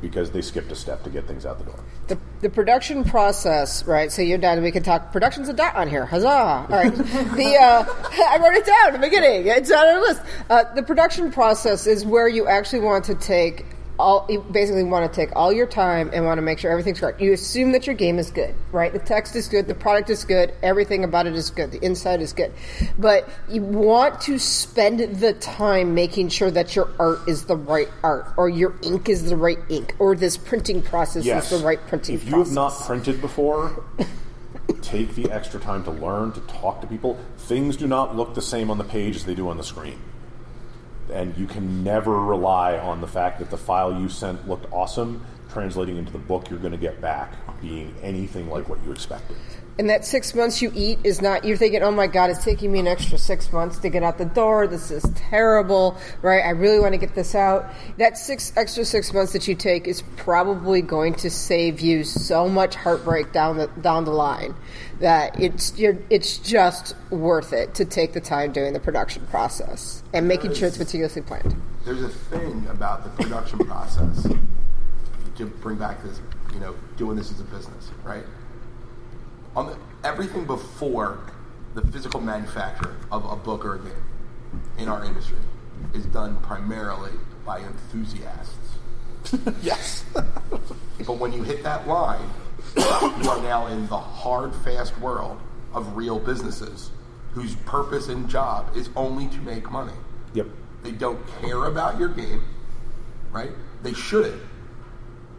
because 0.00 0.30
they 0.30 0.40
skipped 0.40 0.72
a 0.72 0.74
step 0.74 1.02
to 1.04 1.10
get 1.10 1.26
things 1.26 1.44
out 1.44 1.58
the 1.58 1.64
door. 1.64 1.78
the, 2.08 2.18
the 2.40 2.50
production 2.50 3.04
process, 3.04 3.84
right? 3.84 4.10
So 4.10 4.22
you're 4.22 4.38
done. 4.38 4.62
We 4.62 4.70
can 4.70 4.82
talk. 4.82 5.12
Production's 5.12 5.48
a 5.48 5.52
dot 5.52 5.76
on 5.76 5.88
here. 5.88 6.06
Huzzah! 6.06 6.28
All 6.28 6.66
right. 6.68 6.92
the 6.92 7.56
uh, 7.60 7.84
I 8.28 8.38
wrote 8.40 8.54
it 8.54 8.66
down 8.66 8.86
at 8.88 8.92
the 8.92 8.98
beginning. 8.98 9.46
It's 9.46 9.70
on 9.70 9.86
our 9.86 10.00
list. 10.00 10.22
Uh, 10.48 10.74
the 10.74 10.82
production 10.82 11.30
process 11.30 11.86
is 11.86 12.04
where 12.04 12.28
you 12.28 12.46
actually 12.46 12.80
want 12.80 13.04
to 13.06 13.14
take 13.14 13.66
all. 14.00 14.26
You 14.28 14.40
basically 14.40 14.82
want 14.82 15.10
to 15.12 15.14
take 15.14 15.34
all 15.36 15.52
your 15.52 15.66
time 15.66 16.10
and 16.12 16.24
want 16.24 16.38
to 16.38 16.42
make 16.42 16.58
sure 16.58 16.70
everything's 16.70 16.98
correct. 17.00 17.20
You 17.20 17.32
assume 17.32 17.72
that 17.72 17.86
your 17.86 17.94
game 17.94 18.18
is 18.18 18.30
good, 18.30 18.54
right? 18.72 18.92
The 18.92 18.98
text 18.98 19.36
is 19.36 19.46
good, 19.48 19.68
the 19.68 19.74
product 19.74 20.10
is 20.10 20.24
good, 20.24 20.52
everything 20.62 21.04
about 21.04 21.26
it 21.26 21.34
is 21.34 21.50
good, 21.50 21.70
the 21.70 21.84
inside 21.84 22.20
is 22.20 22.32
good, 22.32 22.52
but 22.98 23.28
you 23.48 23.62
want 23.62 24.20
to 24.22 24.38
spend 24.38 25.00
the 25.16 25.34
time 25.34 25.94
making 25.94 26.30
sure 26.30 26.50
that 26.50 26.74
your 26.74 26.90
art 26.98 27.20
is 27.28 27.44
the 27.44 27.56
right 27.56 27.88
art, 28.02 28.32
or 28.36 28.48
your 28.48 28.74
ink 28.82 29.08
is 29.08 29.28
the 29.28 29.36
right 29.36 29.58
ink, 29.68 29.94
or 29.98 30.16
this 30.16 30.36
printing 30.36 30.82
process 30.82 31.24
Yes, 31.24 31.52
is 31.52 31.60
the 31.60 31.66
right 31.66 31.80
printing 31.86 32.14
If 32.16 32.24
you 32.24 32.30
process. 32.30 32.48
have 32.48 32.54
not 32.54 32.72
printed 32.86 33.20
before, 33.20 33.84
take 34.82 35.14
the 35.14 35.30
extra 35.30 35.60
time 35.60 35.84
to 35.84 35.90
learn, 35.90 36.32
to 36.32 36.40
talk 36.42 36.80
to 36.80 36.86
people. 36.86 37.18
Things 37.36 37.76
do 37.76 37.86
not 37.86 38.16
look 38.16 38.34
the 38.34 38.42
same 38.42 38.70
on 38.70 38.78
the 38.78 38.84
page 38.84 39.16
as 39.16 39.24
they 39.24 39.34
do 39.34 39.48
on 39.48 39.56
the 39.56 39.64
screen. 39.64 39.98
And 41.10 41.36
you 41.36 41.46
can 41.46 41.82
never 41.84 42.18
rely 42.20 42.78
on 42.78 43.00
the 43.00 43.08
fact 43.08 43.38
that 43.40 43.50
the 43.50 43.58
file 43.58 44.00
you 44.00 44.08
sent 44.08 44.48
looked 44.48 44.72
awesome, 44.72 45.24
translating 45.50 45.96
into 45.96 46.12
the 46.12 46.18
book 46.18 46.48
you're 46.50 46.58
going 46.58 46.72
to 46.72 46.78
get 46.78 47.00
back 47.00 47.34
being 47.60 47.94
anything 48.02 48.48
like 48.48 48.68
what 48.68 48.82
you 48.84 48.92
expected. 48.92 49.36
And 49.78 49.88
that 49.88 50.04
six 50.04 50.34
months 50.34 50.60
you 50.60 50.70
eat 50.74 50.98
is 51.04 51.22
not, 51.22 51.44
you're 51.44 51.56
thinking, 51.56 51.82
oh 51.82 51.90
my 51.90 52.06
God, 52.06 52.28
it's 52.28 52.44
taking 52.44 52.70
me 52.70 52.80
an 52.80 52.86
extra 52.86 53.16
six 53.16 53.50
months 53.50 53.78
to 53.78 53.88
get 53.88 54.02
out 54.02 54.18
the 54.18 54.26
door. 54.26 54.66
This 54.66 54.90
is 54.90 55.02
terrible, 55.14 55.96
right? 56.20 56.44
I 56.44 56.50
really 56.50 56.78
want 56.80 56.92
to 56.92 56.98
get 56.98 57.14
this 57.14 57.34
out. 57.34 57.70
That 57.96 58.18
six 58.18 58.52
extra 58.56 58.84
six 58.84 59.14
months 59.14 59.32
that 59.32 59.48
you 59.48 59.54
take 59.54 59.88
is 59.88 60.02
probably 60.16 60.82
going 60.82 61.14
to 61.14 61.30
save 61.30 61.80
you 61.80 62.04
so 62.04 62.48
much 62.48 62.74
heartbreak 62.74 63.32
down 63.32 63.56
the, 63.56 63.68
down 63.68 64.04
the 64.04 64.10
line 64.10 64.54
that 65.00 65.40
it's, 65.40 65.78
you're, 65.78 65.98
it's 66.10 66.38
just 66.38 66.94
worth 67.10 67.52
it 67.52 67.74
to 67.74 67.84
take 67.84 68.12
the 68.12 68.20
time 68.20 68.52
doing 68.52 68.72
the 68.72 68.80
production 68.80 69.26
process 69.26 70.02
and 70.12 70.28
making 70.28 70.54
sure 70.54 70.68
it's 70.68 70.78
meticulously 70.78 71.22
planned. 71.22 71.54
There's 71.84 72.02
a 72.02 72.08
thing 72.08 72.66
about 72.70 73.04
the 73.04 73.22
production 73.22 73.58
process 73.60 74.26
to 75.36 75.46
bring 75.46 75.78
back 75.78 76.02
this, 76.02 76.20
you 76.52 76.60
know, 76.60 76.74
doing 76.96 77.16
this 77.16 77.32
as 77.32 77.40
a 77.40 77.44
business, 77.44 77.90
right? 78.04 78.24
On 79.56 79.66
the, 79.66 79.78
everything 80.04 80.44
before 80.44 81.18
the 81.74 81.82
physical 81.88 82.20
manufacture 82.20 82.94
of 83.10 83.24
a 83.24 83.36
book 83.36 83.64
or 83.64 83.76
a 83.76 83.78
game 83.78 83.92
in 84.78 84.88
our 84.88 85.04
industry 85.04 85.38
is 85.94 86.04
done 86.06 86.36
primarily 86.42 87.12
by 87.44 87.60
enthusiasts. 87.60 88.56
Yes. 89.62 90.04
But 90.14 91.18
when 91.18 91.32
you 91.32 91.42
hit 91.42 91.62
that 91.62 91.86
line, 91.86 92.28
you 92.76 93.30
are 93.30 93.42
now 93.42 93.66
in 93.66 93.86
the 93.88 93.98
hard, 93.98 94.54
fast 94.56 94.98
world 94.98 95.40
of 95.72 95.96
real 95.96 96.18
businesses 96.18 96.90
whose 97.32 97.54
purpose 97.56 98.08
and 98.08 98.28
job 98.28 98.76
is 98.76 98.90
only 98.96 99.28
to 99.28 99.38
make 99.38 99.70
money. 99.70 99.92
yep. 100.34 100.46
They 100.82 100.92
don't 100.92 101.20
care 101.42 101.66
about 101.66 101.98
your 101.98 102.08
game, 102.08 102.42
right? 103.32 103.50
They 103.82 103.92
shouldn't, 103.92 104.40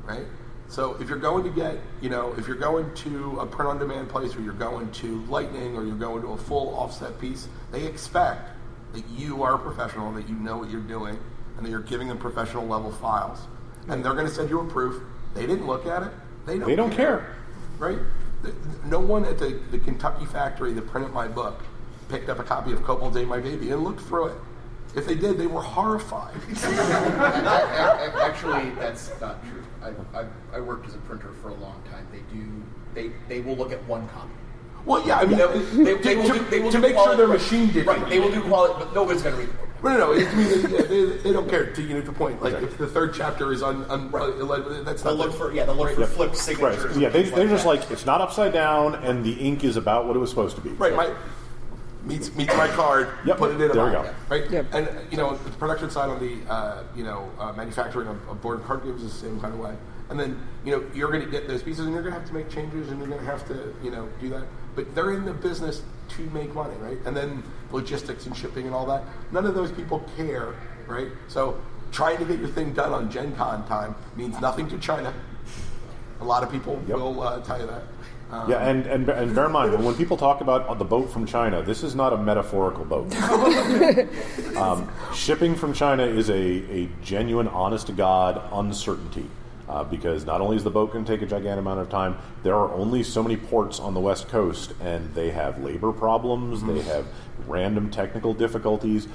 right? 0.04 0.26
So 0.68 0.96
if 1.02 1.10
you're 1.10 1.18
going 1.18 1.44
to 1.44 1.50
get, 1.50 1.80
you 2.00 2.10
know, 2.10 2.34
if 2.38 2.48
you're 2.48 2.56
going 2.56 2.94
to 2.96 3.40
a 3.40 3.46
print 3.46 3.70
on 3.70 3.78
demand 3.78 4.08
place 4.08 4.36
or 4.36 4.42
you're 4.42 4.54
going 4.54 4.90
to 4.92 5.26
Lightning 5.26 5.76
or 5.76 5.84
you're 5.84 5.98
going 5.98 6.22
to 6.22 6.30
a 6.34 6.38
full 6.38 6.74
offset 6.76 7.20
piece, 7.20 7.50
they 7.72 7.86
expect 7.86 8.50
that 8.94 9.04
you 9.10 9.44
are 9.44 9.56
a 9.56 9.60
professional, 9.60 10.12
that 10.14 10.30
you 10.30 10.36
know 10.36 10.58
what 10.58 10.70
you're 10.70 10.80
doing, 10.80 11.18
and 11.58 11.66
that 11.66 11.70
you're 11.70 11.82
giving 11.82 12.08
them 12.08 12.18
professional 12.18 12.66
level 12.66 12.92
files. 12.92 13.40
And 13.90 14.06
they're 14.06 14.14
going 14.14 14.28
to 14.28 14.34
send 14.34 14.50
you 14.50 14.60
a 14.62 14.66
proof. 14.66 15.02
They 15.34 15.46
didn't 15.46 15.68
look 15.68 15.86
at 15.86 16.04
it. 16.04 16.12
They 16.46 16.58
don't, 16.58 16.68
They 16.68 16.76
don't 16.76 16.92
care. 16.92 17.36
right? 17.80 18.00
no 18.86 19.00
one 19.00 19.24
at 19.26 19.38
the, 19.38 19.60
the 19.70 19.78
Kentucky 19.78 20.26
factory 20.26 20.74
that 20.74 20.88
printed 20.88 21.14
my 21.14 21.28
book 21.28 21.62
picked 22.10 22.28
up 22.30 22.40
a 22.40 22.44
copy 22.44 22.72
of 22.74 22.82
Kobolds 22.84 23.16
Ate 23.16 23.28
My 23.28 23.40
Baby 23.40 23.70
and 23.70 23.84
looked 23.84 24.02
through 24.02 24.28
it. 24.28 24.38
If 24.96 25.06
they 25.06 25.16
did, 25.16 25.38
they 25.38 25.46
were 25.48 25.62
horrified. 25.62 26.36
Actually, 28.20 28.72
that's 28.72 29.12
not 29.22 29.38
true. 29.48 29.64
I, 29.82 30.20
I, 30.20 30.26
I 30.54 30.60
worked 30.60 30.88
as 30.88 30.96
a 30.96 31.00
printer 31.00 31.32
for 31.42 31.50
a 31.50 31.54
long 31.56 31.82
time. 31.90 32.08
They 32.12 32.20
do. 32.36 32.46
They 32.94 33.12
they 33.30 33.42
will 33.42 33.56
look 33.56 33.72
at 33.72 33.82
one 33.88 34.08
copy. 34.10 34.32
well, 34.86 35.06
yeah, 35.08 35.20
I 35.20 35.26
mean, 35.26 35.38
They, 35.38 35.46
to, 35.48 35.84
they, 35.84 35.94
they 35.96 36.16
will 36.16 36.28
to- 36.28 36.34
do, 36.34 36.46
they 36.50 36.60
will 36.60 36.72
to 36.72 36.80
make 36.80 36.90
sure 36.96 37.04
quality- 37.04 37.18
their 37.18 37.28
machine 37.28 37.72
did 37.72 37.86
right. 37.88 38.10
They 38.10 38.20
will 38.20 38.32
do 38.32 38.42
quality, 38.42 38.74
but 38.84 38.94
nobody's 38.94 39.22
going 39.22 39.36
to 39.36 39.42
read 39.42 39.50
the 39.50 39.54
book. 39.58 39.70
No, 39.84 39.90
no, 39.90 39.98
no. 39.98 40.12
It, 40.14 40.28
I 40.28 40.36
mean, 40.36 40.48
they, 40.62 40.82
they, 40.84 41.06
they 41.18 41.34
don't 41.34 41.50
care. 41.50 41.72
To 41.74 41.82
you 41.82 41.96
know, 41.96 42.02
the 42.02 42.12
point. 42.12 42.42
Like 42.42 42.54
if 42.56 42.78
the 42.78 42.88
third 42.88 43.14
chapter 43.14 43.52
is 43.52 43.64
un, 43.64 43.84
un, 43.90 44.12
Right. 44.12 44.22
uh, 44.24 44.84
that's 44.84 45.02
They'll 45.02 45.16
look 45.16 45.34
for 45.34 45.52
yeah. 45.54 45.66
They'll 45.66 45.76
look 45.76 45.96
for 45.96 46.06
flip 46.06 46.36
signatures. 46.36 46.86
Right. 46.86 46.98
Yeah, 46.98 47.10
they, 47.10 47.24
they're 47.24 47.40
like 47.46 47.50
just 47.50 47.64
that. 47.64 47.70
like, 47.70 47.92
it's 47.92 48.06
not 48.06 48.22
upside 48.22 48.54
down, 48.54 48.96
and 48.96 49.24
the 49.24 49.34
ink 49.34 49.64
is 49.64 49.78
about 49.78 50.06
what 50.08 50.16
it 50.16 50.20
was 50.20 50.30
supposed 50.30 50.56
to 50.58 50.62
be. 50.62 50.70
Right, 50.72 50.96
my 50.96 51.14
meets 52.04 52.34
meets 52.36 52.56
my 52.56 52.68
card. 52.70 53.10
Yep, 53.26 53.38
put 53.38 53.52
it 53.52 53.62
in. 53.62 53.72
a 53.72 53.74
there 53.74 53.86
we 53.86 53.92
box, 53.92 54.10
go. 54.10 54.16
Right, 54.30 54.50
Yep. 54.52 54.66
and 54.74 54.90
you 55.12 55.18
know 55.18 55.36
the 55.38 55.50
production 55.52 55.90
side 55.90 56.10
on 56.10 56.20
the 56.20 56.38
uh, 56.52 56.84
you 56.96 57.04
know 57.04 57.32
uh, 57.40 57.52
manufacturing 57.54 58.08
of, 58.08 58.28
of 58.30 58.42
board 58.42 58.64
card 58.64 58.84
games 58.84 59.02
is 59.04 59.14
the 59.14 59.28
same 59.28 59.40
kind 59.40 59.54
of 59.54 59.60
way. 59.60 59.76
And 60.10 60.20
then 60.20 60.40
you 60.66 60.74
know 60.74 60.84
you're 60.94 61.10
going 61.12 61.24
to 61.24 61.30
get 61.32 61.48
those 61.48 61.64
pieces, 61.64 61.86
and 61.86 61.94
you're 61.94 62.04
going 62.04 62.14
to 62.14 62.20
have 62.20 62.28
to 62.28 62.34
make 62.36 62.50
changes, 62.50 62.90
and 62.90 63.00
you're 63.00 63.08
going 63.08 63.20
to 63.20 63.26
have 63.26 63.48
to 63.48 63.74
you 63.84 63.90
know 63.92 64.10
do 64.20 64.30
that. 64.30 64.44
But 64.76 64.96
they're 64.96 65.12
in 65.12 65.26
the 65.26 65.34
business 65.34 65.82
to 66.10 66.22
make 66.32 66.54
money, 66.54 66.76
right? 66.80 66.98
And 67.06 67.16
then 67.16 67.44
logistics 67.72 68.26
and 68.26 68.36
shipping 68.36 68.66
and 68.66 68.76
all 68.76 68.86
that. 68.88 69.04
None 69.32 69.46
of 69.46 69.56
those 69.56 69.72
people 69.72 70.04
care, 70.18 70.56
right? 70.88 71.08
So 71.28 71.60
trying 71.92 72.18
to 72.20 72.26
get 72.26 72.40
your 72.40 72.50
thing 72.50 72.74
done 72.74 72.92
on 72.94 73.10
Gen 73.12 73.36
Con 73.36 73.66
time 73.68 73.96
means 74.16 74.40
nothing 74.40 74.68
to 74.70 74.78
China. 74.78 75.14
A 76.20 76.26
lot 76.26 76.44
of 76.44 76.52
people 76.52 76.82
Yep. 76.88 76.98
will 76.98 77.22
uh, 77.22 77.40
tell 77.42 77.60
you 77.60 77.68
that. 77.68 77.84
Um, 78.32 78.50
Yeah, 78.50 78.58
and, 78.66 78.86
and, 78.86 79.10
and 79.10 79.36
bear 79.36 79.48
in 79.48 79.52
mind, 79.52 79.84
when 79.84 79.96
people 79.96 80.16
talk 80.16 80.40
about 80.42 80.78
the 80.78 80.86
boat 80.86 81.12
from 81.12 81.26
China, 81.26 81.62
this 81.64 81.84
is 81.84 81.96
not 81.96 82.14
a 82.14 82.18
metaphorical 82.18 82.86
boat. 82.86 83.14
um, 84.56 84.90
shipping 85.14 85.56
from 85.56 85.74
China 85.74 86.04
is 86.06 86.30
a, 86.30 86.34
a 86.36 86.90
genuine, 87.04 87.48
honest 87.50 87.88
to 87.88 87.94
God 87.94 88.42
uncertainty. 88.54 89.26
Uh, 89.70 89.84
because 89.84 90.26
not 90.26 90.42
only 90.42 90.58
is 90.58 90.64
the 90.64 90.70
boat 90.70 90.92
going 90.92 91.06
to 91.06 91.12
take 91.12 91.22
a 91.22 91.26
gigantic 91.26 91.60
amount 91.60 91.80
of 91.80 91.88
time, 91.90 92.18
there 92.44 92.56
are 92.56 92.72
only 92.74 93.04
so 93.04 93.24
many 93.24 93.38
ports 93.38 93.80
on 93.80 93.94
the 93.94 94.00
West 94.00 94.28
Coast, 94.28 94.74
and 94.82 95.14
they 95.14 95.30
have 95.32 95.64
labor 95.64 95.92
problems, 95.92 96.62
they 96.64 96.82
have 96.82 97.06
random 97.48 97.90
technical 97.90 98.34
difficulties. 98.34 99.08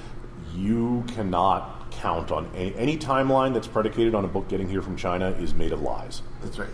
You 0.55 1.03
cannot 1.09 1.91
count 1.91 2.31
on 2.31 2.49
any, 2.55 2.73
any 2.75 2.97
timeline 2.97 3.53
that's 3.53 3.67
predicated 3.67 4.15
on 4.15 4.25
a 4.25 4.27
book 4.27 4.47
getting 4.47 4.67
here 4.67 4.81
from 4.81 4.95
China 4.97 5.29
is 5.31 5.53
made 5.53 5.71
of 5.71 5.81
lies. 5.81 6.21
That's 6.41 6.57
right. 6.57 6.69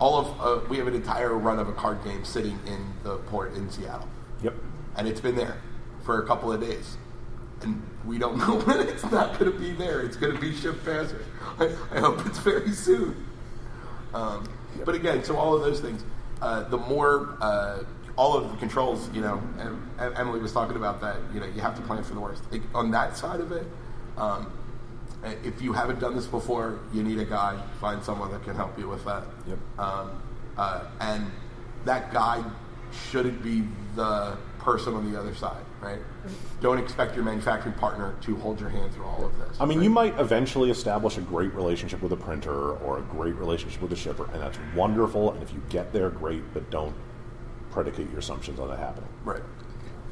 All 0.00 0.18
of 0.18 0.40
uh, 0.64 0.68
we 0.68 0.78
have 0.78 0.88
an 0.88 0.94
entire 0.94 1.34
run 1.38 1.58
of 1.60 1.68
a 1.68 1.72
card 1.72 2.02
game 2.02 2.24
sitting 2.24 2.58
in 2.66 2.92
the 3.04 3.18
port 3.18 3.54
in 3.54 3.70
Seattle, 3.70 4.08
Yep. 4.42 4.54
and 4.96 5.06
it's 5.06 5.20
been 5.20 5.36
there 5.36 5.58
for 6.02 6.20
a 6.22 6.26
couple 6.26 6.52
of 6.52 6.60
days, 6.60 6.96
and 7.64 7.82
we 8.04 8.18
don't 8.18 8.36
know 8.42 8.58
when 8.60 8.80
it's 8.80 9.04
not 9.10 9.38
going 9.38 9.52
to 9.52 9.58
be 9.58 9.72
there. 9.72 10.00
It's 10.00 10.16
going 10.16 10.34
to 10.34 10.40
be 10.40 10.54
shipped 10.54 10.84
faster. 10.84 11.24
I, 11.58 11.74
I 11.92 12.00
hope 12.00 12.24
it's 12.26 12.38
very 12.38 12.72
soon. 12.72 13.26
Um, 14.14 14.48
But 14.84 14.94
again, 14.94 15.22
so 15.24 15.36
all 15.36 15.54
of 15.54 15.62
those 15.62 15.80
things, 15.80 16.02
uh, 16.40 16.64
the 16.68 16.78
more 16.78 17.36
uh, 17.40 17.84
all 18.16 18.36
of 18.36 18.50
the 18.50 18.56
controls, 18.58 19.08
you 19.14 19.20
know, 19.20 19.40
and, 19.58 19.90
and 19.98 20.16
Emily 20.16 20.40
was 20.40 20.52
talking 20.52 20.76
about 20.76 21.00
that. 21.00 21.16
You 21.32 21.40
know, 21.40 21.46
you 21.46 21.60
have 21.60 21.76
to 21.76 21.82
plan 21.82 22.02
for 22.04 22.14
the 22.14 22.20
worst. 22.20 22.42
Like, 22.50 22.62
on 22.74 22.90
that 22.90 23.16
side 23.16 23.40
of 23.40 23.52
it. 23.52 23.66
Um, 24.16 24.52
if 25.44 25.62
you 25.62 25.72
haven't 25.72 26.00
done 26.00 26.16
this 26.16 26.26
before, 26.26 26.80
you 26.92 27.02
need 27.02 27.18
a 27.20 27.24
guy. 27.24 27.60
Find 27.80 28.02
someone 28.02 28.32
that 28.32 28.42
can 28.42 28.56
help 28.56 28.76
you 28.78 28.88
with 28.88 29.04
that. 29.04 29.22
Yep. 29.46 29.58
Um, 29.78 30.22
uh, 30.56 30.84
and 31.00 31.30
that 31.84 32.12
guy 32.12 32.42
shouldn't 33.10 33.42
be 33.42 33.62
the 33.94 34.36
person 34.58 34.94
on 34.94 35.10
the 35.10 35.18
other 35.18 35.34
side, 35.34 35.62
right? 35.82 35.98
Don't 36.60 36.78
expect 36.78 37.14
your 37.16 37.24
manufacturing 37.24 37.74
partner 37.74 38.14
to 38.22 38.36
hold 38.36 38.60
your 38.60 38.68
hand 38.68 38.94
through 38.94 39.04
all 39.04 39.24
of 39.24 39.36
this. 39.38 39.60
I 39.60 39.66
mean, 39.66 39.78
right? 39.78 39.84
you 39.84 39.90
might 39.90 40.18
eventually 40.18 40.70
establish 40.70 41.18
a 41.18 41.20
great 41.20 41.52
relationship 41.54 42.00
with 42.00 42.12
a 42.12 42.16
printer 42.16 42.76
or 42.76 42.98
a 42.98 43.02
great 43.02 43.34
relationship 43.34 43.82
with 43.82 43.92
a 43.92 43.96
shipper, 43.96 44.30
and 44.32 44.40
that's 44.40 44.58
wonderful. 44.76 45.32
And 45.32 45.42
if 45.42 45.52
you 45.52 45.60
get 45.68 45.92
there, 45.92 46.10
great, 46.10 46.42
but 46.54 46.70
don't 46.70 46.94
predicate 47.70 48.08
your 48.10 48.20
assumptions 48.20 48.60
on 48.60 48.68
that 48.68 48.78
happening. 48.78 49.08
right. 49.24 49.42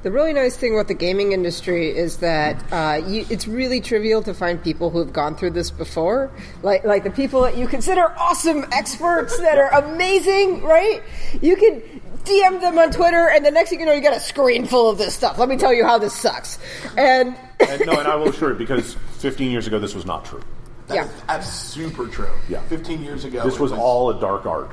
The 0.03 0.11
really 0.11 0.33
nice 0.33 0.57
thing 0.57 0.73
about 0.73 0.89
the 0.89 0.95
gaming 0.95 1.33
industry 1.33 1.95
is 1.95 2.16
that 2.18 2.73
uh, 2.73 3.07
you, 3.07 3.27
it's 3.29 3.47
really 3.47 3.83
trivial 3.83 4.23
to 4.23 4.33
find 4.33 4.62
people 4.64 4.89
who 4.89 4.99
have 4.99 5.12
gone 5.12 5.37
through 5.37 5.51
this 5.51 5.71
before, 5.71 6.31
like 6.62 6.85
like 6.85 7.05
the 7.05 7.11
people 7.11 7.43
that 7.43 7.59
you 7.59 7.68
consider 7.68 8.11
awesome 8.16 8.64
experts 8.73 9.37
that 9.41 9.59
are 9.59 9.71
amazing, 9.85 10.62
right? 10.62 11.03
You 11.43 11.55
can 11.55 12.01
DM 12.25 12.61
them 12.61 12.79
on 12.79 12.91
Twitter, 12.91 13.29
and 13.31 13.45
the 13.45 13.51
next 13.51 13.71
thing 13.71 13.81
you 13.81 13.87
know, 13.87 13.93
you 13.93 14.01
got 14.03 14.16
a 14.16 14.21
screen 14.21 14.66
full 14.66 14.89
of 14.91 14.99
this 14.99 15.14
stuff. 15.14 15.39
Let 15.39 15.49
me 15.49 15.57
tell 15.57 15.73
you 15.73 15.85
how 15.85 15.99
this 15.99 16.14
sucks. 16.14 16.59
And 16.97 17.35
And 17.61 17.87
no, 17.87 17.93
and 17.93 18.07
I 18.09 18.14
will 18.16 18.29
assure 18.29 18.51
you, 18.53 18.59
because 18.59 18.95
15 19.18 19.51
years 19.51 19.66
ago, 19.66 19.79
this 19.79 19.95
was 19.95 20.07
not 20.07 20.25
true. 20.25 20.43
That 20.89 20.95
Yeah. 20.95 21.05
is- 21.05 21.11
that's 21.29 21.49
super 21.53 22.07
true. 22.07 22.29
Yeah. 22.49 22.61
15 22.68 23.03
years 23.03 23.25
ago. 23.25 23.43
This 23.45 23.55
it 23.55 23.61
was 23.61 23.73
all 23.73 24.11
a 24.11 24.21
dark 24.21 24.47
art. 24.47 24.71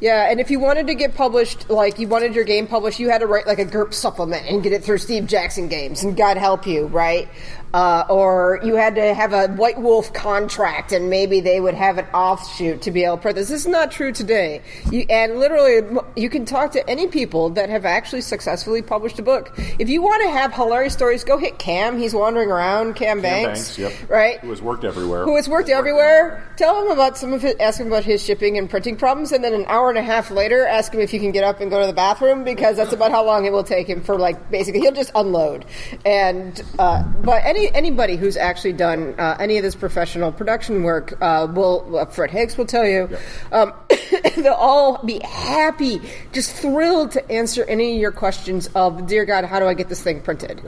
Yeah, 0.00 0.28
and 0.30 0.40
if 0.40 0.50
you 0.50 0.58
wanted 0.58 0.88
to 0.88 0.94
get 0.96 1.14
published, 1.14 1.70
like 1.70 2.00
you 2.00 2.08
wanted 2.08 2.34
your 2.34 2.42
game 2.44 2.66
published, 2.66 2.98
you 2.98 3.08
had 3.10 3.20
to 3.20 3.26
write 3.28 3.46
like 3.46 3.60
a 3.60 3.64
GURP 3.64 3.94
supplement 3.94 4.48
and 4.50 4.60
get 4.62 4.72
it 4.72 4.82
through 4.82 4.98
Steve 4.98 5.26
Jackson 5.28 5.68
Games, 5.68 6.02
and 6.02 6.16
God 6.16 6.36
help 6.36 6.66
you, 6.66 6.86
right? 6.86 7.28
Uh, 7.74 8.04
or 8.10 8.60
you 8.62 8.74
had 8.76 8.94
to 8.96 9.14
have 9.14 9.32
a 9.32 9.48
White 9.48 9.80
Wolf 9.80 10.12
contract, 10.12 10.92
and 10.92 11.08
maybe 11.08 11.40
they 11.40 11.60
would 11.60 11.74
have 11.74 11.98
an 11.98 12.06
offshoot 12.12 12.82
to 12.82 12.90
be 12.90 13.04
able 13.04 13.16
to 13.16 13.22
print 13.22 13.36
this. 13.36 13.48
This 13.48 13.62
is 13.62 13.66
not 13.66 13.90
true 13.90 14.12
today. 14.12 14.60
You, 14.90 15.06
and 15.08 15.38
literally, 15.38 15.80
you 16.16 16.28
can 16.28 16.44
talk 16.44 16.72
to 16.72 16.88
any 16.88 17.06
people 17.06 17.50
that 17.50 17.70
have 17.70 17.84
actually 17.84 18.20
successfully 18.20 18.82
published 18.82 19.18
a 19.18 19.22
book. 19.22 19.54
If 19.78 19.88
you 19.88 20.02
want 20.02 20.22
to 20.22 20.30
have 20.30 20.52
hilarious 20.52 20.92
stories, 20.92 21.24
go 21.24 21.38
hit 21.38 21.58
Cam. 21.58 21.98
He's 21.98 22.14
wandering 22.14 22.50
around, 22.50 22.94
Cam, 22.94 23.20
Cam 23.20 23.22
Banks, 23.22 23.76
Banks, 23.76 23.78
yep. 23.78 24.10
right? 24.10 24.38
Who 24.40 24.50
has 24.50 24.60
worked 24.60 24.84
everywhere. 24.84 25.24
who 25.24 25.36
has 25.36 25.48
worked 25.48 25.68
everywhere. 25.68 26.46
Tell 26.56 26.84
him 26.84 26.90
about 26.90 27.16
some 27.16 27.32
of 27.32 27.42
his, 27.42 27.54
ask 27.58 27.80
him 27.80 27.86
about 27.86 28.04
his 28.04 28.22
shipping 28.22 28.58
and 28.58 28.68
printing 28.68 28.96
problems, 28.96 29.32
and 29.32 29.42
then 29.42 29.54
an 29.54 29.64
hour 29.66 29.88
and 29.88 29.98
a 29.98 30.02
half 30.02 30.30
later, 30.30 30.66
ask 30.66 30.92
him 30.92 31.00
if 31.00 31.12
you 31.12 31.20
can 31.20 31.32
get 31.32 31.44
up 31.44 31.60
and 31.60 31.70
go 31.70 31.80
to 31.80 31.86
the 31.86 31.92
bathroom 31.92 32.44
because 32.44 32.76
that's 32.76 32.92
about 32.92 33.10
how 33.10 33.24
long 33.24 33.46
it 33.46 33.52
will 33.52 33.64
take 33.64 33.86
him 33.86 34.02
for 34.02 34.18
like 34.18 34.50
basically 34.50 34.80
he'll 34.80 34.92
just 34.92 35.10
unload. 35.14 35.64
And 36.04 36.62
uh, 36.78 37.02
but 37.24 37.42
any 37.44 37.61
anybody 37.74 38.16
who's 38.16 38.36
actually 38.36 38.72
done 38.74 39.14
uh, 39.18 39.36
any 39.38 39.56
of 39.56 39.62
this 39.62 39.74
professional 39.74 40.32
production 40.32 40.82
work 40.82 41.14
uh, 41.22 41.46
will 41.52 41.98
uh, 41.98 42.06
Fred 42.06 42.30
Hicks 42.30 42.56
will 42.56 42.66
tell 42.66 42.86
you. 42.86 43.08
Um, 43.50 43.72
they'll 44.36 44.52
all 44.54 45.02
be 45.04 45.20
happy, 45.24 46.00
just 46.32 46.52
thrilled 46.54 47.12
to 47.12 47.30
answer 47.30 47.64
any 47.64 47.94
of 47.94 48.00
your 48.00 48.12
questions 48.12 48.68
of, 48.74 49.06
dear 49.06 49.24
God, 49.24 49.44
how 49.44 49.58
do 49.60 49.66
I 49.66 49.74
get 49.74 49.88
this 49.88 50.02
thing 50.02 50.20
printed? 50.20 50.60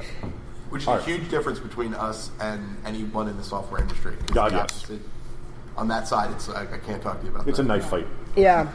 Which 0.71 0.83
is 0.83 0.89
All 0.89 0.95
a 0.95 0.99
right. 0.99 1.07
huge 1.07 1.31
difference 1.31 1.61
between 1.61 1.95
us 1.95 2.31
and 2.41 2.77
anyone 2.85 3.29
in 3.29 3.37
the 3.37 3.45
software 3.45 3.81
industry. 3.81 4.17
God, 4.33 4.53
yes. 4.53 4.61
opposite- 4.63 5.03
On 5.77 5.89
that 5.89 6.07
side, 6.09 6.31
it's 6.33 6.49
like, 6.49 6.73
I 6.73 6.79
can't 6.79 7.03
talk 7.03 7.19
to 7.21 7.27
you 7.27 7.33
about 7.35 7.49
It's 7.49 7.59
that. 7.59 7.65
a 7.65 7.67
knife 7.69 7.87
fight. 7.87 8.07
Yeah. 8.37 8.71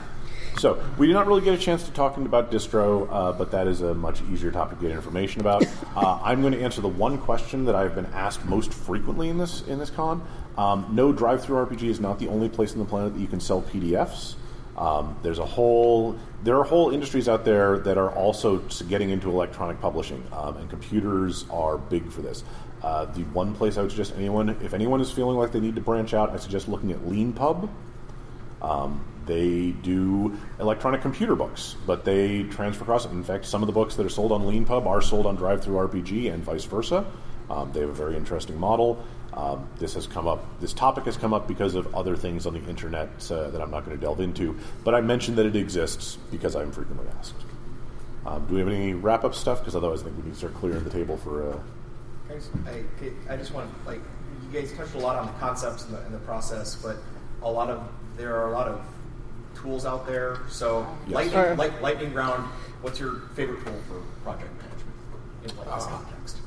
So 0.60 0.78
we 0.98 1.08
did 1.08 1.14
not 1.14 1.26
really 1.26 1.42
get 1.42 1.54
a 1.54 1.58
chance 1.58 1.86
to 1.86 1.92
talk 1.92 2.18
about 2.18 2.52
distro, 2.52 3.08
uh, 3.10 3.32
but 3.32 3.50
that 3.52 3.66
is 3.66 3.80
a 3.80 3.94
much 3.94 4.22
easier 4.24 4.52
topic 4.52 4.80
to 4.80 4.88
get 4.88 4.92
information 4.94 5.40
about. 5.40 5.66
uh, 5.96 6.20
I'm 6.22 6.42
going 6.42 6.52
to 6.52 6.62
answer 6.62 6.82
the 6.82 6.90
one 6.90 7.18
question 7.18 7.64
that 7.64 7.76
I've 7.76 7.96
been 7.96 8.08
asked 8.08 8.44
most 8.44 8.74
frequently 8.74 9.30
in 9.30 9.38
this 9.38 9.62
in 9.68 9.80
this 9.80 9.90
con. 9.90 10.22
Um, 10.58 10.86
no, 10.92 11.14
DriveThru 11.14 11.66
RPG 11.66 11.84
is 11.84 12.02
not 12.02 12.20
the 12.20 12.28
only 12.28 12.50
place 12.50 12.74
on 12.74 12.80
the 12.80 12.86
planet 12.86 13.14
that 13.14 13.22
you 13.22 13.28
can 13.28 13.40
sell 13.40 13.62
PDFs. 13.62 14.36
Um, 14.76 15.18
there's 15.24 15.40
a 15.40 15.46
whole 15.46 16.20
there 16.44 16.58
are 16.58 16.66
whole 16.66 16.90
industries 16.90 17.30
out 17.30 17.46
there 17.46 17.80
that 17.80 17.98
are 17.98 18.12
also 18.12 18.58
getting 18.90 19.12
into 19.12 19.30
electronic 19.30 19.80
publishing, 19.80 20.22
um, 20.34 20.58
and 20.58 20.70
computers 20.70 21.46
are 21.50 21.78
big 21.78 22.12
for 22.12 22.22
this. 22.22 22.44
Uh, 22.84 23.06
the 23.06 23.24
one 23.32 23.56
place 23.56 23.78
I 23.78 23.82
would 23.82 23.92
suggest 23.92 24.14
anyone, 24.18 24.50
if 24.50 24.74
anyone 24.74 25.00
is 25.00 25.10
feeling 25.10 25.38
like 25.38 25.54
they 25.54 25.62
need 25.62 25.76
to 25.76 25.82
branch 25.82 26.14
out, 26.14 26.32
I 26.32 26.36
suggest 26.36 26.68
looking 26.68 26.92
at 26.92 27.00
LeanPub. 27.00 27.70
Um, 28.62 29.06
they 29.30 29.72
do 29.84 30.36
electronic 30.60 31.04
computer 31.04 31.36
books, 31.36 31.76
but 31.86 32.04
they 32.04 32.44
transfer 32.44 32.84
across. 32.84 33.06
In 33.06 33.24
fact, 33.24 33.46
some 33.46 33.62
of 33.62 33.68
the 33.68 33.74
books 33.74 33.96
that 33.96 34.06
are 34.06 34.10
sold 34.10 34.32
on 34.32 34.42
LeanPub 34.42 34.88
are 34.88 35.04
sold 35.04 35.28
on 35.28 35.38
DriveThru 35.38 35.88
RPG 35.88 36.34
and 36.34 36.44
vice 36.44 36.66
versa. 36.66 37.06
Um, 37.48 37.72
they 37.72 37.82
have 37.82 37.90
a 37.90 37.94
very 37.94 38.18
interesting 38.18 38.58
model. 38.60 39.06
Um, 39.34 39.70
this 39.78 39.94
has 39.94 40.08
come 40.08 40.28
up. 40.28 40.60
This 40.60 40.74
topic 40.74 41.06
has 41.06 41.16
come 41.16 41.32
up 41.32 41.48
because 41.48 41.76
of 41.76 41.94
other 41.94 42.16
things 42.16 42.48
on 42.48 42.56
the 42.56 42.64
internet 42.68 43.10
uh, 43.30 43.52
that 43.52 43.62
I'm 43.62 43.70
not 43.70 43.86
going 43.86 43.96
to 43.96 44.02
delve 44.02 44.20
into. 44.20 44.58
But 44.84 44.96
I 44.96 45.02
mentioned 45.02 45.38
that 45.38 45.46
it 45.46 45.56
exists 45.56 46.18
because 46.32 46.56
I'm 46.56 46.72
frequently 46.72 47.08
asked. 47.20 47.36
Um, 48.26 48.48
do 48.48 48.56
we 48.56 48.60
have 48.62 48.68
any 48.68 48.94
wrap 48.94 49.24
up 49.24 49.36
stuff? 49.36 49.60
Because 49.60 49.76
otherwise, 49.76 50.02
I 50.02 50.06
think 50.06 50.18
we 50.18 50.24
need 50.24 50.32
to 50.32 50.38
start 50.38 50.56
clearing 50.56 50.84
the 50.84 50.90
table 50.90 51.18
for. 51.18 51.52
Uh, 51.52 51.60
Guys, 52.28 52.50
I, 52.66 53.34
I 53.34 53.38
just 53.38 53.54
want 53.54 53.70
like 53.86 54.02
you 54.44 54.60
guys 54.60 54.74
touched 54.74 54.96
a 54.96 55.00
lot 55.00 55.18
on 55.18 55.28
the 55.28 55.34
concepts 55.34 55.86
and 55.86 55.94
the, 55.94 56.02
and 56.02 56.14
the 56.14 56.20
process, 56.20 56.76
but 56.76 56.98
a 57.44 57.52
lot 57.52 57.70
of 57.70 57.88
there 58.18 58.36
are 58.36 58.50
a 58.50 58.52
lot 58.52 58.68
of 58.68 58.84
tools 59.62 59.86
out 59.86 60.06
there. 60.08 60.38
So 60.50 60.88
Yes. 61.06 61.16
lightning, 61.16 61.34
Sure. 61.34 61.56
light, 61.56 61.82
lightning 61.82 62.14
round. 62.14 62.48
What's 62.82 63.00
your 63.00 63.16
favorite 63.36 63.64
tool 63.66 63.74
for 63.88 64.00
project 64.24 64.52
management 64.62 64.96
in 65.44 65.58
like 65.58 65.76
this 65.76 65.86
context? 65.86 66.38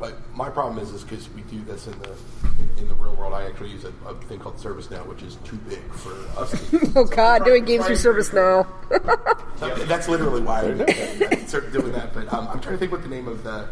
But 0.00 0.14
my 0.34 0.50
problem 0.50 0.82
is, 0.82 0.90
is 0.90 1.04
because 1.04 1.28
we 1.30 1.42
do 1.42 1.62
this 1.64 1.86
in 1.86 1.96
the 2.00 2.10
in, 2.58 2.78
in 2.82 2.88
the 2.88 2.94
real 2.94 3.14
world. 3.14 3.32
I 3.32 3.44
actually 3.46 3.70
use 3.70 3.84
a, 3.84 3.92
a 4.08 4.14
thing 4.22 4.40
called 4.40 4.56
ServiceNow, 4.56 5.06
which 5.06 5.22
is 5.22 5.36
too 5.44 5.56
big 5.68 5.80
for 5.92 6.12
us. 6.38 6.50
To, 6.70 6.90
Oh 6.96 7.04
God, 7.04 7.44
doing 7.44 7.64
games 7.64 7.86
through 7.86 7.96
service 7.96 8.32
now. 8.32 8.66
That's 9.60 10.08
literally 10.08 10.42
why 10.42 10.62
I'm 10.62 10.78
doing 10.78 11.92
that. 11.92 12.10
But 12.12 12.32
um, 12.32 12.48
I'm 12.48 12.60
trying 12.60 12.74
to 12.74 12.78
think 12.78 12.90
what 12.90 13.02
the 13.02 13.08
name 13.08 13.28
of 13.28 13.44
the 13.44 13.68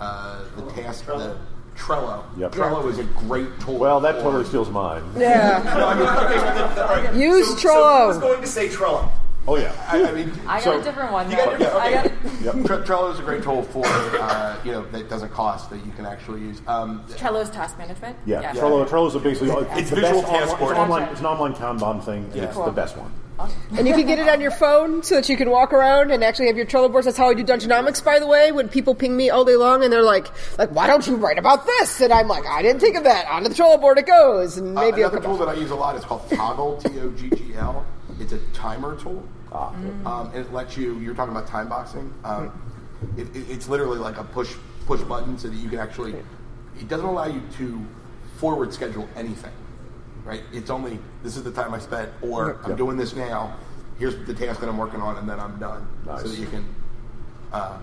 uh, 0.00 0.44
the 0.56 0.62
task 0.72 1.04
the 1.04 1.36
Trello. 1.78 2.24
Yep. 2.36 2.52
Trello 2.52 2.90
is 2.90 2.98
a 2.98 3.04
great 3.04 3.48
tool. 3.60 3.78
Well, 3.78 4.00
that 4.00 4.16
for- 4.16 4.22
totally 4.24 4.44
steals 4.44 4.68
mine. 4.70 5.02
Yeah. 5.16 5.62
No, 5.78 5.86
I 5.86 5.94
mean, 5.94 6.08
okay, 6.08 6.36
well, 6.36 6.88
all 6.88 6.96
right. 7.02 7.14
Use 7.14 7.48
so, 7.48 7.56
So 7.56 7.68
Trello. 7.68 8.00
I 8.02 8.06
was 8.06 8.18
going 8.18 8.40
to 8.40 8.46
say 8.46 8.68
Trello. 8.68 9.10
Oh 9.46 9.56
yeah. 9.56 9.72
I, 9.88 10.04
I 10.04 10.12
mean, 10.12 10.30
I 10.46 10.56
got 10.56 10.64
So- 10.64 10.80
a 10.80 10.82
different 10.82 11.10
one. 11.12 11.30
You 11.30 11.36
though. 11.38 11.44
got 11.56 11.60
your- 11.60 11.80
I 11.80 11.92
got 11.92 12.06
okay. 12.06 12.62
Tre- 12.66 12.78
Trello 12.84 13.12
is 13.14 13.18
a 13.18 13.22
great 13.22 13.42
tool 13.42 13.62
for 13.62 13.86
uh, 13.86 14.58
you 14.64 14.72
know 14.72 14.84
that 14.90 15.08
doesn't 15.08 15.30
cost 15.30 15.70
that 15.70 15.84
you 15.86 15.92
can 15.92 16.04
actually 16.04 16.40
use. 16.40 16.60
Um, 16.66 17.02
Trello's 17.10 17.48
task 17.50 17.78
management. 17.78 18.16
Yeah, 18.26 18.52
Trello. 18.52 18.86
Trello 18.86 19.06
is 19.14 19.22
basically 19.22 19.50
It's 19.80 19.88
the 19.90 19.96
visual 19.96 20.20
best 20.22 20.32
task 20.32 20.52
online, 20.52 20.58
board. 20.60 20.70
it's, 20.72 20.80
online, 20.80 21.02
it's 21.10 21.20
an 21.20 21.26
online 21.26 21.54
Kanban 21.54 22.04
thing, 22.04 22.30
Yeah. 22.34 22.44
it's 22.44 22.54
Cool. 22.54 22.66
the 22.66 22.72
best 22.72 22.96
one. 22.98 23.10
And 23.76 23.86
you 23.86 23.94
can 23.94 24.06
get 24.06 24.18
it 24.18 24.28
on 24.28 24.40
your 24.40 24.50
phone 24.50 25.02
so 25.02 25.14
that 25.16 25.28
you 25.28 25.36
can 25.36 25.50
walk 25.50 25.72
around 25.72 26.10
and 26.10 26.24
actually 26.24 26.46
have 26.48 26.56
your 26.56 26.66
Trello 26.66 26.90
boards. 26.90 27.04
That's 27.04 27.16
how 27.16 27.28
I 27.30 27.34
do 27.34 27.44
Dungeonomics, 27.44 28.04
by 28.04 28.18
the 28.18 28.26
way. 28.26 28.50
When 28.50 28.68
people 28.68 28.94
ping 28.94 29.16
me 29.16 29.30
all 29.30 29.44
day 29.44 29.56
long 29.56 29.84
and 29.84 29.92
they're 29.92 30.02
like, 30.02 30.26
like, 30.58 30.70
why 30.70 30.86
don't 30.86 31.06
you 31.06 31.16
write 31.16 31.38
about 31.38 31.64
this? 31.66 32.00
And 32.00 32.12
I'm 32.12 32.26
like, 32.28 32.44
I 32.46 32.62
didn't 32.62 32.80
think 32.80 32.96
of 32.96 33.04
that. 33.04 33.26
Onto 33.28 33.48
the 33.48 33.54
Trello 33.54 33.80
board 33.80 33.98
it 33.98 34.06
goes. 34.06 34.56
And 34.58 34.76
Uh, 34.76 34.80
maybe 34.80 35.04
I'll 35.04 35.10
another 35.10 35.24
tool 35.24 35.36
that 35.38 35.48
I 35.48 35.54
use 35.54 35.70
a 35.70 35.76
lot 35.76 35.94
is 35.96 36.04
called 36.04 36.28
Toggl, 36.30 36.82
T 36.82 36.98
O 37.00 37.10
G 37.10 37.30
G 37.30 37.54
L. 37.54 37.86
It's 38.20 38.32
a 38.32 38.38
timer 38.52 38.96
tool. 39.00 39.22
Ah, 39.52 39.68
Um, 40.04 40.30
and 40.34 40.44
it 40.44 40.52
lets 40.52 40.76
you. 40.76 40.98
You're 40.98 41.14
talking 41.14 41.34
about 41.34 41.46
time 41.46 41.68
boxing. 41.68 42.12
Um, 42.24 42.50
it, 43.16 43.34
it, 43.36 43.48
it's 43.50 43.68
literally 43.68 43.98
like 43.98 44.18
a 44.18 44.24
push 44.24 44.54
push 44.86 45.00
button 45.02 45.38
so 45.38 45.48
that 45.48 45.56
you 45.56 45.68
can 45.68 45.78
actually. 45.78 46.14
It 46.80 46.88
doesn't 46.88 47.06
allow 47.06 47.26
you 47.26 47.40
to 47.58 47.84
forward 48.38 48.72
schedule 48.74 49.08
anything, 49.16 49.52
right? 50.28 50.42
It's 50.52 50.68
only 50.70 50.98
this 51.22 51.36
is 51.36 51.42
the 51.42 51.50
time 51.50 51.72
I 51.74 51.78
spent, 51.78 52.10
or 52.22 52.58
I'm 52.62 52.70
Yep. 52.70 52.78
doing 52.78 52.96
this 52.96 53.16
now. 53.16 53.54
Here's 53.98 54.14
the 54.26 54.34
task 54.34 54.60
that 54.60 54.68
I'm 54.68 54.76
working 54.78 55.00
on, 55.00 55.16
and 55.16 55.28
then 55.28 55.40
I'm 55.40 55.58
done. 55.58 55.86
Nice. 56.06 56.22
So 56.22 56.28
that 56.28 56.38
you 56.38 56.46
can. 56.46 56.64
Uh, 57.52 57.78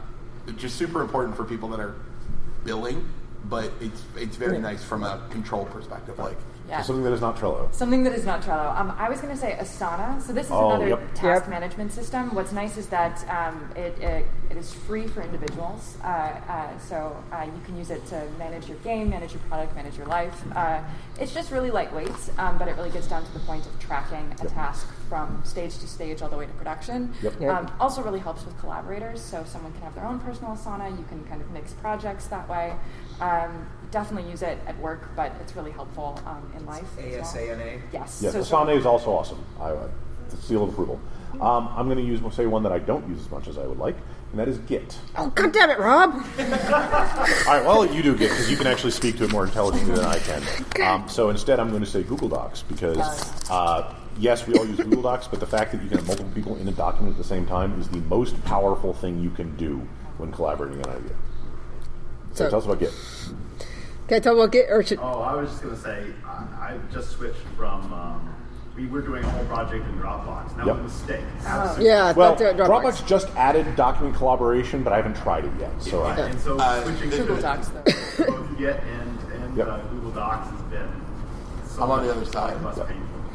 it's 0.47 0.61
just 0.61 0.75
super 0.77 1.01
important 1.01 1.35
for 1.35 1.43
people 1.43 1.67
that 1.69 1.79
are 1.79 1.95
billing, 2.63 3.03
but 3.49 3.71
it's 3.81 4.03
it's 4.15 4.37
very 4.37 4.59
nice 4.59 4.83
from 4.83 5.03
a 5.03 5.19
control 5.31 5.65
perspective. 5.65 6.17
Like 6.19 6.37
Yeah. 6.67 6.81
Something 6.81 7.03
that 7.03 7.13
is 7.13 7.21
not 7.21 7.37
Trello. 7.37 7.71
Something 7.73 8.03
that 8.05 8.13
is 8.13 8.25
not 8.25 8.41
Trello. 8.41 8.75
Um, 8.75 8.91
I 8.97 9.07
was 9.07 9.21
going 9.21 9.33
to 9.33 9.39
say 9.39 9.55
Asana. 9.59 10.19
So 10.21 10.33
this 10.33 10.47
is 10.47 10.51
Oh, 10.51 10.69
another 10.71 10.87
yep. 10.89 10.99
task 11.13 11.43
Yep. 11.43 11.49
management 11.49 11.91
system. 11.91 12.33
What's 12.33 12.51
nice 12.51 12.77
is 12.77 12.87
that 12.87 13.23
um, 13.29 13.69
it, 13.75 13.97
it, 14.01 14.25
it 14.49 14.57
is 14.57 14.73
free 14.73 15.05
for 15.05 15.21
individuals. 15.21 15.97
Uh, 16.03 16.07
uh, 16.07 16.79
so 16.79 17.15
uh, 17.31 17.43
you 17.45 17.61
can 17.65 17.77
use 17.77 17.91
it 17.91 18.03
to 18.07 18.27
manage 18.39 18.67
your 18.67 18.77
game, 18.79 19.09
manage 19.11 19.31
your 19.33 19.41
product, 19.41 19.75
manage 19.75 19.95
your 19.95 20.07
life. 20.07 20.41
Uh, 20.55 20.81
it's 21.19 21.33
just 21.33 21.51
really 21.51 21.69
lightweight, 21.69 22.09
um, 22.39 22.57
but 22.57 22.67
it 22.67 22.75
really 22.77 22.89
gets 22.89 23.07
down 23.07 23.23
to 23.23 23.31
the 23.33 23.39
point 23.41 23.65
of 23.67 23.79
tracking 23.79 24.33
a 24.41 24.47
task 24.47 24.87
from 25.07 25.39
stage 25.45 25.77
to 25.77 25.87
stage 25.87 26.23
all 26.23 26.29
the 26.29 26.37
way 26.37 26.47
to 26.47 26.53
production. 26.53 27.13
Yep. 27.21 27.41
Yep. 27.41 27.55
Um, 27.55 27.71
also 27.79 28.01
really 28.01 28.19
helps 28.19 28.43
with 28.43 28.57
collaborators. 28.59 29.21
So 29.21 29.43
someone 29.45 29.71
can 29.73 29.81
have 29.83 29.93
their 29.93 30.05
own 30.07 30.19
personal 30.19 30.55
Asana. 30.55 30.89
You 30.97 31.05
can 31.09 31.23
kind 31.25 31.41
of 31.41 31.51
mix 31.51 31.73
projects 31.73 32.25
that 32.27 32.49
way. 32.49 32.73
Definitely 33.95 34.29
use 34.29 34.41
it 34.41 34.57
at 34.67 34.77
work, 34.79 35.07
but 35.15 35.31
it's 35.39 35.55
really 35.55 35.71
helpful 35.71 36.19
um, 36.25 36.51
in 36.57 36.65
life. 36.65 36.83
as 36.99 37.13
well. 37.13 37.23
ASANA. 37.23 37.81
Yes. 37.93 38.19
Yes, 38.21 38.33
So- 38.33 38.41
Asana 38.41 38.75
is 38.77 38.85
also 38.85 39.09
awesome. 39.11 39.41
I, 39.57 39.69
I 39.69 39.87
the 40.29 40.35
seal 40.35 40.65
of 40.65 40.69
approval. 40.71 40.99
Um, 41.39 41.69
I'm 41.77 41.85
going 41.85 41.97
to 41.99 42.03
use 42.03 42.19
say 42.35 42.45
one 42.45 42.61
that 42.63 42.73
I 42.73 42.79
don't 42.79 43.07
use 43.07 43.21
as 43.21 43.31
much 43.31 43.47
as 43.47 43.57
I 43.57 43.65
would 43.65 43.77
like, 43.77 43.95
and 44.31 44.39
that 44.41 44.49
is 44.49 44.57
Git. 44.57 44.99
Oh, 45.15 45.29
God 45.29 45.53
damn 45.53 45.69
it, 45.69 45.79
Rob. 45.79 46.11
All 46.13 46.19
right, 46.19 47.63
well, 47.63 47.85
you 47.85 48.03
do 48.03 48.17
Git 48.17 48.31
because 48.31 48.51
you 48.51 48.57
can 48.57 48.67
actually 48.67 48.91
speak 48.91 49.15
to 49.19 49.23
it 49.23 49.31
more 49.31 49.45
intelligently 49.45 49.95
than 49.95 50.03
I 50.03 50.19
can. 50.19 50.43
Um, 50.83 51.07
so 51.07 51.29
instead, 51.29 51.61
I'm 51.61 51.69
going 51.69 51.83
to 51.83 51.89
say 51.89 52.03
Google 52.03 52.27
Docs 52.27 52.63
because, 52.63 52.97
uh, 53.49 53.95
yes, 54.19 54.45
we 54.45 54.55
all 54.55 54.65
use 54.65 54.75
Google 54.75 55.03
Docs, 55.03 55.29
but 55.29 55.39
the 55.39 55.47
fact 55.47 55.71
that 55.71 55.81
you 55.81 55.87
can 55.87 55.99
have 55.99 56.07
multiple 56.07 56.33
people 56.35 56.57
in 56.57 56.67
a 56.67 56.73
document 56.73 57.13
at 57.15 57.17
the 57.17 57.23
same 57.27 57.45
time 57.45 57.79
is 57.79 57.87
the 57.87 57.99
most 57.99 58.43
powerful 58.43 58.93
thing 58.93 59.21
you 59.21 59.29
can 59.29 59.55
do 59.55 59.77
when 60.17 60.33
collaborating 60.33 60.83
on 60.83 60.89
an 60.91 60.97
idea. 60.97 61.15
So, 62.33 62.43
So- 62.43 62.49
tell 62.49 62.59
us 62.59 62.65
about 62.65 62.79
Git. 62.79 62.93
Can 64.07 64.17
I 64.17 64.19
tell 64.19 64.35
about 64.39 64.51
Git? 64.51 64.67
Or 64.69 64.83
should, 64.83 64.99
Oh, 64.99 65.21
I 65.21 65.35
was 65.35 65.49
just 65.49 65.63
going 65.63 65.75
to 65.75 65.81
say, 65.81 66.05
I, 66.25 66.29
I 66.29 66.77
just 66.93 67.11
switched 67.11 67.39
from, 67.57 67.91
um, 67.91 68.35
we 68.75 68.85
were 68.87 69.01
doing 69.01 69.23
a 69.23 69.29
whole 69.29 69.45
project 69.45 69.85
in 69.87 69.97
Dropbox. 69.97 70.55
That 70.57 70.65
Yep. 70.67 70.75
was 70.75 70.79
a 70.79 70.83
mistake. 70.83 71.25
yeah, 71.79 72.11
Well, 72.13 72.35
don't 72.35 72.57
Dropbox 72.57 73.05
just 73.07 73.29
added 73.35 73.73
document 73.75 74.15
collaboration, 74.15 74.83
but 74.83 74.93
I 74.93 74.97
haven't 74.97 75.15
tried 75.15 75.45
it 75.45 75.51
yet. 75.59 75.71
So 75.81 76.03
I, 76.03 76.15
And 76.17 76.39
so 76.39 76.57
Uh, 76.59 76.83
switching 76.83 77.09
to 77.11 77.17
Google 77.17 77.37
Docs, 77.41 77.69
though. 77.69 78.25
both 78.25 78.57
Git 78.57 78.79
and, 78.83 79.19
and 79.43 79.57
Yep. 79.57 79.67
uh, 79.67 79.77
Google 79.89 80.11
Docs 80.11 80.49
has 80.51 80.61
been 80.63 80.89
so 81.67 81.83
I'm 81.83 81.91
on 81.91 82.05
the 82.05 82.11
other 82.11 82.25
side. 82.25 82.55
Yep. 82.77 82.87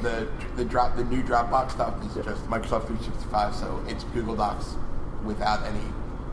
the 0.03 0.27
the 0.57 0.65
drop 0.65 0.97
the 0.97 1.05
new 1.05 1.23
Dropbox 1.23 1.73
stuff 1.73 1.95
is 2.07 2.15
just 2.25 2.43
Microsoft 2.49 2.87
365, 2.87 3.55
so 3.55 3.83
it's 3.87 4.05
Google 4.05 4.35
Docs 4.35 4.77
without 5.25 5.63
any 5.67 5.81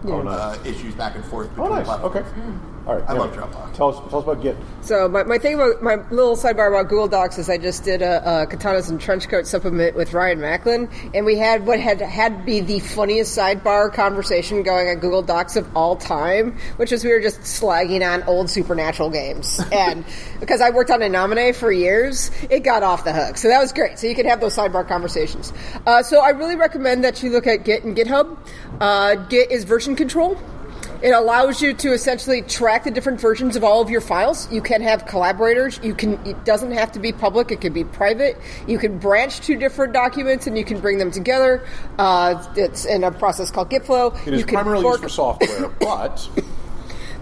Oh, 0.05 0.25
uh, 0.25 0.57
issues 0.63 0.93
back 0.95 1.15
and 1.15 1.25
forth 1.25 1.49
oh, 1.57 1.63
between 1.63 1.79
nice. 1.79 1.89
Okay. 1.89 2.21
platforms. 2.21 2.61
All 2.87 2.95
right. 2.95 3.09
I 3.09 3.13
yeah. 3.13 3.19
love 3.19 3.35
Dropbox. 3.35 3.73
Tell 3.73 3.89
us, 3.89 4.09
tell 4.09 4.19
us 4.19 4.23
about 4.23 4.41
Git. 4.41 4.55
So 4.79 5.09
my, 5.09 5.23
my 5.23 5.37
thing 5.37 5.55
about 5.55 5.83
my 5.83 5.95
little 6.09 6.37
sidebar 6.37 6.69
about 6.69 6.87
Google 6.87 7.09
Docs 7.09 7.37
is 7.37 7.49
I 7.49 7.57
just 7.57 7.83
did 7.83 8.01
a, 8.01 8.43
a 8.43 8.47
Katanas 8.47 8.89
and 8.89 8.97
Trenchcoat 8.97 9.45
supplement 9.45 9.97
with 9.97 10.13
Ryan 10.13 10.39
Macklin, 10.39 10.89
and 11.13 11.25
we 11.25 11.37
had 11.37 11.65
what 11.65 11.81
had 11.81 11.99
had 11.99 12.45
be 12.45 12.61
the 12.61 12.79
funniest 12.79 13.37
sidebar 13.37 13.93
conversation 13.93 14.63
going 14.63 14.87
on 14.87 14.99
Google 14.99 15.21
Docs 15.21 15.57
of 15.57 15.67
all 15.75 15.97
time, 15.97 16.57
which 16.77 16.93
is 16.93 17.03
we 17.03 17.11
were 17.11 17.19
just 17.19 17.41
slagging 17.41 18.09
on 18.09 18.23
old 18.23 18.49
Supernatural 18.49 19.09
games, 19.09 19.59
and 19.73 20.05
because 20.39 20.61
I 20.61 20.69
worked 20.69 20.89
on 20.89 21.01
a 21.01 21.09
nominee 21.09 21.51
for 21.51 21.69
years, 21.69 22.31
it 22.49 22.61
got 22.61 22.83
off 22.83 23.03
the 23.03 23.11
hook. 23.11 23.35
So 23.35 23.49
that 23.49 23.59
was 23.59 23.73
great. 23.73 23.99
So 23.99 24.07
you 24.07 24.15
can 24.15 24.25
have 24.27 24.39
those 24.39 24.55
sidebar 24.55 24.87
conversations. 24.87 25.51
Uh, 25.85 26.03
so 26.03 26.21
I 26.21 26.29
really 26.29 26.55
recommend 26.55 27.03
that 27.03 27.21
you 27.21 27.31
look 27.31 27.47
at 27.47 27.65
Git 27.65 27.83
and 27.83 27.97
GitHub. 27.97 28.37
Uh, 28.79 29.15
Git 29.15 29.51
is 29.51 29.65
version 29.65 29.97
control. 29.97 30.39
It 31.01 31.11
allows 31.11 31.61
you 31.61 31.73
to 31.75 31.93
essentially 31.93 32.41
track 32.41 32.83
the 32.83 32.91
different 32.91 33.21
versions 33.21 33.55
of 33.55 33.63
all 33.63 33.81
of 33.81 33.89
your 33.89 34.01
files. 34.01 34.51
You 34.51 34.61
can 34.61 34.81
have 34.81 35.05
collaborators. 35.05 35.79
You 35.83 35.93
can. 35.93 36.13
It 36.25 36.43
doesn't 36.45 36.71
have 36.71 36.91
to 36.93 36.99
be 36.99 37.11
public. 37.11 37.51
It 37.51 37.61
can 37.61 37.73
be 37.73 37.83
private. 37.83 38.37
You 38.67 38.77
can 38.77 38.97
branch 38.97 39.41
two 39.41 39.55
different 39.55 39.93
documents 39.93 40.47
and 40.47 40.57
you 40.57 40.65
can 40.65 40.79
bring 40.79 40.97
them 40.97 41.11
together. 41.11 41.65
Uh, 41.97 42.43
it's 42.55 42.85
in 42.85 43.03
a 43.03 43.11
process 43.11 43.51
called 43.51 43.69
GitFlow. 43.69 44.27
It 44.27 44.33
is 44.33 44.39
you 44.41 44.45
can 44.45 44.55
primarily 44.55 44.83
fork- 44.83 45.01
used 45.01 45.03
for 45.03 45.09
software, 45.09 45.69
but 45.79 46.29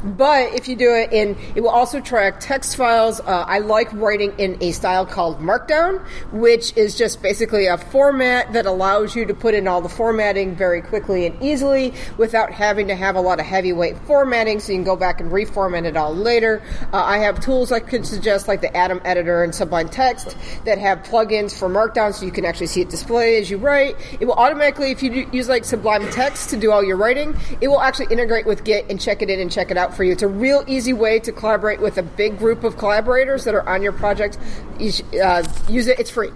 but 0.06 0.54
if 0.54 0.68
you 0.68 0.76
do 0.76 0.94
it 0.94 1.12
in, 1.12 1.38
it 1.56 1.62
will 1.62 1.70
also 1.70 2.00
track 2.00 2.40
text 2.40 2.76
files. 2.76 3.20
Uh, 3.20 3.46
I 3.48 3.60
like 3.60 3.92
writing 3.94 4.34
in 4.38 4.62
a 4.62 4.72
style 4.72 5.06
called 5.06 5.40
Markdown, 5.40 6.06
which 6.32 6.76
is 6.78 6.96
just 6.96 7.22
basically 7.22 7.66
a 7.66 7.78
format 7.78 8.54
that 8.54 8.66
allows 8.66 9.16
you 9.16 9.26
to 9.26 9.34
put 9.34 9.54
in 9.54 9.68
all 9.68 9.82
the 9.82 9.90
formatting 9.90 10.56
very 10.56 10.82
quickly 10.82 11.26
and 11.26 11.42
easily 11.42 11.94
without 12.18 12.52
having 12.52 12.88
to 12.88 12.96
have 12.96 13.16
a 13.16 13.22
lot 13.22 13.40
of 13.40 13.46
heavyweight 13.46 13.98
formatting. 14.00 14.60
So 14.60 14.72
you 14.72 14.78
can 14.78 14.86
go 14.86 14.96
back 14.96 15.20
and 15.22 15.32
reformat 15.32 15.86
it 15.86 15.98
all 15.98 16.16
later. 16.16 16.62
Uh, 16.94 17.04
I 17.04 17.18
have 17.20 17.40
tools 17.40 17.72
I 17.72 17.80
could 17.80 18.06
suggest, 18.06 18.48
like 18.48 18.62
the 18.62 18.76
Atom 18.76 19.02
Editor 19.04 19.44
and 19.44 19.54
Sublime 19.54 19.90
Text, 19.90 20.38
that 20.66 20.78
have 20.78 21.00
plugins 21.04 21.58
for 21.58 21.68
Markdown, 21.68 22.14
so 22.14 22.26
you 22.26 22.32
can 22.32 22.46
actually 22.46 22.68
see 22.68 22.82
it 22.82 22.90
display 22.90 23.38
as 23.38 23.50
you 23.50 23.58
write. 23.58 23.96
It 24.20 24.26
will 24.26 24.34
automatically, 24.34 24.92
if 24.92 25.02
you 25.02 25.10
do, 25.10 25.30
use 25.32 25.50
like 25.50 25.66
Sublime 25.66 26.10
Text 26.12 26.50
to 26.52 26.58
do 26.58 26.72
all 26.72 26.84
your 26.84 26.98
writing, 26.98 27.36
it 27.62 27.68
will 27.68 27.82
actually 27.82 28.08
integrate 28.12 28.46
with 28.46 28.64
Git 28.64 28.86
and 28.90 29.00
check 29.00 29.22
it 29.22 29.30
in 29.30 29.40
and 29.40 29.52
check 29.52 29.72
it 29.72 29.78
out 29.78 29.95
for 29.96 30.04
you. 30.04 30.12
It's 30.12 30.24
a 30.24 30.28
real 30.28 30.64
easy 30.68 30.94
way 30.94 31.20
to 31.20 31.32
collaborate 31.32 31.82
with 31.82 31.98
a 31.98 32.04
big 32.04 32.38
group 32.38 32.64
of 32.64 32.78
collaborators 32.78 33.44
that 33.46 33.56
are 33.56 33.68
on 33.68 33.82
your 33.82 33.94
project. 33.94 34.38
You 34.80 34.92
uh, 35.22 35.44
use 35.68 35.88
it; 35.88 36.00
it's 36.00 36.10
free. 36.10 36.32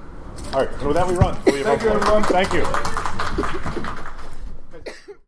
all 0.54 0.66
right. 0.66 0.80
So 0.80 0.88
with 0.88 0.96
that, 0.96 1.08
we 1.08 1.16
run. 1.16 1.36
Thank 1.44 1.84
you, 1.84 1.90
everyone. 1.90 2.24
Thank 2.24 2.54
you. 2.54 4.06